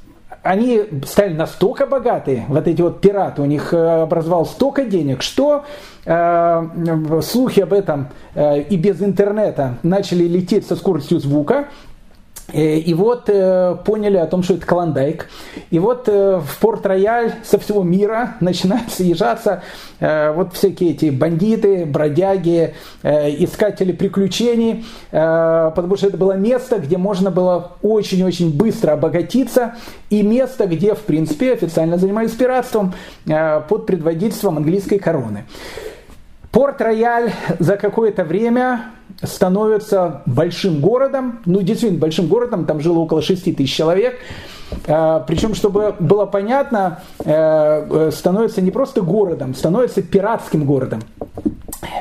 они 0.44 0.82
стали 1.06 1.34
настолько 1.34 1.88
богатые, 1.88 2.46
вот 2.50 2.68
эти 2.68 2.82
вот 2.82 3.00
пираты, 3.00 3.42
у 3.42 3.46
них 3.46 3.74
э, 3.74 4.02
образовалось 4.02 4.50
столько 4.50 4.84
денег, 4.84 5.22
что 5.22 5.64
э, 6.06 7.22
слухи 7.24 7.62
об 7.62 7.72
этом 7.72 8.10
э, 8.36 8.62
и 8.64 8.76
без 8.76 9.02
интернета 9.02 9.78
начали 9.84 10.26
лететь 10.26 10.68
со 10.68 10.76
скоростью 10.76 11.20
звука. 11.20 11.70
Э, 12.52 12.78
и 12.78 12.94
вот 12.94 13.30
э, 13.30 13.78
поняли 13.86 14.18
о 14.18 14.26
том, 14.28 14.44
что 14.44 14.56
это 14.56 14.66
Клондайк. 14.66 15.30
И 15.70 15.80
вот 15.80 16.08
э, 16.08 16.40
в 16.40 16.60
Порт-Рояль 16.60 17.36
со 17.44 17.58
всего 17.58 17.84
мира 17.84 18.36
начинают 18.42 18.92
съезжаться 18.92 19.64
э, 20.00 20.32
вот 20.32 20.54
всякие 20.54 20.92
эти 20.92 21.10
бандиты, 21.10 21.86
бродяги, 21.86 22.74
э, 23.02 23.30
искатели 23.44 23.92
приключений, 23.92 24.86
э, 25.12 25.72
потому 25.76 25.96
что 25.96 26.08
это 26.08 26.18
было 26.18 26.34
место, 26.34 26.80
где 26.80 26.98
можно 26.98 27.32
было 27.32 27.74
очень-очень 27.82 28.56
быстро 28.56 28.94
обогатиться, 28.94 29.76
и 30.10 30.22
место, 30.22 30.68
где, 30.68 30.96
в 30.96 31.02
принципе, 31.02 31.54
официально 31.54 31.98
занимались 31.98 32.32
пиратством 32.32 32.94
э, 33.26 33.62
под 33.68 33.86
предводительством 33.86 34.58
английской 34.58 34.98
короны. 34.98 35.46
Порт-Рояль 36.52 37.32
за 37.58 37.78
какое-то 37.78 38.24
время 38.24 38.92
становится 39.24 40.22
большим 40.26 40.80
городом, 40.80 41.40
ну 41.46 41.62
действительно 41.62 42.00
большим 42.00 42.28
городом, 42.28 42.66
там 42.66 42.80
жило 42.80 43.00
около 43.00 43.22
6 43.22 43.56
тысяч 43.56 43.74
человек, 43.74 44.16
а, 44.88 45.20
причем, 45.20 45.56
чтобы 45.56 45.96
было 46.00 46.26
понятно, 46.26 47.00
э, 47.24 47.32
э, 47.90 48.12
становится 48.12 48.62
не 48.62 48.72
просто 48.72 49.02
городом, 49.02 49.54
становится 49.56 50.02
пиратским 50.02 50.66
городом. 50.66 51.02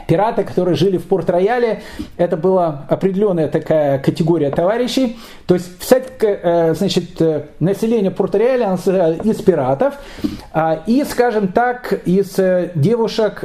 Пираты, 0.07 0.45
которые 0.45 0.75
жили 0.75 0.97
в 0.97 1.05
Порт-Рояле, 1.05 1.83
это 2.17 2.37
была 2.37 2.85
определенная 2.89 3.49
такая 3.49 3.99
категория 3.99 4.51
товарищей. 4.51 5.19
То 5.47 5.55
есть, 5.55 5.81
вся, 5.81 6.01
э, 6.21 6.75
значит, 6.75 7.21
население 7.61 8.11
Порт-Рояля 8.11 8.75
из 9.25 9.43
пиратов 9.43 9.95
а, 10.53 10.83
и, 10.87 11.05
скажем 11.05 11.49
так, 11.49 11.93
из 12.05 12.39
девушек 12.75 13.45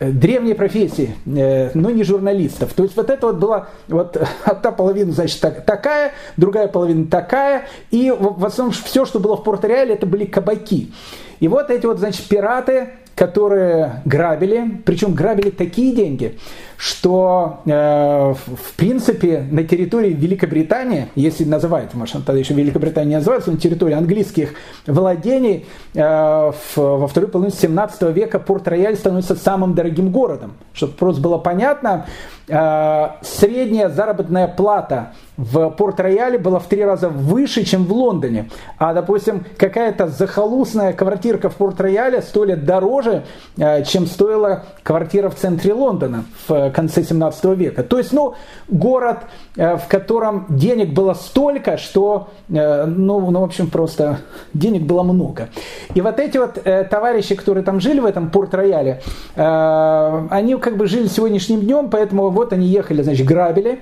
древней 0.00 0.54
профессии, 0.54 1.14
э, 1.26 1.70
но 1.74 1.90
не 1.90 2.02
журналистов. 2.04 2.72
То 2.72 2.82
есть 2.82 2.96
вот 2.96 3.10
это 3.10 3.26
вот 3.28 3.36
была 3.36 3.68
вот 3.88 4.16
та 4.62 4.72
половина, 4.72 5.12
значит, 5.12 5.40
так, 5.40 5.64
такая, 5.64 6.12
другая 6.36 6.68
половина 6.68 7.06
такая, 7.06 7.66
и 7.90 8.10
в 8.10 8.44
основном 8.44 8.72
все, 8.72 9.04
что 9.04 9.20
было 9.20 9.36
в 9.36 9.44
Порто-Реале, 9.44 9.94
это 9.94 10.06
были 10.06 10.24
кабаки. 10.24 10.92
И 11.38 11.48
вот 11.48 11.70
эти 11.70 11.86
вот, 11.86 11.98
значит, 11.98 12.26
пираты, 12.26 12.90
которые 13.14 14.02
грабили, 14.06 14.80
причем 14.84 15.14
грабили 15.14 15.50
такие 15.50 15.94
деньги, 15.94 16.38
что 16.80 17.60
э, 17.66 17.70
в 17.72 18.72
принципе 18.78 19.44
на 19.50 19.64
территории 19.64 20.14
Великобритании, 20.14 21.08
если 21.14 21.44
называют, 21.44 21.92
может 21.92 22.24
тогда 22.24 22.38
еще 22.38 22.54
Великобритания 22.54 23.10
не 23.10 23.16
называется, 23.16 23.50
на 23.50 23.58
территории 23.58 23.92
английских 23.92 24.54
владений 24.86 25.66
э, 25.92 26.00
в, 26.00 26.76
во 26.76 27.06
второй 27.06 27.28
половине 27.28 27.54
17 27.54 28.02
века 28.14 28.38
Порт-Рояль 28.38 28.96
становится 28.96 29.34
самым 29.34 29.74
дорогим 29.74 30.10
городом. 30.10 30.54
Чтобы 30.72 30.94
просто 30.94 31.20
было 31.20 31.36
понятно, 31.36 32.06
э, 32.48 33.08
средняя 33.20 33.90
заработная 33.90 34.48
плата 34.48 35.12
в 35.36 35.70
Порт-Рояле 35.70 36.38
была 36.38 36.60
в 36.60 36.66
три 36.66 36.82
раза 36.82 37.10
выше, 37.10 37.64
чем 37.64 37.84
в 37.84 37.92
Лондоне. 37.92 38.48
А, 38.78 38.94
допустим, 38.94 39.44
какая-то 39.58 40.08
захолустная 40.08 40.94
квартирка 40.94 41.50
в 41.50 41.56
Порт-Рояле 41.56 42.22
стоит 42.22 42.64
дороже, 42.64 43.24
э, 43.58 43.84
чем 43.84 44.06
стоила 44.06 44.64
квартира 44.82 45.28
в 45.28 45.34
центре 45.34 45.74
Лондона 45.74 46.24
в 46.48 46.69
конце 46.70 47.02
17 47.02 47.44
века. 47.56 47.82
То 47.82 47.98
есть, 47.98 48.12
ну, 48.12 48.34
город, 48.68 49.18
э, 49.56 49.76
в 49.76 49.86
котором 49.88 50.46
денег 50.48 50.92
было 50.92 51.14
столько, 51.14 51.76
что, 51.76 52.28
э, 52.48 52.84
ну, 52.86 53.30
ну 53.30 53.40
в 53.40 53.44
общем, 53.44 53.70
просто 53.70 54.18
денег 54.54 54.82
было 54.82 55.02
много. 55.02 55.48
И 55.94 56.00
вот 56.00 56.18
эти 56.18 56.38
вот 56.38 56.58
товарищи, 56.90 57.34
которые 57.34 57.64
там 57.64 57.80
жили 57.80 58.00
в 58.00 58.06
этом 58.06 58.30
Порт-Рояле, 58.30 59.02
они 59.34 60.56
как 60.56 60.76
бы 60.76 60.86
жили 60.86 61.08
сегодняшним 61.08 61.60
днем, 61.60 61.90
поэтому 61.90 62.30
вот 62.30 62.52
они 62.52 62.66
ехали, 62.66 63.02
значит, 63.02 63.26
грабили, 63.26 63.80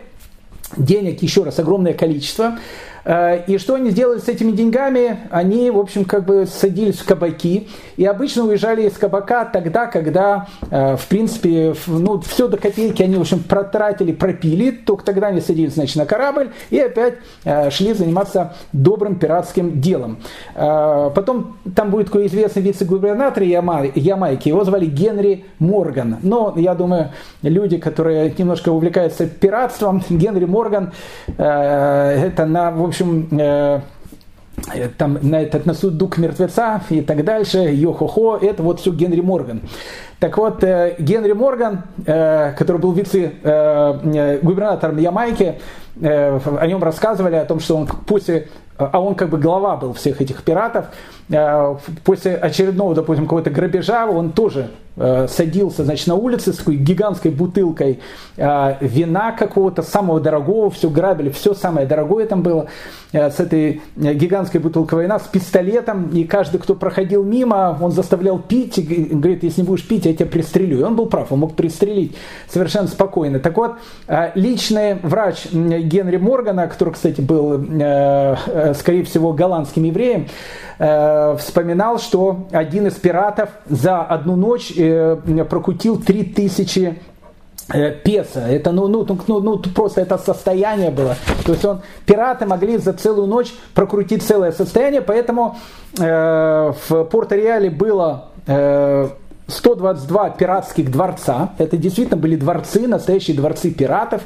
денег 0.76 1.22
еще 1.22 1.44
раз 1.44 1.58
огромное 1.58 1.94
количество. 1.94 2.58
Э, 3.08 3.42
и 3.46 3.56
что 3.56 3.74
они 3.74 3.90
сделали 3.90 4.18
с 4.18 4.28
этими 4.28 4.52
деньгами? 4.52 5.20
Они, 5.30 5.70
в 5.70 5.78
общем, 5.78 6.04
как 6.04 6.26
бы 6.26 6.44
садились 6.46 6.98
в 6.98 7.06
кабаки 7.06 7.68
и 7.96 8.04
обычно 8.04 8.44
уезжали 8.44 8.86
из 8.86 8.98
кабака 8.98 9.48
тогда, 9.50 9.86
когда, 9.86 10.46
э, 10.70 10.96
в 10.96 11.06
принципе, 11.06 11.74
ну, 11.86 12.20
все 12.20 12.48
до 12.48 12.58
копейки 12.58 13.02
они, 13.02 13.16
в 13.16 13.22
общем, 13.22 13.42
протратили, 13.42 14.12
пропили, 14.12 14.70
только 14.70 15.04
тогда 15.04 15.28
они 15.28 15.40
садились, 15.40 15.72
значит, 15.72 15.96
на 15.96 16.04
корабль 16.04 16.50
и 16.68 16.78
опять 16.78 17.14
э, 17.44 17.70
шли 17.70 17.94
заниматься 17.94 18.52
добрым 18.72 19.16
пиратским 19.16 19.80
делом. 19.80 20.18
Потом 20.54 21.56
там 21.74 21.90
будет 21.90 22.06
такой 22.06 22.26
известный 22.26 22.60
вице-губернатор 22.60 23.42
Ямайки, 23.42 24.48
его 24.48 24.64
звали 24.64 24.84
Генри 24.84 25.46
Морган. 25.58 26.18
Но, 26.22 26.52
я 26.56 26.74
думаю, 26.74 27.12
люди, 27.42 27.78
которые 27.78 28.34
немножко 28.36 28.70
увлекаются 28.70 29.26
пиратством, 29.26 30.02
Генри 30.10 30.44
Морган, 30.44 30.92
это 31.36 32.44
на, 32.46 32.70
в 32.70 32.84
общем, 32.84 32.97
общем, 33.00 33.28
э, 33.38 33.80
там 34.96 35.18
на 35.22 35.42
этот 35.42 35.66
на 35.66 35.74
сундук 35.74 36.18
мертвеца 36.18 36.80
и 36.90 37.00
так 37.00 37.24
дальше, 37.24 37.58
йо-хо-хо, 37.58 38.38
это 38.38 38.62
вот 38.62 38.78
все 38.80 38.92
Генри 38.92 39.20
Морган. 39.20 39.62
Так 40.18 40.36
вот, 40.36 40.64
э, 40.64 40.96
Генри 40.98 41.32
Морган, 41.32 41.84
э, 42.06 42.52
который 42.58 42.78
был 42.78 42.92
вице-губернатором 42.92 44.98
Ямайки, 44.98 45.60
о 46.00 46.66
нем 46.66 46.84
рассказывали, 46.84 47.34
о 47.34 47.44
том, 47.44 47.58
что 47.58 47.76
он 47.76 47.86
после 47.86 48.46
а 48.76 49.00
он 49.00 49.16
как 49.16 49.30
бы 49.30 49.38
глава 49.38 49.76
был 49.76 49.94
всех 49.94 50.20
этих 50.20 50.44
пиратов, 50.44 50.84
после 52.04 52.36
очередного, 52.36 52.94
допустим, 52.94 53.24
какого-то 53.24 53.50
грабежа, 53.50 54.06
он 54.06 54.30
тоже 54.30 54.70
Э, 54.70 54.87
садился, 55.28 55.84
значит, 55.84 56.06
на 56.08 56.14
улице 56.14 56.52
с 56.52 56.56
такой 56.56 56.76
гигантской 56.76 57.30
бутылкой 57.30 58.00
э, 58.36 58.74
вина 58.80 59.32
какого-то, 59.32 59.82
самого 59.82 60.20
дорогого, 60.20 60.70
все 60.70 60.90
грабили, 60.90 61.30
все 61.30 61.54
самое 61.54 61.86
дорогое 61.86 62.26
там 62.26 62.42
было, 62.42 62.66
э, 63.12 63.30
с 63.30 63.38
этой 63.38 63.80
гигантской 63.96 64.60
бутылкой 64.60 65.04
вина, 65.04 65.18
с 65.18 65.28
пистолетом, 65.28 66.08
и 66.08 66.24
каждый, 66.24 66.58
кто 66.58 66.74
проходил 66.74 67.22
мимо, 67.22 67.78
он 67.80 67.92
заставлял 67.92 68.38
пить, 68.38 68.78
и 68.78 68.82
говорит, 68.82 69.44
если 69.44 69.60
не 69.60 69.66
будешь 69.66 69.86
пить, 69.86 70.06
я 70.06 70.14
тебя 70.14 70.26
пристрелю. 70.26 70.80
И 70.80 70.82
он 70.82 70.96
был 70.96 71.06
прав, 71.06 71.30
он 71.32 71.40
мог 71.40 71.54
пристрелить 71.54 72.16
совершенно 72.48 72.88
спокойно. 72.88 73.38
Так 73.38 73.56
вот, 73.56 73.76
личный 74.34 74.94
врач 74.94 75.46
Генри 75.52 76.16
Моргана, 76.16 76.66
который, 76.66 76.94
кстати, 76.94 77.20
был, 77.20 77.64
скорее 78.74 79.04
всего, 79.04 79.32
голландским 79.32 79.84
евреем, 79.84 80.26
вспоминал, 81.38 81.98
что 81.98 82.48
один 82.52 82.86
из 82.86 82.94
пиратов 82.94 83.50
за 83.68 84.02
одну 84.02 84.36
ночь 84.36 84.72
э, 84.76 84.87
прокутил 85.48 85.98
3000 85.98 86.98
э, 87.72 87.92
песо. 88.04 88.40
Это 88.40 88.72
ну, 88.72 88.88
ну, 88.88 89.06
ну, 89.26 89.40
ну, 89.40 89.58
просто 89.58 90.00
это 90.00 90.18
состояние 90.18 90.90
было. 90.90 91.16
То 91.44 91.52
есть 91.52 91.64
он, 91.64 91.80
пираты 92.06 92.46
могли 92.46 92.78
за 92.78 92.92
целую 92.92 93.26
ночь 93.26 93.52
прокрутить 93.74 94.22
целое 94.22 94.52
состояние, 94.52 95.02
поэтому 95.02 95.56
э, 95.98 96.72
в 96.88 97.04
Порто-Реале 97.04 97.70
было 97.70 98.30
э, 98.46 99.08
122 99.46 100.30
пиратских 100.30 100.90
дворца. 100.90 101.54
Это 101.58 101.76
действительно 101.76 102.18
были 102.18 102.36
дворцы, 102.36 102.86
настоящие 102.86 103.36
дворцы 103.36 103.70
пиратов. 103.70 104.22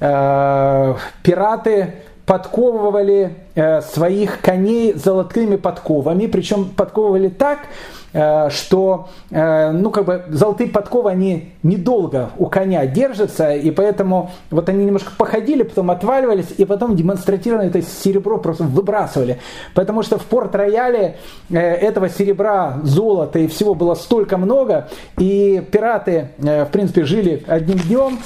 Э, 0.00 0.94
пираты 1.22 1.94
подковывали 2.26 3.36
э, 3.54 3.82
своих 3.82 4.40
коней 4.40 4.94
золотыми 4.94 5.56
подковами, 5.56 6.26
причем 6.26 6.70
подковывали 6.70 7.28
так, 7.28 7.58
Э, 7.58 7.93
что 8.14 9.08
э, 9.30 9.70
ну, 9.72 9.90
как 9.90 10.04
бы 10.04 10.24
золотые 10.28 10.70
подковы, 10.70 11.10
они 11.10 11.52
недолго 11.64 12.30
у 12.38 12.46
коня 12.46 12.86
держатся, 12.86 13.52
и 13.52 13.70
поэтому 13.72 14.30
вот 14.50 14.68
они 14.68 14.84
немножко 14.84 15.10
походили, 15.18 15.64
потом 15.64 15.90
отваливались, 15.90 16.54
и 16.56 16.64
потом 16.64 16.94
демонстративно 16.94 17.62
это 17.62 17.82
серебро 17.82 18.38
просто 18.38 18.64
выбрасывали. 18.64 19.40
Потому 19.74 20.02
что 20.04 20.18
в 20.18 20.24
Порт-Рояле 20.26 21.16
э, 21.50 21.58
этого 21.58 22.08
серебра, 22.08 22.78
золота 22.84 23.40
и 23.40 23.48
всего 23.48 23.74
было 23.74 23.96
столько 23.96 24.36
много, 24.36 24.88
и 25.18 25.60
пираты, 25.72 26.28
в 26.38 26.68
принципе, 26.70 27.04
жили 27.04 27.42
одним 27.48 27.78
днем, 27.78 28.18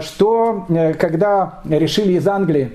что 0.00 0.66
когда 0.98 1.60
решили 1.68 2.14
из 2.14 2.26
Англии 2.26 2.72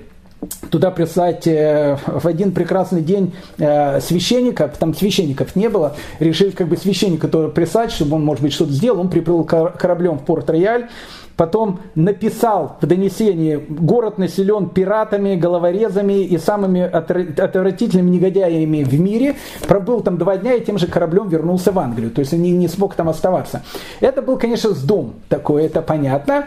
туда 0.70 0.90
прислать 0.90 1.46
э, 1.46 1.98
в 2.06 2.26
один 2.26 2.52
прекрасный 2.52 3.02
день 3.02 3.34
э, 3.58 4.00
священника, 4.00 4.72
там 4.78 4.94
священников 4.94 5.54
не 5.56 5.68
было, 5.68 5.96
решили 6.18 6.50
как 6.50 6.68
бы 6.68 6.76
священника 6.76 7.28
тоже 7.28 7.48
прислать, 7.48 7.92
чтобы 7.92 8.16
он, 8.16 8.24
может 8.24 8.42
быть, 8.42 8.52
что-то 8.52 8.72
сделал, 8.72 9.00
он 9.00 9.08
приплыл 9.08 9.44
кораблем 9.44 10.18
в 10.18 10.24
Порт-Рояль, 10.24 10.88
потом 11.36 11.80
написал 11.94 12.76
в 12.80 12.86
донесении, 12.86 13.56
город 13.56 14.18
населен 14.18 14.68
пиратами, 14.68 15.36
головорезами 15.36 16.24
и 16.24 16.38
самыми 16.38 16.82
отвратительными 16.82 18.10
негодяями 18.10 18.82
в 18.82 19.00
мире, 19.00 19.36
пробыл 19.66 20.00
там 20.00 20.18
два 20.18 20.36
дня 20.36 20.54
и 20.54 20.64
тем 20.64 20.78
же 20.78 20.86
кораблем 20.86 21.28
вернулся 21.28 21.72
в 21.72 21.78
Англию, 21.78 22.10
то 22.10 22.20
есть 22.20 22.32
не, 22.32 22.50
не 22.50 22.68
смог 22.68 22.94
там 22.94 23.08
оставаться. 23.08 23.62
Это 24.00 24.22
был, 24.22 24.38
конечно, 24.38 24.70
с 24.70 24.82
дом 24.82 25.14
такой, 25.28 25.64
это 25.64 25.82
понятно. 25.82 26.46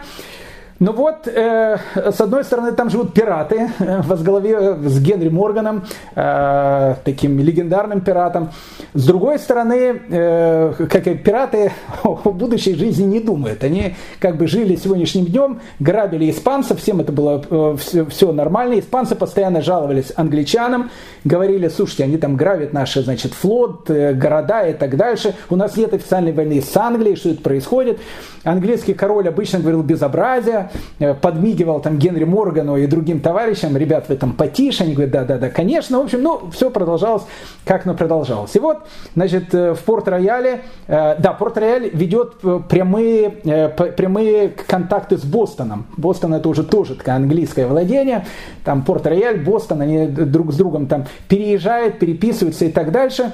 Ну 0.78 0.92
вот, 0.92 1.26
э, 1.26 1.78
с 1.94 2.20
одной 2.20 2.44
стороны, 2.44 2.72
там 2.72 2.90
живут 2.90 3.14
пираты, 3.14 3.70
э, 3.78 4.02
возглаве 4.02 4.74
с 4.84 5.00
Генри 5.00 5.30
Морганом, 5.30 5.84
э, 6.14 6.96
таким 7.02 7.38
легендарным 7.38 8.02
пиратом. 8.02 8.50
С 8.92 9.06
другой 9.06 9.38
стороны, 9.38 10.02
э, 10.10 10.74
как 10.90 11.06
и 11.06 11.14
пираты 11.14 11.72
о 12.04 12.30
будущей 12.30 12.74
жизни 12.74 13.04
не 13.04 13.20
думают. 13.20 13.64
Они 13.64 13.96
как 14.18 14.36
бы 14.36 14.46
жили 14.46 14.76
сегодняшним 14.76 15.24
днем, 15.24 15.60
грабили 15.80 16.30
испанцев, 16.30 16.78
всем 16.78 17.00
это 17.00 17.10
было 17.10 17.42
э, 17.48 17.76
все, 17.78 18.04
все 18.04 18.32
нормально. 18.32 18.78
Испанцы 18.78 19.14
постоянно 19.14 19.62
жаловались 19.62 20.12
англичанам, 20.14 20.90
говорили, 21.24 21.68
слушайте, 21.68 22.04
они 22.04 22.18
там 22.18 22.36
грабят 22.36 22.74
наши, 22.74 23.02
значит, 23.02 23.32
флот, 23.32 23.88
э, 23.88 24.12
города 24.12 24.68
и 24.68 24.74
так 24.74 24.98
дальше. 24.98 25.36
У 25.48 25.56
нас 25.56 25.74
нет 25.78 25.94
официальной 25.94 26.32
войны 26.32 26.60
с 26.60 26.76
Англией, 26.76 27.16
что 27.16 27.30
это 27.30 27.40
происходит. 27.40 27.98
Английский 28.44 28.92
король 28.92 29.26
обычно 29.26 29.58
говорил 29.58 29.82
безобразие, 29.82 30.65
Э, 30.98 31.14
подмигивал 31.14 31.80
там 31.80 31.98
Генри 31.98 32.24
Моргану 32.24 32.76
и 32.76 32.86
другим 32.86 33.20
товарищам, 33.20 33.76
ребят, 33.76 34.08
вы 34.08 34.16
там 34.16 34.32
потише, 34.32 34.84
они 34.84 34.94
говорят, 34.94 35.12
да-да-да, 35.12 35.50
конечно, 35.50 35.98
в 35.98 36.04
общем, 36.04 36.22
ну, 36.22 36.50
все 36.50 36.70
продолжалось, 36.70 37.24
как 37.64 37.86
оно 37.86 37.94
продолжалось. 37.94 38.54
И 38.56 38.58
вот, 38.58 38.78
значит, 39.14 39.54
э, 39.54 39.74
в 39.74 39.80
Порт-Рояле, 39.80 40.62
э, 40.86 41.16
да, 41.18 41.32
Порт-Рояль 41.32 41.90
ведет 41.92 42.36
прямые, 42.68 43.30
прямые 43.30 44.48
контакты 44.48 45.18
с 45.18 45.24
Бостоном. 45.24 45.86
Бостон 45.96 46.34
это 46.34 46.48
уже 46.48 46.64
тоже 46.64 46.94
такое 46.94 47.16
английское 47.16 47.66
владение, 47.66 48.26
там 48.64 48.82
Порт-Рояль, 48.82 49.38
Бостон, 49.38 49.82
они 49.82 50.06
друг 50.06 50.52
с 50.52 50.56
другом 50.56 50.86
там 50.86 51.06
переезжают, 51.28 51.98
переписываются 51.98 52.64
и 52.64 52.70
так 52.70 52.92
дальше. 52.92 53.32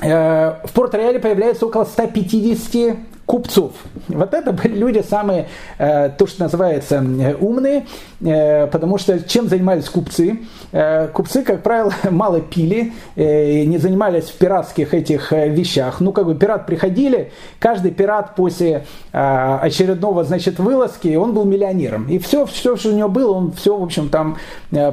В 0.00 0.70
Порт-Рояле 0.74 1.18
появляется 1.18 1.66
около 1.66 1.84
150 1.84 2.96
купцов. 3.28 3.72
Вот 4.08 4.32
это 4.32 4.52
были 4.52 4.74
люди 4.74 5.04
самые, 5.06 5.48
э, 5.76 6.08
то, 6.16 6.26
что 6.26 6.44
называется, 6.44 6.94
э, 6.96 7.34
умные, 7.34 7.84
э, 8.22 8.66
потому 8.68 8.96
что 8.96 9.20
чем 9.20 9.48
занимались 9.48 9.88
купцы? 9.90 10.40
Купцы, 11.12 11.42
как 11.42 11.62
правило, 11.62 11.92
мало 12.10 12.40
пили, 12.40 12.92
не 13.16 13.78
занимались 13.78 14.24
в 14.24 14.38
пиратских 14.38 14.94
этих 14.94 15.32
вещах. 15.32 16.00
Ну, 16.00 16.12
как 16.12 16.26
бы 16.26 16.34
пират 16.34 16.66
приходили, 16.66 17.32
каждый 17.58 17.90
пират 17.90 18.34
после 18.34 18.84
очередного, 19.12 20.24
значит, 20.24 20.58
вылазки, 20.58 21.16
он 21.16 21.32
был 21.32 21.44
миллионером. 21.44 22.06
И 22.08 22.18
все, 22.18 22.44
все, 22.46 22.76
что 22.76 22.90
у 22.90 22.92
него 22.92 23.08
было, 23.08 23.32
он 23.32 23.52
все, 23.52 23.76
в 23.76 23.82
общем, 23.82 24.08
там 24.08 24.36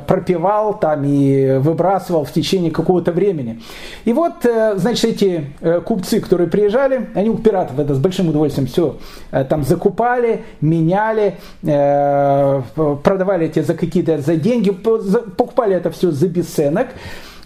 пропивал 0.07 0.79
там 0.79 1.03
и 1.03 1.57
выбрасывал 1.57 2.23
в 2.23 2.31
течение 2.31 2.71
какого-то 2.71 3.11
времени. 3.11 3.61
И 4.05 4.13
вот, 4.13 4.45
значит, 4.75 5.05
эти 5.05 5.47
купцы, 5.85 6.21
которые 6.21 6.49
приезжали, 6.49 7.09
они 7.15 7.29
у 7.29 7.37
пиратов 7.37 7.79
это 7.79 7.93
с 7.95 7.99
большим 7.99 8.24
большим 8.25 8.29
удовольствием 8.29 8.67
все 8.67 8.97
э, 9.31 9.43
там 9.45 9.63
закупали, 9.63 10.43
меняли, 10.61 11.37
э, 11.63 12.61
продавали 13.03 13.47
эти 13.47 13.61
за 13.61 13.73
какие-то 13.73 14.21
за 14.21 14.35
деньги, 14.35 14.71
покупали 14.71 15.75
это 15.75 15.91
все 15.91 16.11
за 16.11 16.27
бесценок. 16.27 16.87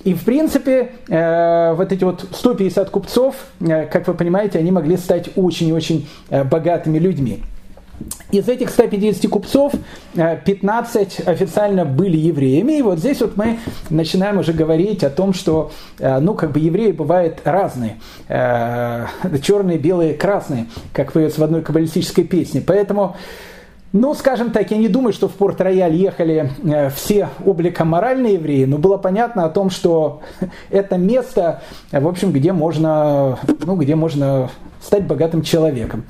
И, 0.06 0.14
в 0.14 0.24
принципе, 0.24 0.92
э, 1.10 1.74
вот 1.74 1.92
эти 1.92 2.04
вот 2.04 2.26
150 2.32 2.90
купцов, 2.90 3.36
как 3.60 4.08
вы 4.08 4.14
понимаете, 4.14 4.60
они 4.60 4.72
могли 4.72 4.98
стать 4.98 5.30
очень-очень 5.36 6.08
богатыми 6.30 7.00
людьми. 7.00 7.44
Из 8.32 8.48
этих 8.48 8.70
150 8.70 9.30
купцов 9.30 9.74
15 10.14 11.20
э, 11.20 11.24
официально 11.24 11.84
были 11.84 12.16
евреями. 12.16 12.74
И 12.74 12.82
вот 12.82 13.00
здесь 13.00 13.22
вот 13.22 13.38
мы 13.38 13.60
начинаем 13.90 14.38
уже 14.38 14.54
говорить 14.54 15.04
о 15.04 15.10
том, 15.10 15.34
что 15.34 15.72
э, 15.98 16.20
ну, 16.20 16.36
как 16.36 16.52
бы 16.52 16.60
евреи 16.60 16.92
бывают 16.92 17.40
разные. 17.44 18.00
Э, 18.28 19.08
черные, 19.42 19.80
белые, 19.80 20.14
красные, 20.14 20.68
как 20.94 21.14
поется 21.14 21.42
в 21.42 21.44
одной 21.44 21.62
каббалистической 21.62 22.24
песне. 22.24 22.62
Поэтому 22.66 23.16
ну, 23.92 24.14
скажем 24.14 24.52
так, 24.52 24.70
я 24.70 24.78
не 24.78 24.88
думаю, 24.88 25.14
что 25.14 25.28
в 25.28 25.34
Порт-Рояль 25.34 25.96
ехали 25.96 26.52
все 26.96 27.30
обликоморальные 27.44 28.36
евреи, 28.36 28.66
но 28.66 28.78
было 28.78 28.98
понятно 28.98 29.46
о 29.46 29.50
том, 29.50 29.72
что 29.72 30.22
это 30.70 30.98
место, 30.98 31.64
в 31.92 32.08
общем, 32.08 32.32
где 32.32 32.54
можно, 32.54 33.40
ну, 33.66 33.76
где 33.76 33.96
можно 33.96 34.52
стать 34.80 35.06
богатым 35.06 35.42
человеком. 35.42 36.04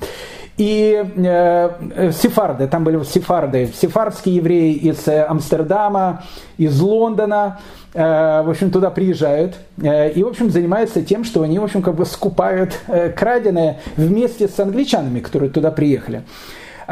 И 0.60 1.02
э, 1.16 2.12
сефарды, 2.12 2.66
там 2.66 2.84
были 2.84 3.02
сефарды, 3.02 3.72
сефардские 3.74 4.36
евреи 4.36 4.74
из 4.74 5.08
э, 5.08 5.24
Амстердама, 5.24 6.24
из 6.58 6.78
Лондона, 6.78 7.60
э, 7.94 7.98
в 8.42 8.50
общем, 8.50 8.70
туда 8.70 8.90
приезжают 8.90 9.56
э, 9.82 10.10
и, 10.10 10.22
в 10.22 10.28
общем, 10.28 10.50
занимаются 10.50 11.00
тем, 11.00 11.24
что 11.24 11.40
они, 11.40 11.58
в 11.58 11.64
общем, 11.64 11.80
как 11.80 11.94
бы 11.94 12.04
скупают 12.04 12.78
э, 12.88 13.08
краденое 13.08 13.80
вместе 13.96 14.48
с 14.48 14.60
англичанами, 14.60 15.20
которые 15.20 15.50
туда 15.50 15.70
приехали. 15.70 16.24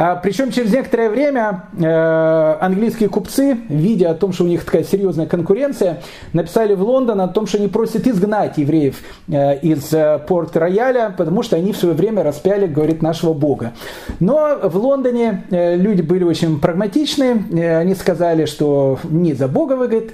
А, 0.01 0.15
причем 0.15 0.53
через 0.53 0.73
некоторое 0.73 1.11
время 1.11 1.65
э, 1.77 2.57
английские 2.61 3.09
купцы, 3.09 3.59
видя 3.69 4.13
о 4.13 4.15
том, 4.15 4.33
что 4.33 4.45
у 4.45 4.47
них 4.47 4.65
такая 4.65 4.85
серьезная 4.85 5.27
конкуренция, 5.27 6.03
написали 6.33 6.75
в 6.75 6.83
Лондон 6.85 7.21
о 7.21 7.27
том, 7.27 7.49
что 7.49 7.59
они 7.59 7.67
просят 7.67 8.07
изгнать 8.07 8.59
евреев 8.59 9.01
э, 9.27 9.59
из 9.59 9.93
э, 9.93 10.21
Порт-Рояля, 10.25 11.13
потому 11.19 11.43
что 11.43 11.57
они 11.57 11.73
в 11.73 11.77
свое 11.77 11.97
время 11.97 12.23
распяли, 12.23 12.69
говорит, 12.69 13.03
нашего 13.03 13.35
Бога. 13.35 13.73
Но 14.21 14.61
в 14.63 14.77
Лондоне 14.77 15.43
люди 15.51 16.03
были 16.03 16.23
очень 16.23 16.61
прагматичны, 16.61 17.47
они 17.81 17.97
сказали, 17.97 18.45
что 18.45 19.01
не 19.03 19.35
за 19.35 19.49
Бога 19.49 19.73
вы, 19.73 19.89
говорит, 19.89 20.13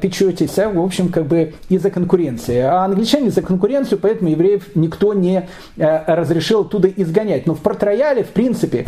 печетесь, 0.00 0.58
а 0.58 0.70
в 0.70 0.80
общем 0.80 1.10
как 1.10 1.26
бы 1.26 1.52
из-за 1.68 1.90
конкуренции. 1.90 2.60
А 2.60 2.86
англичане 2.86 3.30
за 3.30 3.42
конкуренцию, 3.42 3.98
поэтому 3.98 4.30
евреев 4.30 4.74
никто 4.74 5.12
не 5.12 5.46
разрешил 5.76 6.62
оттуда 6.62 6.88
изгонять. 6.88 7.46
Но 7.46 7.54
в 7.54 7.60
Порт-Рояле, 7.60 8.24
в 8.24 8.30
принципе, 8.30 8.86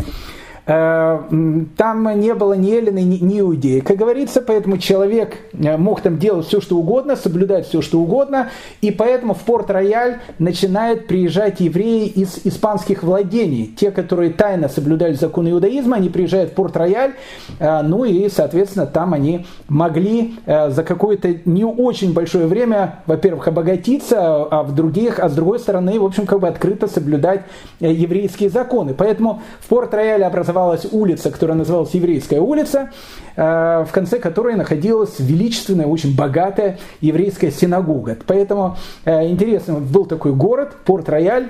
там 0.65 2.19
не 2.19 2.33
было 2.35 2.53
ни 2.53 2.71
Эллины, 2.71 3.01
ни 3.01 3.39
Иудеи. 3.39 3.79
Как 3.79 3.97
говорится, 3.97 4.41
поэтому 4.41 4.77
человек 4.77 5.37
э, 5.53 5.75
мог 5.75 6.01
там 6.01 6.19
делать 6.19 6.45
все, 6.47 6.61
что 6.61 6.77
угодно, 6.77 7.15
соблюдать 7.15 7.67
все, 7.67 7.81
что 7.81 7.99
угодно, 7.99 8.49
и 8.81 8.91
поэтому 8.91 9.33
в 9.33 9.39
Порт-Рояль 9.39 10.19
начинают 10.37 11.07
приезжать 11.07 11.59
евреи 11.59 12.05
из 12.07 12.41
испанских 12.43 13.01
владений. 13.01 13.73
Те, 13.75 13.91
которые 13.91 14.31
тайно 14.31 14.69
соблюдали 14.69 15.13
закон 15.13 15.49
иудаизма, 15.49 15.97
они 15.97 16.09
приезжают 16.09 16.51
в 16.51 16.53
Порт-Рояль, 16.53 17.13
э, 17.59 17.81
ну 17.81 18.05
и, 18.05 18.29
соответственно, 18.29 18.85
там 18.85 19.13
они 19.13 19.47
могли 19.67 20.35
за 20.45 20.83
какое-то 20.83 21.35
не 21.45 21.65
очень 21.65 22.13
большое 22.13 22.45
время, 22.45 22.99
во-первых, 23.07 23.47
обогатиться, 23.47 24.43
а 24.43 24.63
в 24.63 24.75
других, 24.75 25.19
а 25.19 25.27
с 25.29 25.33
другой 25.33 25.59
стороны, 25.59 25.99
в 25.99 26.05
общем, 26.05 26.25
как 26.25 26.39
бы 26.39 26.47
открыто 26.47 26.87
соблюдать 26.87 27.41
еврейские 27.79 28.49
законы. 28.49 28.93
Поэтому 28.93 29.41
в 29.59 29.67
Порт-Рояле 29.67 30.25
образовались 30.25 30.50
образовалась 30.51 30.85
улица, 30.91 31.31
которая 31.31 31.57
называлась 31.57 31.93
Еврейская 31.93 32.39
улица, 32.39 32.91
э, 33.35 33.85
в 33.87 33.91
конце 33.91 34.19
которой 34.19 34.55
находилась 34.55 35.19
величественная, 35.19 35.87
очень 35.87 36.15
богатая 36.15 36.77
еврейская 36.99 37.51
синагога. 37.51 38.17
Поэтому 38.27 38.77
э, 39.05 39.27
интересно, 39.27 39.75
был 39.75 40.05
такой 40.05 40.33
город, 40.33 40.73
Порт-Рояль, 40.85 41.47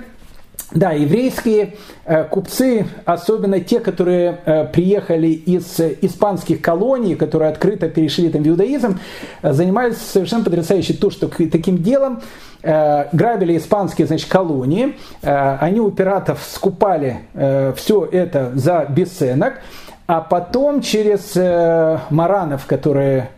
да, 0.74 0.92
еврейские 0.92 1.76
э, 2.06 2.24
купцы, 2.24 2.88
особенно 3.04 3.60
те, 3.60 3.82
которые 3.82 4.40
э, 4.46 4.66
приехали 4.66 5.28
из 5.28 5.80
э, 5.82 5.98
испанских 6.02 6.62
колоний, 6.62 7.16
которые 7.16 7.52
открыто 7.52 7.90
перешли 7.90 8.30
там 8.30 8.44
в 8.44 8.48
иудаизм, 8.48 9.00
занимались 9.44 9.98
совершенно 9.98 10.46
потрясающе. 10.46 10.94
То, 10.94 11.10
что 11.10 11.28
таким 11.28 11.78
делом 11.80 12.22
грабили 12.64 13.58
испанские 13.58 14.06
значит, 14.06 14.30
колонии, 14.30 14.96
они 15.24 15.80
у 15.80 15.90
пиратов 15.90 16.48
скупали 16.48 17.22
все 17.76 18.06
это 18.06 18.52
за 18.54 18.86
бесценок, 18.88 19.56
а 20.06 20.22
потом 20.22 20.82
через 20.82 21.36
маранов, 22.12 22.68
которые 22.68 23.32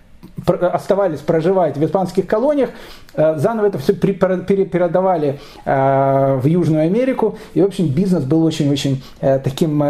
оставались 0.46 1.20
проживать 1.20 1.78
в 1.78 1.86
испанских 1.86 2.28
колониях, 2.28 2.72
заново 3.16 3.68
это 3.68 3.78
все 3.78 3.94
перепередавали 3.94 5.40
в 5.66 6.46
Южную 6.46 6.84
Америку, 6.86 7.38
и, 7.54 7.62
в 7.62 7.66
общем, 7.66 7.88
бизнес 7.88 8.24
был 8.24 8.44
очень-очень 8.44 9.04
таким 9.20 9.84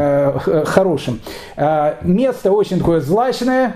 хорошим. 0.65 1.19
Место 2.01 2.51
очень 2.51 2.79
такое 2.79 3.01
злачное, 3.01 3.75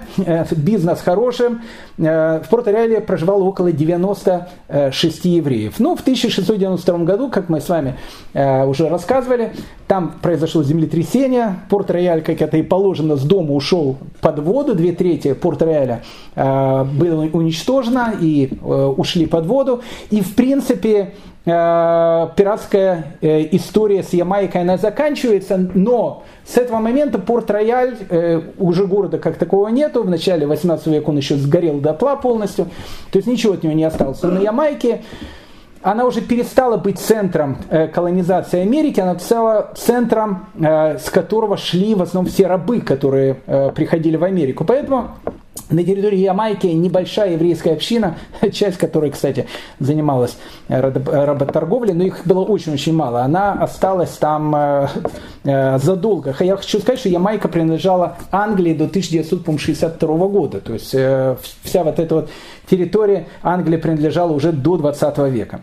бизнес 0.51 1.01
хорошим. 1.01 1.61
В 1.97 2.43
Порто-Реале 2.49 3.01
проживало 3.01 3.43
около 3.43 3.71
96 3.71 5.25
евреев. 5.25 5.75
Ну, 5.79 5.95
в 5.95 6.01
1692 6.01 6.97
году, 6.99 7.29
как 7.29 7.49
мы 7.49 7.61
с 7.61 7.69
вами 7.69 7.95
уже 8.33 8.89
рассказывали, 8.89 9.53
там 9.87 10.15
произошло 10.21 10.63
землетрясение, 10.63 11.59
Порт-Рояль, 11.69 12.21
как 12.21 12.41
это 12.41 12.57
и 12.57 12.61
положено, 12.61 13.15
с 13.15 13.23
дома 13.23 13.53
ушел 13.53 13.97
под 14.19 14.39
воду, 14.39 14.75
две 14.75 14.91
трети 14.91 15.33
Порт-Рояля 15.33 16.03
э, 16.35 16.83
было 16.83 17.21
уничтожено 17.23 18.13
и 18.19 18.49
э, 18.51 18.93
ушли 18.97 19.25
под 19.25 19.36
воду. 19.45 19.81
И, 20.09 20.21
в 20.21 20.35
принципе, 20.35 21.13
э, 21.45 22.27
пиратская 22.35 23.17
э, 23.21 23.47
история 23.51 24.03
с 24.03 24.13
Ямайкой, 24.13 24.61
она 24.61 24.77
заканчивается, 24.77 25.57
но 25.57 26.23
с 26.45 26.57
этого 26.57 26.79
момента 26.79 27.19
Порт-Рояль, 27.19 27.97
э, 28.09 28.41
уже 28.57 28.85
города 28.85 29.17
как 29.17 29.37
такого 29.37 29.67
нету, 29.69 30.03
в 30.03 30.09
начале 30.09 30.45
18 30.47 30.87
века 30.87 31.09
он 31.09 31.17
еще 31.17 31.35
сгорел 31.35 31.79
дотла 31.79 32.15
полностью, 32.15 32.65
то 33.11 33.17
есть 33.17 33.27
ничего 33.27 33.53
от 33.53 33.63
него 33.63 33.73
не 33.73 33.83
осталось. 33.83 34.21
На 34.23 34.39
Ямайке 34.39 35.03
она 35.81 36.05
уже 36.05 36.21
перестала 36.21 36.77
быть 36.77 36.99
центром 36.99 37.57
колонизации 37.93 38.61
Америки, 38.61 38.99
она 38.99 39.17
стала 39.19 39.71
центром, 39.77 40.47
с 40.59 41.09
которого 41.09 41.55
шли 41.55 41.95
в 41.95 42.01
основном 42.01 42.31
все 42.31 42.47
рабы, 42.47 42.81
которые 42.81 43.35
приходили 43.75 44.17
в 44.17 44.23
Америку. 44.23 44.65
Поэтому 44.65 45.11
на 45.69 45.83
территории 45.83 46.19
Ямайки 46.19 46.67
небольшая 46.67 47.33
еврейская 47.33 47.73
община, 47.73 48.17
часть 48.51 48.77
которой, 48.77 49.11
кстати, 49.11 49.47
занималась 49.79 50.37
работорговлей, 50.67 51.93
но 51.93 52.03
их 52.03 52.25
было 52.25 52.43
очень-очень 52.43 52.93
мало. 52.93 53.21
Она 53.21 53.53
осталась 53.53 54.11
там 54.11 54.89
задолго. 55.43 56.35
Я 56.39 56.57
хочу 56.57 56.79
сказать, 56.79 56.99
что 56.99 57.09
Ямайка 57.09 57.47
принадлежала 57.47 58.17
Англии 58.31 58.73
до 58.73 58.85
1962 58.85 60.27
года. 60.27 60.59
То 60.59 60.73
есть 60.73 60.89
вся 60.89 61.83
вот 61.83 61.99
эта 61.99 62.15
вот 62.15 62.29
территория 62.69 63.27
Англии 63.43 63.77
принадлежала 63.77 64.31
уже 64.33 64.51
до 64.51 64.77
20 64.77 65.17
века. 65.29 65.61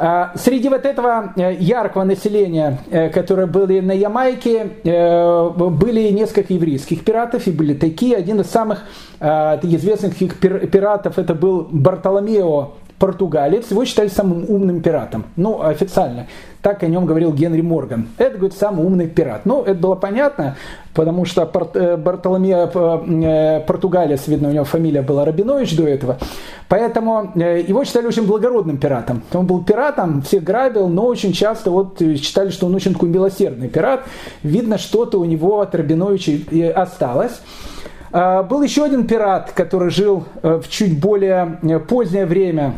А, 0.00 0.32
среди 0.36 0.68
вот 0.68 0.86
этого 0.86 1.32
э, 1.36 1.56
яркого 1.58 2.04
населения, 2.04 2.78
э, 2.90 3.08
которое 3.08 3.48
было 3.48 3.66
на 3.66 3.92
Ямайке, 3.92 4.70
э, 4.84 5.48
были 5.50 6.10
несколько 6.10 6.54
еврейских 6.54 7.04
пиратов, 7.04 7.48
и 7.48 7.50
были 7.50 7.74
такие. 7.74 8.16
Один 8.16 8.40
из 8.40 8.46
самых 8.46 8.84
известных 9.20 10.16
пиратов 10.16 11.18
это 11.18 11.34
был 11.34 11.66
Бартоломео 11.72 12.74
португалец, 12.98 13.70
его 13.70 13.84
считали 13.84 14.08
самым 14.08 14.44
умным 14.48 14.80
пиратом. 14.80 15.24
Ну, 15.36 15.62
официально. 15.62 16.26
Так 16.62 16.82
о 16.82 16.86
нем 16.86 17.06
говорил 17.06 17.32
Генри 17.32 17.60
Морган. 17.60 18.08
Это, 18.18 18.36
говорит, 18.36 18.56
самый 18.56 18.84
умный 18.84 19.06
пират. 19.06 19.46
Ну, 19.46 19.62
это 19.62 19.78
было 19.78 19.94
понятно, 19.94 20.56
потому 20.92 21.24
что 21.24 21.42
э, 21.74 21.96
Бартоломео 21.96 22.66
э, 22.66 23.60
португалец, 23.66 24.26
видно, 24.26 24.48
у 24.48 24.52
него 24.52 24.64
фамилия 24.64 25.02
была 25.02 25.24
Рабинович 25.24 25.76
до 25.76 25.86
этого. 25.86 26.18
Поэтому 26.68 27.32
э, 27.36 27.64
его 27.66 27.84
считали 27.84 28.06
очень 28.06 28.26
благородным 28.26 28.78
пиратом. 28.78 29.22
Он 29.32 29.46
был 29.46 29.62
пиратом, 29.62 30.22
всех 30.22 30.42
грабил, 30.42 30.88
но 30.88 31.06
очень 31.06 31.32
часто 31.32 31.70
вот 31.70 32.00
считали, 32.00 32.50
что 32.50 32.66
он 32.66 32.74
очень 32.74 32.92
такой 32.92 33.08
милосердный 33.08 33.68
пират. 33.68 34.02
Видно, 34.42 34.78
что-то 34.78 35.20
у 35.20 35.24
него 35.24 35.60
от 35.60 35.74
Рабиновича 35.74 36.32
осталось. 36.74 37.40
А, 38.10 38.42
был 38.42 38.62
еще 38.62 38.84
один 38.84 39.06
пират, 39.06 39.52
который 39.52 39.90
жил 39.90 40.24
э, 40.42 40.60
в 40.62 40.68
чуть 40.68 40.98
более 40.98 41.58
э, 41.62 41.78
позднее 41.78 42.26
время. 42.26 42.74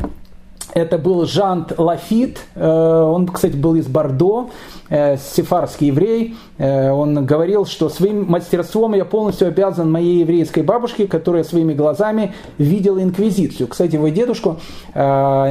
Это 0.75 0.99
был 0.99 1.27
Жант 1.27 1.79
Лафит. 1.79 2.41
Э, 2.55 2.69
он, 2.69 3.27
кстати, 3.27 3.57
был 3.57 3.75
из 3.75 3.87
Бордо. 3.87 4.51
Э, 4.89 5.17
сефарский 5.17 5.89
еврей, 5.89 6.37
он 6.61 7.25
говорил, 7.25 7.65
что 7.65 7.89
своим 7.89 8.27
мастерством 8.31 8.95
я 8.95 9.05
полностью 9.05 9.49
обязан 9.49 9.91
моей 9.91 10.21
еврейской 10.21 10.63
бабушке, 10.63 11.07
которая 11.07 11.45
своими 11.45 11.73
глазами 11.73 12.35
видела 12.59 13.03
инквизицию. 13.03 13.69
Кстати, 13.69 13.95
его 13.95 14.09
дедушку 14.09 14.59
э, 14.95 15.01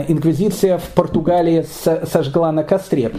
инквизиция 0.08 0.78
в 0.78 0.90
Португалии 0.90 1.66
сожгла 2.12 2.52
на 2.52 2.64
костре. 2.64 3.12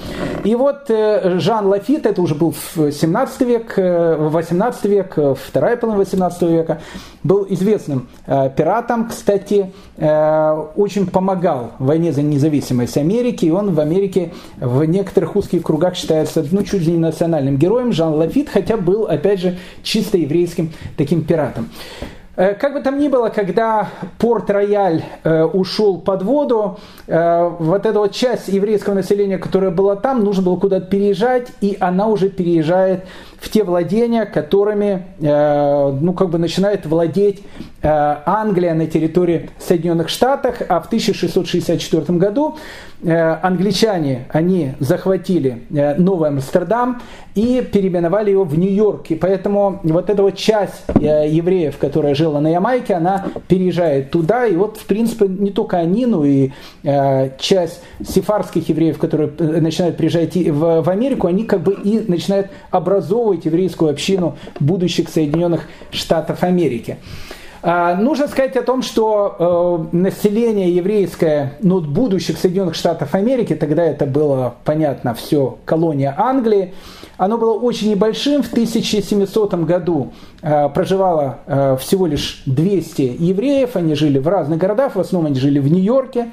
И 0.45 0.55
вот 0.55 0.89
Жан 0.89 1.67
Лафит, 1.67 2.07
это 2.07 2.23
уже 2.23 2.35
был 2.35 2.55
в 2.75 2.93
17 2.93 3.41
век, 3.43 3.75
18 3.77 4.85
век, 4.85 5.19
вторая 5.37 5.77
половина 5.77 5.99
18 5.99 6.43
века, 6.43 6.81
был 7.23 7.47
известным 7.49 8.09
пиратом, 8.27 9.09
кстати, 9.09 9.73
очень 9.97 11.07
помогал 11.07 11.73
в 11.79 11.87
войне 11.87 12.12
за 12.12 12.23
независимость 12.23 12.97
Америки, 12.97 13.47
и 13.47 13.51
он 13.51 13.75
в 13.75 13.81
Америке 13.81 14.33
в 14.59 14.85
некоторых 14.85 15.37
узких 15.37 15.62
кругах 15.62 15.97
считается 15.97 16.45
ну, 16.51 16.62
чуть 16.62 16.83
ли 16.83 16.93
не 16.93 16.99
национальным 16.99 17.57
героем, 17.57 17.80
Жан 17.93 18.15
Лафит, 18.15 18.48
хотя 18.48 18.77
был, 18.77 19.07
опять 19.07 19.40
же, 19.40 19.59
чисто 19.82 20.19
еврейским 20.19 20.73
таким 20.97 21.24
пиратом. 21.24 21.69
Э, 22.40 22.55
как 22.55 22.73
бы 22.73 22.81
там 22.81 22.98
ни 22.98 23.09
было, 23.09 23.28
когда 23.28 23.90
Порт-Рояль 24.19 25.02
э, 25.24 25.44
ушел 25.44 25.98
под 25.98 26.23
воду, 26.23 26.78
э, 27.07 27.51
вот 27.59 27.85
эта 27.85 27.98
вот 27.98 28.12
часть 28.12 28.48
еврейского 28.48 28.94
населения, 28.94 29.36
которая 29.36 29.70
была 29.70 29.94
там, 29.97 30.24
нужно 30.24 30.44
было 30.44 30.57
куда-то 30.57 30.86
переезжать, 30.86 31.48
и 31.61 31.77
она 31.81 32.07
уже 32.07 32.31
переезжает 32.31 33.05
в 33.39 33.51
те 33.51 33.62
владения, 33.62 34.24
которыми 34.27 35.07
ну, 35.19 36.12
как 36.12 36.28
бы 36.28 36.36
начинает 36.36 36.85
владеть 36.85 37.43
Англия 37.82 38.74
на 38.74 38.86
территории 38.86 39.48
Соединенных 39.59 40.11
Штатов, 40.11 40.57
а 40.69 40.81
в 40.81 40.86
1664 40.86 42.19
году 42.19 42.59
э, 43.02 43.39
англичане, 43.43 44.27
они 44.31 44.74
захватили 44.81 45.62
Новый 45.70 46.28
Амстердам 46.28 47.01
и 47.35 47.66
переименовали 47.73 48.32
его 48.32 48.44
в 48.44 48.59
Нью-Йорк. 48.59 49.07
И 49.11 49.15
поэтому 49.15 49.81
вот 49.82 50.11
эта 50.11 50.23
вот 50.23 50.36
часть 50.36 50.82
евреев, 50.89 51.78
которая 51.78 52.15
жила 52.15 52.40
на 52.40 52.48
Ямайке, 52.48 52.94
она 52.94 53.27
переезжает 53.48 54.11
туда. 54.11 54.44
И 54.44 54.57
вот, 54.57 54.77
в 54.77 54.85
принципе, 54.85 55.27
не 55.27 55.51
только 55.51 55.78
они, 55.78 56.05
но 56.05 56.24
и 56.24 56.51
часть 57.39 57.81
сефарских 58.07 58.69
евреев, 58.69 58.98
которые 58.98 59.31
начинают 59.39 59.97
приезжать 59.97 60.36
в, 60.36 60.90
Америку, 60.90 61.28
они 61.28 61.44
как 61.44 61.62
бы 61.62 61.73
и 61.73 62.01
начинают 62.07 62.48
образовывать 62.70 63.44
еврейскую 63.44 63.90
общину 63.90 64.36
будущих 64.59 65.09
Соединенных 65.09 65.62
Штатов 65.93 66.43
Америки. 66.43 66.98
А, 67.62 67.95
нужно 67.95 68.27
сказать 68.27 68.57
о 68.57 68.62
том, 68.62 68.81
что 68.81 69.89
э, 69.93 69.97
население 69.97 70.74
еврейское 70.74 71.59
ну, 71.61 71.81
будущих 71.81 72.39
Соединенных 72.39 72.74
Штатов 72.74 73.15
Америки, 73.15 73.55
тогда 73.55 73.85
это 73.85 74.07
было, 74.07 74.55
понятно, 74.65 75.12
все 75.12 75.59
колония 75.66 76.15
Англии, 76.16 76.73
оно 77.19 77.37
было 77.37 77.53
очень 77.53 77.91
небольшим. 77.91 78.43
В 78.43 78.51
1700 78.51 79.55
году 79.65 80.12
э, 80.41 80.70
проживало 80.70 81.41
э, 81.47 81.77
всего 81.78 82.07
лишь 82.07 82.43
200 82.47 83.16
евреев, 83.19 83.77
они 83.77 83.95
жили 83.95 84.19
в 84.19 84.27
разных 84.27 84.59
городах, 84.59 84.97
в 84.97 85.01
основном 85.01 85.31
они 85.31 85.39
жили 85.39 85.59
в 85.59 85.70
Нью-Йорке. 85.70 86.32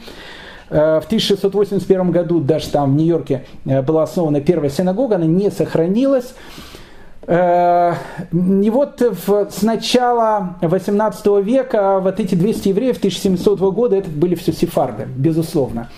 В 0.69 1.03
1681 1.05 2.11
году 2.11 2.41
даже 2.41 2.67
там 2.67 2.91
в 2.91 2.97
Нью-Йорке 2.97 3.45
была 3.63 4.03
основана 4.03 4.41
первая 4.41 4.69
синагога, 4.69 5.15
она 5.15 5.25
не 5.25 5.49
сохранилась. 5.49 6.33
Э, 7.27 7.93
и 8.31 8.69
вот 8.69 9.01
с 9.01 9.61
начала 9.61 10.55
18 10.61 11.25
века 11.43 11.99
вот 11.99 12.21
эти 12.21 12.35
200 12.35 12.69
евреев 12.69 12.97
1700 12.97 13.59
года 13.59 13.97
это 13.97 14.09
были 14.09 14.35
все 14.35 14.53
сефарды, 14.53 15.05
безусловно 15.13 15.89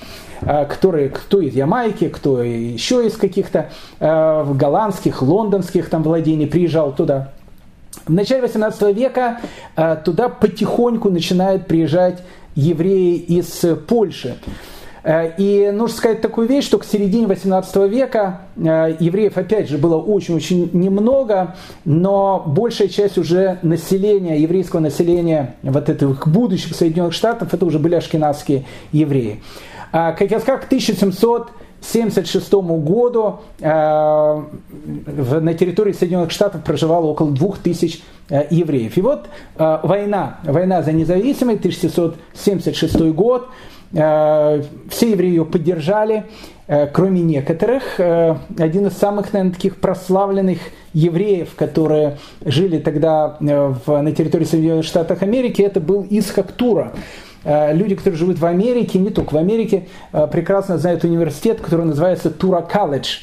э, 0.41 0.65
которые, 0.65 1.09
кто 1.09 1.39
из 1.39 1.53
Ямайки, 1.53 2.09
кто 2.09 2.41
еще 2.41 3.05
из 3.05 3.15
каких-то 3.15 3.69
э, 3.99 4.53
голландских, 4.55 5.21
лондонских 5.21 5.89
там 5.89 6.01
владений 6.01 6.47
приезжал 6.47 6.93
туда. 6.93 7.31
В 8.07 8.11
начале 8.11 8.41
18 8.41 8.95
века 8.95 9.39
туда 10.05 10.29
потихоньку 10.29 11.09
начинают 11.09 11.67
приезжать 11.67 12.23
евреи 12.55 13.17
из 13.17 13.65
Польши. 13.87 14.37
Э, 15.03 15.31
и 15.37 15.71
нужно 15.71 15.97
сказать 15.97 16.21
такую 16.21 16.47
вещь, 16.47 16.65
что 16.65 16.77
к 16.77 16.85
середине 16.85 17.27
18 17.27 17.75
века 17.89 18.41
э, 18.55 18.95
евреев, 18.99 19.37
опять 19.37 19.69
же, 19.69 19.77
было 19.77 19.97
очень-очень 19.97 20.69
немного, 20.73 21.55
но 21.85 22.43
большая 22.45 22.87
часть 22.87 23.17
уже 23.17 23.59
населения, 23.61 24.39
еврейского 24.39 24.79
населения 24.79 25.55
вот 25.63 25.89
этих 25.89 26.27
будущих 26.27 26.75
Соединенных 26.75 27.13
Штатов, 27.13 27.53
это 27.53 27.65
уже 27.65 27.79
были 27.79 27.95
ашкенадские 27.95 28.65
евреи. 28.91 29.41
А, 29.91 30.11
как 30.11 30.29
я 30.29 30.39
сказал, 30.39 30.59
к 30.59 30.65
1776 30.65 32.53
году 32.53 33.39
э, 33.59 33.65
на 33.65 35.53
территории 35.53 35.93
Соединенных 35.93 36.31
Штатов 36.31 36.63
проживало 36.63 37.07
около 37.07 37.31
2000 37.31 38.01
евреев. 38.51 38.95
И 38.95 39.01
вот 39.01 39.27
война, 39.57 40.37
война 40.43 40.83
за 40.83 40.91
независимость, 40.91 41.61
1776 41.61 42.99
год, 43.15 43.47
Э, 43.47 43.78
все 43.91 45.11
евреи 45.11 45.29
ее 45.29 45.45
поддержали, 45.45 46.25
э, 46.67 46.87
кроме 46.87 47.21
некоторых. 47.21 47.99
Э, 47.99 48.35
один 48.57 48.87
из 48.87 48.93
самых, 48.93 49.33
наверное, 49.33 49.53
таких 49.53 49.77
прославленных 49.77 50.59
евреев, 50.93 51.55
которые 51.55 52.17
жили 52.45 52.77
тогда 52.79 53.37
в, 53.39 54.01
на 54.01 54.11
территории 54.11 54.45
Соединенных 54.45 54.85
Штатов 54.85 55.21
Америки, 55.23 55.61
это 55.61 55.79
был 55.79 56.05
Исхак 56.09 56.51
Тура. 56.51 56.93
люди, 57.45 57.95
которые 57.95 58.17
живут 58.17 58.39
в 58.39 58.45
Америке, 58.45 58.99
не 58.99 59.11
только 59.11 59.33
в 59.33 59.37
Америке, 59.37 59.87
прекрасно 60.11 60.77
знают 60.77 61.03
университет, 61.03 61.61
который 61.61 61.85
называется 61.85 62.31
Тура 62.31 62.61
Колледж. 62.61 63.19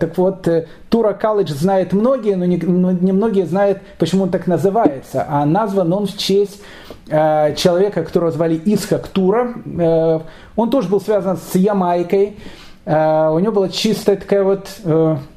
Так 0.00 0.18
вот, 0.18 0.48
Тура 0.88 1.12
Колледж 1.12 1.52
знает 1.52 1.92
многие, 1.92 2.36
но 2.36 2.46
не, 2.46 2.56
не 2.56 3.12
многие 3.12 3.46
знают, 3.46 3.80
почему 3.98 4.24
он 4.24 4.30
так 4.30 4.46
называется. 4.46 5.26
А 5.28 5.44
назван 5.44 5.92
он 5.92 6.06
в 6.06 6.16
честь 6.16 6.60
человека, 7.06 8.02
которого 8.02 8.30
звали 8.30 8.60
Исхак 8.64 9.08
Тура. 9.08 9.54
Он 10.56 10.70
тоже 10.70 10.88
был 10.88 11.00
связан 11.00 11.36
с 11.36 11.54
Ямайкой. 11.54 12.36
У 12.86 12.90
него 12.90 13.52
была 13.52 13.68
чистая 13.68 14.16
такая 14.16 14.42
вот 14.42 14.68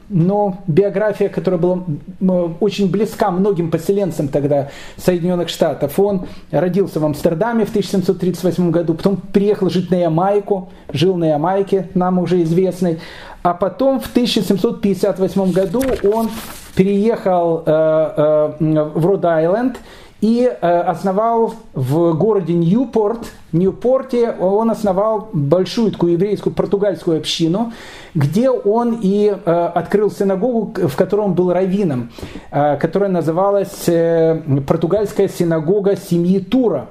но 0.09 0.59
биография, 0.67 1.29
которая 1.29 1.59
была 1.59 1.83
очень 2.59 2.89
близка 2.89 3.29
многим 3.31 3.69
поселенцам 3.69 4.29
тогда 4.29 4.69
Соединенных 4.95 5.49
Штатов. 5.49 5.99
Он 5.99 6.27
родился 6.51 6.99
в 6.99 7.05
Амстердаме 7.05 7.65
в 7.65 7.69
1738 7.69 8.71
году, 8.71 8.93
потом 8.93 9.17
приехал 9.17 9.69
жить 9.69 9.91
на 9.91 9.95
Ямайку, 9.95 10.69
жил 10.91 11.15
на 11.17 11.25
Ямайке, 11.25 11.89
нам 11.93 12.19
уже 12.19 12.41
известный, 12.43 12.99
а 13.43 13.53
потом 13.53 13.99
в 13.99 14.09
1758 14.09 15.51
году 15.51 15.81
он 16.03 16.29
переехал 16.75 17.63
э, 17.65 18.55
э, 18.59 18.83
в 18.95 19.05
Род-Айленд 19.05 19.77
и 20.21 20.49
э, 20.49 20.79
основал 20.81 21.53
в 21.73 22.13
городе 22.13 22.53
Ньюпорт, 22.53 23.31
Ньюпорте 23.51 24.31
он 24.31 24.71
основал 24.71 25.29
большую 25.31 25.91
такую 25.91 26.13
еврейскую 26.13 26.53
португальскую 26.53 27.17
общину, 27.17 27.71
где 28.15 28.49
он 28.49 28.99
и 29.01 29.27
э, 29.27 29.51
открыл 29.75 30.09
синагогу, 30.09 30.87
в 30.87 30.95
которой 30.95 31.21
он 31.21 31.33
был 31.33 31.53
раввином, 31.53 32.11
э, 32.51 32.77
которая 32.77 33.09
называлась 33.09 33.85
португальская 34.65 35.27
синагога 35.27 35.95
семьи 35.95 36.39
Тура. 36.39 36.87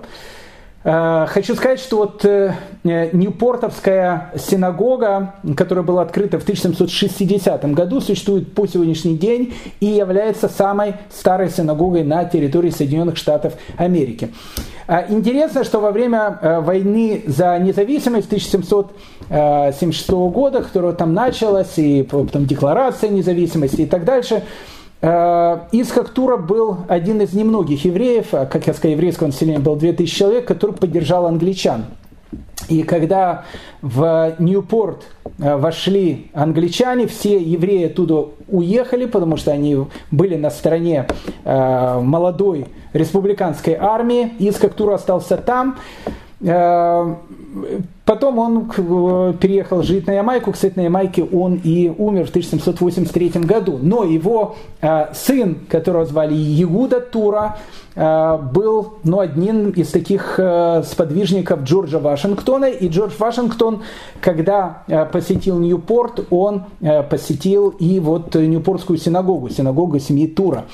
Э, 0.88 1.26
хочу 1.28 1.56
сказать, 1.56 1.80
что 1.80 1.96
вот 1.96 2.24
э, 2.24 2.54
Ньюпортовская 2.84 4.30
синагога, 4.36 5.34
которая 5.56 5.84
была 5.84 6.02
открыта 6.02 6.38
в 6.38 6.44
1760 6.44 7.72
году, 7.72 8.00
существует 8.00 8.54
по 8.54 8.68
сегодняшний 8.68 9.18
день 9.18 9.52
и 9.80 9.86
является 9.86 10.48
самой 10.48 10.94
старой 11.10 11.50
синагогой 11.50 12.04
на 12.04 12.24
территории 12.24 12.70
Соединенных 12.70 13.16
Штатов 13.16 13.54
Америки. 13.76 14.32
Э, 14.86 15.06
интересно, 15.08 15.64
что 15.64 15.80
во 15.80 15.90
время 15.90 16.60
войны 16.60 17.24
за 17.26 17.58
независимость 17.58 18.28
1776 18.28 20.10
года, 20.10 20.62
которая 20.62 20.92
там 20.92 21.14
началась, 21.14 21.76
и 21.78 22.04
потом 22.04 22.46
декларация 22.46 23.10
независимости 23.10 23.80
и 23.80 23.86
так 23.86 24.04
дальше, 24.04 24.44
Э, 25.06 25.60
Исхак 25.70 26.08
Тура 26.08 26.36
был 26.36 26.78
один 26.88 27.20
из 27.20 27.32
немногих 27.32 27.84
евреев, 27.84 28.34
а, 28.34 28.44
как 28.44 28.66
я 28.66 28.74
сказал, 28.74 28.94
еврейского 28.94 29.28
населения 29.28 29.60
было 29.60 29.76
2000 29.76 30.12
человек, 30.18 30.46
который 30.46 30.72
поддержал 30.72 31.26
англичан. 31.26 31.84
И 32.68 32.82
когда 32.82 33.44
в 33.82 34.34
Ньюпорт 34.40 35.04
э, 35.38 35.56
вошли 35.56 36.32
англичане, 36.34 37.06
все 37.06 37.40
евреи 37.40 37.86
оттуда 37.86 38.30
уехали, 38.48 39.06
потому 39.06 39.36
что 39.36 39.52
они 39.52 39.76
были 40.10 40.34
на 40.34 40.50
стороне 40.50 41.06
э, 41.44 42.00
молодой 42.00 42.66
республиканской 42.92 43.74
армии. 43.74 44.32
Искак 44.40 44.74
Тура 44.74 44.96
остался 44.96 45.36
там. 45.36 45.76
Потом 48.04 48.38
он 48.38 48.70
э, 48.76 49.32
переехал 49.40 49.82
жить 49.82 50.06
на 50.06 50.12
Ямайку. 50.12 50.52
Кстати, 50.52 50.74
на 50.76 50.82
Ямайке 50.82 51.24
он 51.24 51.60
и 51.64 51.92
умер 51.96 52.26
в 52.26 52.28
1783 52.30 53.30
году. 53.42 53.78
Но 53.82 54.04
его 54.04 54.54
э, 54.80 55.06
сын, 55.12 55.58
которого 55.68 56.06
звали 56.06 56.34
Ягуда 56.34 57.00
Тура, 57.00 57.58
э, 57.96 58.38
был 58.52 58.98
ну, 59.02 59.18
одним 59.18 59.70
из 59.70 59.88
таких 59.88 60.38
сподвижников 60.84 61.64
Джорджа 61.64 61.98
Вашингтона. 61.98 62.66
И 62.66 62.88
Джордж 62.88 63.14
Вашингтон, 63.18 63.82
когда 64.20 64.84
посетил 65.12 65.58
Ньюпорт, 65.58 66.26
он 66.30 66.64
посетил 67.10 67.70
и 67.70 67.98
вот 67.98 68.34
Ньюпортскую 68.34 68.98
синагогу, 68.98 69.48
синагогу 69.48 69.98
семьи 69.98 70.28
Тура. 70.28 70.64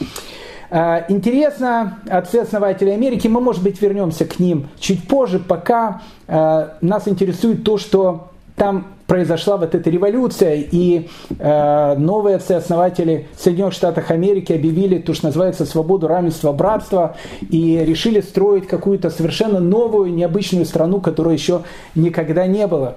А, 0.75 1.05
интересно, 1.09 1.99
отцы-основатели 2.09 2.89
Америки, 2.89 3.29
мы, 3.29 3.43
может 3.43 3.63
быть, 3.63 3.83
вернемся 3.83 4.25
к 4.25 4.39
ним 4.39 4.69
чуть 4.81 5.07
позже, 5.07 5.39
пока 5.39 6.01
а, 6.27 6.79
нас 6.81 7.07
интересует 7.07 7.63
то, 7.63 7.77
что 7.77 8.31
там 8.57 8.87
произошла 9.07 9.57
вот 9.57 9.75
эта 9.75 9.91
революция, 9.91 10.55
и 10.71 11.09
э, 11.39 11.95
новые 11.97 12.37
отцы-основатели 12.37 13.27
Соединенных 13.37 13.75
Штатов 13.75 14.11
Америки 14.11 14.53
объявили 14.53 14.99
то, 14.99 15.15
что 15.15 15.27
называется 15.27 15.67
свободу, 15.67 16.09
равенство, 16.09 16.53
братство, 16.53 17.17
и 17.51 17.83
решили 17.85 18.21
строить 18.21 18.67
какую-то 18.67 19.11
совершенно 19.11 19.61
новую, 19.61 20.13
необычную 20.13 20.65
страну, 20.65 21.01
которой 21.01 21.35
еще 21.35 21.63
никогда 21.95 22.47
не 22.47 22.67
было. 22.67 22.97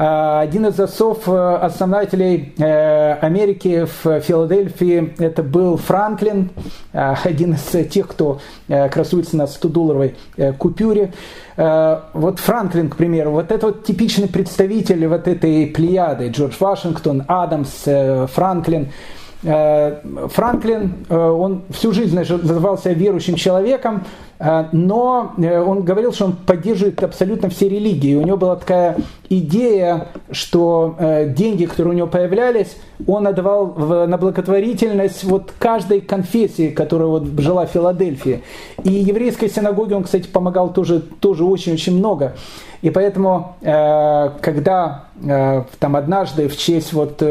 Э, 0.00 0.40
один 0.40 0.66
из 0.66 0.80
отцов 0.80 1.28
э, 1.28 1.56
основателей 1.56 2.54
э, 2.56 3.12
Америки 3.20 3.86
в 4.02 4.20
Филадельфии 4.20 5.12
это 5.18 5.42
был 5.42 5.76
Франклин, 5.76 6.50
один 6.92 7.54
из 7.54 7.88
тех, 7.88 8.08
кто 8.08 8.40
красуется 8.66 9.36
на 9.36 9.42
100-долларовой 9.42 10.14
купюре. 10.58 11.12
Вот 11.56 12.38
Франклин, 12.38 12.88
к 12.88 12.96
примеру, 12.96 13.32
вот 13.32 13.52
это 13.52 13.66
вот 13.66 13.84
типичный 13.84 14.28
представитель 14.28 15.06
вот 15.06 15.28
этой 15.28 15.39
плеяды. 15.40 16.28
Джордж 16.28 16.54
Вашингтон, 16.58 17.24
Адамс, 17.28 17.84
Франклин– 18.32 18.88
Э, 19.42 20.00
Франклин, 20.28 21.06
э, 21.08 21.16
он 21.16 21.62
всю 21.70 21.92
жизнь 21.92 22.14
назывался 22.14 22.92
верующим 22.92 23.36
человеком, 23.36 24.04
э, 24.04 24.29
но 24.72 25.34
он 25.38 25.82
говорил, 25.82 26.12
что 26.14 26.24
он 26.24 26.32
поддерживает 26.32 27.02
абсолютно 27.02 27.50
все 27.50 27.68
религии. 27.68 28.14
У 28.14 28.22
него 28.22 28.38
была 28.38 28.56
такая 28.56 28.96
идея, 29.28 30.08
что 30.30 30.96
деньги, 31.36 31.66
которые 31.66 31.92
у 31.92 31.96
него 31.96 32.06
появлялись, 32.06 32.74
он 33.06 33.26
отдавал 33.26 33.74
на 34.06 34.16
благотворительность 34.16 35.24
вот 35.24 35.52
каждой 35.58 36.00
конфессии, 36.00 36.70
которая 36.70 37.08
вот 37.08 37.26
жила 37.38 37.66
в 37.66 37.70
Филадельфии. 37.70 38.42
И 38.82 38.90
еврейской 38.90 39.50
синагоге 39.50 39.96
он, 39.96 40.04
кстати, 40.04 40.26
помогал 40.26 40.72
тоже, 40.72 41.00
тоже 41.00 41.44
очень-очень 41.44 41.98
много. 41.98 42.34
И 42.80 42.88
поэтому, 42.88 43.56
когда 43.60 45.04
там 45.20 45.96
однажды 45.96 46.48
в 46.48 46.56
честь 46.56 46.94
вот 46.94 47.22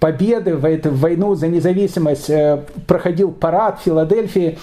победы 0.00 0.56
в 0.56 0.64
эту 0.64 0.90
войну 0.90 1.34
за 1.34 1.48
независимость 1.48 2.30
э, 2.30 2.62
проходил 2.86 3.32
парад 3.32 3.80
в 3.80 3.82
Филадельфии, 3.82 4.58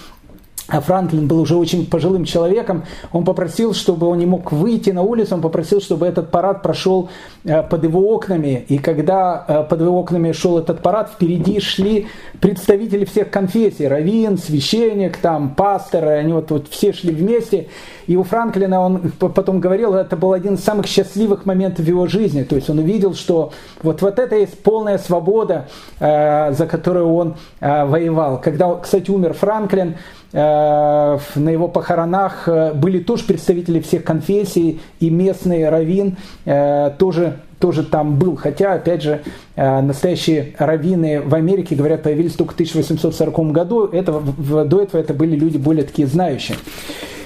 Франклин 0.67 1.27
был 1.27 1.39
уже 1.41 1.55
очень 1.55 1.85
пожилым 1.85 2.25
человеком, 2.25 2.85
он 3.11 3.23
попросил, 3.23 3.73
чтобы 3.75 4.07
он 4.07 4.17
не 4.17 4.25
мог 4.25 4.51
выйти 4.51 4.89
на 4.89 5.03
улицу, 5.03 5.35
он 5.35 5.41
попросил, 5.41 5.79
чтобы 5.79 6.07
этот 6.07 6.31
парад 6.31 6.63
прошел 6.63 7.09
э, 7.43 7.61
под 7.61 7.83
его 7.83 8.09
окнами. 8.09 8.65
И 8.67 8.79
когда 8.79 9.45
э, 9.47 9.63
под 9.69 9.81
его 9.81 9.99
окнами 9.99 10.31
шел 10.31 10.57
этот 10.57 10.81
парад, 10.81 11.11
впереди 11.13 11.59
шли 11.59 12.07
представители 12.41 13.05
всех 13.05 13.29
конфессий, 13.29 13.87
раввин, 13.87 14.39
священник, 14.39 15.17
там, 15.17 15.53
пасторы, 15.53 16.09
они 16.09 16.33
вот, 16.33 16.49
вот 16.49 16.67
все 16.69 16.93
шли 16.93 17.13
вместе. 17.13 17.67
И 18.07 18.15
у 18.17 18.23
Франклина 18.23 18.81
он 18.81 19.11
потом 19.19 19.59
говорил, 19.59 19.93
это 19.93 20.15
был 20.15 20.33
один 20.33 20.55
из 20.55 20.63
самых 20.63 20.87
счастливых 20.87 21.45
моментов 21.45 21.85
в 21.85 21.87
его 21.87 22.07
жизни. 22.07 22.41
То 22.41 22.55
есть 22.55 22.69
он 22.71 22.79
увидел, 22.79 23.13
что 23.13 23.51
вот, 23.83 24.01
вот 24.01 24.17
это 24.17 24.35
есть 24.35 24.57
полная 24.63 24.97
свобода, 24.97 25.67
э, 25.99 26.53
за 26.53 26.65
которую 26.65 27.13
он 27.13 27.35
воевал. 27.59 28.41
Когда, 28.41 28.75
кстати, 28.75 29.09
умер 29.11 29.33
Франклин, 29.33 29.95
на 30.35 31.49
его 31.49 31.69
похоронах 31.69 32.47
э, 32.47 32.73
были 32.73 32.99
тоже 32.99 33.23
представители 33.23 33.79
всех 33.79 34.03
конфессий, 34.03 34.81
и 34.99 35.09
местный 35.09 35.69
раввин 35.69 36.17
э, 36.45 36.91
тоже 36.97 37.39
тоже 37.59 37.83
там 37.83 38.19
был. 38.19 38.35
Хотя, 38.35 38.73
опять 38.73 39.01
же, 39.01 39.21
настоящие 39.55 40.53
раввины 40.59 41.21
в 41.21 41.33
Америке, 41.33 41.73
говорят, 41.73 42.03
появились 42.03 42.33
только 42.33 42.51
в 42.51 42.55
1840 42.55 43.51
году. 43.53 43.85
Это, 43.85 44.21
до 44.65 44.81
этого 44.81 44.99
это 44.99 45.13
были 45.13 45.37
люди 45.37 45.57
более 45.57 45.85
такие 45.85 46.05
знающие. 46.05 46.57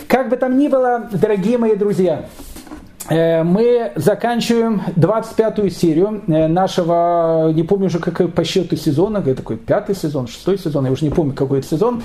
Как 0.07 0.29
бы 0.29 0.37
там 0.37 0.57
ни 0.57 0.67
было, 0.67 1.09
дорогие 1.11 1.57
мои 1.57 1.75
друзья, 1.75 2.25
мы 3.09 3.91
заканчиваем 3.95 4.83
25-ю 4.95 5.69
серию 5.69 6.21
нашего, 6.27 7.51
не 7.51 7.63
помню 7.63 7.87
уже 7.87 7.97
как 7.99 8.33
по 8.33 8.43
счету 8.43 8.75
сезона, 8.75 9.17
это 9.17 9.37
такой 9.37 9.57
пятый 9.57 9.95
сезон, 9.95 10.27
шестой 10.27 10.59
сезон, 10.59 10.85
я 10.85 10.91
уже 10.91 11.05
не 11.05 11.11
помню 11.11 11.33
какой 11.33 11.59
это 11.59 11.67
сезон, 11.67 12.03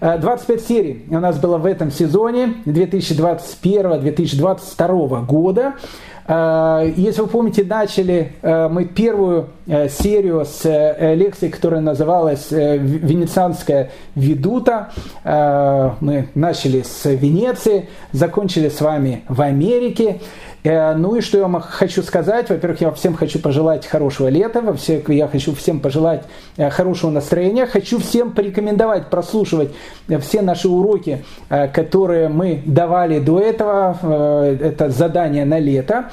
25 0.00 0.50
э, 0.50 0.62
серий 0.62 1.04
у 1.10 1.20
нас 1.20 1.38
было 1.38 1.58
в 1.58 1.66
этом 1.66 1.90
сезоне 1.90 2.54
2021-2022 2.66 5.26
года. 5.26 5.74
Э, 6.26 6.92
если 6.96 7.22
вы 7.22 7.28
помните, 7.28 7.64
начали 7.64 8.32
э, 8.42 8.68
мы 8.68 8.84
первую 8.84 9.48
серию 9.64 10.44
с 10.44 10.64
лекции, 11.14 11.48
которая 11.48 11.80
называлась 11.80 12.50
«Венецианская 12.50 13.92
ведута». 14.16 14.90
Мы 15.24 16.28
начали 16.34 16.82
с 16.82 17.04
Венеции, 17.04 17.88
закончили 18.10 18.68
с 18.68 18.80
вами 18.80 19.22
в 19.28 19.40
Америке. 19.40 20.18
Ну 20.64 21.16
и 21.16 21.20
что 21.20 21.38
я 21.38 21.42
вам 21.48 21.60
хочу 21.60 22.04
сказать? 22.04 22.48
Во-первых, 22.48 22.80
я 22.80 22.92
всем 22.92 23.14
хочу 23.14 23.40
пожелать 23.40 23.84
хорошего 23.84 24.28
лета, 24.28 24.62
я 25.08 25.26
хочу 25.26 25.56
всем 25.56 25.80
пожелать 25.80 26.22
хорошего 26.56 27.10
настроения, 27.10 27.66
хочу 27.66 27.98
всем 27.98 28.30
порекомендовать 28.30 29.10
прослушивать 29.10 29.70
все 30.20 30.40
наши 30.40 30.68
уроки, 30.68 31.24
которые 31.48 32.28
мы 32.28 32.62
давали 32.64 33.18
до 33.18 33.40
этого, 33.40 34.46
это 34.54 34.90
задание 34.90 35.44
на 35.44 35.58
лето. 35.58 36.10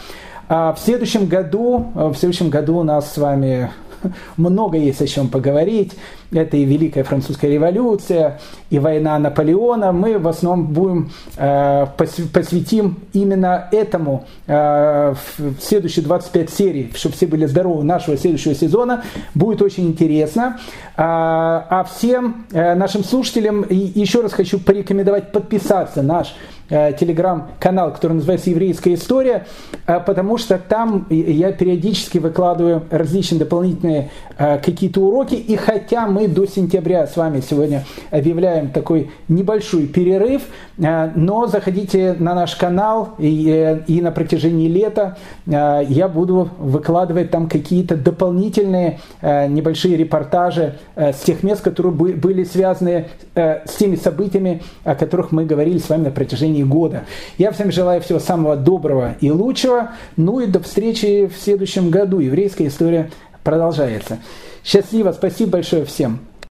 А 0.47 0.73
в 0.73 0.79
следующем 0.79 1.27
году, 1.27 1.91
в 1.93 2.15
следующем 2.15 2.49
году 2.49 2.77
у 2.77 2.83
нас 2.83 3.13
с 3.13 3.17
вами 3.19 3.69
много 4.37 4.77
есть 4.77 5.01
о 5.01 5.07
чем 5.07 5.29
поговорить. 5.29 5.93
Это 6.31 6.57
и 6.57 6.63
Великая 6.63 7.03
Французская 7.03 7.49
революция, 7.49 8.39
и 8.69 8.77
война 8.77 9.17
Наполеона. 9.17 9.91
Мы 9.91 10.19
в 10.19 10.27
основном 10.27 10.67
будем 10.67 11.11
э, 11.37 11.87
посвятим 11.97 12.99
именно 13.13 13.67
этому 13.71 14.27
э, 14.45 15.15
в 15.37 15.59
следующие 15.59 16.05
25 16.05 16.49
серий, 16.51 16.91
чтобы 16.95 17.15
все 17.15 17.25
были 17.25 17.45
здоровы 17.47 17.83
нашего 17.83 18.15
следующего 18.15 18.53
сезона. 18.53 19.03
Будет 19.33 19.63
очень 19.63 19.87
интересно. 19.87 20.59
А, 20.95 21.65
а 21.69 21.83
всем 21.83 22.45
э, 22.51 22.75
нашим 22.75 23.03
слушателям 23.03 23.65
еще 23.69 24.21
раз 24.21 24.33
хочу 24.33 24.59
порекомендовать 24.59 25.31
подписаться 25.31 26.03
на 26.03 26.19
наш 26.19 26.35
Э, 26.35 26.58
телеграм-канал, 26.69 27.93
который 27.93 28.13
называется 28.13 28.49
«Еврейская 28.51 28.93
история», 28.93 29.47
э, 29.87 29.99
потому 29.99 30.37
что 30.37 30.57
там 30.57 31.07
я 31.09 31.51
периодически 31.51 32.19
выкладываю 32.19 32.83
различные 32.91 33.39
дополнительные 33.39 34.11
э, 34.37 34.59
какие-то 34.59 35.01
уроки, 35.01 35.33
и 35.35 35.55
хотя 35.55 36.07
мы 36.07 36.27
до 36.27 36.45
сентября 36.45 37.07
с 37.07 37.17
вами 37.17 37.41
сегодня 37.41 37.85
объявляем 38.11 38.69
такой 38.69 39.11
небольшой 39.27 39.87
перерыв, 39.87 40.43
но 40.77 41.47
заходите 41.47 42.15
на 42.19 42.35
наш 42.35 42.55
канал, 42.55 43.15
и, 43.17 43.81
и 43.87 44.01
на 44.01 44.11
протяжении 44.11 44.67
лета 44.67 45.17
я 45.45 46.07
буду 46.07 46.49
выкладывать 46.57 47.31
там 47.31 47.49
какие-то 47.49 47.97
дополнительные 47.97 48.99
небольшие 49.21 49.97
репортажи 49.97 50.77
с 50.95 51.19
тех 51.19 51.43
мест, 51.43 51.61
которые 51.61 51.91
были 51.93 52.43
связаны 52.43 53.07
с 53.35 53.75
теми 53.77 53.95
событиями, 53.95 54.61
о 54.83 54.95
которых 54.95 55.31
мы 55.31 55.45
говорили 55.45 55.79
с 55.79 55.89
вами 55.89 56.05
на 56.05 56.11
протяжении 56.11 56.58
течение 56.59 56.65
года. 56.65 57.05
Я 57.37 57.51
всем 57.51 57.71
желаю 57.71 58.01
всего 58.01 58.19
самого 58.19 58.55
доброго 58.55 59.15
и 59.21 59.31
лучшего. 59.31 59.91
Ну 60.17 60.39
и 60.39 60.47
до 60.47 60.59
встречи 60.59 61.27
в 61.27 61.41
следующем 61.41 61.89
году. 61.89 62.19
Еврейская 62.19 62.67
история 62.67 63.09
продолжается. 63.43 64.19
Счастливо, 64.63 65.11
спасибо 65.11 65.51
большое 65.51 65.85
всем. 65.85 66.19